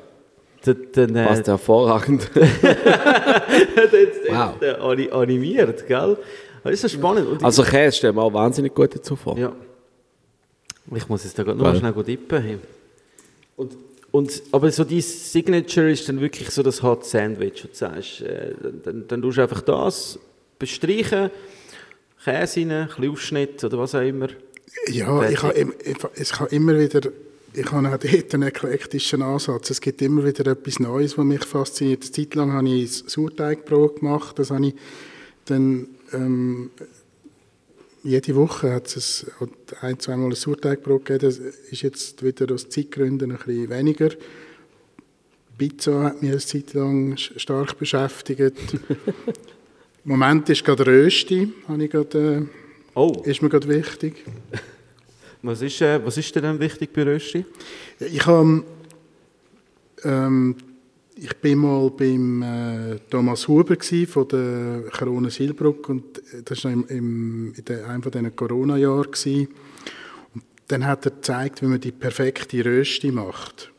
Dann, 0.64 0.76
dann, 0.92 1.16
äh, 1.16 1.24
Passt 1.26 1.46
hervorragend. 1.46 2.30
jetzt, 2.34 4.18
Wow. 4.28 4.54
jetzt, 4.60 4.62
äh, 4.62 4.74
ani- 4.80 5.10
animiert, 5.10 5.86
gell? 5.86 6.16
Das 6.64 6.72
ist 6.74 6.82
so 6.82 6.88
spannend. 6.88 7.28
Und 7.28 7.44
Also 7.44 7.62
Käse 7.62 7.96
stellen 7.96 8.16
wir 8.16 8.22
auch 8.22 8.32
wahnsinnig 8.32 8.74
gut 8.74 8.94
dazu 8.94 9.16
vor. 9.16 9.38
Ja. 9.38 9.52
Ich 10.94 11.08
muss 11.08 11.24
jetzt 11.24 11.38
da 11.38 11.42
gerade 11.42 11.58
noch 11.58 11.74
schnell 11.76 11.92
gut 11.92 12.08
dippen. 12.08 12.42
hey. 12.42 12.58
Und, 13.56 13.76
und, 14.10 14.42
aber 14.52 14.70
so 14.70 14.84
dein 14.84 15.00
Signature 15.00 15.90
ist 15.90 16.08
dann 16.08 16.20
wirklich 16.20 16.50
so 16.50 16.62
das 16.62 16.82
Hot 16.82 17.04
Sandwich, 17.04 17.62
du 17.62 17.68
sagst, 17.72 18.22
äh, 18.22 18.54
dann, 18.62 18.82
dann, 18.82 19.04
dann 19.08 19.22
tust 19.22 19.38
du 19.38 19.42
einfach 19.42 19.60
das 19.60 20.18
bestreichen, 20.58 21.30
Käse 22.24 22.60
rein, 22.60 22.70
ein 22.72 22.86
bisschen 22.88 23.10
Aufschnitt 23.10 23.62
oder 23.64 23.78
was 23.78 23.94
auch 23.94 24.00
immer. 24.00 24.28
Ja, 24.90 25.28
ich 25.28 25.42
habe, 25.42 25.54
im- 25.54 25.74
ich, 25.84 25.96
ich 26.20 26.40
habe 26.40 26.54
immer 26.54 26.78
wieder, 26.78 27.00
ich 27.58 27.72
habe 27.72 27.88
auch 27.88 27.98
dort 27.98 28.34
einen 28.34 28.48
eklektischen 28.48 29.22
Ansatz. 29.22 29.70
Es 29.70 29.80
gibt 29.80 30.00
immer 30.00 30.24
wieder 30.24 30.50
etwas 30.50 30.78
Neues, 30.78 31.18
was 31.18 31.24
mich 31.24 31.44
fasziniert. 31.44 32.02
Eine 32.02 32.12
Zeit 32.12 32.34
lang 32.34 32.52
habe 32.52 32.68
ich 32.68 32.90
Sauerteigbrot 33.06 34.00
gemacht. 34.00 34.38
Das 34.38 34.50
habe 34.50 34.68
ich 34.68 34.74
dann, 35.46 35.88
ähm, 36.12 36.70
jede 38.04 38.36
Woche 38.36 38.72
hat 38.72 38.96
es 38.96 39.26
ein, 39.80 39.98
zweimal 39.98 40.28
ein 40.28 40.34
Sauerteigbrot 40.34 41.04
gegeben. 41.04 41.26
Das 41.26 41.38
ist 41.38 41.82
jetzt 41.82 42.22
wieder 42.22 42.54
aus 42.54 42.68
Zeitgründen 42.68 43.32
ein 43.32 43.38
bisschen 43.38 43.70
weniger. 43.70 44.10
Pizza 45.56 46.04
hat 46.04 46.22
mich 46.22 46.30
eine 46.30 46.40
Zeit 46.40 46.74
lang 46.74 47.16
stark 47.16 47.76
beschäftigt. 47.76 48.74
Im 48.74 48.80
Moment 50.04 50.48
ist 50.48 50.64
gerade 50.64 50.86
Rösti, 50.86 51.52
habe 51.66 51.84
ich 51.84 51.90
gerade, 51.90 52.48
Oh, 52.94 53.22
äh, 53.24 53.30
ist 53.30 53.42
mir 53.42 53.48
gerade 53.48 53.68
wichtig. 53.68 54.24
Was 55.42 55.62
ist, 55.62 55.80
äh, 55.80 56.04
was 56.04 56.16
ist 56.16 56.34
dir 56.34 56.40
denn 56.40 56.58
wichtig 56.58 56.92
bei? 56.92 57.02
Ja, 57.02 58.06
Ich 58.06 58.26
habe, 58.26 58.64
ähm, 60.04 60.56
ich 61.16 61.36
bin 61.38 61.58
mal 61.58 61.90
beim 61.90 62.42
äh, 62.42 62.98
Thomas 63.10 63.46
Huber 63.48 63.76
von 64.06 64.28
der 64.28 64.84
Corona 64.90 65.30
Silbruck 65.30 65.88
und 65.88 66.22
das 66.44 66.64
war 66.64 66.72
im, 66.72 66.86
im, 66.88 67.54
in 67.54 67.84
einem 67.84 68.02
von 68.02 68.12
diesen 68.12 68.36
Corona-Jahren 68.36 69.48
dann 70.68 70.86
hat 70.86 71.06
er 71.06 71.12
gezeigt, 71.12 71.62
wie 71.62 71.66
man 71.66 71.80
die 71.80 71.92
perfekte 71.92 72.62
Rösti 72.62 73.10
macht. 73.10 73.72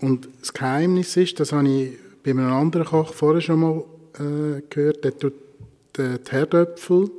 Und 0.00 0.28
das 0.40 0.52
Geheimnis 0.52 1.16
ist, 1.16 1.38
das 1.38 1.52
habe 1.52 1.68
ich 1.68 1.92
bei 2.24 2.30
einem 2.30 2.50
anderen 2.50 2.86
Koch 2.86 3.12
vorher 3.12 3.42
schon 3.42 3.60
mal 3.60 3.84
äh, 4.14 4.62
gehört, 4.68 5.04
der 5.04 5.16
tut 5.16 5.34
äh, 5.98 6.18
die 6.18 6.32
Herdöpfel, 6.32 7.10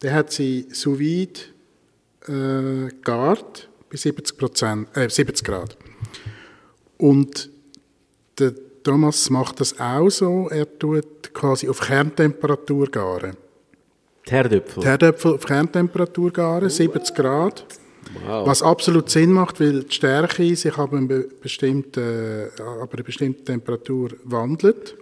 der 0.00 0.14
hat 0.14 0.32
sie 0.32 0.66
sous 0.70 0.98
vide 0.98 1.40
äh, 2.28 2.88
gart 3.02 3.68
bei 3.90 3.96
70, 3.96 4.36
Prozent, 4.36 4.88
äh, 4.96 5.08
70 5.08 5.44
Grad. 5.44 5.76
Und 6.96 7.50
der 8.38 8.52
Thomas 8.82 9.30
macht 9.30 9.60
das 9.60 9.78
auch 9.78 10.08
so, 10.10 10.48
er 10.50 10.78
tut 10.78 11.32
quasi 11.34 11.68
auf 11.68 11.80
Kerntemperatur 11.80 12.86
garen. 12.90 13.36
Die 14.26 14.30
Herdöpfel. 14.32 14.82
Die 14.82 14.86
Herdöpfel 14.88 15.34
auf 15.34 15.44
Kerntemperatur 15.44 16.30
garen, 16.32 16.68
70 16.70 17.14
Grad. 17.14 17.66
Was 18.46 18.62
absolut 18.62 19.10
Sinn 19.10 19.32
macht, 19.32 19.60
weil 19.60 19.82
die 19.84 19.92
Stärke 19.94 20.56
sich 20.56 20.76
ab, 20.78 20.94
einer 20.94 21.06
be- 21.06 21.28
bestimmten, 21.42 22.00
äh, 22.00 22.62
ab 22.62 22.94
einer 22.94 23.02
bestimmten 23.02 23.44
Temperatur 23.44 24.10
wandelt. 24.24 24.96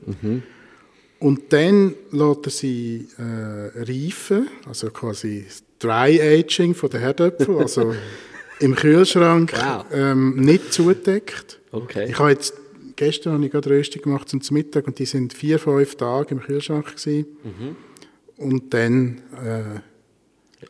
Und 1.20 1.52
dann 1.52 1.94
lässt 2.10 2.46
er 2.46 2.50
sie 2.50 3.08
äh, 3.16 3.82
reifen, 3.82 4.48
also 4.66 4.90
quasi 4.90 5.46
das 5.78 5.88
Dry 5.88 6.20
Aging 6.20 6.74
von 6.74 6.90
den 6.90 7.00
Herdöpfeln, 7.00 7.58
also 7.58 7.94
im 8.60 8.74
Kühlschrank 8.74 9.52
Wow. 9.54 9.86
ähm, 9.92 10.36
nicht 10.36 10.72
zudeckt. 10.72 11.60
Okay. 11.72 12.06
Ich 12.10 12.18
habe 12.18 12.30
jetzt, 12.30 12.54
gestern 12.96 13.34
habe 13.34 13.44
ich 13.44 13.52
gerade 13.52 13.70
Röstung 13.70 14.02
gemacht 14.02 14.28
zum 14.28 14.40
Mittag 14.50 14.86
und 14.86 14.98
die 14.98 15.06
sind 15.06 15.32
vier, 15.34 15.58
fünf 15.58 15.96
Tage 15.96 16.34
im 16.34 16.40
Kühlschrank 16.40 16.96
gewesen. 16.96 17.26
Und 18.38 18.72
dann 18.74 19.22
äh, 19.44 19.80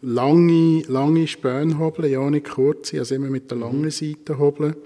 lange, 0.01 0.83
lange 0.89 1.27
Späne 1.27 1.79
hobeln, 1.79 2.11
ja 2.13 2.29
nicht 2.31 2.49
kurze, 2.49 2.99
also 2.99 3.15
immer 3.15 3.29
mit 3.29 3.51
der 3.51 3.59
langen 3.59 3.91
Seite 3.91 4.39
hobeln. 4.39 4.77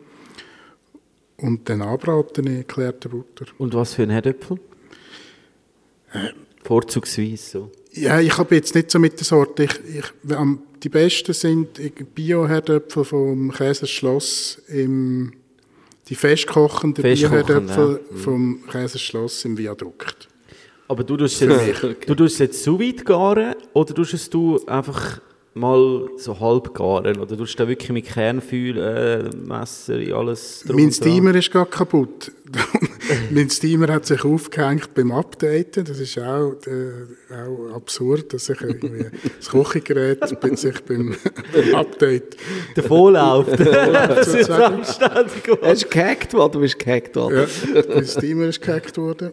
Und 1.39 1.69
dann 1.71 1.81
anbraten 1.81 2.47
in 2.47 2.59
geklärter 2.59 3.09
Butter. 3.09 3.47
Und 3.57 3.73
was 3.73 3.95
für 3.95 4.03
ein 4.03 4.11
Herdöpfel? 4.11 4.59
Vorzugsweise 6.63 7.51
so. 7.51 7.71
Ja, 7.93 8.21
ich 8.21 8.37
habe 8.39 8.55
jetzt 8.55 8.75
nicht 8.75 8.91
so 8.91 8.99
mit 8.99 9.19
der 9.19 9.25
Sorte. 9.25 9.65
Ich, 9.65 9.73
ich, 9.97 10.05
die 10.83 10.89
besten 10.89 11.33
sind 11.33 12.15
Bio-Herdöpfel 12.15 13.05
vom 13.05 13.53
Käserschloss 13.53 14.63
im 14.69 15.33
die 16.09 16.15
festkochenden 16.17 17.03
Festkochend, 17.03 17.47
Bio-Herdöpfel 17.47 18.01
vom 18.17 18.65
Käserschloss 18.69 19.45
im 19.45 19.57
Viadukt. 19.57 20.29
Aber 20.89 21.05
du 21.05 21.17
tust 21.17 21.41
es 21.41 21.67
jetzt, 21.67 21.83
du 22.07 22.15
tust 22.17 22.35
es 22.35 22.39
jetzt 22.39 22.65
so 22.65 22.81
weit 22.81 23.05
garen 23.05 23.55
oder 23.75 23.95
tust 23.95 24.15
es 24.15 24.29
du 24.29 24.61
einfach 24.67 25.21
mal 25.55 26.09
so 26.17 26.39
halb 26.39 26.75
garen? 26.75 27.19
Oder 27.19 27.37
tust 27.37 27.55
du 27.59 27.65
da 27.65 27.69
wirklich 27.69 27.91
mit 27.91 28.07
Kernfühl, 28.07 28.79
äh, 28.79 29.37
Messer, 29.37 29.95
alles 30.17 30.65
drum 30.67 30.77
Mein? 30.77 30.93
Steamer 30.93 31.35
ist 31.35 31.51
gerade 31.51 31.71
kaputt. 31.71 32.31
mein 33.31 33.49
Steamer 33.51 33.93
hat 33.93 34.07
sich 34.07 34.25
aufgehängt 34.25 34.95
beim 34.95 35.13
Updaten. 35.13 35.85
Das 35.85 35.99
ist 35.99 36.19
auch, 36.19 36.55
äh, 36.67 37.35
auch 37.35 37.75
absurd, 37.75 38.33
dass 38.33 38.47
sich 38.47 38.61
irgendwie 38.61 39.07
das 39.39 39.49
Kochgerät 39.49 40.21
bei- 40.41 40.55
sich 40.57 40.81
beim 40.85 41.15
Update 41.75 42.37
Der 42.77 42.85
Vorlauf, 42.85 43.47
das 43.57 44.29
ist 44.35 44.51
anständig 44.51 45.43
geworden. 45.45 45.65
Er 45.65 45.73
ist 45.73 45.91
gehackt 45.91 46.33
worden, 46.35 46.53
du 46.53 46.61
bist 46.61 46.79
gehackt 46.79 47.17
worden. 47.17 47.47
Ja, 47.75 47.83
mein 47.95 48.07
Steamer 48.07 48.47
ist 48.47 48.61
gehackt 48.63 48.97
worden. 48.99 49.33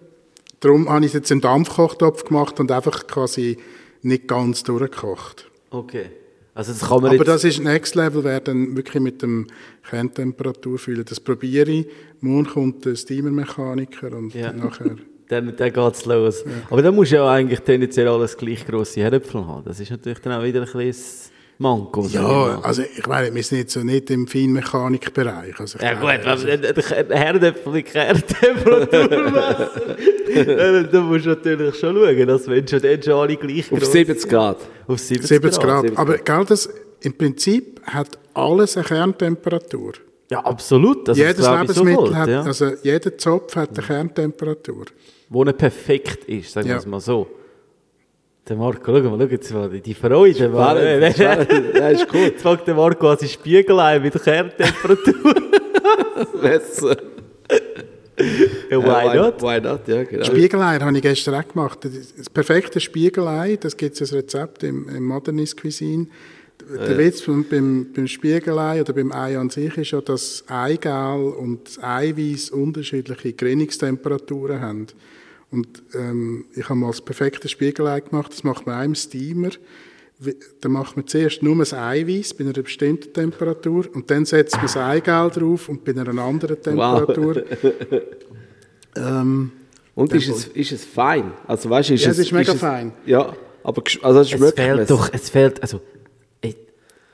Darum 0.59 0.89
habe 0.89 1.01
ich 1.05 1.07
es 1.11 1.13
jetzt 1.13 1.31
im 1.31 1.41
Dampfkochtopf 1.41 2.23
gemacht 2.25 2.59
und 2.59 2.71
einfach 2.71 3.05
quasi 3.05 3.57
nicht 4.01 4.27
ganz 4.27 4.63
durchgekocht. 4.63 5.49
Okay. 5.77 6.05
Also 6.53 6.73
das 6.73 6.89
kann 6.89 7.01
man 7.03 7.13
Aber 7.13 7.23
das 7.23 7.43
ist 7.43 7.59
Next 7.59 7.93
Level, 7.93 8.23
wer 8.23 8.39
dann 8.39 8.75
wirklich 8.75 9.01
mit 9.01 9.21
dem 9.21 9.45
Kerntemperatur 9.87 10.79
fühlen. 10.79 11.05
Das 11.07 11.19
probiere 11.19 11.69
ich. 11.69 11.87
Morgen 12.19 12.47
kommt 12.47 12.83
der 12.85 12.95
Steamer-Mechaniker 12.95 14.11
und 14.17 14.33
Ja. 14.33 14.51
nachher... 14.53 14.95
Dann, 15.29 15.53
dann 15.57 15.73
geht 15.73 15.93
es 15.93 16.05
los. 16.05 16.45
Aber 16.69 16.81
dann 16.81 16.95
musst 16.95 17.11
du 17.11 17.17
ja 17.17 17.29
eigentlich 17.29 17.59
tendenziell 17.59 18.07
alles 18.07 18.37
gleich 18.37 18.65
grosse 18.65 19.01
Herdöpfel 19.01 19.45
haben. 19.45 19.65
Das 19.65 19.77
ist 19.77 19.91
natürlich 19.91 20.19
dann 20.19 20.31
auch 20.31 20.41
wieder 20.41 20.61
ein 20.61 20.71
bisschen 20.71 21.33
Manko. 21.59 22.05
Ja, 22.11 22.59
also 22.61 22.83
ich 22.83 23.07
meine, 23.07 23.33
wir 23.33 23.41
sind 23.43 23.57
jetzt 23.59 23.73
so 23.73 23.79
nicht 23.79 24.09
im 24.11 24.27
Feinmechanikbereich. 24.27 25.59
Also 25.59 25.79
Ja 25.79 25.93
glaube, 25.95 26.19
gut, 26.19 27.09
den 27.09 27.17
Herdöpfel 27.17 27.75
in 27.77 27.83
Kerntemperatur 27.83 29.31
messen, 29.31 30.45
dann 30.55 30.89
dann 30.91 31.05
musst 31.07 31.25
du 31.25 31.29
natürlich 31.29 31.75
schon 31.75 31.95
schauen, 31.95 32.27
dass 32.27 32.47
wenn 32.47 32.67
schon 32.67 32.81
dann 32.81 33.01
schon 33.01 33.13
alle 33.13 33.35
gleich 33.37 33.71
Auf 33.71 33.79
gross 33.79 33.91
70 33.91 34.29
Grad. 34.29 34.57
Auf 34.87 34.99
70, 34.99 35.27
70 35.27 35.61
Grad. 35.61 35.81
70 35.81 35.97
Aber 35.99 36.17
gell, 36.17 36.45
das, 36.47 36.69
im 37.01 37.17
Prinzip 37.17 37.81
hat 37.85 38.17
alles 38.33 38.77
eine 38.77 38.85
Kerntemperatur. 38.85 39.93
Ja, 40.29 40.39
absolut. 40.41 41.09
Also, 41.09 41.21
das 41.23 41.31
Jedes 41.37 41.49
Lebensmittel 41.49 41.95
sofort, 41.95 42.15
hat, 42.15 42.29
ja. 42.29 42.41
also 42.43 42.71
jeder 42.83 43.17
Zopf 43.17 43.55
hat 43.55 43.77
eine 43.77 43.87
Kerntemperatur. 43.87 44.85
Wo 45.29 45.43
nicht 45.43 45.57
perfekt 45.57 46.25
ist, 46.25 46.51
sagen 46.51 46.67
wir 46.67 46.73
Ja. 46.73 46.79
es 46.79 46.85
mal 46.85 46.99
so. 46.99 47.27
Der 48.47 48.55
Marco, 48.55 48.79
schau 48.85 49.09
mal, 49.09 49.19
schau 49.19 49.31
jetzt 49.31 49.53
mal, 49.53 49.69
die 49.69 49.93
Freude. 49.93 50.49
Mann. 50.49 50.77
Ja, 51.17 51.89
ist 51.89 52.07
cool. 52.13 52.19
Jetzt 52.19 52.41
fängt 52.41 52.65
der 52.65 52.75
Marco 52.75 53.09
an, 53.09 53.17
sein 53.17 53.27
Spiegel 53.27 53.79
ein 53.79 54.01
mit 54.01 54.13
der 54.13 54.21
Kerntemperatur. 54.21 55.35
Besser. 56.41 56.97
ja, 58.69 58.77
why 58.77 59.17
not? 59.17 59.41
Why 59.41 59.59
not, 59.59 59.87
ja, 59.87 60.03
genau. 60.03 60.23
Spiegelei 60.23 60.79
habe 60.79 60.95
ich 60.95 61.01
gestern 61.01 61.35
auch 61.35 61.47
gemacht. 61.47 61.79
Das 61.83 62.29
perfekte 62.29 62.79
Spiegelei, 62.79 63.57
das 63.57 63.75
gibt 63.75 63.95
es 63.95 64.01
als 64.01 64.13
Rezept 64.13 64.63
im, 64.63 64.87
im 64.89 65.05
Modernist 65.05 65.61
Cuisine. 65.61 66.07
Der 66.69 66.97
Witz 66.97 67.21
beim, 67.21 67.45
beim, 67.47 67.87
beim 67.93 68.07
Spiegelei 68.07 68.81
oder 68.81 68.93
beim 68.93 69.11
Ei 69.11 69.37
an 69.37 69.49
sich 69.49 69.77
ist 69.77 69.91
ja, 69.91 70.01
dass 70.01 70.43
das 70.47 70.49
Eigelb 70.49 71.37
und 71.37 71.67
das 71.67 71.83
Eiweiß 71.83 72.49
unterschiedliche 72.49 73.33
Gerinnungstemperaturen 73.33 74.61
haben. 74.61 74.87
Und 75.51 75.81
ähm, 75.93 76.45
ich 76.55 76.65
habe 76.67 76.75
mal 76.79 76.87
das 76.87 77.01
perfekte 77.01 77.47
Spiegelei 77.47 78.01
gemacht, 78.01 78.31
das 78.33 78.43
macht 78.43 78.65
man 78.67 78.83
im 78.85 78.95
Steamer. 78.95 79.49
Dann 80.61 80.71
macht 80.71 80.97
man 80.97 81.05
zuerst 81.07 81.43
nur 81.43 81.55
das 81.57 81.73
Eiweiß 81.73 82.33
bei 82.33 82.43
einer 82.43 82.53
bestimmten 82.53 83.13
Temperatur 83.13 83.85
und 83.93 84.09
dann 84.09 84.25
setzt 84.25 84.55
man 84.55 84.63
das 84.63 84.75
Eigelb 84.75 85.33
drauf 85.33 85.69
und 85.69 85.85
bei 85.85 85.91
einer 85.91 86.09
anderen 86.21 86.61
Temperatur. 86.61 87.43
ähm, 88.95 89.51
Und 89.95 90.13
ist 90.13 90.27
es, 90.29 90.47
ist 90.47 90.71
es 90.71 90.85
fein? 90.85 91.31
Also, 91.45 91.69
weißt, 91.69 91.91
ist 91.91 92.03
Ja, 92.03 92.11
es, 92.11 92.17
es 92.17 92.25
ist 92.27 92.31
mega 92.31 92.53
es, 92.53 92.59
fein. 92.59 92.93
Ja, 93.05 93.33
aber 93.63 93.83
also 94.01 94.19
es 94.21 94.31
Es 94.31 94.37
schmeckt 94.37 94.59
fehlt 94.59 94.89
doch, 94.89 95.09
es 95.13 95.29
fehlt, 95.29 95.61
also, 95.61 95.81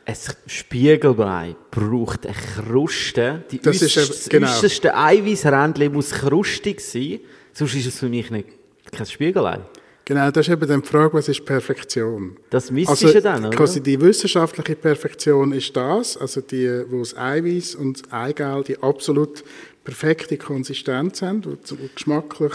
ein 0.05 0.15
Spiegelbrei 0.47 1.55
braucht 1.71 2.25
eine 2.25 2.35
Kruste. 2.35 3.43
Die 3.51 3.59
Das 3.59 3.81
ist 3.81 3.97
äußerst- 3.97 4.25
eben- 4.27 4.29
genau. 4.41 4.47
Äußerste 4.51 4.95
Eiweißrändchen 4.97 5.93
muss 5.93 6.11
krustig 6.11 6.81
sein, 6.81 7.19
sonst 7.53 7.75
ist 7.75 7.85
es 7.87 7.99
für 7.99 8.09
mich 8.09 8.29
nicht 8.31 8.47
kein 8.91 9.05
Spiegelei. 9.05 9.59
Genau, 10.05 10.29
das 10.31 10.47
ist 10.47 10.53
eben 10.53 10.67
dann 10.67 10.81
die 10.81 10.87
Frage, 10.87 11.13
was 11.13 11.29
ist 11.29 11.45
Perfektion? 11.45 12.35
Das 12.49 12.69
misst 12.71 12.89
Also 12.89 13.07
ja 13.07 13.21
dann, 13.21 13.45
oder? 13.45 13.55
quasi 13.55 13.79
die 13.81 13.99
wissenschaftliche 14.01 14.75
Perfektion 14.75 15.53
ist 15.53 15.73
das, 15.77 16.17
also 16.17 16.41
die, 16.41 16.67
wo 16.89 16.99
das 16.99 17.15
Eiweiß 17.15 17.75
und 17.75 18.01
das 18.03 18.11
Eigelb 18.11 18.65
die 18.65 18.77
absolut 18.83 19.45
perfekte 19.85 20.35
Konsistenz 20.37 21.21
haben, 21.21 21.45
wo, 21.45 21.51
wo 21.51 21.87
geschmacklich 21.95 22.51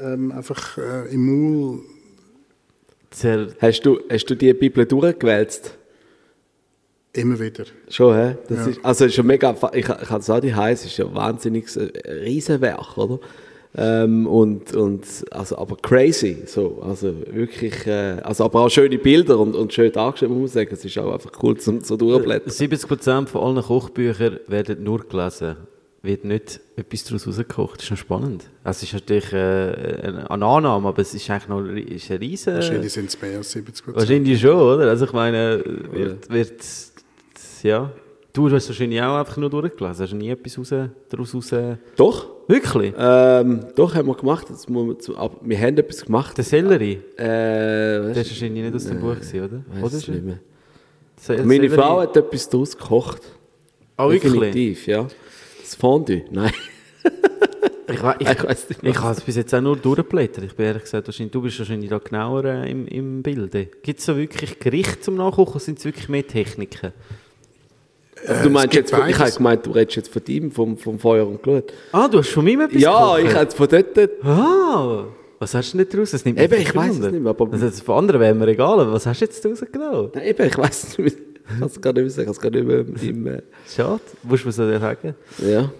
ähm, 0.00 0.32
einfach 0.32 0.78
äh, 0.78 1.12
im 1.12 1.26
Maul 1.26 1.80
Zer- 3.10 3.54
Hast 3.60 3.82
du, 3.84 4.00
hast 4.10 4.24
du 4.30 4.34
die 4.34 4.54
Bibel 4.54 4.86
durchgewälzt? 4.86 5.76
immer 7.14 7.38
wieder. 7.38 7.64
Schon, 7.90 8.16
hä? 8.16 8.36
Das 8.48 8.58
Ja. 8.60 8.66
ist, 8.68 8.80
also 8.82 9.04
ist 9.04 9.14
schon 9.14 9.26
mega, 9.26 9.54
ich, 9.74 9.80
ich 9.80 9.84
kann 9.84 10.20
es 10.20 10.30
auch 10.30 10.40
nicht 10.40 10.56
heiß, 10.56 10.86
ist 10.86 10.96
ja 10.96 11.04
ein 11.06 11.14
wahnsinniges 11.14 11.76
äh, 11.76 11.90
Riesenwerk, 12.10 12.96
oder? 12.96 13.20
Ähm, 13.74 14.26
und, 14.26 14.74
und, 14.76 15.06
also, 15.30 15.56
aber 15.56 15.76
crazy, 15.76 16.42
so, 16.44 16.82
also 16.82 17.14
wirklich, 17.30 17.86
äh, 17.86 18.20
also 18.22 18.44
aber 18.44 18.60
auch 18.60 18.68
schöne 18.68 18.98
Bilder 18.98 19.38
und, 19.38 19.56
und 19.56 19.72
schön 19.72 19.90
dargestellt, 19.90 20.30
muss 20.30 20.40
man 20.40 20.48
sagen, 20.48 20.70
es 20.72 20.84
ist 20.84 20.98
auch 20.98 21.10
einfach 21.10 21.32
cool 21.42 21.56
zum, 21.56 21.80
so 21.80 21.96
durchblättern. 21.96 22.52
70% 22.52 23.28
von 23.28 23.40
allen 23.40 23.64
Kochbüchern 23.64 24.40
werden 24.46 24.84
nur 24.84 25.00
gelesen. 25.08 25.56
Wird 26.02 26.24
nicht 26.24 26.60
etwas 26.76 27.04
daraus 27.04 27.26
rausgekocht. 27.26 27.78
Das 27.78 27.84
ist 27.84 27.90
noch 27.92 27.98
spannend. 27.98 28.44
Es 28.64 28.82
ist 28.82 28.92
natürlich 28.92 29.32
äh, 29.32 29.36
eine 29.36 30.30
eine 30.30 30.46
Annahme, 30.46 30.88
aber 30.88 31.00
es 31.00 31.14
ist 31.14 31.30
eigentlich 31.30 31.48
noch 31.48 31.64
ist 31.64 32.10
ein 32.10 32.18
riesen... 32.18 32.54
Wahrscheinlich 32.54 32.92
sind 32.92 33.08
es 33.08 33.22
mehr 33.22 33.38
als 33.38 33.52
70 33.52 33.84
Prozent. 33.84 33.96
Wahrscheinlich 33.96 34.40
schon, 34.40 34.56
oder? 34.56 34.90
Also 34.90 35.06
ich 35.06 35.12
meine, 35.12 35.62
wird, 35.92 36.28
wird 36.28 36.62
ja... 37.62 37.90
Du 38.32 38.50
hast 38.50 38.68
wahrscheinlich 38.68 39.00
auch 39.02 39.16
einfach 39.18 39.36
nur 39.36 39.50
durchgelesen. 39.50 40.02
Hast 40.04 40.12
du 40.12 40.16
nie 40.16 40.30
etwas 40.30 40.58
raus, 40.58 40.72
daraus 41.10 41.34
raus... 41.34 41.50
Doch, 41.96 42.30
Wirklich? 42.48 42.92
ähm, 42.96 43.66
doch 43.76 43.94
haben 43.94 44.08
wir 44.08 44.14
gemacht, 44.14 44.46
jetzt 44.50 44.68
muss 44.70 45.06
man 45.06 45.16
aber 45.16 45.36
wir 45.42 45.58
haben 45.58 45.76
etwas 45.76 46.04
gemacht. 46.04 46.36
Der 46.36 46.44
Sellerie? 46.44 46.98
Äh, 47.16 47.24
weißt, 48.08 48.20
ist 48.20 48.30
wahrscheinlich 48.30 48.64
nicht 48.64 48.74
aus 48.74 48.86
dem 48.86 49.00
Buch 49.00 49.14
gewesen, 49.14 49.44
oder? 49.44 49.62
weiss 49.68 49.84
oder 49.84 49.96
es 49.96 50.08
nicht 50.08 50.24
mehr. 50.24 50.38
Meine 51.44 51.68
Sellerie- 51.68 51.68
Frau 51.74 52.00
hat 52.00 52.16
etwas 52.16 52.48
daraus 52.48 52.76
gekocht. 52.76 53.22
Ah, 53.96 54.08
wirklich? 54.08 54.32
Definitiv, 54.32 54.86
ja. 54.86 55.06
Das 55.60 55.74
Fondue, 55.74 56.24
nein. 56.30 56.52
Ich, 57.88 58.02
we- 58.02 58.14
ich, 58.18 58.28
Ich 58.30 58.44
weiss 58.44 58.68
nicht, 58.68 58.82
ich 58.82 58.98
habe 58.98 59.12
es 59.12 59.20
bis 59.20 59.36
jetzt 59.36 59.54
auch 59.54 59.60
nur 59.60 59.76
durchgeblättert. 59.76 60.44
Ich 60.44 60.56
bin 60.56 60.66
ehrlich 60.66 60.82
gesagt, 60.84 61.06
wahrscheinlich, 61.06 61.32
du 61.32 61.42
bist 61.42 61.58
wahrscheinlich 61.58 61.90
da 61.90 61.98
genauer 61.98 62.44
äh, 62.44 62.70
im, 62.70 62.86
im 62.88 63.22
Bilde. 63.22 63.66
Gibt 63.82 64.00
es 64.00 64.06
so 64.06 64.16
wirklich 64.16 64.58
Gerichte 64.58 65.00
zum 65.00 65.14
Nachkochen 65.16 65.52
oder 65.52 65.60
sind 65.60 65.78
es 65.78 65.84
wirklich 65.84 66.08
mehr 66.08 66.26
Techniken? 66.26 66.92
Also, 68.26 68.42
du 68.44 68.50
meinst 68.50 68.74
jetzt, 68.74 68.94
von, 68.94 69.08
ich 69.08 69.18
habe 69.18 69.30
gemeint, 69.30 69.66
du 69.66 69.70
redest 69.72 69.96
jetzt 69.96 70.12
von 70.12 70.22
ihm, 70.26 70.50
vom, 70.50 70.76
vom 70.76 70.98
Feuer 70.98 71.26
und 71.26 71.42
Glut. 71.42 71.72
Ah, 71.92 72.08
du 72.08 72.18
hast 72.18 72.30
von 72.30 72.44
mir 72.44 72.62
etwas 72.64 72.80
Ja, 72.80 73.16
gekocht? 73.16 73.30
ich 73.30 73.36
habe 73.36 73.50
von 73.50 73.68
dort. 73.68 74.24
Ah, 74.24 75.04
was 75.38 75.54
hast 75.54 75.72
du 75.72 75.78
nicht 75.78 75.92
daraus? 75.92 76.10
Das 76.12 76.24
nimmt 76.24 76.38
Eben, 76.40 76.54
ich 76.60 76.74
weiss 76.74 76.92
es 76.92 76.98
nicht 77.00 77.20
mehr, 77.22 77.30
aber- 77.30 77.52
Also, 77.52 77.70
von 77.84 77.98
anderen 77.98 78.20
wäre 78.20 78.34
mir 78.34 78.48
egal, 78.48 78.80
aber 78.80 78.92
was 78.92 79.06
hast 79.06 79.20
du 79.20 79.24
jetzt 79.24 79.44
daraus 79.44 79.60
genommen? 79.60 80.10
Nein, 80.14 80.26
eben, 80.28 80.46
ich 80.46 80.56
weiß 80.58 80.82
es 80.84 80.98
nicht 80.98 81.16
mehr. 81.18 81.26
Ich 81.54 81.58
kann 81.58 81.66
es 81.68 81.80
gar 81.80 81.92
nicht 81.92 82.02
mehr 82.02 82.10
sagen, 82.10 82.30
ich 82.30 82.38
kann 82.38 82.50
es 82.50 82.64
gar 82.64 82.86
nicht 82.86 83.02
mehr 83.02 83.10
im, 83.10 83.26
äh, 83.26 83.42
Schade, 83.68 84.00
musst 84.22 84.44
du 84.44 84.48
mir 84.48 84.52
so 84.52 84.78
sagen. 84.78 85.14
ja. 85.38 85.70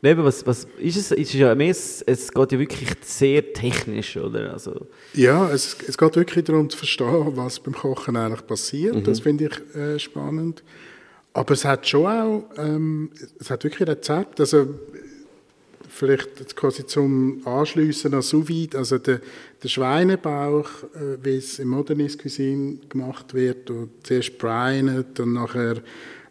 Nee, 0.00 0.12
aber 0.12 0.26
was, 0.26 0.46
was 0.46 0.64
ist 0.78 0.96
es? 0.96 1.10
Ist 1.10 1.34
es 1.34 1.40
ja 1.40 1.52
mehr, 1.56 1.70
es 1.70 2.02
es 2.06 2.30
geht 2.32 2.52
ja 2.52 2.58
wirklich 2.60 2.88
sehr 3.00 3.52
technisch, 3.52 4.16
oder? 4.16 4.52
Also, 4.52 4.86
Ja, 5.12 5.50
es, 5.50 5.76
es 5.88 5.98
geht 5.98 6.14
wirklich 6.14 6.44
darum 6.44 6.70
zu 6.70 6.78
verstehen, 6.78 7.32
was 7.34 7.58
beim 7.58 7.74
Kochen 7.74 8.16
eigentlich 8.16 8.46
passiert. 8.46 9.04
Das 9.08 9.18
finde 9.18 9.46
ich 9.50 9.76
äh, 9.76 9.98
spannend. 9.98 10.62
Aber 11.38 11.54
es 11.54 11.64
hat 11.64 11.86
schon 11.86 12.06
auch, 12.06 12.44
ähm, 12.56 13.10
es 13.38 13.48
hat 13.48 13.62
wirklich 13.62 13.88
Rezept. 13.88 14.40
Also 14.40 14.74
vielleicht 15.88 16.56
quasi 16.56 16.84
zum 16.84 17.46
Anschliessen 17.46 18.12
an 18.12 18.22
sous 18.22 18.48
vide, 18.48 18.76
also 18.76 18.98
der, 18.98 19.20
der 19.62 19.68
Schweinebauch, 19.68 20.68
äh, 20.94 21.18
wie 21.22 21.36
es 21.36 21.60
im 21.60 21.68
Modernist 21.68 22.20
Cuisine 22.20 22.78
gemacht 22.88 23.34
wird, 23.34 23.70
und 23.70 23.90
zuerst 24.02 24.36
breinet 24.36 25.20
und 25.20 25.34
nachher, 25.34 25.76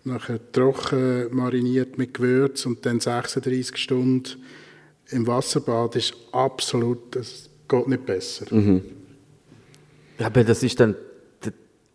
nachher 0.03 0.39
trocken 0.51 1.33
mariniert 1.33 1.97
mit 1.97 2.13
Gewürz 2.13 2.65
und 2.65 2.85
dann 2.85 2.99
36 2.99 3.77
Stunden 3.77 4.43
im 5.11 5.25
Wasserbad 5.25 5.95
ist 5.95 6.15
absolut, 6.33 7.15
das 7.15 7.49
geht 7.69 7.87
nicht 7.87 8.05
besser. 8.05 8.45
Aber 10.19 10.43
das 10.43 10.63
ist 10.63 10.77
dann 10.81 10.95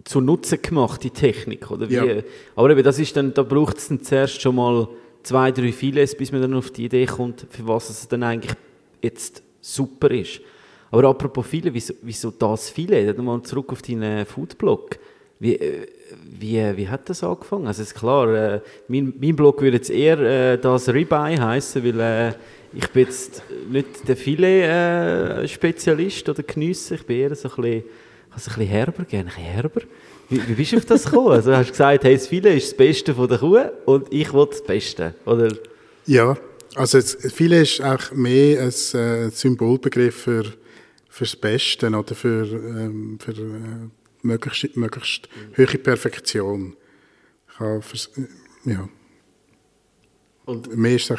zu 0.05 0.21
Nutzen 0.21 0.61
gemacht, 0.61 1.03
die 1.03 1.11
Technik, 1.11 1.71
oder 1.71 1.89
wie? 1.89 1.95
Ja. 1.95 2.23
Aber 2.57 2.71
eben, 2.71 2.83
das 2.83 2.99
ist 2.99 3.17
dann, 3.17 3.33
da 3.35 3.43
braucht 3.43 3.79
es 3.79 3.89
dann 3.89 4.03
zuerst 4.03 4.41
schon 4.41 4.57
mal 4.57 4.89
zwei, 5.23 5.53
drei 5.53 5.73
Filets, 5.73 6.17
bis 6.17 6.33
man 6.33 6.43
dann 6.43 6.55
auf 6.55 6.71
die 6.71 6.87
Idee 6.87 7.07
kommt, 7.07 7.47
für 7.51 7.67
was 7.67 7.91
es 7.91 8.09
dann 8.09 8.23
eigentlich 8.23 8.55
jetzt 9.01 9.43
super 9.61 10.11
ist. 10.11 10.41
Aber 10.91 11.09
apropos 11.09 11.47
Filet, 11.47 11.73
wieso, 11.73 11.95
wieso 12.03 12.31
das 12.31 12.69
Filet? 12.69 13.15
Dann 13.15 13.25
mal 13.25 13.43
zurück 13.43 13.73
auf 13.73 13.83
deinen 13.83 14.27
Foodblog. 14.27 14.99
Wie, 15.39 15.57
äh, 15.57 15.87
wie, 16.39 16.77
wie 16.77 16.89
hat 16.89 17.09
das 17.09 17.25
angefangen? 17.25 17.67
Also 17.67 17.81
es 17.83 17.89
ist 17.89 17.99
klar, 17.99 18.35
äh, 18.35 18.61
mein, 18.89 19.15
mein 19.19 19.35
Blog 19.35 19.63
würde 19.63 19.79
jetzt 19.79 19.91
eher 19.91 20.19
äh, 20.19 20.59
das 20.59 20.89
Ribeye 20.89 21.41
heißen, 21.41 21.83
weil 21.83 22.01
äh, 22.01 22.35
ich 22.75 22.91
bin 22.91 23.07
jetzt 23.07 23.43
nicht 23.71 24.07
der 24.07 24.17
Filet-Spezialist 24.17 26.29
oder 26.29 26.43
Geniesser, 26.43 26.97
ich 26.97 27.07
bin 27.07 27.17
eher 27.17 27.35
so 27.35 27.49
ein 27.49 27.57
bisschen, 27.57 27.85
ich 28.37 28.37
habe 28.37 28.41
es 28.41 28.49
ein 28.49 28.55
bisschen 28.55 28.69
herber, 28.69 29.05
gerne 29.05 29.31
ein 29.31 29.37
bisschen 29.37 29.53
herber. 29.53 29.81
Wie, 30.29 30.49
wie 30.49 30.55
bist 30.55 30.73
du 30.73 30.77
auf 30.79 30.85
das 30.87 31.05
gekommen? 31.05 31.33
Also 31.33 31.55
hast 31.55 31.69
du 31.69 31.73
gesagt, 31.73 32.05
hey, 32.05 32.15
das 32.15 32.27
Filet 32.27 32.57
ist 32.57 32.69
das 32.69 32.77
Beste 32.77 33.15
von 33.15 33.29
der 33.29 33.39
Kuh 33.39 33.61
und 33.85 34.13
ich 34.13 34.33
will 34.33 34.47
das 34.47 34.65
Beste, 34.65 35.15
oder? 35.27 35.55
Ja, 36.07 36.37
also 36.75 36.99
es, 36.99 37.17
viele 37.35 37.61
ist 37.61 37.83
auch 37.83 38.13
mehr 38.13 38.63
ein 38.63 38.69
äh, 38.69 39.31
Symbolbegriff 39.31 40.23
für 40.23 40.45
fürs 41.13 41.37
Beste 41.37 41.89
oder 41.89 42.15
für, 42.15 42.47
ähm, 42.47 43.19
für 43.21 43.33
äh, 43.33 43.91
möglichst, 44.23 44.77
möglichst 44.77 45.29
hohe 45.59 45.67
Perfektion. 45.67 46.75
Ich 47.53 47.61
habe 47.61 47.83
ja. 48.65 48.89
Und- 50.45 50.77
mehr 50.77 50.97
ist 50.97 51.11
es 51.11 51.19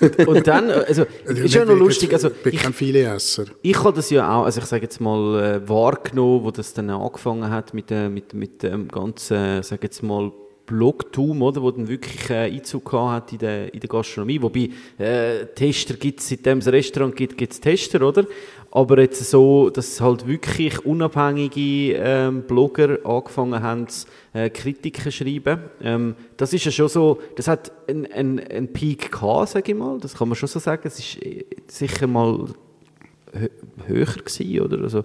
nicht. 0.00 0.18
Und 0.26 0.46
dann, 0.46 0.70
äh, 0.70 0.84
also, 0.88 1.04
ist 1.26 1.54
ja 1.54 1.64
noch 1.64 1.76
lustig, 1.76 2.12
also 2.12 2.28
ich 2.28 2.42
bin 2.42 2.56
kein 2.56 2.72
Filetesser. 2.72 3.44
Ich 3.60 3.78
habe 3.78 3.94
das 3.94 4.08
ja 4.10 4.34
auch, 4.34 4.44
also 4.44 4.60
ich 4.60 4.66
sage 4.66 4.82
jetzt 4.82 5.00
mal, 5.00 5.42
äh, 5.42 5.68
wahrgenommen, 5.68 6.44
wo 6.44 6.50
das 6.50 6.72
dann 6.72 6.88
angefangen 6.90 7.50
hat 7.50 7.74
mit, 7.74 7.90
äh, 7.90 8.08
mit, 8.08 8.32
mit 8.34 8.62
dem 8.62 8.88
ganzen, 8.88 9.62
sage 9.62 9.82
jetzt 9.84 10.02
mal, 10.02 10.32
Blogtum, 10.64 11.42
oder, 11.42 11.60
wo 11.60 11.70
dann 11.70 11.88
wirklich 11.88 12.30
äh, 12.30 12.44
Einzug 12.44 12.92
hat 12.92 13.32
in 13.32 13.38
der, 13.38 13.74
in 13.74 13.80
der 13.80 13.88
Gastronomie. 13.88 14.40
Wobei, 14.40 14.70
äh, 14.96 15.46
Tester 15.54 15.94
gibt 15.94 16.20
es, 16.20 16.28
seitdem 16.28 16.58
es 16.58 16.66
ein 16.66 16.74
Restaurant 16.74 17.14
gibt, 17.16 17.36
gibt 17.36 17.52
es 17.52 17.60
Tester, 17.60 18.00
oder? 18.00 18.24
Aber 18.74 18.98
jetzt 18.98 19.22
so, 19.28 19.68
dass 19.68 20.00
halt 20.00 20.26
wirklich 20.26 20.82
unabhängige 20.86 21.92
ähm, 21.94 22.42
Blogger 22.44 23.00
angefangen 23.04 23.62
haben, 23.62 23.86
äh, 24.32 24.48
Kritiken 24.48 25.02
zu 25.04 25.12
schreiben. 25.12 25.60
Ähm, 25.82 26.16
das 26.38 26.54
ist 26.54 26.64
ja 26.64 26.70
schon 26.70 26.88
so, 26.88 27.20
das 27.36 27.48
hat 27.48 27.70
einen 27.86 28.40
ein, 28.40 28.72
Peak 28.72 29.12
gehabt, 29.12 29.50
sage 29.50 29.72
ich 29.72 29.78
mal. 29.78 29.98
Das 30.00 30.14
kann 30.14 30.26
man 30.26 30.36
schon 30.36 30.48
so 30.48 30.58
sagen. 30.58 30.80
Es 30.84 30.98
ist 30.98 31.22
äh, 31.22 31.44
sicher 31.66 32.06
mal 32.06 32.46
hö 33.34 33.48
höher 33.86 34.06
gewesen, 34.06 34.60
oder? 34.60 34.82
Also, 34.82 35.04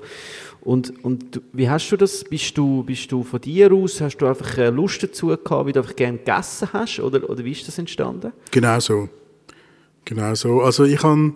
und, 0.62 1.04
und 1.04 1.42
wie 1.52 1.70
hast 1.70 1.90
du 1.90 1.98
das? 1.98 2.24
Bist 2.24 2.58
du, 2.58 2.84
bist 2.84 3.12
du 3.12 3.22
von 3.24 3.42
dir 3.42 3.74
aus, 3.74 4.00
hast 4.00 4.18
du 4.18 4.28
einfach 4.28 4.58
äh, 4.60 4.70
Lust 4.70 5.04
dazu 5.04 5.28
gehabt, 5.28 5.68
wie 5.68 5.74
du 5.74 5.82
einfach 5.82 5.96
gerne 5.96 6.20
gegessen 6.20 6.70
hast, 6.72 7.02
oder, 7.02 7.30
oder 7.30 7.44
wie 7.44 7.52
ist 7.52 7.68
das 7.68 7.78
entstanden? 7.78 8.32
Genau 8.52 8.80
so. 8.80 9.10
Genau 10.06 10.36
so. 10.36 10.62
Also 10.62 10.86
ich 10.86 11.04
habe 11.04 11.34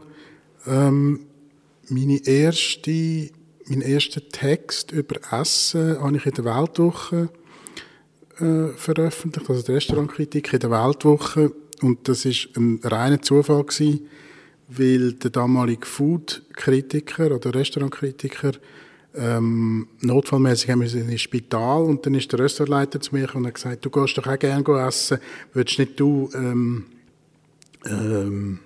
ähm, 0.65 1.19
meine 1.89 2.25
erste, 2.25 3.29
meinen 3.65 3.81
ersten 3.81 4.21
Text 4.31 4.91
über 4.91 5.15
Essen 5.31 5.99
habe 5.99 6.17
ich 6.17 6.25
in 6.25 6.33
der 6.33 6.45
Weltwoche 6.45 7.29
äh, 8.39 8.67
veröffentlicht, 8.75 9.49
also 9.49 9.61
die 9.61 9.71
Restaurantkritik 9.73 10.53
in 10.53 10.59
der 10.59 10.71
Weltwoche. 10.71 11.51
Und 11.81 12.07
das 12.07 12.25
ist 12.25 12.49
ein 12.55 12.79
reiner 12.83 13.21
Zufall 13.21 13.63
gewesen, 13.63 14.07
weil 14.67 15.13
der 15.13 15.31
damalige 15.31 15.85
Food-Kritiker 15.85 17.35
oder 17.35 17.53
Restaurantkritiker 17.53 18.51
ähm, 19.13 19.87
notfallmäßig 19.99 20.69
haben 20.69 20.81
wir 20.81 20.93
ins 20.93 21.21
Spital 21.21 21.83
und 21.83 22.05
dann 22.05 22.15
ist 22.15 22.31
der 22.31 22.39
Restaurantleiter 22.39 23.01
zu 23.01 23.13
mir 23.13 23.33
und 23.35 23.45
hat 23.45 23.55
gesagt, 23.55 23.85
du 23.85 23.89
gehst 23.89 24.17
doch 24.17 24.27
auch 24.27 24.39
gerne 24.39 24.63
essen, 24.87 25.19
würdest 25.53 25.79
nicht 25.79 25.99
du 25.99 26.29
ähm, 26.33 26.85
ähm, 27.85 28.59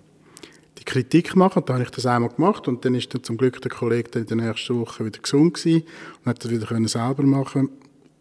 Kritik 0.85 1.35
machen? 1.35 1.63
Dann 1.65 1.75
habe 1.75 1.83
ich 1.85 1.91
das 1.91 2.05
einmal 2.05 2.29
gemacht 2.29 2.67
und 2.67 2.85
dann 2.85 2.95
ist 2.95 3.13
dann 3.13 3.23
zum 3.23 3.37
Glück 3.37 3.61
der 3.61 3.71
Kollege 3.71 4.09
dann 4.11 4.21
in 4.23 4.27
der 4.27 4.47
nächsten 4.47 4.79
Woche 4.79 5.05
wieder 5.05 5.19
gesund 5.19 5.55
gewesen 5.55 5.83
und 6.19 6.29
hat 6.29 6.43
das 6.43 6.51
wieder 6.51 6.67
können 6.67 6.87
selber 6.87 7.23
machen 7.23 7.69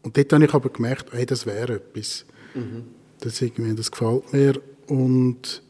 und 0.02 0.16
dort 0.16 0.32
habe 0.32 0.44
ich 0.44 0.54
aber 0.54 0.68
gemerkt, 0.68 1.12
hey, 1.12 1.24
das 1.24 1.46
wäre 1.46 1.74
etwas. 1.74 2.26
Mhm. 2.54 2.84
Das, 3.20 3.40
irgendwie, 3.40 3.74
das 3.74 3.90
gefällt 3.90 4.32
mir 4.32 4.60
und 4.86 5.62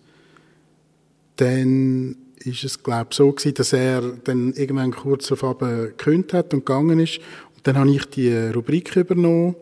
dann 1.36 2.16
ist 2.38 2.64
es 2.64 2.82
glaube 2.82 3.08
ich 3.10 3.16
so 3.16 3.32
gewesen, 3.32 3.54
dass 3.54 3.72
er 3.72 4.00
dann 4.02 4.52
irgendwann 4.54 4.92
kurz 4.92 5.30
auf 5.32 5.58
gekündigt 5.58 6.32
hat 6.32 6.52
und 6.52 6.66
gegangen 6.66 6.98
ist. 6.98 7.18
Und 7.54 7.66
dann 7.66 7.78
habe 7.78 7.90
ich 7.90 8.04
die 8.06 8.34
Rubrik 8.48 8.94
übernommen 8.96 9.54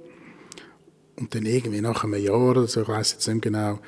und 1.17 1.35
dann 1.35 1.45
irgendwie 1.45 1.81
nach 1.81 2.05
einem 2.05 2.21
Jahr, 2.23 2.57
also 2.57 2.83
ich 2.83 2.89
weiß 2.89 3.13
jetzt 3.13 3.29
nicht 3.29 3.43
genau, 3.43 3.79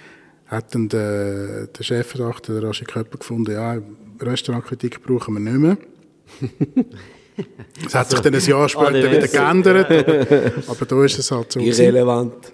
hat 0.47 0.75
dann 0.75 0.89
der, 0.89 1.66
der 1.66 1.83
Chefredakteur, 1.83 2.61
der 2.61 2.69
Roger 2.69 2.85
Köpper, 2.85 3.19
gefunden, 3.19 3.53
ja, 3.53 3.81
Restaurantkritik 4.21 5.03
brauchen 5.03 5.35
wir 5.35 5.41
nicht 5.41 5.59
mehr. 5.59 5.77
Es 7.85 7.95
hat 7.95 8.11
sich 8.11 8.21
dann 8.21 8.35
ein 8.35 8.41
Jahr 8.41 8.69
später 8.69 9.11
wieder 9.11 9.27
geändert, 9.27 9.91
aber, 9.91 10.71
aber 10.71 10.87
da 10.87 11.05
ist 11.05 11.19
es 11.19 11.31
halt 11.33 11.51
so. 11.51 11.59
Irrelevant. 11.59 12.53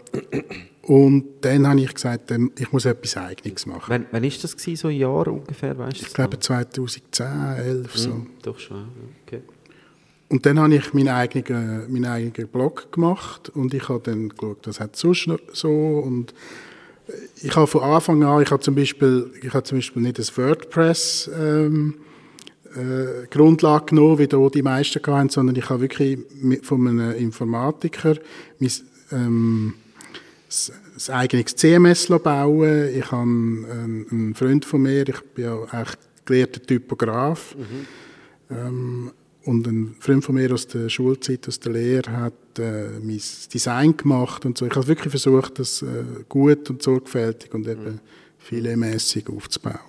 Und 0.82 1.24
dann 1.42 1.66
habe 1.66 1.80
ich 1.80 1.94
gesagt, 1.94 2.32
ich 2.58 2.72
muss 2.72 2.86
etwas 2.86 3.16
Eigenes 3.16 3.66
machen. 3.66 3.84
Wann, 3.88 4.06
wann 4.10 4.24
ist 4.24 4.42
das 4.42 4.56
gewesen, 4.56 4.76
so 4.76 4.88
ein 4.88 4.96
Jahr 4.96 5.28
ungefähr, 5.28 5.76
weißt 5.76 6.00
du? 6.00 6.06
Ich 6.06 6.14
glaube 6.14 6.40
2010, 6.40 7.26
11 7.58 7.96
so. 7.96 8.10
Hm, 8.10 8.26
doch 8.42 8.58
schon, 8.58 8.88
okay. 9.26 9.42
Und 10.30 10.46
dann 10.46 10.58
habe 10.58 10.74
ich 10.74 10.94
meinen 10.94 11.08
eigenen, 11.08 11.92
meinen 11.92 12.06
eigenen 12.06 12.48
Blog 12.48 12.90
gemacht 12.92 13.50
und 13.50 13.74
ich 13.74 13.88
habe 13.88 14.00
dann 14.02 14.30
geschaut, 14.30 14.66
was 14.66 14.80
hat 14.80 14.96
sonst 14.96 15.26
noch 15.26 15.40
so 15.52 15.70
und 15.70 16.32
ich 17.42 17.54
habe 17.56 17.66
von 17.66 17.82
Anfang 17.82 18.22
an, 18.22 18.42
ich 18.42 18.50
habe 18.50 18.62
zum 18.62 18.74
Beispiel, 18.74 19.30
ich 19.42 19.52
habe 19.52 19.62
zum 19.64 19.78
Beispiel 19.78 20.02
nicht 20.02 20.18
das 20.18 20.36
WordPress 20.36 21.30
ähm, 21.38 21.94
äh, 22.74 23.26
Grundlage 23.30 23.86
genommen, 23.86 24.18
wie 24.18 24.26
da 24.26 24.48
die 24.48 24.62
meisten 24.62 25.04
hatten, 25.06 25.28
sondern 25.28 25.56
ich 25.56 25.68
habe 25.68 25.82
wirklich 25.82 26.18
mit, 26.40 26.64
von 26.64 26.86
einem 26.86 27.12
Informatiker 27.12 28.16
mein, 28.58 28.70
ähm, 29.12 29.74
ein 31.08 31.14
eigenes 31.14 31.56
CMS 31.56 32.08
bauen. 32.08 32.88
Ich 32.94 33.10
habe 33.10 33.22
einen, 33.22 34.06
einen 34.10 34.34
Freund 34.34 34.64
von 34.64 34.82
mir, 34.82 35.08
ich 35.08 35.20
bin 35.34 35.44
ja 35.44 35.62
eigentlich 35.70 35.96
gelehrter 36.24 36.62
Typograf. 36.62 37.56
Mhm. 37.56 38.56
Ähm, 38.56 39.12
und 39.50 39.66
ein 39.66 39.96
Freund 39.98 40.24
von 40.24 40.36
mir 40.36 40.52
aus 40.52 40.68
der 40.68 40.88
Schulzeit, 40.88 41.48
aus 41.48 41.58
der 41.58 41.72
Lehre, 41.72 42.12
hat 42.12 42.58
äh, 42.58 43.00
mein 43.02 43.20
Design 43.52 43.96
gemacht 43.96 44.46
und 44.46 44.56
so. 44.56 44.64
Ich 44.64 44.74
habe 44.74 44.86
wirklich 44.86 45.10
versucht, 45.10 45.58
das 45.58 45.82
äh, 45.82 46.04
gut 46.28 46.70
und 46.70 46.80
sorgfältig 46.82 47.52
und 47.52 47.66
eben 47.66 47.84
mhm. 47.84 48.00
filetmässig 48.38 49.28
aufzubauen. 49.28 49.80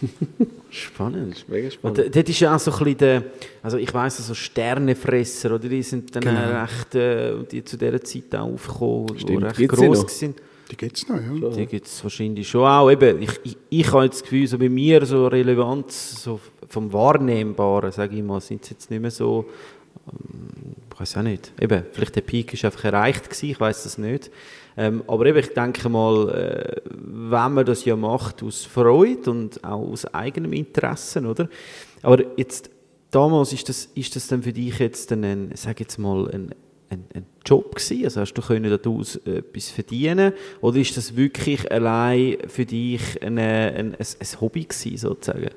spannend, 0.70 1.44
mega 1.48 1.68
spannend. 1.68 1.98
Und 1.98 2.14
dort 2.14 2.28
ist 2.28 2.38
ja 2.38 2.54
auch 2.54 2.60
so 2.60 2.70
ein 2.70 2.78
bisschen 2.78 2.98
der, 2.98 3.24
also 3.60 3.76
ich 3.76 3.92
weiss, 3.92 4.24
so 4.24 4.34
Sternefresser, 4.34 5.52
oder 5.54 5.68
die 5.68 5.82
sind 5.82 6.14
dann 6.14 6.22
genau. 6.22 6.62
recht, 6.62 6.94
äh, 6.94 7.42
die 7.50 7.64
zu 7.64 7.76
dieser 7.76 8.00
Zeit 8.00 8.34
auch 8.36 8.52
aufgekommen, 8.52 9.18
Stimmt. 9.18 9.44
recht 9.44 9.68
gross 9.68 10.18
sind. 10.18 10.40
Die 10.70 10.76
gibt 10.76 10.96
es 10.96 11.08
noch, 11.08 11.16
ja. 11.16 11.48
Die 11.56 11.66
gibt 11.66 11.86
es 11.86 12.04
wahrscheinlich 12.04 12.46
schon 12.46 12.64
auch. 12.64 12.90
Eben, 12.90 13.22
ich, 13.22 13.30
ich, 13.42 13.56
ich 13.68 13.92
habe 13.92 14.08
das 14.08 14.22
Gefühl, 14.22 14.46
so 14.46 14.58
bei 14.58 14.68
mir 14.68 15.04
so 15.06 15.26
Relevanz 15.26 16.22
so 16.22 16.38
vom 16.68 16.92
Wahrnehmbaren, 16.92 17.92
sage 17.92 18.16
ich 18.16 18.22
mal, 18.22 18.40
sind 18.40 18.64
sie 18.64 18.74
jetzt 18.74 18.90
nicht 18.90 19.00
mehr 19.00 19.10
so, 19.10 19.46
ähm, 20.06 20.74
ich 20.92 21.00
weiß 21.00 21.16
auch 21.18 21.22
nicht. 21.22 21.52
Eben, 21.60 21.84
vielleicht 21.92 22.16
der 22.16 22.22
Peak 22.22 22.52
ist 22.54 22.64
einfach 22.64 22.84
erreicht 22.84 23.24
gewesen, 23.24 23.50
ich 23.50 23.60
weiß 23.60 23.84
das 23.84 23.98
nicht. 23.98 24.30
Ähm, 24.76 25.02
aber 25.06 25.26
eben, 25.26 25.38
ich 25.38 25.54
denke 25.54 25.88
mal, 25.88 26.28
äh, 26.30 26.80
wenn 26.84 27.52
man 27.54 27.64
das 27.64 27.84
ja 27.84 27.96
macht 27.96 28.42
aus 28.42 28.64
Freude 28.64 29.30
und 29.30 29.64
auch 29.64 29.88
aus 29.88 30.06
eigenem 30.06 30.52
Interesse, 30.52 31.20
oder? 31.22 31.48
Aber 32.02 32.22
jetzt, 32.36 32.70
damals 33.10 33.52
ist 33.52 33.68
das, 33.68 33.86
ist 33.94 34.14
das 34.14 34.28
dann 34.28 34.42
für 34.42 34.52
dich 34.52 34.78
jetzt 34.78 35.10
ein, 35.12 35.50
sag 35.54 35.80
jetzt 35.80 35.98
mal, 35.98 36.28
ein, 36.30 36.54
ein, 36.90 37.04
ein 37.14 37.26
Job 37.44 37.74
gewesen? 37.74 38.04
Also 38.04 38.20
hast 38.20 38.34
du 38.34 38.42
können 38.42 38.78
daraus 38.80 39.16
etwas 39.16 39.70
verdienen? 39.70 40.32
Oder 40.60 40.78
ist 40.78 40.96
das 40.96 41.16
wirklich 41.16 41.70
allein 41.72 42.38
für 42.46 42.64
dich 42.64 43.22
eine, 43.22 43.72
ein, 43.76 43.94
ein, 43.94 43.96
ein 43.96 44.40
Hobby 44.40 44.64
gewesen, 44.64 44.96
sozusagen? 44.96 45.50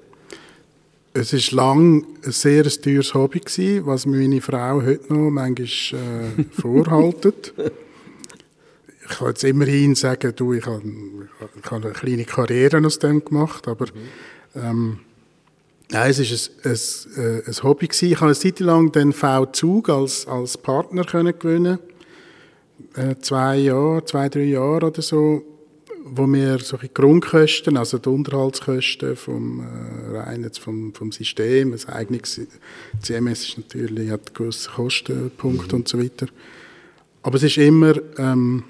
Es 1.13 1.33
war 1.33 1.65
lange 1.65 2.03
ein 2.23 2.31
sehr 2.31 2.63
teures 2.63 3.13
Hobby, 3.13 3.41
gewesen, 3.41 3.85
was 3.85 4.05
meine 4.05 4.39
Frau 4.39 4.81
heute 4.81 5.13
noch 5.13 5.29
manchmal 5.29 5.69
äh, 5.99 6.43
vorhaltet. 6.51 7.53
Ich 9.03 9.17
kann 9.17 9.27
jetzt 9.27 9.43
immerhin 9.43 9.93
sagen, 9.93 10.31
du, 10.38 10.53
ich 10.53 10.65
habe, 10.65 10.81
ich 11.61 11.69
habe 11.69 11.83
eine 11.83 11.93
kleine 11.93 12.23
Karriere 12.23 12.81
aus 12.85 12.97
dem 12.97 13.25
gemacht, 13.25 13.67
aber 13.67 13.88
ähm, 14.55 14.99
nein, 15.89 16.09
es 16.09 16.19
ist 16.19 16.51
ein, 16.63 16.71
ein, 16.71 17.21
äh, 17.21 17.41
ein 17.45 17.63
Hobby 17.63 17.88
gewesen. 17.88 18.05
Ich 18.05 18.15
habe 18.15 18.27
eine 18.27 18.35
Zeit 18.35 18.61
lang 18.61 18.93
den 18.93 19.11
V-Zug 19.11 19.89
als, 19.89 20.25
als 20.27 20.57
Partner 20.57 21.03
gewinnen. 21.03 21.79
Äh, 22.95 23.15
zwei 23.19 23.57
Jahre, 23.57 24.05
zwei, 24.05 24.29
drei 24.29 24.43
Jahre 24.43 24.85
oder 24.85 25.01
so, 25.01 25.43
wo 26.03 26.28
wir 26.28 26.60
solche 26.60 26.90
Grundkosten, 26.90 27.78
also 27.78 27.98
die 27.98 28.10
Unterhaltskosten 28.10 29.15
vom, 29.15 29.61
äh, 29.61 30.18
rein 30.18 30.44
jetzt 30.44 30.60
vom, 30.60 30.94
vom 30.94 31.11
System, 31.11 31.72
das 31.72 31.88
eigene 31.88 32.22
CMS 32.22 33.48
ist 33.48 33.57
natürlich, 33.57 34.10
hat 34.10 34.34
gewisse 34.34 34.69
Kostenpunkte 34.69 35.76
mhm. 35.76 35.82
und 35.82 35.88
so 35.88 36.02
weiter. 36.02 36.28
Aber 37.23 37.36
es 37.36 37.44
ist 37.44 37.57
immer, 37.57 37.94
ähm, 38.18 38.64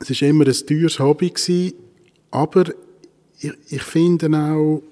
es 0.00 0.20
war 0.20 0.28
immer 0.28 0.46
ein 0.46 0.66
teures 0.66 0.98
Hobby, 0.98 1.30
gewesen, 1.30 1.74
aber 2.30 2.64
ich, 3.38 3.52
ich 3.70 3.82
finde 3.82 4.28
auch, 4.36 4.82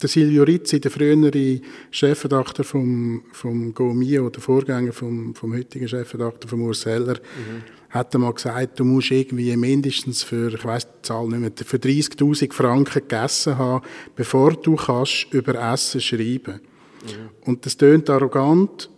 der 0.00 0.08
Silvio 0.08 0.44
Rizzi, 0.44 0.80
der 0.80 0.90
frühere 0.90 1.60
Chefredakteur 1.90 2.64
vom, 2.64 3.24
vom 3.32 3.74
GoMio, 3.74 4.30
der 4.30 4.40
Vorgänger 4.40 4.92
vom, 4.92 5.34
vom 5.34 5.54
heutigen 5.54 5.88
Chefredakteur 5.88 6.48
von 6.48 6.60
Urs 6.60 6.86
Heller, 6.86 7.14
mhm. 7.14 7.62
hat 7.90 8.14
einmal 8.14 8.32
gesagt, 8.32 8.78
du 8.78 8.84
musst 8.84 9.10
irgendwie 9.10 9.56
mindestens 9.56 10.22
für, 10.22 10.54
ich 10.54 10.64
weiß 10.64 10.86
die 10.86 11.02
Zahl 11.02 11.26
nicht 11.28 11.40
mehr, 11.40 11.52
für 11.64 11.78
30'000 11.78 12.52
Franken 12.52 13.00
gegessen 13.00 13.58
haben, 13.58 13.84
bevor 14.14 14.52
du 14.52 14.76
kannst 14.76 15.26
über 15.32 15.54
Essen 15.72 16.00
schreiben. 16.00 16.60
Mhm. 17.02 17.30
Und 17.44 17.66
das 17.66 17.76
tönt 17.76 18.08
arrogant, 18.08 18.90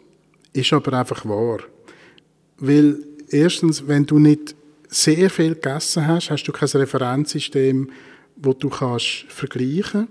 ist 0.53 0.73
aber 0.73 0.99
einfach 0.99 1.25
wahr. 1.25 1.61
Weil 2.59 3.03
erstens, 3.29 3.87
wenn 3.89 4.05
du 4.05 4.19
nicht 4.19 4.55
sehr 4.89 5.31
viel 5.31 5.55
gegessen 5.55 6.07
hast, 6.07 6.31
hast 6.31 6.45
du 6.45 6.53
kein 6.53 6.69
Referenzsystem, 6.69 7.91
wo 8.37 8.53
du 8.53 8.69
kannst 8.69 9.25
vergleichen 9.29 10.09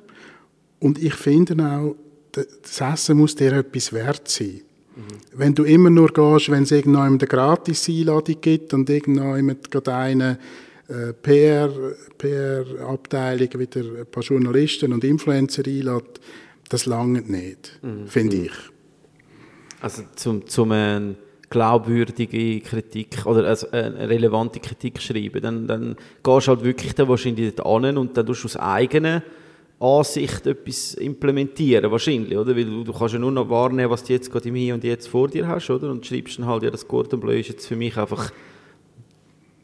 Und 0.80 1.02
ich 1.02 1.14
finde 1.14 1.66
auch, 1.66 1.96
das 2.32 2.82
Essen 2.82 3.18
muss 3.18 3.36
dir 3.36 3.54
etwas 3.54 3.92
wert 3.92 4.28
sein. 4.28 4.62
Mhm. 4.96 5.02
Wenn 5.34 5.56
du 5.56 5.64
immer 5.64 5.90
nur 5.90 6.10
gehst, 6.10 6.50
wenn 6.50 6.62
es 6.64 6.72
irgendwann 6.72 7.14
eine 7.14 7.18
Gratis-Einladung 7.18 8.42
gibt 8.42 8.74
und 8.74 8.90
irgendwann 8.90 9.58
gerade 9.70 9.94
eine 9.94 10.40
äh, 10.88 11.14
PR-Abteilung 11.14 13.50
PR 13.50 13.60
wieder 13.60 13.82
ein 13.82 14.06
paar 14.10 14.24
Journalisten 14.24 14.94
und 14.94 15.04
Influencer 15.04 15.66
einlädt, 15.66 16.22
das 16.70 16.86
langt 16.86 17.30
nicht, 17.30 17.78
mhm. 17.82 18.08
finde 18.08 18.38
mhm. 18.38 18.46
ich. 18.46 18.54
Also 19.82 20.04
zum, 20.16 20.48
zum 20.48 20.72
äh 20.72 21.16
glaubwürdige 21.50 22.62
Kritik 22.62 23.26
oder 23.26 23.48
also 23.48 23.72
eine 23.72 24.08
relevante 24.08 24.60
Kritik 24.60 25.02
schreiben, 25.02 25.42
dann, 25.42 25.68
dann 25.68 25.96
gehst 26.24 26.48
du 26.48 26.52
halt 26.52 26.64
wirklich 26.64 26.94
dann 26.94 27.08
wahrscheinlich 27.08 27.56
dort 27.56 27.86
an 27.86 27.98
und 27.98 28.16
dann 28.16 28.26
tust 28.26 28.44
du 28.44 28.48
aus 28.48 28.58
eigener 28.58 29.24
Ansicht 29.80 30.46
etwas 30.46 30.94
implementieren, 30.96 31.90
wahrscheinlich, 31.90 32.38
oder? 32.38 32.56
Weil 32.56 32.66
du, 32.66 32.92
kannst 32.92 33.14
ja 33.14 33.20
nur 33.20 33.32
noch 33.32 33.50
wahrnehmen, 33.50 33.90
was 33.90 34.04
du 34.04 34.14
jetzt 34.14 34.30
gerade 34.30 34.50
im 34.50 34.56
Hier 34.56 34.74
und 34.74 34.84
Jetzt 34.84 35.08
vor 35.08 35.30
dir 35.30 35.48
hast, 35.48 35.70
oder? 35.70 35.90
Und 35.90 36.06
schreibst 36.06 36.38
dann 36.38 36.48
halt, 36.48 36.64
ja, 36.64 36.70
das 36.70 36.86
Cordon 36.88 37.20
Bleu 37.20 37.40
ist 37.40 37.50
jetzt 37.50 37.66
für 37.66 37.78
mich 37.78 37.96
einfach 37.98 38.30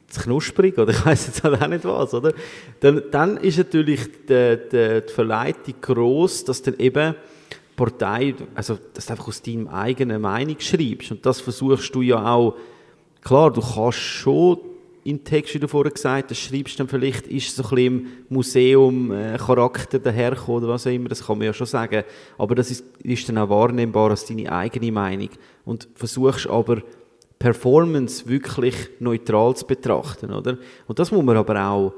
zu 0.08 0.22
knusprig 0.22 0.78
oder 0.78 0.92
ich 0.92 1.06
weiß 1.06 1.28
jetzt 1.28 1.44
halt 1.44 1.62
auch 1.62 1.68
nicht 1.68 1.84
was, 1.84 2.14
oder? 2.14 2.34
Dann, 2.80 3.04
dann 3.12 3.38
ist 3.38 3.58
natürlich 3.58 4.02
die, 4.30 4.58
die, 4.72 5.02
die 5.06 5.14
Verleitung 5.14 5.76
groß, 5.82 6.46
dass 6.46 6.62
dann 6.62 6.78
eben 6.78 7.16
Partei, 7.76 8.36
also 8.54 8.80
dass 8.94 9.08
du 9.08 9.12
einfach 9.12 9.28
aus 9.28 9.42
deinem 9.42 9.68
eigenen 9.68 10.22
Meinung 10.22 10.56
schreibst 10.60 11.12
und 11.12 11.26
das 11.26 11.42
versuchst 11.42 11.94
du 11.94 12.02
ja 12.02 12.26
auch, 12.26 12.56
klar, 13.22 13.52
du 13.52 13.60
kannst 13.60 14.00
schon 14.00 14.60
in 15.06 15.24
Text, 15.24 15.54
wie 15.54 15.60
du 15.60 15.68
vorher 15.68 15.92
gesagt 15.92 16.32
hast, 16.32 16.40
schreibst 16.40 16.80
dann 16.80 16.88
vielleicht, 16.88 17.28
ist 17.28 17.56
so 17.56 17.62
ein 17.62 17.70
bisschen 17.70 17.86
im 17.86 18.08
Museum 18.30 19.12
äh, 19.12 19.38
dahergekommen 19.38 20.64
oder 20.64 20.74
was 20.74 20.88
auch 20.88 20.92
immer, 20.92 21.10
das 21.10 21.26
kann 21.26 21.38
man 21.38 21.46
ja 21.46 21.54
schon 21.54 21.68
sagen, 21.68 22.04
aber 22.40 22.56
das 22.56 22.72
ist, 22.72 22.84
ist 23.04 23.30
dann 23.30 23.38
auch 23.38 23.50
wahrnehmbar 23.50 24.10
als 24.10 24.26
deine 24.26 24.52
eigene 24.52 24.92
Meinung 24.92 25.30
und 25.64 25.88
versuchst 25.94 26.48
aber 26.48 26.82
Performance 27.38 28.28
wirklich 28.28 28.76
neutral 29.00 29.56
zu 29.56 29.68
betrachten, 29.68 30.34
oder? 30.34 30.58
Und 30.88 30.98
das 30.98 31.12
muss 31.12 31.24
man 31.24 31.38
aber 31.38 31.64
auch 31.68 31.94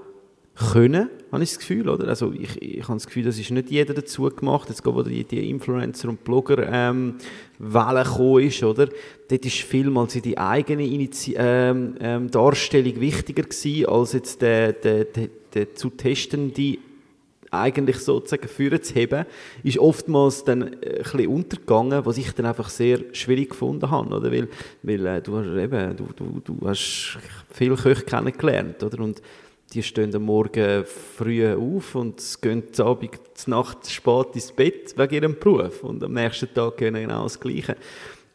können, 0.57 1.09
habe 1.31 1.43
ich 1.43 1.51
das 1.51 1.59
Gefühl, 1.59 1.87
oder? 1.87 2.07
Also 2.07 2.31
ich, 2.31 2.61
ich 2.61 2.83
habe 2.83 2.95
das 2.95 3.05
Gefühl, 3.05 3.23
das 3.23 3.37
ist 3.37 3.51
nicht 3.51 3.69
jeder 3.69 3.93
dazu 3.93 4.23
gemacht, 4.23 4.69
jetzt 4.69 4.85
wo 4.85 5.03
die, 5.03 5.23
die 5.23 5.49
Influencer 5.49 6.09
und 6.09 6.23
Blogger 6.23 6.67
ähm, 6.71 7.15
Welle 7.59 8.03
gekommen 8.03 8.43
ist, 8.43 8.63
oder? 8.63 8.87
Dort 9.29 9.45
ist 9.45 9.57
vielmals 9.57 10.13
die 10.13 10.37
eigene 10.37 10.85
Inizi 10.85 11.35
ähm, 11.37 11.95
ähm, 11.99 12.31
Darstellung 12.31 12.99
wichtiger 12.99 13.43
gewesen, 13.43 13.85
als 13.87 14.13
jetzt 14.13 14.41
der, 14.41 14.73
der, 14.73 15.05
der, 15.05 15.29
der 15.53 15.75
zu 15.75 15.89
testende 15.91 16.77
eigentlich 17.49 17.99
sozusagen 17.99 18.47
führen 18.47 18.81
zu 18.81 18.93
heben, 18.93 19.25
ist 19.63 19.79
oftmals 19.79 20.43
dann 20.43 20.61
äh, 20.61 20.97
ein 20.97 21.03
bisschen 21.03 21.27
untergegangen, 21.27 22.05
was 22.05 22.17
ich 22.17 22.31
dann 22.31 22.45
einfach 22.45 22.69
sehr 22.69 22.99
schwierig 23.13 23.51
gefunden 23.51 23.89
habe, 23.89 24.15
oder? 24.15 24.31
Weil, 24.31 24.47
weil 24.83 25.05
äh, 25.05 25.21
du 25.21 25.37
hast 25.37 25.47
eben, 25.47 25.95
du, 25.95 26.07
du, 26.15 26.41
du 26.43 26.67
hast 26.67 27.17
viele 27.51 27.75
Köche 27.75 28.03
kennengelernt, 28.03 28.83
oder? 28.83 29.03
Und 29.03 29.21
die 29.73 29.83
stehen 29.83 30.15
am 30.15 30.23
Morgen 30.23 30.85
früh 30.85 31.53
auf 31.53 31.95
und 31.95 32.21
gehen 32.41 32.63
am 32.77 32.85
Abend, 32.85 33.19
Nacht 33.47 33.89
spät 33.89 34.27
ins 34.33 34.51
Bett 34.51 34.97
wegen 34.97 35.13
ihrem 35.13 35.39
Beruf 35.39 35.83
und 35.83 36.03
am 36.03 36.13
nächsten 36.13 36.53
Tag 36.53 36.77
gehen 36.77 36.93
genau 36.93 37.23
das 37.23 37.39
Gleiche. 37.39 37.75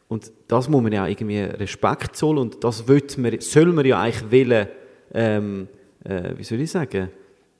Und 0.07 0.31
das 0.47 0.69
muss 0.69 0.83
man 0.83 0.93
ja 0.93 1.07
irgendwie 1.07 1.39
Respekt 1.39 2.15
zollen 2.15 2.37
und 2.37 2.63
das 2.63 2.85
man, 2.87 3.39
soll 3.39 3.65
man 3.67 3.85
ja 3.85 3.99
eigentlich 3.99 4.47
wollen, 4.47 4.67
ähm, 5.13 5.67
äh, 6.03 6.33
wie 6.37 6.43
soll 6.43 6.61
ich 6.61 6.71
sagen, 6.71 7.09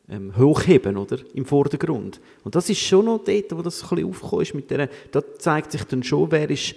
ähm, 0.10 0.38
hochheben, 0.38 0.98
oder? 0.98 1.18
Im 1.34 1.46
Vordergrund. 1.46 2.20
Und 2.44 2.56
das 2.56 2.70
ist 2.70 2.80
schon 2.80 3.06
noch 3.06 3.24
dort, 3.24 3.58
wo 3.58 3.62
das 3.62 3.82
ein 3.82 3.90
bisschen 3.90 4.10
aufgekommen 4.10 4.42
ist 4.44 4.54
mit 4.54 4.70
der, 4.70 4.90
da 5.12 5.22
zeigt 5.40 5.72
sich 5.72 5.84
dann 5.86 6.04
schon, 6.04 6.32
wer 6.32 6.50
ist 6.50 6.76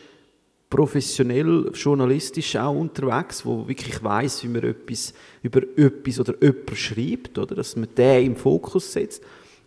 professionell, 0.68 1.70
journalistisch 1.74 2.56
auch 2.56 2.74
unterwegs, 2.74 3.44
wo 3.47 3.66
wirklich 3.68 4.02
weiß, 4.02 4.44
wie 4.44 4.48
man 4.48 4.64
etwas 4.64 5.14
über 5.43 5.62
etwas 5.76 6.20
oder 6.20 6.34
jemand 6.40 6.76
schreibt, 6.76 7.38
oder? 7.38 7.55
Dass 7.55 7.76
man 7.76 7.88
den 7.97 8.26
im 8.26 8.36
Fokus 8.36 8.93
setzt. 8.93 9.22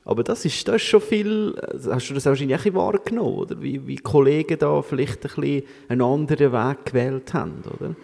Aber 0.06 0.24
das 0.24 0.44
ist, 0.44 0.68
das 0.68 0.78
ist 0.78 0.88
schon 0.88 1.02
viel, 1.02 1.56
hast 1.90 2.10
du 2.10 2.14
das 2.14 2.26
wahrscheinlich 2.26 2.60
auch 2.60 2.74
wahrgenommen, 2.74 3.36
oder? 3.36 3.62
Wie, 3.62 3.86
wie 3.86 3.98
Kollegen 3.98 4.58
da 4.58 4.82
vielleicht 4.82 5.24
ein 5.26 5.42
bisschen 5.42 5.64
einen 5.88 6.02
anderen 6.02 6.52
Weg 6.52 6.86
gewählt 6.86 7.34
haben, 7.34 7.64
oder? 7.76 7.96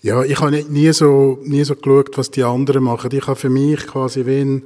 Ja, 0.00 0.22
ich 0.22 0.40
habe 0.40 0.64
nie 0.70 0.92
so, 0.92 1.38
nie 1.42 1.64
so 1.64 1.74
geschaut, 1.74 2.16
was 2.16 2.30
die 2.30 2.44
anderen 2.44 2.84
machen. 2.84 3.10
Ich 3.12 3.26
habe 3.26 3.34
für 3.34 3.50
mich 3.50 3.84
quasi 3.86 4.24
wen 4.24 4.62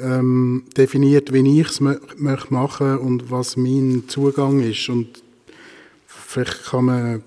ähm, 0.00 0.64
definiert, 0.76 1.32
wie 1.32 1.60
ich 1.60 1.68
es 1.68 1.80
möchte 1.80 2.54
machen 2.54 2.98
und 2.98 3.30
was 3.30 3.56
mein 3.56 4.04
Zugang 4.06 4.60
ist. 4.60 4.88
Und 4.88 5.08
vielleicht 6.28 6.64
kann 6.66 6.84
man, 6.84 7.22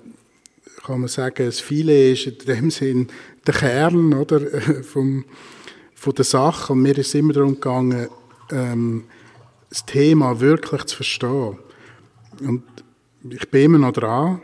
kann 0.86 1.00
man 1.00 1.10
sagen, 1.10 1.46
das 1.46 1.60
Filet 1.60 2.14
ist 2.14 2.28
in 2.28 2.38
dem 2.46 2.70
Sinn 2.70 3.08
der 3.48 3.56
Kern 3.56 4.14
oder, 4.14 4.40
vom, 4.84 5.26
von 5.96 6.14
der 6.14 6.24
Sache. 6.24 6.74
Und 6.74 6.84
mir 6.84 6.96
ist 6.96 7.16
immer 7.16 7.34
darum 7.34 7.56
gegangen, 7.56 8.10
ähm, 8.52 9.06
das 9.70 9.86
Thema 9.86 10.40
wirklich 10.40 10.84
zu 10.84 10.98
verstehen. 10.98 11.58
Und 12.42 12.64
ich 13.28 13.50
bin 13.50 13.64
immer 13.64 13.80
noch 13.80 13.94
dran. 13.94 14.40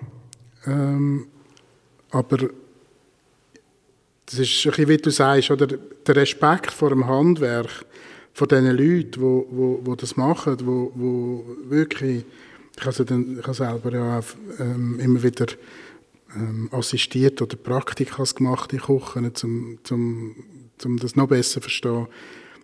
Ähm, 0.66 1.28
aber 2.10 2.50
das 4.26 4.40
ist 4.40 4.66
ein 4.66 4.72
bisschen, 4.72 4.88
wie 4.88 4.98
du 4.98 5.12
sagst, 5.12 5.52
oder 5.52 5.68
der 5.68 6.16
Respekt 6.16 6.72
vor 6.72 6.90
dem 6.90 7.06
Handwerk 7.06 7.86
von 8.34 8.48
diesen 8.48 8.76
Leuten, 8.76 9.12
die 9.12 9.20
wo, 9.22 9.80
wo 9.84 9.96
das 9.96 10.18
machen, 10.18 10.58
wo, 10.64 10.92
wo 10.96 11.46
wirklich, 11.70 12.26
ich 12.80 12.86
habe, 12.86 13.06
dann, 13.06 13.42
selber 13.54 13.92
ja 13.92 14.20
auch, 14.20 14.24
ähm, 14.60 15.00
immer 15.00 15.24
wieder 15.24 15.48
ähm, 16.36 16.70
assistiert 16.72 17.42
oder 17.42 17.56
Praktikas 17.56 18.36
gemacht 18.36 18.74
in 18.74 18.80
Kochen, 18.80 19.32
um 19.44 19.80
zum, 19.84 20.36
zum 20.78 20.98
das 20.98 21.16
noch 21.16 21.28
besser 21.28 21.54
zu 21.54 21.62
verstehen. 21.62 22.08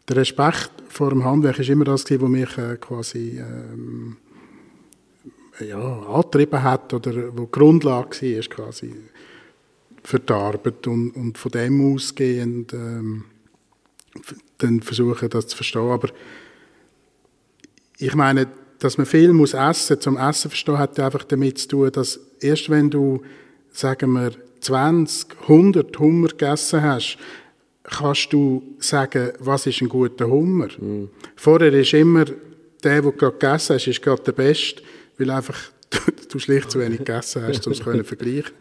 Der 0.08 0.18
Respekt 0.18 0.72
vor 0.90 1.10
dem 1.10 1.24
Handwerk 1.24 1.60
ist 1.60 1.70
immer 1.70 1.86
das, 1.86 2.10
was 2.10 2.30
mich 2.30 2.58
äh, 2.58 2.78
quasi 2.78 3.40
ähm, 3.40 4.18
ja, 5.60 5.80
angetrieben 5.80 6.62
hat 6.62 6.94
oder 6.94 7.36
wo 7.36 7.46
die 7.46 7.52
Grundlage 7.52 8.22
war 8.22 8.42
quasi 8.42 8.94
für 10.04 10.20
die 10.20 10.34
Arbeit 10.34 10.86
und, 10.88 11.12
und 11.12 11.38
von 11.38 11.52
dem 11.52 11.94
ausgehend 11.94 12.74
ähm, 12.74 13.26
dann 14.58 14.82
versuchen, 14.82 15.30
das 15.30 15.48
zu 15.48 15.56
verstehen. 15.56 15.90
Aber 15.90 16.10
ich 17.98 18.14
meine, 18.16 18.48
dass 18.84 18.98
man 18.98 19.06
viel 19.06 19.32
muss 19.32 19.54
essen, 19.54 20.02
zum 20.02 20.18
Essen 20.18 20.50
verstehen, 20.50 20.78
hat 20.78 21.00
einfach 21.00 21.24
damit 21.24 21.58
zu 21.58 21.68
tun, 21.70 21.92
dass 21.92 22.20
erst 22.42 22.70
wenn 22.70 22.90
du, 22.90 23.22
sagen 23.72 24.12
wir, 24.12 24.32
20, 24.60 25.42
100 25.44 26.00
Hummer 26.00 26.28
gegessen 26.28 26.82
hast, 26.82 27.18
kannst 27.84 28.34
du 28.34 28.62
sagen, 28.80 29.32
was 29.40 29.68
ist 29.68 29.82
ein 29.82 29.88
guter 29.88 30.28
Hummer. 30.28 30.68
Mhm. 30.78 31.10
Vorher 31.36 31.72
ist 31.74 31.94
immer 31.94 32.26
der, 32.26 33.02
den 33.02 33.04
du 33.04 33.12
gerade 33.14 33.38
gegessen 33.38 33.76
hast, 33.76 33.88
ist 33.88 34.02
gerade 34.02 34.24
der 34.24 34.32
Beste, 34.34 34.84
weil 35.18 35.30
einfach 35.30 35.58
du 36.30 36.40
schlicht 36.40 36.70
zu 36.70 36.80
wenig 36.80 37.00
gegessen 37.00 37.44
hast, 37.44 37.66
um 37.66 37.72
es 37.72 37.80
zu 37.84 38.04
vergleichen. 38.04 38.52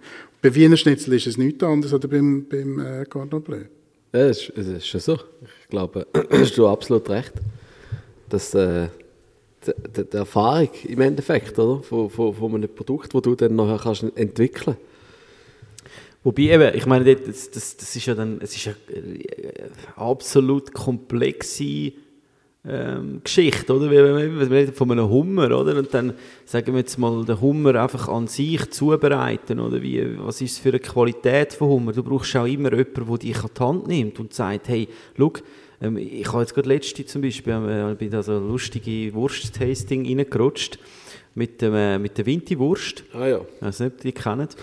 Bei 0.40 0.54
Wiener 0.54 0.76
Schnitzel 0.76 1.14
ist 1.14 1.26
es 1.26 1.36
nichts 1.36 1.64
anderes 1.64 1.92
als 1.92 2.06
beim, 2.06 2.46
beim 2.48 2.78
äh, 2.78 3.04
Cordon 3.06 3.42
Bleu. 3.42 3.62
Ja, 4.12 4.28
das 4.28 4.38
ist, 4.38 4.52
das 4.56 4.66
ist 4.66 4.86
schon 4.86 5.00
so. 5.00 5.14
Ich 5.14 5.68
glaube, 5.68 6.06
hast 6.30 6.56
du 6.56 6.68
absolut 6.68 7.08
recht. 7.10 7.32
Dass 8.28 8.54
äh, 8.54 8.88
die, 9.66 10.04
die, 10.04 10.16
Erfahrung 10.16 10.70
im 10.84 11.00
Endeffekt 11.00 11.58
oder? 11.58 11.82
Von, 11.82 12.10
von, 12.10 12.34
von 12.34 12.54
einem 12.54 12.74
Produkt, 12.74 13.14
das 13.14 13.22
du 13.22 13.34
dann 13.34 13.56
nachher 13.56 13.78
kannst 13.78 14.04
entwickeln 14.16 14.76
Wobei 16.24 16.42
eben, 16.42 16.76
ich 16.76 16.86
meine, 16.86 17.16
das, 17.16 17.50
das, 17.50 17.76
das 17.76 17.96
ist 17.96 18.06
ja 18.06 18.14
dann, 18.14 18.40
es 18.40 18.54
ist 18.54 18.66
ja 18.66 18.72
äh, 18.94 19.70
absolut 19.96 20.72
komplexe 20.72 21.92
ähm, 22.64 23.20
Geschichte, 23.24 23.74
oder? 23.74 23.90
Wir 23.90 24.50
reden 24.50 24.72
von 24.72 24.92
einem 24.92 25.08
Hummer, 25.08 25.46
oder? 25.46 25.76
Und 25.76 25.92
dann 25.92 26.14
sagen 26.44 26.74
wir 26.74 26.78
jetzt 26.78 26.96
mal, 26.96 27.24
den 27.24 27.40
Hummer 27.40 27.74
einfach 27.74 28.08
an 28.08 28.28
sich 28.28 28.70
zubereiten, 28.70 29.58
oder? 29.58 29.82
Wie, 29.82 30.16
was 30.20 30.40
ist 30.40 30.52
es 30.52 30.58
für 30.58 30.68
eine 30.68 30.78
Qualität 30.78 31.54
von 31.54 31.68
Hummer? 31.68 31.92
Du 31.92 32.04
brauchst 32.04 32.36
auch 32.36 32.46
immer 32.46 32.72
jemanden, 32.72 33.06
der 33.08 33.18
dich 33.18 33.42
an 33.42 33.50
die 33.56 33.60
Hand 33.60 33.88
nimmt 33.88 34.20
und 34.20 34.32
sagt, 34.32 34.68
hey, 34.68 34.88
schau, 35.18 35.32
ähm, 35.82 35.96
ich 35.96 36.26
habe 36.28 36.40
jetzt 36.40 36.54
gerade 36.54 36.68
letzte 36.68 37.04
zum 37.04 37.22
Beispiel, 37.22 37.52
äh, 37.52 37.94
bin 37.94 38.10
da 38.10 38.22
so 38.22 38.38
lustige 38.38 39.12
Wurst-Tasting 39.14 40.06
reingerutscht 40.06 40.78
mit, 41.34 41.60
dem, 41.60 41.74
äh, 41.74 41.98
mit 41.98 42.16
der 42.16 42.26
Vinti-Wurst. 42.26 43.04
Ah 43.12 43.26
ja. 43.26 43.40
Ich 43.56 43.66
weiß 43.66 43.80
nicht, 43.80 43.94
ob 43.94 44.04
ihr 44.04 44.12
die 44.12 44.20
kennt. 44.20 44.56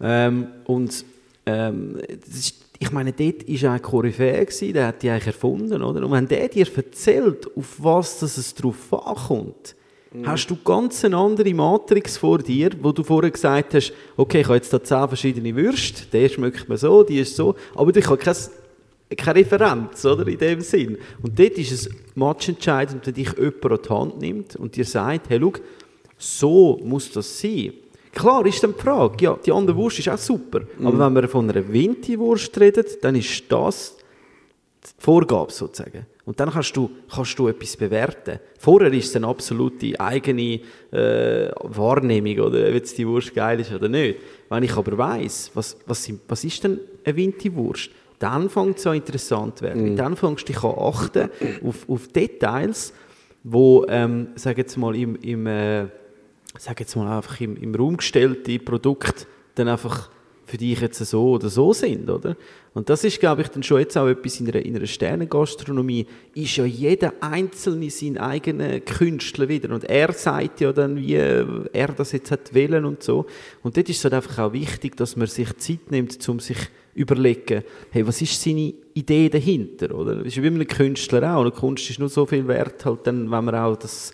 Ähm, 0.00 0.48
und 0.64 1.04
ähm, 1.46 1.98
ist 2.26 2.64
ich 2.78 2.90
meine, 2.90 3.12
dort 3.12 3.48
war 3.48 3.72
er 3.72 3.78
Koryphäe, 3.78 4.72
der 4.72 4.88
hat 4.88 5.02
die 5.02 5.08
eigentlich 5.08 5.28
erfunden, 5.28 5.82
oder? 5.82 6.04
Und 6.04 6.12
wenn 6.12 6.28
der 6.28 6.48
dir 6.48 6.66
erzählt, 6.76 7.46
auf 7.56 7.76
was 7.78 8.18
das 8.18 8.36
es 8.36 8.54
drauf 8.54 8.92
ankommt, 8.92 9.74
mhm. 10.12 10.26
hast 10.26 10.48
du 10.48 10.56
ganz 10.56 11.04
eine 11.04 11.16
andere 11.16 11.54
Matrix 11.54 12.18
vor 12.18 12.38
dir, 12.38 12.70
wo 12.82 12.92
du 12.92 13.02
vorher 13.02 13.30
gesagt 13.30 13.74
hast, 13.74 13.92
okay, 14.16 14.40
ich 14.40 14.46
habe 14.46 14.56
jetzt 14.56 14.72
da 14.72 14.82
zehn 14.82 15.08
verschiedene 15.08 15.54
Würste, 15.54 16.04
der 16.12 16.28
schmeckt 16.28 16.68
mir 16.68 16.76
so, 16.76 17.02
die 17.02 17.20
ist 17.20 17.36
so, 17.36 17.54
aber 17.74 17.94
ich 17.96 18.06
habe 18.06 18.18
keine, 18.18 18.36
keine 19.16 19.40
Referenz, 19.40 20.04
oder, 20.04 20.26
in 20.26 20.38
dem 20.38 20.60
Sinn. 20.60 20.98
Und 21.22 21.38
dort 21.38 21.58
ist 21.58 21.72
es 21.72 21.90
matchentscheidend, 22.14 23.06
wenn 23.06 23.14
dich 23.14 23.32
jemand 23.36 23.64
an 23.64 23.78
die 23.82 23.88
Hand 23.88 24.20
nimmt 24.20 24.56
und 24.56 24.76
dir 24.76 24.84
sagt, 24.84 25.28
hey, 25.30 25.40
schau, 25.40 25.52
so 26.18 26.80
muss 26.84 27.10
das 27.10 27.40
sein. 27.40 27.72
Klar 28.12 28.46
ist 28.46 28.62
dann 28.62 28.74
die 28.74 28.80
Frage, 28.80 29.24
ja, 29.24 29.38
die 29.44 29.50
andere 29.50 29.76
Wurst 29.76 29.98
ist 29.98 30.08
auch 30.08 30.18
super, 30.18 30.60
mhm. 30.78 30.86
aber 30.86 30.98
wenn 31.00 31.14
wir 31.14 31.28
von 31.28 31.50
einer 31.50 31.66
Vinti-Wurst 31.66 32.58
reden, 32.60 32.84
dann 33.02 33.16
ist 33.16 33.44
das 33.48 33.96
die 34.84 35.02
Vorgabe 35.02 35.50
sozusagen. 35.50 36.06
Und 36.24 36.40
dann 36.40 36.50
kannst 36.50 36.74
du, 36.76 36.90
kannst 37.12 37.38
du 37.38 37.48
etwas 37.48 37.76
bewerten. 37.76 38.38
Vorher 38.58 38.92
ist 38.92 39.10
es 39.10 39.16
eine 39.16 39.26
absolute 39.26 39.98
eigene 40.00 40.60
äh, 40.90 41.50
Wahrnehmung, 41.60 42.38
oder 42.38 42.66
ob 42.66 42.74
jetzt 42.74 42.96
die 42.96 43.06
Wurst 43.06 43.34
geil 43.34 43.60
ist 43.60 43.72
oder 43.72 43.88
nicht. 43.88 44.20
Wenn 44.48 44.62
ich 44.62 44.74
aber 44.76 44.96
weiss, 44.96 45.50
was, 45.54 45.76
was, 45.86 46.10
was 46.28 46.44
ist 46.44 46.64
denn 46.64 46.80
eine 47.04 47.16
Vinti-Wurst, 47.16 47.90
dann 48.24 48.48
fängt 48.48 48.78
es 48.78 48.86
an 48.86 48.96
interessant 48.96 49.58
zu 49.58 49.64
werden. 49.66 49.90
Mhm. 49.90 49.96
Dann 49.96 50.16
fängst 50.16 50.48
du 50.48 50.52
dich 50.52 50.64
an 50.64 50.74
achten 50.78 51.28
auf, 51.62 51.86
auf 51.86 52.08
Details, 52.08 52.94
wo, 53.42 53.84
ähm, 53.86 54.28
sag 54.34 54.56
jetzt 54.56 54.78
mal, 54.78 54.96
im, 54.96 55.16
im 55.16 55.46
äh, 55.46 55.82
jetzt 56.78 56.96
mal 56.96 57.16
einfach 57.16 57.38
im, 57.42 57.56
im 57.56 57.74
Raum 57.74 57.98
gestellte 57.98 58.58
Produkt 58.58 59.26
dann 59.56 59.68
einfach 59.68 60.08
für 60.46 60.56
dich 60.56 60.80
jetzt 60.80 60.98
so 61.04 61.32
oder 61.32 61.50
so 61.50 61.74
sind, 61.74 62.08
oder? 62.08 62.34
Und 62.72 62.88
das 62.88 63.04
ist, 63.04 63.20
glaube 63.20 63.42
ich, 63.42 63.48
dann 63.48 63.62
schon 63.62 63.80
jetzt 63.80 63.96
auch 63.96 64.08
etwas 64.08 64.40
in 64.40 64.48
einer, 64.48 64.64
in 64.64 64.76
einer 64.76 64.86
Sternengastronomie, 64.86 66.06
ist 66.34 66.56
ja 66.56 66.64
jeder 66.64 67.12
Einzelne 67.20 67.90
sein 67.90 68.16
eigener 68.16 68.80
Künstler 68.80 69.48
wieder. 69.48 69.72
Und 69.72 69.84
er 69.84 70.12
sagt 70.12 70.60
ja 70.60 70.72
dann, 70.72 70.96
wie 70.96 71.14
er 71.14 71.88
das 71.96 72.12
jetzt 72.12 72.30
hat 72.30 72.54
wählen 72.54 72.84
und 72.84 73.02
so. 73.02 73.26
Und 73.62 73.76
dort 73.76 73.88
ist 73.88 73.98
es 73.98 74.04
halt 74.04 74.14
einfach 74.14 74.38
auch 74.38 74.52
wichtig, 74.52 74.96
dass 74.96 75.16
man 75.16 75.26
sich 75.26 75.54
Zeit 75.58 75.90
nimmt, 75.90 76.28
um 76.28 76.40
sich 76.40 76.58
überlegen, 76.94 77.62
hey, 77.90 78.06
was 78.06 78.22
ist 78.22 78.40
seine 78.40 78.72
Idee 78.94 79.28
dahinter, 79.28 79.94
oder? 79.94 80.16
Das 80.16 80.26
ist 80.26 80.42
wie 80.42 80.46
einem 80.46 80.66
Künstler 80.66 81.36
auch. 81.36 81.44
Und 81.44 81.54
Kunst 81.54 81.90
ist 81.90 81.98
nur 81.98 82.08
so 82.08 82.24
viel 82.26 82.46
wert, 82.46 82.84
halt 82.84 83.06
dann, 83.06 83.30
wenn 83.30 83.44
man 83.44 83.54
auch 83.54 83.76
das, 83.76 84.12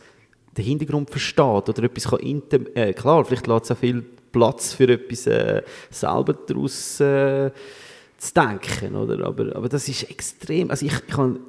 den 0.56 0.64
Hintergrund 0.64 1.10
versteht 1.10 1.68
oder 1.68 1.82
etwas 1.82 2.04
kann, 2.04 2.42
äh, 2.74 2.92
klar, 2.92 3.24
vielleicht 3.24 3.46
lässt 3.46 3.64
es 3.64 3.70
auch 3.72 3.78
viel 3.78 4.04
Platz 4.32 4.72
für 4.72 4.88
etwas 4.88 5.26
äh, 5.26 5.62
selber 5.90 6.34
daraus 6.34 7.00
äh, 7.00 7.50
zu 8.18 8.34
denken, 8.34 8.96
oder? 8.96 9.26
Aber, 9.26 9.54
aber 9.54 9.68
das 9.68 9.88
ist 9.88 10.10
extrem, 10.10 10.70
also 10.70 10.86
ich, 10.86 10.92
ich 11.06 11.16
habe 11.16 11.40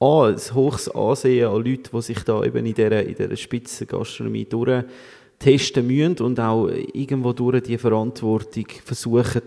A, 0.00 0.26
ein 0.26 0.54
hohes 0.54 0.88
Ansehen 0.88 1.48
an 1.48 1.64
Leute, 1.64 1.90
die 1.92 2.02
sich 2.02 2.18
da 2.24 2.42
eben 2.42 2.66
in 2.66 2.74
dieser, 2.74 3.02
in 3.04 3.14
dieser 3.14 3.36
Spitzengastronomie 3.36 4.44
durchtesten 4.44 5.86
müssen 5.86 6.18
und 6.18 6.40
auch 6.40 6.68
irgendwo 6.68 7.32
durch 7.32 7.62
die 7.62 7.78
Verantwortung 7.78 8.66
versuchen, 8.84 9.42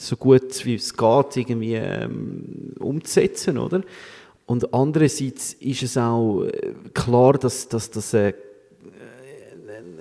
so 0.00 0.16
gut 0.16 0.64
wie 0.64 0.76
es 0.76 0.96
geht, 0.96 1.36
irgendwie 1.36 1.74
ähm, 1.74 2.72
umzusetzen, 2.78 3.58
oder? 3.58 3.82
Und 4.46 4.72
andererseits 4.74 5.52
ist 5.54 5.82
es 5.82 5.96
auch 5.96 6.44
äh, 6.44 6.72
klar, 6.94 7.34
dass, 7.34 7.68
das 7.90 8.14
äh, 8.14 8.32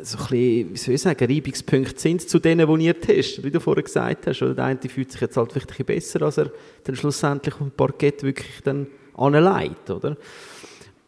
so 0.01 0.17
ein 0.17 0.23
bisschen, 0.23 0.73
wie 0.73 0.77
soll 0.77 0.95
ich 0.95 1.01
sagen, 1.01 1.25
Reibungspunkte 1.25 1.99
sind 1.99 2.27
zu 2.27 2.39
denen, 2.39 2.79
die 2.79 2.85
ihr 2.85 2.99
testet, 2.99 3.43
wie 3.43 3.51
du 3.51 3.59
vorher 3.59 3.83
gesagt 3.83 4.27
hast. 4.27 4.41
Oder 4.41 4.55
der 4.55 4.65
eine 4.65 4.79
fühlt 4.79 5.11
sich 5.11 5.21
jetzt 5.21 5.37
halt 5.37 5.53
bisschen 5.53 5.85
besser, 5.85 6.21
als 6.21 6.37
er 6.37 6.51
dann 6.83 6.95
schlussendlich 6.95 7.53
auf 7.55 7.59
dem 7.59 7.71
Parkett 7.71 8.23
wirklich 8.23 8.61
dann 8.63 8.87
anleitet, 9.15 9.89
oder? 9.89 10.17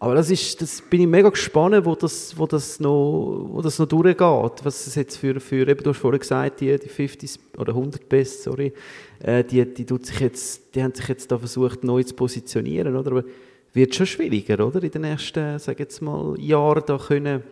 Aber 0.01 0.15
das 0.15 0.31
ist, 0.31 0.59
das 0.59 0.81
bin 0.81 1.01
ich 1.01 1.07
mega 1.07 1.29
gespannt, 1.29 1.85
wo 1.85 1.93
das, 1.93 2.35
wo 2.35 2.47
das 2.47 2.79
noch, 2.79 3.45
wo 3.51 3.61
das 3.61 3.77
noch 3.77 3.85
durchgeht. 3.85 4.65
Was 4.65 4.87
es 4.87 4.95
jetzt 4.95 5.17
für, 5.17 5.39
für 5.39 5.67
eben, 5.67 5.83
du 5.83 5.91
hast 5.91 5.99
vorher 5.99 6.17
gesagt, 6.17 6.59
die, 6.59 6.75
die 6.75 6.89
50 6.89 7.39
oder 7.59 7.75
100 7.75 8.09
Best, 8.09 8.41
sorry, 8.41 8.73
äh, 9.19 9.43
die, 9.43 9.63
die 9.63 9.85
tut 9.85 10.07
sich 10.07 10.19
jetzt, 10.19 10.73
die 10.73 10.81
haben 10.81 10.95
sich 10.95 11.07
jetzt 11.07 11.31
da 11.31 11.37
versucht, 11.37 11.83
neu 11.83 12.01
zu 12.01 12.15
positionieren, 12.15 12.95
oder? 12.95 13.11
Aber 13.11 13.23
wird 13.73 13.93
schon 13.93 14.07
schwieriger, 14.07 14.65
oder? 14.65 14.81
In 14.81 14.89
den 14.89 15.03
nächsten, 15.03 15.59
sag 15.59 15.79
jetzt 15.79 16.01
mal, 16.01 16.33
Jahren 16.39 16.81
da 16.87 16.97
können, 16.97 17.43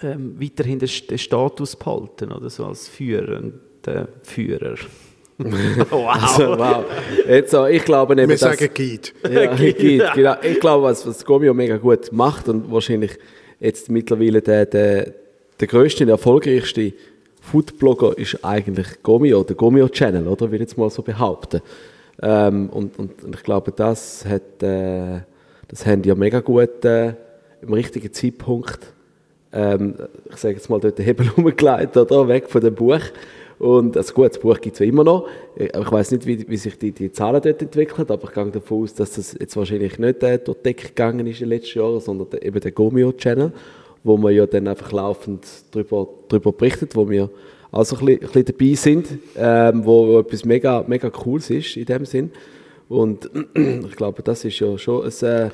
ähm, 0.00 0.40
weiterhin 0.40 0.78
den, 0.78 0.88
den, 1.10 1.18
Status 1.18 1.76
behalten, 1.76 2.32
oder 2.32 2.48
so 2.48 2.64
als 2.64 2.88
führender 2.88 4.08
Führer. 4.22 4.76
wow. 5.90 6.08
Also, 6.08 6.58
wow. 6.58 6.84
Jetzt, 7.26 7.54
ich 7.54 7.84
glaube 7.84 8.14
eben, 8.14 8.28
Wir 8.28 8.38
sagen 8.38 8.68
Guide. 8.74 9.08
Ja, 9.30 9.54
Guide, 9.54 10.10
genau. 10.14 10.34
Ich 10.42 10.60
glaube, 10.60 10.84
was, 10.84 11.06
was 11.06 11.24
Gomio 11.24 11.54
mega 11.54 11.76
gut 11.76 12.12
macht 12.12 12.48
und 12.48 12.70
wahrscheinlich 12.70 13.18
jetzt 13.58 13.90
mittlerweile 13.90 14.42
der, 14.42 14.66
der, 14.66 15.12
der 15.58 15.68
größte 15.68 16.04
und 16.04 16.10
erfolgreichste 16.10 16.92
Foodblogger 17.40 18.16
ist 18.18 18.44
eigentlich 18.44 19.02
Gomio, 19.02 19.42
der 19.42 19.56
Gomio-Channel, 19.56 20.26
oder? 20.26 20.42
Würde 20.42 20.56
ich 20.56 20.70
jetzt 20.70 20.78
mal 20.78 20.90
so 20.90 21.02
behaupten. 21.02 21.62
Ähm, 22.22 22.68
und, 22.68 22.98
und, 22.98 23.24
und, 23.24 23.34
ich 23.34 23.42
glaube, 23.42 23.72
das 23.72 24.26
hat, 24.26 24.62
äh, 24.62 25.20
das 25.68 25.86
haben 25.86 26.02
ja 26.04 26.14
mega 26.14 26.40
gut 26.40 26.84
äh, 26.84 27.14
im 27.62 27.72
richtigen 27.72 28.12
Zeitpunkt 28.12 28.92
ähm, 29.52 29.94
ich 30.30 30.36
sage 30.36 30.54
jetzt 30.54 30.70
mal, 30.70 30.80
dort 30.80 30.98
den 30.98 31.04
Hebel 31.04 31.30
umgelegt 31.36 31.96
oder 31.96 32.28
weg 32.28 32.48
von 32.48 32.60
dem 32.60 32.74
Buch. 32.74 33.00
Und 33.60 33.94
also 33.94 34.14
gut, 34.14 34.30
das 34.30 34.38
Buch 34.38 34.58
gibt 34.58 34.74
es 34.74 34.80
ja 34.80 34.86
immer 34.86 35.04
noch. 35.04 35.28
Äh, 35.54 35.66
ich 35.66 35.92
weiß 35.92 36.12
nicht, 36.12 36.26
wie, 36.26 36.48
wie, 36.48 36.56
sich 36.56 36.78
die, 36.78 36.92
die 36.92 37.12
Zahlen 37.12 37.42
dort 37.42 37.60
entwickeln, 37.60 38.06
aber 38.08 38.24
ich 38.24 38.32
gehe 38.32 38.46
davon 38.46 38.82
aus, 38.82 38.94
dass 38.94 39.12
das 39.12 39.36
jetzt 39.38 39.54
wahrscheinlich 39.54 39.98
nicht 39.98 40.22
äh, 40.22 40.38
durch 40.38 40.56
die 40.58 40.62
Decke 40.62 40.88
gegangen 40.88 41.26
ist 41.26 41.42
in 41.42 41.50
den 41.50 41.58
letzten 41.58 41.78
Jahren, 41.78 42.00
sondern 42.00 42.30
der, 42.30 42.42
eben 42.42 42.58
der 42.58 42.72
Gomio-Channel, 42.72 43.52
wo 44.02 44.16
man 44.16 44.34
ja 44.34 44.46
dann 44.46 44.66
einfach 44.66 44.90
laufend 44.92 45.46
darüber, 45.72 46.08
darüber 46.28 46.52
berichtet, 46.52 46.96
wo 46.96 47.08
wir 47.10 47.28
also 47.70 47.96
ein 47.96 48.06
bisschen, 48.06 48.22
ein 48.22 48.32
bisschen 48.32 48.44
dabei 48.46 48.74
sind, 48.74 49.18
ähm, 49.36 49.84
wo, 49.84 50.08
wo 50.08 50.18
etwas 50.20 50.44
mega, 50.46 50.82
mega 50.86 51.10
Cooles 51.10 51.50
ist 51.50 51.76
in 51.76 51.84
dem 51.84 52.06
Sinn. 52.06 52.30
Und 52.88 53.30
ich 53.54 53.94
glaube, 53.94 54.22
das 54.22 54.42
ist 54.46 54.58
ja 54.58 54.78
schon 54.78 55.04
ein, 55.04 55.28
äh, 55.28 55.50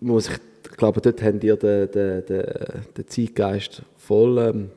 muss 0.00 0.28
ich 0.28 0.36
ich 0.70 0.78
glaube, 0.78 1.02
dort 1.02 1.22
haben 1.22 1.38
die 1.38 1.48
den, 1.48 1.90
den, 1.90 2.24
den, 2.24 2.44
den 2.96 3.06
Zeitgeist 3.06 3.82
voll 3.98 4.38
ähm, 4.38 4.70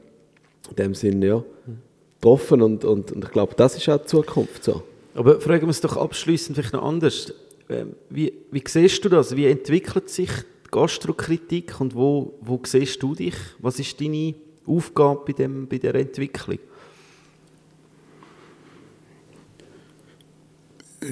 in 0.70 0.76
dem 0.76 0.94
Sinne 0.94 1.26
ja, 1.26 1.44
getroffen 2.26 2.62
und, 2.64 2.84
und, 2.84 3.12
und 3.12 3.24
ich 3.24 3.32
glaube, 3.32 3.54
das 3.56 3.78
ist 3.78 3.88
auch 3.88 4.00
die 4.00 4.08
Zukunft 4.08 4.64
so. 4.64 4.84
Aber 5.14 5.40
fragen 5.40 5.68
wir 5.68 5.70
es 5.70 5.82
doch 5.82 5.96
abschließend 5.96 6.58
vielleicht 6.58 6.74
noch 6.74 6.84
anders. 6.84 7.32
Ähm, 7.70 7.96
wie, 8.10 8.34
wie 8.52 8.64
siehst 8.68 9.06
du 9.06 9.10
das? 9.10 9.36
Wie 9.36 9.46
entwickelt 9.46 10.10
sich 10.10 10.30
die 10.30 10.72
Gastrokritik 10.72 11.80
und 11.80 11.96
wo, 11.96 12.34
wo 12.42 12.60
siehst 12.66 13.02
du 13.02 13.14
dich? 13.14 13.36
Was 13.60 13.80
ist 13.80 14.02
deine 14.02 14.34
Aufgabe 14.66 15.22
bei, 15.28 15.34
dem, 15.34 15.68
bei 15.68 15.78
der 15.78 15.96
Entwicklung? 15.96 16.60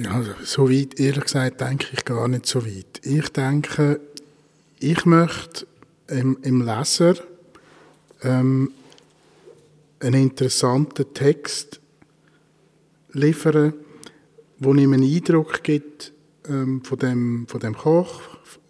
Ja, 0.02 0.24
so 0.42 0.68
weit, 0.68 0.98
ehrlich 0.98 1.24
gesagt, 1.24 1.60
denke 1.60 1.86
ich 1.92 2.04
gar 2.04 2.26
nicht 2.26 2.46
so 2.46 2.66
weit. 2.66 3.00
Ich 3.04 3.28
denke, 3.28 4.00
ich 4.80 5.06
möchte 5.06 5.66
im, 6.08 6.38
im 6.42 6.62
Leser 6.62 7.14
ähm, 8.22 8.72
einen 10.04 10.22
interessanten 10.22 11.12
Text 11.14 11.80
liefern, 13.12 13.72
wo 14.58 14.74
ihm 14.74 14.92
einen 14.92 15.02
Eindruck 15.02 15.62
gibt 15.62 16.12
ähm, 16.48 16.82
von, 16.84 16.98
dem, 16.98 17.46
von 17.48 17.60
dem 17.60 17.74
Koch, 17.74 18.20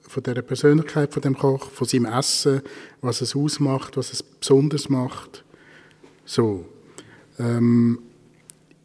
von 0.02 0.22
der 0.22 0.42
Persönlichkeit 0.42 1.12
von 1.12 1.22
dem 1.22 1.36
Koch, 1.36 1.70
von 1.70 1.88
seinem 1.88 2.06
Essen, 2.06 2.62
was 3.00 3.20
es 3.20 3.34
ausmacht, 3.34 3.96
was 3.96 4.12
es 4.12 4.22
besonders 4.22 4.88
macht. 4.88 5.44
So. 6.24 6.66
Ähm, 7.38 7.98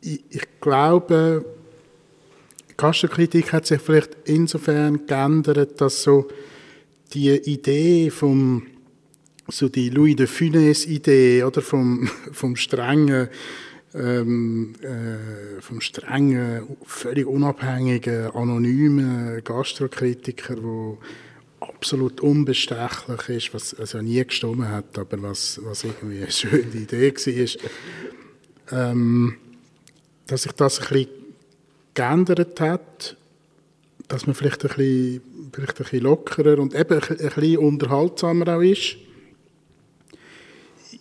ich, 0.02 0.24
ich 0.30 0.48
glaube, 0.60 1.46
Gastronkritik 2.78 3.54
hat 3.54 3.68
sich 3.68 3.80
vielleicht 3.80 4.18
insofern 4.26 5.06
geändert, 5.06 5.80
dass 5.82 6.02
so 6.02 6.28
die 7.14 7.30
Idee 7.30 8.10
vom 8.10 8.66
so 9.52 9.70
die 9.70 9.90
Louis 9.90 10.16
de 10.16 10.28
Funès 10.28 10.86
Idee 10.86 11.44
oder 11.44 11.62
vom 11.62 12.10
vom 12.32 12.56
strengen 12.56 13.30
ähm, 13.94 14.74
äh, 14.82 15.62
vom 15.62 15.82
strengen 15.82 16.68
völlig 16.86 17.26
unabhängigen 17.26 18.32
anonymen 18.32 19.44
Gastrokritiker, 19.44 20.62
wo 20.62 21.00
absolut 21.60 22.22
unbestechlich 22.22 23.30
ist, 23.30 23.54
was 23.54 23.74
also 23.74 24.02
nie 24.02 24.24
gestimmt 24.24 24.68
hat, 24.68 24.98
aber 24.98 25.22
was 25.22 25.60
was 25.64 25.84
irgendwie 25.84 26.18
eine 26.18 26.32
schöne 26.32 26.72
Idee 26.74 27.14
war, 27.14 28.92
ähm, 28.92 29.36
dass 30.28 30.44
sich 30.44 30.52
das 30.52 30.80
ein 30.80 30.88
bisschen 30.90 31.10
geändert 31.96 32.62
hat, 32.62 33.18
dass 34.08 34.28
man 34.28 34.36
vielleicht 34.36 34.64
ein 34.64 34.70
bisschen 34.70 35.22
vielleicht 35.52 35.80
ein 35.80 35.84
bisschen 35.84 36.02
lockerer 36.02 36.60
und 36.60 36.76
eben 36.76 37.02
ein 37.02 37.18
bisschen 37.18 37.58
unterhaltsamer 37.58 38.56
auch 38.56 38.62
ist. 38.62 38.98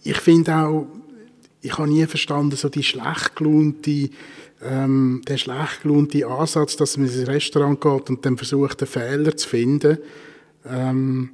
Ich 0.03 0.19
finde 0.19 0.55
auch, 0.57 0.87
ich 1.61 1.77
habe 1.77 1.89
nie 1.89 2.07
verstanden, 2.07 2.57
so 2.57 2.69
die 2.69 2.83
schlecht 2.83 3.37
gelaunte, 3.37 4.11
ähm, 4.63 5.23
der 5.27 5.37
schlecht 5.37 5.85
Ansatz, 5.85 6.77
dass 6.77 6.97
man 6.97 7.07
ins 7.07 7.27
Restaurant 7.27 7.81
geht 7.81 8.11
und 8.11 8.25
dann 8.25 8.37
versucht, 8.37 8.81
einen 8.81 8.91
Fehler 8.91 9.37
zu 9.37 9.49
finden. 9.49 9.99
Ähm, 10.67 11.31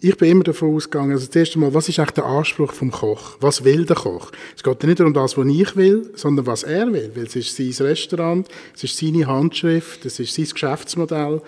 ich 0.00 0.16
bin 0.16 0.30
immer 0.30 0.44
davon 0.44 0.74
ausgegangen, 0.74 1.12
also 1.12 1.26
das 1.26 1.36
erste 1.36 1.58
Mal, 1.58 1.72
was 1.72 1.88
ist 1.88 1.98
eigentlich 1.98 2.12
der 2.12 2.26
Anspruch 2.26 2.72
vom 2.72 2.90
Koch? 2.90 3.36
Was 3.40 3.64
will 3.64 3.86
der 3.86 3.96
Koch? 3.96 4.30
Es 4.54 4.62
geht 4.62 4.84
nicht 4.84 5.00
um 5.00 5.14
das, 5.14 5.36
was 5.36 5.46
ich 5.46 5.74
will, 5.76 6.10
sondern 6.14 6.46
was 6.46 6.64
er 6.64 6.92
will, 6.92 7.10
weil 7.14 7.24
es 7.24 7.36
ist 7.36 7.56
sein 7.56 7.86
Restaurant, 7.86 8.46
es 8.74 8.84
ist 8.84 8.96
seine 8.98 9.26
Handschrift, 9.26 10.04
es 10.04 10.20
ist 10.20 10.34
sein 10.34 10.48
Geschäftsmodell 10.52 11.40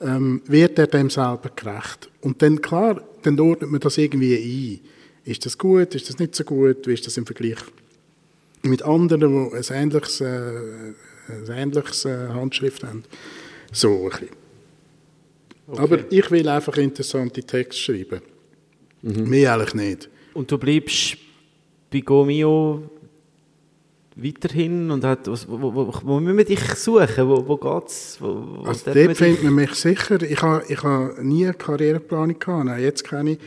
ähm, 0.00 0.42
wird 0.46 0.78
er 0.78 0.86
dem 0.86 1.10
selber 1.10 1.50
gerecht. 1.54 2.10
Und 2.20 2.42
dann, 2.42 2.60
klar, 2.60 3.02
dann 3.22 3.40
ordnet 3.40 3.70
man 3.70 3.80
das 3.80 3.98
irgendwie 3.98 4.36
ein. 4.36 4.95
Ist 5.26 5.44
das 5.44 5.58
gut, 5.58 5.94
ist 5.94 6.08
das 6.08 6.18
nicht 6.18 6.34
so 6.34 6.44
gut, 6.44 6.86
wie 6.86 6.94
ist 6.94 7.06
das 7.06 7.16
im 7.18 7.26
Vergleich 7.26 7.58
mit 8.62 8.82
anderen, 8.82 9.50
die 9.50 9.56
ein 9.56 9.82
ähnliches, 9.82 10.20
äh, 10.20 10.94
ein 11.28 11.50
ähnliches 11.50 12.04
äh, 12.04 12.28
Handschrift 12.28 12.84
haben. 12.84 13.04
So 13.72 14.04
ein 14.04 14.10
bisschen. 14.10 14.28
Okay. 15.68 15.80
Aber 15.82 16.12
ich 16.12 16.30
will 16.30 16.48
einfach 16.48 16.76
interessante 16.76 17.42
Texte 17.42 17.82
schreiben. 17.82 18.22
Mhm. 19.02 19.28
Mehr 19.28 19.54
eigentlich 19.54 19.74
nicht. 19.74 20.08
Und 20.34 20.50
du 20.50 20.58
bleibst 20.58 21.16
bei 21.90 22.00
Gomio 22.00 22.88
weiterhin 24.16 24.90
und 24.90 25.04
hat, 25.04 25.26
wo, 25.28 25.60
wo, 25.60 25.74
wo, 25.74 25.94
wo 26.02 26.20
müssen 26.20 26.38
wir 26.38 26.44
dich 26.44 26.60
suchen? 26.74 27.28
Wo, 27.28 27.46
wo 27.46 27.56
geht's? 27.58 28.16
Wo, 28.18 28.62
also 28.64 28.90
dort 28.92 29.16
findet 29.16 29.42
man 29.44 29.54
mich 29.54 29.74
sicher. 29.74 30.20
Ich 30.22 30.40
habe 30.42 30.64
ich 30.68 30.82
ha 30.82 31.10
nie 31.20 31.44
eine 31.44 31.54
Karriereplanung 31.54 32.38
gehabt. 32.38 32.64
Nein, 32.64 32.82
jetzt 32.82 33.04
kann 33.04 33.26
ich, 33.26 33.38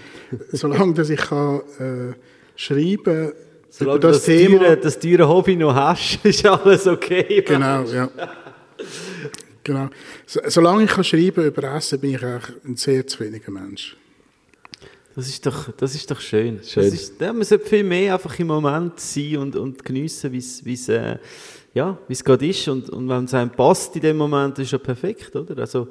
solange 0.51 0.93
dass 0.93 1.09
ich 1.09 1.19
kann, 1.19 1.61
äh, 1.79 2.13
schreiben 2.55 3.31
Solange 3.71 3.99
das 3.99 4.17
das, 4.17 4.25
Thema- 4.25 4.59
teure, 4.59 4.77
das 4.77 4.99
teure 4.99 5.27
Hobby 5.27 5.55
noch 5.55 5.73
hast, 5.75 6.19
ist 6.23 6.45
alles 6.45 6.87
okay. 6.87 7.43
Genau, 7.45 7.83
ja. 7.83 8.09
Genau. 9.63 9.89
So, 10.25 10.39
solange 10.47 10.83
ich 10.85 10.89
kann 10.91 11.03
schreiben 11.03 11.45
über 11.45 11.75
Essen, 11.75 11.99
bin 11.99 12.15
ich 12.15 12.23
eigentlich 12.23 12.55
ein 12.65 12.75
sehr 12.75 13.05
zufriedener 13.05 13.51
Mensch. 13.51 13.95
Das 15.19 15.27
ist 15.27 15.45
doch, 15.45 15.69
das 15.75 15.95
ist 15.95 16.09
doch 16.09 16.21
schön. 16.21 16.61
Schön. 16.63 16.85
Das 16.85 16.93
ist, 16.93 17.19
ja, 17.19 17.33
man 17.33 17.43
sollte 17.43 17.65
viel 17.65 17.83
mehr 17.83 18.13
einfach 18.13 18.39
im 18.39 18.47
Moment 18.47 18.97
sein 19.01 19.35
und, 19.35 19.53
und 19.57 19.83
geniessen, 19.83 20.31
wie 20.31 20.37
es 20.37 20.63
es, 20.65 20.87
äh, 20.87 21.17
ja, 21.73 21.97
es 22.07 22.23
gerade 22.23 22.47
ist. 22.47 22.65
Und, 22.69 22.89
und 22.89 23.09
wenn 23.09 23.25
es 23.25 23.33
einem 23.33 23.49
passt 23.49 23.93
in 23.97 24.01
dem 24.01 24.15
Moment, 24.15 24.57
ist 24.59 24.71
ja 24.71 24.77
perfekt, 24.77 25.35
oder? 25.35 25.57
Also, 25.57 25.89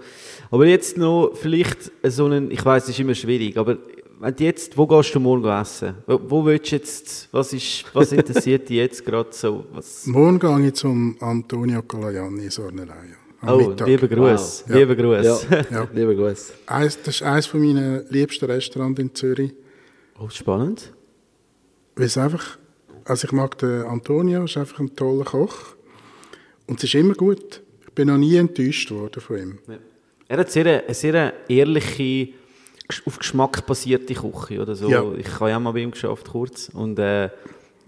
aber 0.50 0.64
jetzt 0.64 0.96
noch 0.96 1.32
vielleicht 1.34 1.92
so 2.04 2.24
einen, 2.24 2.50
ich 2.50 2.64
weiß, 2.64 2.84
es 2.84 2.88
ist 2.88 3.00
immer 3.00 3.14
schwierig, 3.14 3.58
aber 3.58 3.76
wenn 4.18 4.34
jetzt, 4.38 4.78
wo 4.78 4.86
gehst 4.86 5.14
du 5.14 5.20
morgen 5.20 5.44
essen? 5.44 5.96
Wo, 6.06 6.18
wo 6.26 6.46
willst 6.46 6.72
du 6.72 6.76
jetzt, 6.76 7.28
was 7.30 7.52
ist, 7.52 7.84
was 7.92 8.12
interessiert 8.12 8.66
dich 8.70 8.78
jetzt 8.78 9.04
gerade 9.04 9.28
so? 9.30 9.66
Was, 9.74 10.06
Morgen 10.06 10.38
gehe 10.38 10.68
ich 10.68 10.72
zum 10.72 11.18
Antonio 11.20 11.82
Colajanni 11.82 12.44
in 12.44 12.50
Sornelei. 12.50 13.27
Am 13.40 13.54
oh, 13.54 13.68
Mittag. 13.68 13.86
lieber 13.86 14.08
Gruß, 14.08 14.64
Wow. 14.66 14.70
Ja. 14.70 14.76
lieber 14.78 14.96
Gruß. 14.96 15.46
Ja, 15.50 15.64
Ja. 15.70 15.88
lieber 15.92 16.14
Gruß. 16.14 16.52
Eins, 16.66 16.98
das 17.02 17.16
ist 17.16 17.22
eines 17.22 17.46
von 17.46 17.60
meinen 17.60 18.04
liebsten 18.10 18.46
Restaurants 18.46 19.00
in 19.00 19.14
Zürich. 19.14 19.52
Oh, 20.18 20.28
spannend. 20.28 20.92
Weil 21.94 22.06
es 22.06 22.18
einfach, 22.18 22.58
also 23.04 23.26
ich 23.26 23.32
mag 23.32 23.56
den 23.58 23.82
Antonio, 23.82 24.44
ist 24.44 24.56
einfach 24.56 24.80
ein 24.80 24.94
toller 24.96 25.24
Koch. 25.24 25.76
Und 26.66 26.78
es 26.78 26.84
ist 26.84 26.94
immer 26.94 27.14
gut. 27.14 27.62
Ich 27.86 27.92
bin 27.92 28.08
noch 28.08 28.18
nie 28.18 28.36
enttäuscht 28.36 28.90
worden 28.90 29.20
von 29.20 29.36
ihm. 29.38 29.58
Ja. 29.68 29.78
Er 30.28 30.38
hat 30.38 30.50
sehr, 30.50 30.84
eine 30.84 30.94
sehr 30.94 31.32
ehrliche, 31.48 32.32
auf 33.06 33.18
Geschmack 33.18 33.64
basierte 33.66 34.14
Küche 34.14 34.60
oder 34.60 34.74
so. 34.74 34.88
Ja. 34.90 35.04
Ich 35.16 35.40
habe 35.40 35.50
ja 35.50 35.58
mal 35.60 35.72
bei 35.72 35.80
ihm 35.80 35.90
geschafft, 35.92 36.28
kurz. 36.28 36.68
Und 36.70 36.98
äh, 36.98 37.30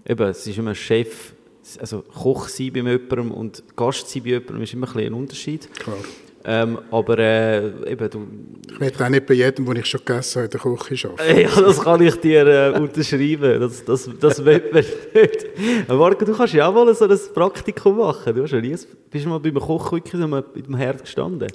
eben, 0.07 0.27
es 0.29 0.47
ist 0.47 0.57
immer 0.57 0.73
Chef, 0.75 1.33
also 1.79 2.01
Koch 2.01 2.47
sein 2.47 2.71
bei 2.73 2.79
jemandem 2.79 3.31
und 3.31 3.63
Gast 3.75 4.09
sein 4.09 4.23
bei 4.23 4.29
jemandem 4.31 4.61
ist 4.63 4.73
immer 4.73 4.87
ein, 4.87 4.93
bisschen 4.93 5.07
ein 5.07 5.13
Unterschied. 5.13 5.73
Klar. 5.75 5.97
Ähm, 6.43 6.79
aber 6.89 7.19
äh, 7.19 7.91
eben, 7.91 8.09
du, 8.09 8.27
Ich 8.73 8.79
werde 8.79 9.05
auch 9.05 9.09
nicht 9.09 9.27
bei 9.27 9.35
jedem, 9.35 9.63
den 9.63 9.75
ich 9.75 9.85
schon 9.85 9.99
gegessen 10.03 10.41
habe, 10.41 10.57
in 10.57 10.75
der 10.75 10.75
Küche 10.85 11.09
arbeiten. 11.09 11.39
Ja, 11.55 11.61
das 11.61 11.79
kann 11.83 12.01
ich 12.01 12.15
dir 12.15 12.47
äh, 12.47 12.79
unterschreiben. 12.79 13.59
Das, 13.59 13.85
das, 13.85 14.09
das 14.19 14.43
will 14.45 14.63
man 14.73 14.83
nicht. 15.13 15.87
Marco, 15.87 16.25
du 16.25 16.33
kannst 16.33 16.55
ja 16.55 16.67
auch 16.67 16.73
mal 16.73 16.91
so 16.95 17.05
ein 17.07 17.19
Praktikum 17.35 17.97
machen. 17.97 18.33
Du 18.33 18.41
hast 18.41 18.53
ja 18.53 18.59
nie, 18.59 18.71
bist 18.71 19.25
du 19.25 19.29
mal 19.29 19.39
beim 19.39 19.53
Koch 19.53 19.91
wirklich 19.91 20.19
so 20.19 20.27
mal 20.27 20.43
mit 20.55 20.65
dem 20.65 20.75
Herd 20.75 21.01
gestanden. 21.03 21.47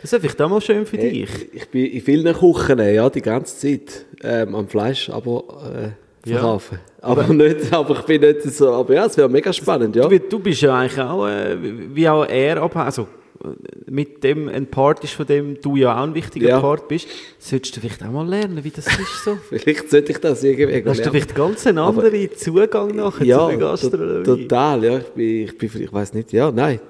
Das 0.00 0.12
wäre 0.12 0.22
vielleicht 0.22 0.40
auch 0.40 0.48
mal 0.48 0.62
schön 0.62 0.86
für 0.86 0.96
Hey, 0.96 1.10
dich. 1.26 1.52
ich 1.52 1.68
bin 1.68 1.84
in 1.84 2.00
vielen 2.00 2.34
Küchen, 2.34 2.78
ja, 2.78 3.10
die 3.10 3.20
ganze 3.20 3.58
Zeit. 3.58 4.06
Ähm, 4.22 4.54
am 4.54 4.66
Fleisch, 4.68 5.10
aber 5.10 5.94
äh, 6.24 6.30
Ja. 6.30 6.58
Aber, 7.02 7.26
nicht, 7.32 7.72
aber 7.72 7.98
ich 7.98 8.04
bin 8.04 8.20
nicht 8.20 8.42
so, 8.42 8.72
aber 8.72 8.94
ja, 8.94 9.06
es 9.06 9.16
wäre 9.16 9.28
mega 9.28 9.52
spannend, 9.52 9.96
ja. 9.96 10.06
Du, 10.06 10.18
du 10.18 10.38
bist 10.38 10.60
ja 10.60 10.76
eigentlich 10.78 11.00
auch, 11.00 11.26
äh, 11.26 11.56
wie 11.94 12.08
auch 12.08 12.26
er. 12.26 12.62
Also, 12.76 13.08
äh, 13.42 13.48
mit 13.90 14.22
dem 14.22 14.48
ein 14.48 14.66
Part 14.66 15.02
ist, 15.04 15.14
von 15.14 15.26
dem 15.26 15.58
du 15.60 15.76
ja 15.76 15.96
auch 15.98 16.02
ein 16.04 16.14
wichtiger 16.14 16.48
Ja. 16.50 16.60
Part 16.60 16.88
bist, 16.88 17.08
solltest 17.38 17.74
du 17.76 17.80
vielleicht 17.80 18.02
auch 18.04 18.10
mal 18.10 18.28
lernen, 18.28 18.62
wie 18.62 18.70
das 18.70 18.86
ist 18.86 19.24
so. 19.24 19.38
Vielleicht 19.48 19.90
sollte 19.90 20.12
ich 20.12 20.18
das 20.18 20.44
irgendwie 20.44 20.74
Hast 20.76 20.84
du 20.84 21.02
lernen. 21.04 21.10
vielleicht 21.12 21.34
ganz 21.34 21.66
einen 21.66 21.78
anderen 21.78 22.36
Zugang 22.36 22.94
nachher 22.94 23.24
ja, 23.24 23.38
zu 23.38 23.48
der 23.48 23.58
Gastronomie? 23.58 24.24
total, 24.24 24.84
ja. 24.84 24.98
Ich, 24.98 25.04
bin, 25.14 25.44
ich, 25.46 25.58
bin, 25.58 25.82
ich 25.82 25.92
weiß 25.92 26.12
nicht, 26.12 26.32
ja, 26.32 26.50
nein, 26.50 26.80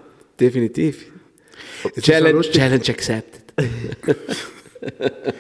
definitiv. 0.41 1.07
Challenge. 2.01 2.41
Challenge 2.43 2.85
accepted. 2.89 3.43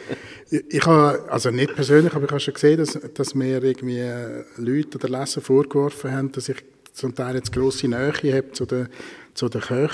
Ich, 0.53 0.85
habe, 0.85 1.31
also 1.31 1.53
nicht 1.53 1.77
persönlich, 1.77 2.13
aber 2.13 2.25
ich 2.25 2.31
habe 2.33 2.41
schon 2.41 2.55
gesehen, 2.55 2.79
dass, 2.79 2.99
dass 3.15 3.37
mir 3.37 3.63
irgendwie 3.63 4.01
äh, 4.01 4.43
Leute 4.57 4.99
oder 4.99 5.09
Leser 5.09 5.41
vorgeworfen 5.41 6.11
haben, 6.11 6.33
dass 6.33 6.49
ich 6.49 6.57
zum 6.93 7.15
Teil 7.15 7.37
jetzt 7.37 7.53
grosse 7.53 7.87
Nähe 7.87 8.13
habe 8.13 8.51
zu 8.51 8.67
den, 8.67 8.89
zu 9.35 9.49
den 9.49 9.61
Köchen. 9.61 9.91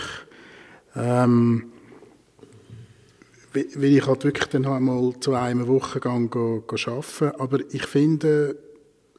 Ähm, 0.94 1.72
weil 3.52 3.84
ich 3.84 4.06
halt 4.06 4.24
wirklich 4.24 4.46
dann 4.46 4.66
halt 4.66 4.82
mal 4.82 5.12
zu 5.20 5.34
einem 5.34 5.66
Wochengang 5.66 6.30
go, 6.30 6.64
go 6.66 6.76
arbeiten. 6.86 7.38
Aber 7.38 7.58
ich 7.70 7.86
finde, 7.86 8.56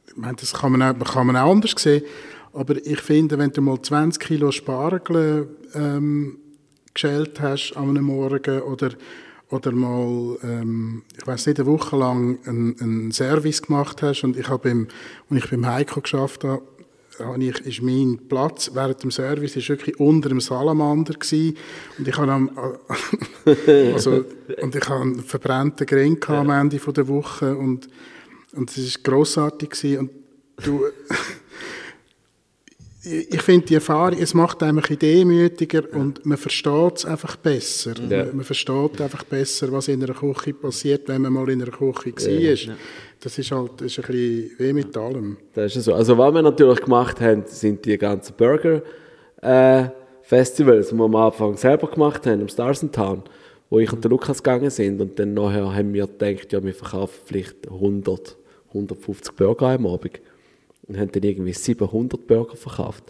ich 0.08 0.16
meine, 0.16 0.36
das 0.36 0.52
kann 0.52 0.72
man, 0.72 0.82
auch, 0.82 1.12
kann 1.12 1.26
man 1.26 1.36
auch 1.36 1.52
anders 1.52 1.74
sehen, 1.76 2.02
aber 2.52 2.76
ich 2.84 3.00
finde, 3.00 3.38
wenn 3.38 3.52
du 3.52 3.60
mal 3.60 3.80
20 3.80 4.20
Kilo 4.20 4.50
Spargel 4.50 5.48
ähm, 5.74 6.38
geschält 6.94 7.40
hast 7.40 7.74
an 7.76 7.90
einem 7.90 8.04
Morgen 8.04 8.60
oder, 8.62 8.90
oder 9.50 9.72
mal, 9.72 10.38
ähm, 10.42 11.02
ich 11.16 11.26
weiß 11.26 11.46
nicht, 11.46 11.58
eine 11.58 11.68
Woche 11.68 11.96
lang 11.96 12.38
einen, 12.44 12.76
einen 12.80 13.12
Service 13.12 13.62
gemacht 13.62 14.02
hast 14.02 14.24
und 14.24 14.36
ich 14.36 14.48
habe 14.48 14.68
beim, 14.68 14.88
als 15.30 15.44
ich 15.44 15.50
beim 15.50 15.66
Heiko 15.66 16.00
geschafft 16.00 16.44
habe, 16.44 16.62
habe 17.18 17.42
ich, 17.42 17.58
ist 17.60 17.82
mein 17.82 18.18
Platz 18.28 18.70
während 18.74 19.02
dem 19.02 19.10
Service 19.10 19.56
ist 19.56 19.68
wirklich 19.68 19.98
unter 19.98 20.28
dem 20.28 20.40
Salamander 20.40 21.14
gewesen. 21.14 21.56
und 21.98 22.06
ich 22.06 22.16
habe 22.16 22.30
am, 22.30 22.50
also, 23.94 24.24
und 24.60 24.74
ich 24.74 24.88
habe 24.88 25.00
einen 25.00 25.22
verbrannten 25.22 25.86
Grin 25.86 26.18
am 26.28 26.50
Ende 26.50 26.78
von 26.78 26.94
der 26.94 27.08
Woche 27.08 27.56
und, 27.56 27.88
und 28.52 28.70
es 28.70 28.78
ist 28.78 29.04
grossartig 29.04 29.70
gewesen. 29.70 29.98
und 29.98 30.10
du 30.64 30.84
ich 33.08 33.42
finde 33.42 33.66
die 33.66 33.74
Erfahrung, 33.74 34.18
es 34.20 34.34
macht 34.34 34.62
einem 34.62 34.78
ein 34.78 34.82
bisschen 34.82 34.98
demütiger 34.98 35.82
und 35.92 36.24
man 36.26 36.36
versteht 36.36 36.96
es 36.98 37.04
einfach 37.04 37.36
besser. 37.36 37.94
Ja. 38.08 38.24
Man, 38.24 38.36
man 38.36 38.44
versteht 38.44 39.00
einfach 39.00 39.24
besser, 39.24 39.72
was 39.72 39.88
in 39.88 40.02
einer 40.02 40.14
Küche 40.14 40.54
passiert, 40.54 41.08
wenn 41.08 41.22
man 41.22 41.32
mal 41.32 41.48
in 41.50 41.62
einer 41.62 41.70
Küche 41.70 42.12
war. 42.14 42.76
Das 43.20 43.36
ist 43.36 43.50
halt 43.50 43.72
das 43.78 43.86
ist 43.86 43.98
ein 43.98 44.12
bisschen 44.12 44.50
wie 44.58 44.72
mit 44.72 44.96
allem. 44.96 45.36
Das 45.54 45.74
ist 45.74 45.84
so. 45.84 45.94
Also, 45.94 46.16
was 46.16 46.32
wir 46.32 46.42
natürlich 46.42 46.80
gemacht 46.80 47.20
haben, 47.20 47.42
sind 47.46 47.84
die 47.84 47.98
ganzen 47.98 48.34
Burger 48.36 48.82
äh, 49.42 49.88
Festivals, 50.22 50.90
die 50.90 50.94
wir 50.94 51.04
am 51.04 51.16
Anfang 51.16 51.56
selber 51.56 51.88
gemacht 51.88 52.26
haben, 52.26 52.42
im 52.42 52.48
Stars 52.48 52.82
in 52.82 52.92
Town, 52.92 53.22
wo 53.70 53.78
ich 53.78 53.92
und 53.92 54.04
der 54.04 54.10
Lukas 54.10 54.42
gegangen 54.42 54.70
sind. 54.70 55.00
Und 55.00 55.18
dann 55.18 55.34
nachher 55.34 55.74
haben 55.74 55.92
wir 55.92 56.06
gedacht, 56.06 56.52
ja, 56.52 56.62
wir 56.62 56.74
verkaufen 56.74 57.20
vielleicht 57.24 57.68
100, 57.68 58.36
150 58.68 59.34
Burger 59.34 59.68
am 59.68 59.86
Abend. 59.86 60.20
Und 60.88 60.98
haben 60.98 61.12
dann 61.12 61.22
irgendwie 61.22 61.52
700 61.52 62.26
Burger 62.26 62.56
verkauft. 62.56 63.04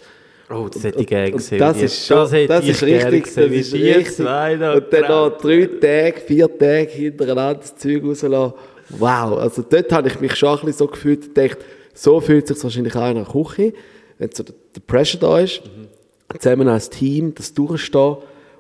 Oh, 0.51 0.69
das 0.73 0.83
hätte 0.83 1.01
ich 1.01 1.07
gerne 1.07 1.27
Und 1.27 1.37
gesehen. 1.37 1.59
Das 1.59 1.81
ist 1.81 2.07
schon, 2.07 2.19
das, 2.19 2.65
ich 2.65 2.71
ist 2.71 2.83
richtig, 2.83 3.25
gesehen, 3.25 3.51
das 3.51 3.57
ist 3.59 3.75
richtig. 3.75 4.15
zwei 4.15 4.57
da 4.57 4.75
Und 4.75 4.93
dann 4.93 5.03
noch 5.03 5.39
drei 5.39 5.67
Tage, 5.67 6.21
vier 6.27 6.59
Tage 6.59 6.91
hintereinander 6.91 7.61
das 7.61 7.77
Zeug 7.77 8.03
rauslassen. 8.03 8.55
Wow, 8.91 9.39
also 9.39 9.63
dort 9.69 9.93
habe 9.93 10.09
ich 10.09 10.19
mich 10.21 10.35
schon 10.35 10.59
ein 10.59 10.67
bisschen 10.67 10.79
so 10.79 10.87
gefühlt, 10.87 11.27
ich 11.27 11.35
dachte, 11.35 11.59
so 11.93 12.21
fühlt 12.21 12.51
es 12.51 12.57
sich 12.57 12.65
wahrscheinlich 12.65 12.97
auch 12.97 13.11
in 13.11 13.19
einer 13.19 13.27
Küche, 13.27 13.75
wenn 14.19 14.31
so 14.33 14.43
der, 14.43 14.55
der 14.75 14.81
Pressure 14.81 15.21
da 15.21 15.39
ist, 15.41 15.63
zusammen 16.39 16.69
als 16.69 16.89
Team, 16.89 17.35
das 17.35 17.53
durchstehen 17.53 18.17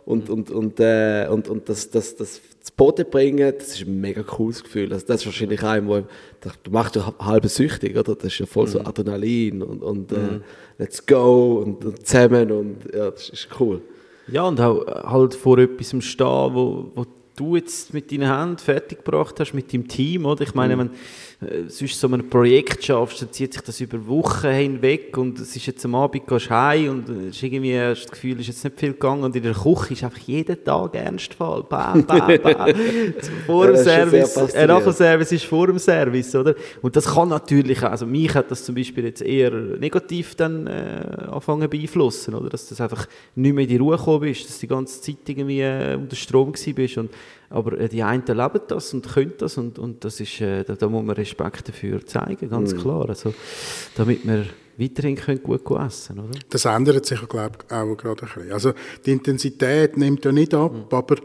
und, 0.08 0.30
und, 0.30 0.50
und, 0.50 0.80
äh, 0.80 1.28
und, 1.30 1.50
und 1.50 1.68
das, 1.68 1.90
das, 1.90 2.16
das 2.16 2.40
zu 2.62 2.72
Boden 2.74 3.04
bringen, 3.10 3.52
das 3.58 3.74
ist 3.74 3.86
ein 3.86 4.00
mega 4.00 4.22
cooles 4.22 4.64
Gefühl. 4.64 4.90
Also 4.90 5.06
das 5.06 5.20
ist 5.20 5.26
wahrscheinlich 5.26 5.62
auch, 5.62 5.76
wo, 5.84 6.02
das 6.40 6.54
macht 6.70 6.96
ja 6.96 7.12
halb 7.18 7.46
süchtig, 7.46 7.94
oder? 7.94 8.14
Das 8.14 8.24
ist 8.24 8.38
ja 8.38 8.46
voll 8.46 8.66
so 8.68 8.80
Adrenalin 8.80 9.62
und, 9.62 9.82
und 9.82 10.12
äh, 10.12 10.40
let's 10.78 11.04
go 11.04 11.62
und, 11.62 11.84
und 11.84 12.06
zusammen 12.06 12.50
und 12.50 12.76
ja, 12.90 13.10
das 13.10 13.28
ist 13.28 13.48
cool. 13.60 13.82
Ja, 14.28 14.44
und 14.44 14.58
auch 14.62 14.86
äh, 14.86 14.92
halt 14.92 15.34
vor 15.34 15.58
etwas 15.58 15.88
stehen, 16.02 16.54
wo, 16.54 16.90
wo 16.94 17.04
du 17.36 17.56
jetzt 17.56 17.92
mit 17.92 18.10
deinen 18.10 18.34
Händen 18.34 18.56
fertiggebracht 18.56 19.38
hast, 19.40 19.52
mit 19.52 19.74
deinem 19.74 19.88
Team, 19.88 20.24
oder? 20.24 20.42
Ich 20.42 20.54
meine, 20.54 20.78
wenn 20.78 20.90
äh, 21.40 21.68
sonst 21.68 22.00
so 22.00 22.08
ein 22.08 22.28
Projekt 22.28 22.84
schaffst, 22.84 23.22
dann 23.22 23.30
zieht 23.30 23.52
sich 23.52 23.62
das 23.62 23.80
über 23.80 24.04
Wochen 24.08 24.48
hinweg 24.48 25.16
und 25.16 25.38
es 25.38 25.54
ist 25.54 25.66
jetzt 25.66 25.84
am 25.84 25.94
Abend, 25.94 26.26
gehst 26.26 26.50
heim 26.50 26.90
und 26.90 27.08
äh, 27.08 27.28
es 27.28 27.36
ist 27.36 27.42
irgendwie, 27.44 27.78
hast 27.78 28.06
das 28.06 28.10
Gefühl, 28.10 28.32
es 28.32 28.40
ist 28.40 28.48
jetzt 28.48 28.64
nicht 28.64 28.80
viel 28.80 28.92
gegangen 28.94 29.22
und 29.22 29.36
in 29.36 29.44
der 29.44 29.52
Küche 29.52 29.92
ist 29.92 30.02
einfach 30.02 30.18
jeden 30.18 30.64
Tag 30.64 30.96
Ernstfall. 30.96 31.62
Bam, 31.62 32.04
bam, 32.04 32.26
bam. 32.42 32.74
vor 33.46 33.66
dem 33.66 33.76
das 33.76 33.84
Service, 33.84 34.36
äh, 34.36 34.40
faszinierend. 34.40 34.68
nach 34.68 34.82
dem 34.82 34.92
Service 34.92 35.32
ist 35.32 35.44
vor 35.44 35.66
dem 35.68 35.78
Service, 35.78 36.34
oder? 36.34 36.56
Und 36.82 36.96
das 36.96 37.06
kann 37.06 37.28
natürlich, 37.28 37.84
also 37.84 38.04
mich 38.04 38.34
hat 38.34 38.50
das 38.50 38.64
zum 38.64 38.74
Beispiel 38.74 39.04
jetzt 39.04 39.22
eher 39.22 39.52
negativ 39.52 40.34
dann 40.34 40.66
äh, 40.66 41.28
anfangen 41.30 41.70
beeinflussen, 41.70 42.34
oder? 42.34 42.48
Dass 42.48 42.68
du 42.68 42.82
einfach 42.82 43.06
nicht 43.36 43.54
mehr 43.54 43.62
in 43.62 43.68
die 43.68 43.76
Ruhe 43.76 43.96
gekommen 43.96 44.22
bist, 44.22 44.48
dass 44.48 44.56
du 44.56 44.62
die 44.62 44.70
ganze 44.70 45.00
Zeit 45.00 45.18
irgendwie 45.28 45.60
äh, 45.60 45.94
unter 45.94 46.16
Strom 46.16 46.50
gewesen 46.52 46.74
bist 46.74 46.98
und 46.98 47.10
aber 47.50 47.78
äh, 47.78 47.88
die 47.88 48.02
einen 48.02 48.24
leben 48.26 48.60
das 48.68 48.92
und 48.94 49.08
können 49.08 49.32
das 49.38 49.56
und, 49.58 49.78
und 49.78 50.04
das 50.04 50.20
ist, 50.20 50.40
äh, 50.40 50.64
da, 50.64 50.74
da 50.74 50.88
muss 50.88 51.04
man 51.04 51.16
Respekt 51.16 51.68
dafür 51.68 52.04
zeigen, 52.06 52.48
ganz 52.50 52.76
klar. 52.76 53.08
Also, 53.08 53.32
damit 53.96 54.26
wir 54.26 54.44
weiterhin 54.76 55.16
können 55.16 55.42
gut 55.42 55.62
essen 55.70 56.18
oder? 56.20 56.38
Das 56.50 56.64
ändert 56.64 57.04
sich, 57.06 57.26
glaube 57.28 57.58
ich, 57.66 57.72
auch 57.74 57.96
gerade 57.96 58.22
ein 58.22 58.28
bisschen. 58.34 58.52
Also 58.52 58.72
die 59.04 59.12
Intensität 59.12 59.96
nimmt 59.96 60.24
ja 60.24 60.30
nicht 60.32 60.54
ab, 60.54 60.72
Mhm. 60.72 60.84
aber 60.90 61.16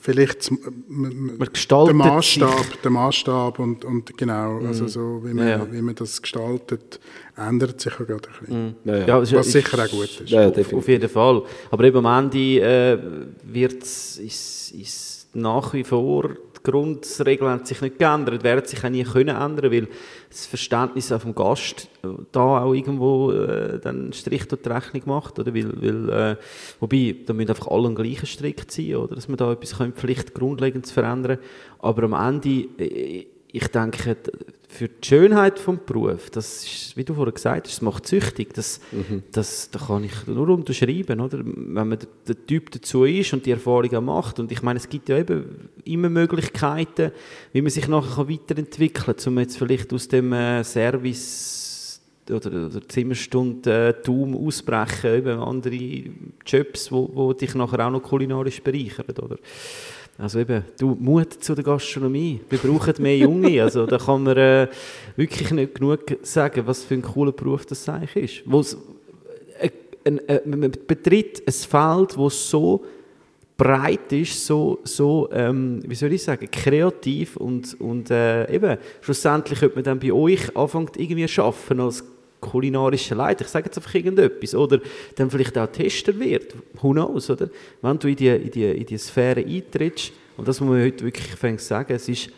vielleicht 0.00 0.38
das- 0.40 0.48
m- 0.48 1.36
Man 1.38 1.48
gestaltet 1.52 1.94
der 1.98 2.04
sich. 2.22 2.40
Maßstab, 2.40 2.82
der 2.82 2.90
Maßstab 2.90 3.58
und, 3.58 3.84
und 3.84 4.16
genau, 4.16 4.58
also 4.66 4.86
so 4.88 5.20
wie 5.24 5.34
man, 5.34 5.46
Ja, 5.48 5.58
ja. 5.58 5.72
wie 5.72 5.82
man 5.82 5.94
das 5.94 6.20
gestaltet, 6.22 7.00
ändert 7.36 7.80
sich 7.80 7.92
ja 7.98 8.04
gerade 8.04 8.28
ein 8.28 8.38
bisschen. 8.46 8.74
Ja, 8.84 8.96
ja. 8.98 9.06
Ja, 9.06 9.20
es 9.20 9.32
Was 9.32 9.46
ist- 9.46 9.52
sicher 9.52 9.84
auch 9.84 9.88
gut 9.90 10.20
ist. 10.20 10.30
Ja, 10.30 10.48
auf, 10.48 10.72
auf 10.72 10.88
jeden 10.88 11.08
Fall. 11.08 11.42
Aber 11.70 11.84
eben 11.84 12.04
am 12.06 12.24
Ende 12.24 12.60
äh, 12.60 12.98
ist, 14.18 14.72
ist 14.72 15.28
nach 15.34 15.72
wie 15.74 15.84
vor 15.84 16.30
Grundregeln 16.64 17.50
haben 17.50 17.64
sich 17.64 17.80
nicht 17.82 17.98
geändert, 17.98 18.42
werden 18.42 18.64
sich 18.64 18.82
auch 18.84 18.88
nie 18.88 19.04
können 19.04 19.36
ändern, 19.36 19.70
weil 19.70 19.88
das 20.30 20.46
Verständnis 20.46 21.12
auch 21.12 21.20
vom 21.20 21.34
Gast 21.34 21.88
äh, 22.02 22.08
da 22.32 22.62
auch 22.64 22.72
irgendwo 22.72 23.30
äh, 23.30 23.78
dann 23.78 24.12
Strich 24.12 24.48
durch 24.48 24.62
die 24.62 24.70
Rechnung 24.70 25.02
macht, 25.04 25.38
oder? 25.38 25.54
Weil, 25.54 25.80
weil, 25.80 26.08
äh, 26.08 26.36
wobei, 26.80 27.16
da 27.26 27.34
müssen 27.34 27.50
einfach 27.50 27.68
alle 27.68 27.88
am 27.88 27.94
gleichen 27.94 28.26
Strick 28.26 28.70
ziehen, 28.70 28.96
oder? 28.96 29.14
Dass 29.14 29.28
man 29.28 29.36
da 29.36 29.52
etwas 29.52 29.76
können, 29.76 29.92
Pflicht 29.92 30.34
grundlegend 30.34 30.86
zu 30.86 30.94
verändern. 30.94 31.38
Aber 31.78 32.04
am 32.04 32.14
Ende, 32.14 32.66
äh, 32.78 33.26
ich 33.52 33.68
denke, 33.68 34.16
für 34.74 34.88
die 34.88 35.06
Schönheit 35.06 35.56
des 35.64 35.76
Berufs, 35.86 36.32
das 36.32 36.64
ist, 36.64 36.96
wie 36.96 37.04
du 37.04 37.14
vorhin 37.14 37.32
gesagt 37.32 37.68
hast, 37.68 37.76
das 37.76 37.82
macht 37.82 38.08
süchtig. 38.08 38.52
Das, 38.54 38.80
Mhm. 38.90 39.22
das, 39.30 39.70
da 39.70 39.78
kann 39.78 40.02
ich 40.02 40.26
nur 40.26 40.48
unterschreiben, 40.48 41.20
oder? 41.20 41.38
Wenn 41.44 41.88
man 41.88 41.98
der, 42.26 42.46
Typ 42.46 42.72
dazu 42.72 43.04
ist 43.04 43.32
und 43.32 43.46
die 43.46 43.52
Erfahrung 43.52 43.94
auch 43.94 44.00
macht. 44.00 44.40
Und 44.40 44.50
ich 44.50 44.62
meine, 44.62 44.78
es 44.78 44.88
gibt 44.88 45.08
ja 45.08 45.18
eben 45.18 45.70
immer 45.84 46.10
Möglichkeiten, 46.10 47.12
wie 47.52 47.62
man 47.62 47.70
sich 47.70 47.86
nachher 47.86 48.28
weiterentwickeln 48.28 49.16
kann, 49.16 49.32
um 49.32 49.38
jetzt 49.38 49.56
vielleicht 49.58 49.92
aus 49.92 50.08
dem 50.08 50.32
äh, 50.32 50.64
Service 50.64 52.00
oder, 52.28 52.66
oder 52.66 52.88
Zimmerstunde-Tum 52.88 54.34
ausbrechen, 54.36 55.14
eben 55.14 55.38
andere 55.38 56.04
Jobs, 56.44 56.90
wo, 56.90 57.10
wo 57.14 57.32
dich 57.32 57.54
nachher 57.54 57.86
auch 57.86 57.90
noch 57.90 58.02
kulinarisch 58.02 58.60
bereichern, 58.60 59.06
oder? 59.22 59.36
Also 60.16 60.38
eben, 60.38 60.64
du, 60.78 60.96
Mut 60.98 61.32
zu 61.32 61.54
der 61.54 61.64
Gastronomie. 61.64 62.40
Wir 62.48 62.58
brauchen 62.58 62.94
mehr 62.98 63.18
Junge. 63.18 63.62
Also 63.62 63.86
da 63.86 63.98
kann 63.98 64.22
man 64.22 64.36
äh, 64.36 64.68
wirklich 65.16 65.50
nicht 65.50 65.74
genug 65.74 66.00
sagen, 66.22 66.66
was 66.66 66.84
für 66.84 66.94
ein 66.94 67.02
cooler 67.02 67.32
Beruf 67.32 67.66
das 67.66 67.88
eigentlich 67.88 68.40
ist. 68.40 68.42
Wo's, 68.46 68.76
äh, 69.58 69.70
äh, 70.04 70.40
man 70.46 70.70
betritt 70.86 71.42
ein 71.46 71.52
Feld, 71.52 72.16
das 72.16 72.48
so 72.48 72.84
breit 73.56 74.12
ist, 74.12 74.46
so, 74.46 74.80
so 74.84 75.28
ähm, 75.32 75.80
wie 75.86 75.94
soll 75.94 76.12
ich 76.12 76.22
sagen, 76.22 76.48
kreativ 76.50 77.36
und, 77.36 77.80
und 77.80 78.10
äh, 78.10 78.52
eben, 78.52 78.78
schlussendlich 79.00 79.60
könnte 79.60 79.76
man 79.76 79.84
dann 79.84 80.00
bei 80.00 80.12
euch 80.12 80.56
anfangen, 80.56 80.90
irgendwie 80.96 81.28
schaffen 81.28 81.80
als 81.80 82.04
kulinarischer 82.44 83.14
Leiter, 83.14 83.44
ich 83.44 83.50
sage 83.50 83.66
jetzt 83.66 83.78
einfach 83.78 83.94
irgendetwas, 83.94 84.54
oder 84.54 84.80
dann 85.16 85.30
vielleicht 85.30 85.56
auch 85.58 85.66
Tester 85.66 86.18
wird, 86.18 86.54
who 86.80 86.92
knows, 86.92 87.30
oder? 87.30 87.48
Wenn 87.82 87.98
du 87.98 88.08
in 88.08 88.16
die, 88.16 88.28
in 88.28 88.50
die, 88.50 88.64
in 88.64 88.86
die 88.86 88.98
Sphäre 88.98 89.40
eintrittst, 89.40 90.12
und 90.36 90.48
das 90.48 90.60
muss 90.60 90.70
man 90.70 90.82
heute 90.82 91.04
wirklich 91.04 91.60
sagen, 91.60 91.92
es 91.94 92.08
ist, 92.08 92.30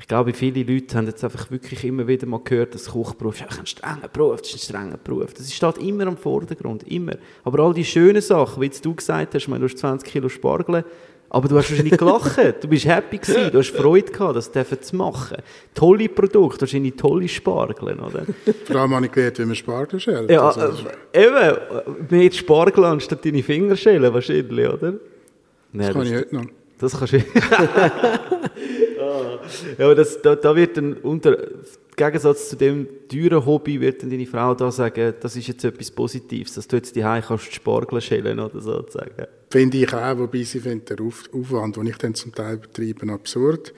ich 0.00 0.06
glaube, 0.06 0.32
viele 0.32 0.62
Leute 0.62 0.96
haben 0.96 1.06
jetzt 1.06 1.24
einfach 1.24 1.50
wirklich 1.50 1.84
immer 1.84 2.06
wieder 2.06 2.26
mal 2.26 2.40
gehört, 2.44 2.74
dass 2.74 2.86
Kochberuf 2.86 3.40
ist 3.40 3.58
ein 3.58 3.66
strenger 3.66 4.06
Beruf, 4.06 4.40
das 4.40 4.50
ist 4.50 4.56
ein 4.56 4.76
strenger 4.76 4.96
Beruf. 4.96 5.34
Das 5.34 5.52
steht 5.52 5.78
immer 5.78 6.06
am 6.06 6.16
Vordergrund, 6.16 6.84
immer. 6.84 7.14
Aber 7.42 7.64
all 7.64 7.74
die 7.74 7.84
schönen 7.84 8.22
Sachen, 8.22 8.62
wie 8.62 8.68
du 8.68 8.94
gesagt 8.94 9.34
hast, 9.34 9.48
meine, 9.48 9.60
du 9.60 9.66
hast 9.66 9.78
20 9.78 10.08
Kilo 10.08 10.28
Spargel, 10.28 10.84
aber 11.30 11.48
du 11.48 11.56
hast 11.58 11.70
wahrscheinlich 11.70 11.98
gelacht, 11.98 12.38
du 12.62 12.68
bist 12.68 12.86
happy 12.86 13.18
gewesen, 13.18 13.50
du 13.52 13.58
hast 13.58 13.70
Freude 13.76 14.10
gehabt, 14.10 14.36
das 14.36 14.50
dürfen 14.50 14.80
zu 14.80 14.96
machen. 14.96 15.36
Tolle 15.74 16.08
Produkte, 16.08 16.62
wahrscheinlich 16.62 16.94
tolle 16.96 17.28
Spargel, 17.28 17.98
oder? 18.00 18.24
Vor 18.64 18.76
allem 18.76 18.94
habe 18.94 19.06
ich 19.06 19.12
gelernt, 19.12 19.38
wie 19.38 19.44
man 19.44 19.54
Spargel 19.54 20.00
schält. 20.00 20.30
Ja, 20.30 20.48
Also, 20.48 20.86
äh, 21.12 21.26
eben, 21.26 22.06
mehr 22.08 22.32
Spargel 22.32 22.84
anstatt 22.84 23.24
deine 23.24 23.42
Finger 23.42 23.76
schälen, 23.76 24.12
wahrscheinlich, 24.14 24.68
oder? 24.68 24.92
das 24.92 25.00
Nein, 25.72 25.92
kann 25.92 26.06
ich 26.06 26.14
heute 26.14 26.34
noch. 26.34 26.44
das 26.78 26.98
kannst 26.98 27.12
du. 27.12 27.18
Ja, 28.98 29.84
aber 29.84 29.94
das, 29.94 30.20
da, 30.20 30.34
da 30.34 30.54
wird 30.54 30.76
dann 30.76 30.94
unter 30.94 31.36
Gegensatz 31.98 32.48
zu 32.50 32.56
dem 32.56 32.86
teuren 33.08 33.44
Hobby 33.44 33.80
wird 33.80 34.02
dann 34.02 34.10
deine 34.10 34.26
Frau 34.26 34.54
da 34.54 34.70
sagen, 34.70 35.14
das 35.20 35.36
ist 35.36 35.48
jetzt 35.48 35.64
etwas 35.64 35.90
Positives, 35.90 36.54
dass 36.54 36.68
du 36.68 36.76
jetzt 36.76 36.94
die 36.94 37.02
kannst 37.02 37.52
Spargel 37.52 38.00
schälen 38.00 38.38
oder 38.38 38.60
sozusagen. 38.60 39.26
Finde 39.50 39.78
ich 39.78 39.92
auch, 39.92 40.18
wobei 40.18 40.44
sie 40.44 40.60
findet 40.60 40.90
den 40.90 41.06
Auf 41.06 41.24
Aufwand, 41.34 41.76
den 41.76 41.86
ich 41.86 41.96
dann 41.96 42.14
zum 42.14 42.32
Teil 42.32 42.58
betreibe, 42.58 43.12
absurd. 43.12 43.74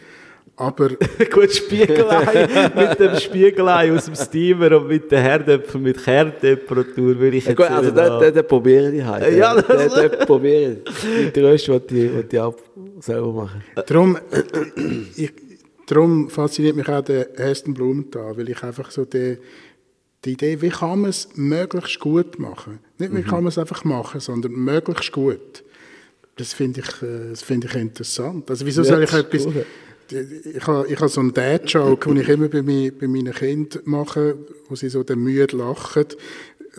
Aber 0.60 0.90
Gut, 1.32 1.50
Spiegelei 1.52 2.70
mit 2.76 3.00
dem 3.00 3.16
Spiegelei 3.16 3.92
aus 3.92 4.04
dem 4.04 4.14
Steamer 4.14 4.76
und 4.78 4.88
mit 4.88 5.10
den 5.10 5.20
Herdöpfeln 5.22 5.82
mit 5.82 6.02
Kerntemperatur 6.04 7.18
würde 7.18 7.36
ich 7.38 7.44
Ja, 7.44 7.50
jetzt 7.52 7.56
gut, 7.58 7.70
also 7.70 7.90
den, 7.90 7.98
an- 7.98 8.20
den, 8.20 8.34
den 8.34 8.46
probiere 8.46 8.92
ich 8.92 9.02
halt. 9.02 9.36
Ja, 9.36 9.54
den, 9.54 9.64
das- 9.66 9.94
den, 9.94 10.10
den 10.10 10.26
probiere 10.26 10.76
ich. 10.84 11.32
Den 11.32 11.44
Rest 11.46 11.68
will 11.68 12.24
ich, 12.30 12.38
auch 12.40 12.54
selber 13.00 13.32
machen. 13.32 13.62
darum, 13.86 14.18
ich, 15.16 15.32
darum 15.86 16.28
fasziniert 16.28 16.76
mich 16.76 16.88
auch 16.88 17.00
der 17.02 17.28
Heston 17.36 17.72
Blumenthal, 17.72 18.36
weil 18.36 18.50
ich 18.50 18.62
einfach 18.62 18.90
so 18.90 19.06
die, 19.06 19.38
die 20.26 20.32
Idee, 20.32 20.60
wie 20.60 20.68
kann 20.68 21.00
man 21.00 21.08
es 21.10 21.28
möglichst 21.36 21.98
gut 22.00 22.38
machen? 22.38 22.80
Nicht, 22.98 23.14
wie 23.16 23.22
kann 23.22 23.42
man 23.44 23.46
es 23.46 23.56
einfach 23.56 23.82
machen, 23.84 24.20
sondern 24.20 24.52
möglichst 24.52 25.10
gut. 25.12 25.64
Das 26.36 26.52
finde 26.52 26.80
ich, 26.80 27.02
äh, 27.02 27.30
das 27.30 27.40
finde 27.42 27.66
ich 27.66 27.74
interessant. 27.76 28.50
Also 28.50 28.66
wieso 28.66 28.82
Ja, 28.82 28.88
soll 28.88 29.02
ich 29.04 29.12
etwas... 29.14 29.46
cool. 29.46 29.64
Ich 30.12 30.66
habe, 30.66 30.86
ich 30.88 30.96
habe 30.98 31.08
so 31.08 31.20
einen 31.20 31.32
Dad-Joke, 31.34 32.08
den 32.08 32.20
ich 32.20 32.28
immer 32.28 32.48
bei, 32.48 32.62
mi- 32.62 32.90
bei 32.90 33.06
meinen 33.06 33.32
Kindern 33.32 33.82
mache, 33.84 34.36
wo 34.68 34.74
sie 34.74 34.88
so 34.88 35.02
dann 35.02 35.18
müde 35.20 35.56
lachen. 35.56 36.04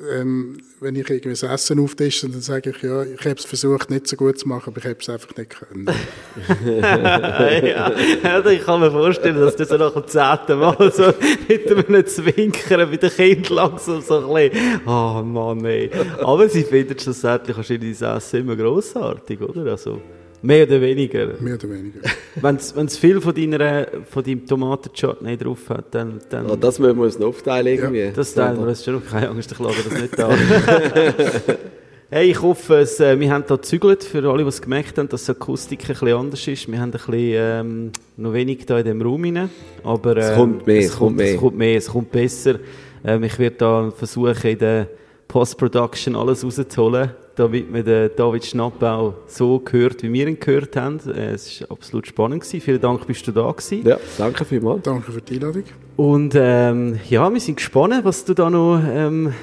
Ähm, 0.09 0.57
wenn 0.79 0.95
ich 0.95 1.09
irgendwie 1.09 1.31
das 1.31 1.43
Essen 1.43 1.77
auftische, 1.81 2.29
dann 2.29 2.39
sage 2.39 2.69
ich, 2.69 2.81
ja, 2.81 3.03
ich 3.03 3.19
habe 3.25 3.35
es 3.35 3.43
versucht, 3.43 3.89
nicht 3.89 4.07
so 4.07 4.15
gut 4.15 4.39
zu 4.39 4.47
machen, 4.47 4.69
aber 4.69 4.77
ich 4.77 4.85
habe 4.85 4.95
es 5.01 5.09
einfach 5.09 5.35
nicht 5.35 5.49
können. 5.49 5.85
ja, 6.65 7.51
ja, 8.23 8.45
ich 8.49 8.63
kann 8.63 8.79
mir 8.79 8.89
vorstellen, 8.89 9.35
dass 9.41 9.57
du 9.57 9.65
so 9.65 9.75
nach 9.75 9.91
dem 9.93 10.07
zehnten 10.07 10.59
Mal 10.59 10.91
so 10.93 11.13
mit 11.49 11.87
einem 11.89 12.05
Zwinkern 12.05 12.89
bei 12.89 12.95
den 12.97 13.09
Kindern 13.09 13.53
langsam 13.53 14.01
so 14.01 14.19
ein 14.33 14.51
bisschen, 14.51 14.81
oh 14.87 15.21
Mann, 15.23 15.65
ey. 15.65 15.91
Aber 16.19 16.47
sie 16.47 16.63
finden 16.63 16.97
schlussendlich 16.97 17.57
wahrscheinlich 17.57 17.99
das 17.99 18.23
Essen 18.25 18.39
immer 18.41 18.55
grossartig, 18.55 19.41
oder? 19.41 19.71
Also, 19.71 19.99
mehr 20.41 20.65
oder 20.67 20.81
weniger. 20.81 21.27
Mehr 21.39 21.55
oder 21.55 21.69
weniger. 21.69 21.99
Wenn 22.41 22.55
es 22.85 22.97
viel 22.97 23.21
von, 23.21 23.33
deiner, 23.33 23.87
von 24.09 24.23
deinem 24.23 24.45
Tomatenchutney 24.45 25.37
drauf 25.37 25.69
hat, 25.69 25.93
dann, 25.95 26.19
dann 26.29 26.47
Ja, 26.49 26.55
das 26.55 26.79
müssen 26.79 26.97
wir 26.97 27.03
uns 27.05 27.19
noch 27.19 27.27
aufteilen 27.27 27.67
irgendwie. 27.67 28.11
das 28.15 28.33
teilen 28.33 28.59
wir 28.59 28.67
uns 28.67 28.83
schon. 28.83 29.01
Keine 29.05 29.29
Angst, 29.29 29.51
ich 29.51 29.59
lade 29.59 29.75
das 29.89 30.01
nicht 30.01 30.19
an. 30.19 30.37
hey, 32.09 32.31
ich 32.31 32.41
hoffe, 32.41 32.75
es, 32.79 32.99
äh, 32.99 33.19
wir 33.19 33.31
haben 33.31 33.43
hier 33.47 33.57
gezügelt, 33.57 34.03
für 34.03 34.29
alle, 34.29 34.43
die 34.43 34.49
es 34.49 34.61
gemerkt 34.61 34.97
haben, 34.97 35.09
dass 35.09 35.25
die 35.25 35.31
Akustik 35.31 35.81
ein 35.81 35.87
bisschen 35.87 36.07
anders 36.17 36.47
ist. 36.47 36.71
Wir 36.71 36.79
haben 36.79 36.89
ein 36.89 36.91
bisschen 36.91 37.13
ähm, 37.15 37.91
noch 38.17 38.33
wenig 38.33 38.65
da 38.65 38.79
in 38.79 38.85
dem 38.85 39.01
Raum 39.01 39.23
rein. 39.23 39.49
Aber, 39.83 40.17
Es 40.17 40.29
ähm, 40.31 40.35
kommt 40.35 40.67
mehr, 40.67 40.79
es 40.79 40.85
es 40.85 40.95
kommt 40.97 41.21
Es 41.21 41.31
mehr. 41.31 41.37
kommt 41.39 41.57
mehr, 41.57 41.77
es 41.77 41.87
kommt 41.87 42.11
besser. 42.11 42.55
Ähm, 43.03 43.23
ich 43.23 43.37
werde 43.39 43.55
da 43.57 43.91
versuchen, 43.91 44.49
in 44.51 44.57
der 44.59 44.87
Post-Production 45.27 46.15
alles 46.15 46.43
rauszuholen, 46.43 47.11
damit 47.35 47.71
man 47.71 47.83
den 47.83 48.11
David 48.15 48.45
Schnapp 48.45 48.81
auch 48.83 49.13
so 49.27 49.61
hört, 49.69 50.03
wie 50.03 50.11
wir 50.11 50.27
ihn 50.27 50.39
gehört 50.39 50.75
haben. 50.75 50.99
Äh, 51.07 51.33
es 51.33 51.61
war 51.61 51.71
absolut 51.71 52.07
spannend. 52.07 52.41
Gewesen. 52.41 52.61
Vielen 52.61 52.81
Dank, 52.81 53.05
bist 53.07 53.27
du 53.27 53.31
da 53.31 53.51
gewesen. 53.51 53.87
Ja, 53.87 53.97
danke 54.17 54.45
vielmals. 54.45 54.83
Danke 54.83 55.11
für 55.11 55.21
die 55.21 55.35
Einladung. 55.35 55.63
Und 55.97 56.33
ähm, 56.35 56.99
ja, 57.09 57.31
wir 57.31 57.39
sind 57.39 57.55
gespannt, 57.55 58.03
was 58.03 58.25
du 58.25 58.33
da 58.33 58.49
noch 58.49 58.81
ähm, 58.83 59.33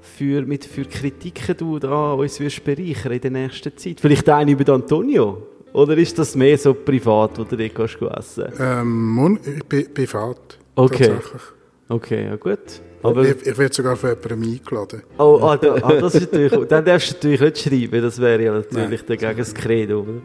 für, 0.00 0.42
mit, 0.42 0.64
für 0.64 0.84
Kritiken 0.84 1.56
du 1.56 1.78
da 1.78 2.12
uns 2.12 2.38
wirst 2.40 2.64
bereichern 2.64 3.12
in 3.12 3.20
der 3.20 3.30
nächsten 3.30 3.76
Zeit. 3.76 4.00
Vielleicht 4.00 4.28
eine 4.28 4.52
über 4.52 4.72
Antonio? 4.72 5.46
Oder 5.72 5.96
ist 5.96 6.18
das 6.18 6.36
mehr 6.36 6.58
so 6.58 6.74
privat, 6.74 7.38
wo 7.38 7.44
du 7.44 7.56
dort 7.56 7.74
kannst 7.74 7.96
essen 8.02 8.52
Ähm, 8.60 9.10
Mon 9.10 9.38
ich 9.42 9.64
bin 9.64 9.92
privat. 9.94 10.58
Okay. 10.74 11.08
Tatsächlich. 11.08 11.42
Okay, 11.88 12.24
ja 12.26 12.36
gut. 12.36 12.82
Aber, 13.02 13.24
Ich, 13.24 13.46
ich 13.46 13.58
werde 13.58 13.74
sogar 13.74 13.96
von 13.96 14.10
jemandem 14.10 14.52
eingeladen. 14.52 15.02
oh, 15.18 15.40
ah, 15.42 15.56
da, 15.56 15.74
ah, 15.74 15.92
das 16.00 16.14
ist 16.14 16.32
natürlich, 16.32 16.68
dann 16.68 16.84
darfst 16.84 17.12
du 17.22 17.28
natürlich 17.28 17.40
nicht 17.40 17.58
schreiben, 17.58 18.02
das 18.02 18.20
wäre 18.20 18.42
ja 18.42 18.52
natürlich 18.52 19.02
dagegen 19.02 19.36
das 19.38 19.54
Credo. 19.54 20.00
Oder? 20.00 20.20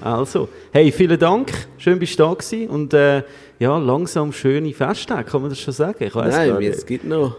Also, 0.00 0.48
hey, 0.72 0.92
vielen 0.92 1.18
Dank, 1.18 1.52
schön 1.78 1.98
bist 1.98 2.18
du 2.18 2.24
da 2.24 2.34
gewesen 2.34 2.68
und 2.68 2.92
äh, 2.94 3.22
ja, 3.58 3.76
langsam 3.78 4.32
schöne 4.32 4.72
Festtage, 4.72 5.24
kann 5.24 5.40
man 5.40 5.50
das 5.50 5.60
schon 5.60 5.74
sagen? 5.74 6.04
Ich 6.04 6.14
weiss 6.14 6.34
Nein, 6.34 6.62
es 6.62 6.86
gibt 6.86 7.04
noch. 7.04 7.36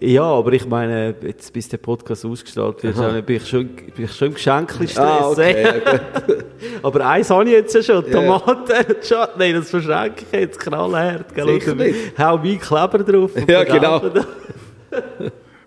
Ja, 0.00 0.24
aber 0.24 0.52
ich 0.52 0.66
meine, 0.66 1.14
jetzt 1.22 1.52
bis 1.52 1.68
der 1.68 1.78
Podcast 1.78 2.24
ausgestrahlt 2.26 2.82
wird, 2.82 2.98
Aha. 2.98 3.20
bin 3.20 3.36
ich 3.36 3.48
schon, 3.48 3.68
bin 3.68 4.04
ich 4.04 4.12
schon 4.12 4.28
im 4.28 4.34
Geschenkli-Stress. 4.34 4.98
Ah, 4.98 5.30
okay, 5.30 5.80
aber 6.82 7.06
eins 7.06 7.30
habe 7.30 7.44
ich 7.44 7.52
jetzt 7.52 7.74
ja 7.74 7.82
schon. 7.82 8.10
Tomaten, 8.10 8.86
Chutney, 9.02 9.52
das 9.52 9.70
verschenke 9.70 10.24
ich 10.30 10.40
jetzt 10.40 10.60
knallhart. 10.60 11.34
gell? 11.34 11.46
Sicher 11.46 11.74
nicht. 11.74 12.18
Hau 12.18 12.36
meinen 12.36 12.60
Kleber 12.60 12.98
drauf. 12.98 13.30
Ja, 13.48 13.64
genau. 13.64 14.00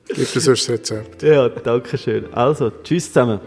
Gibt 0.07 0.19
es 0.19 0.33
sonst 0.33 0.67
das 0.67 0.69
Rezept? 0.69 1.23
Ja, 1.23 1.49
danke 1.49 1.97
schön. 1.97 2.25
Also, 2.33 2.71
tschüss 2.83 3.07
zusammen. 3.07 3.39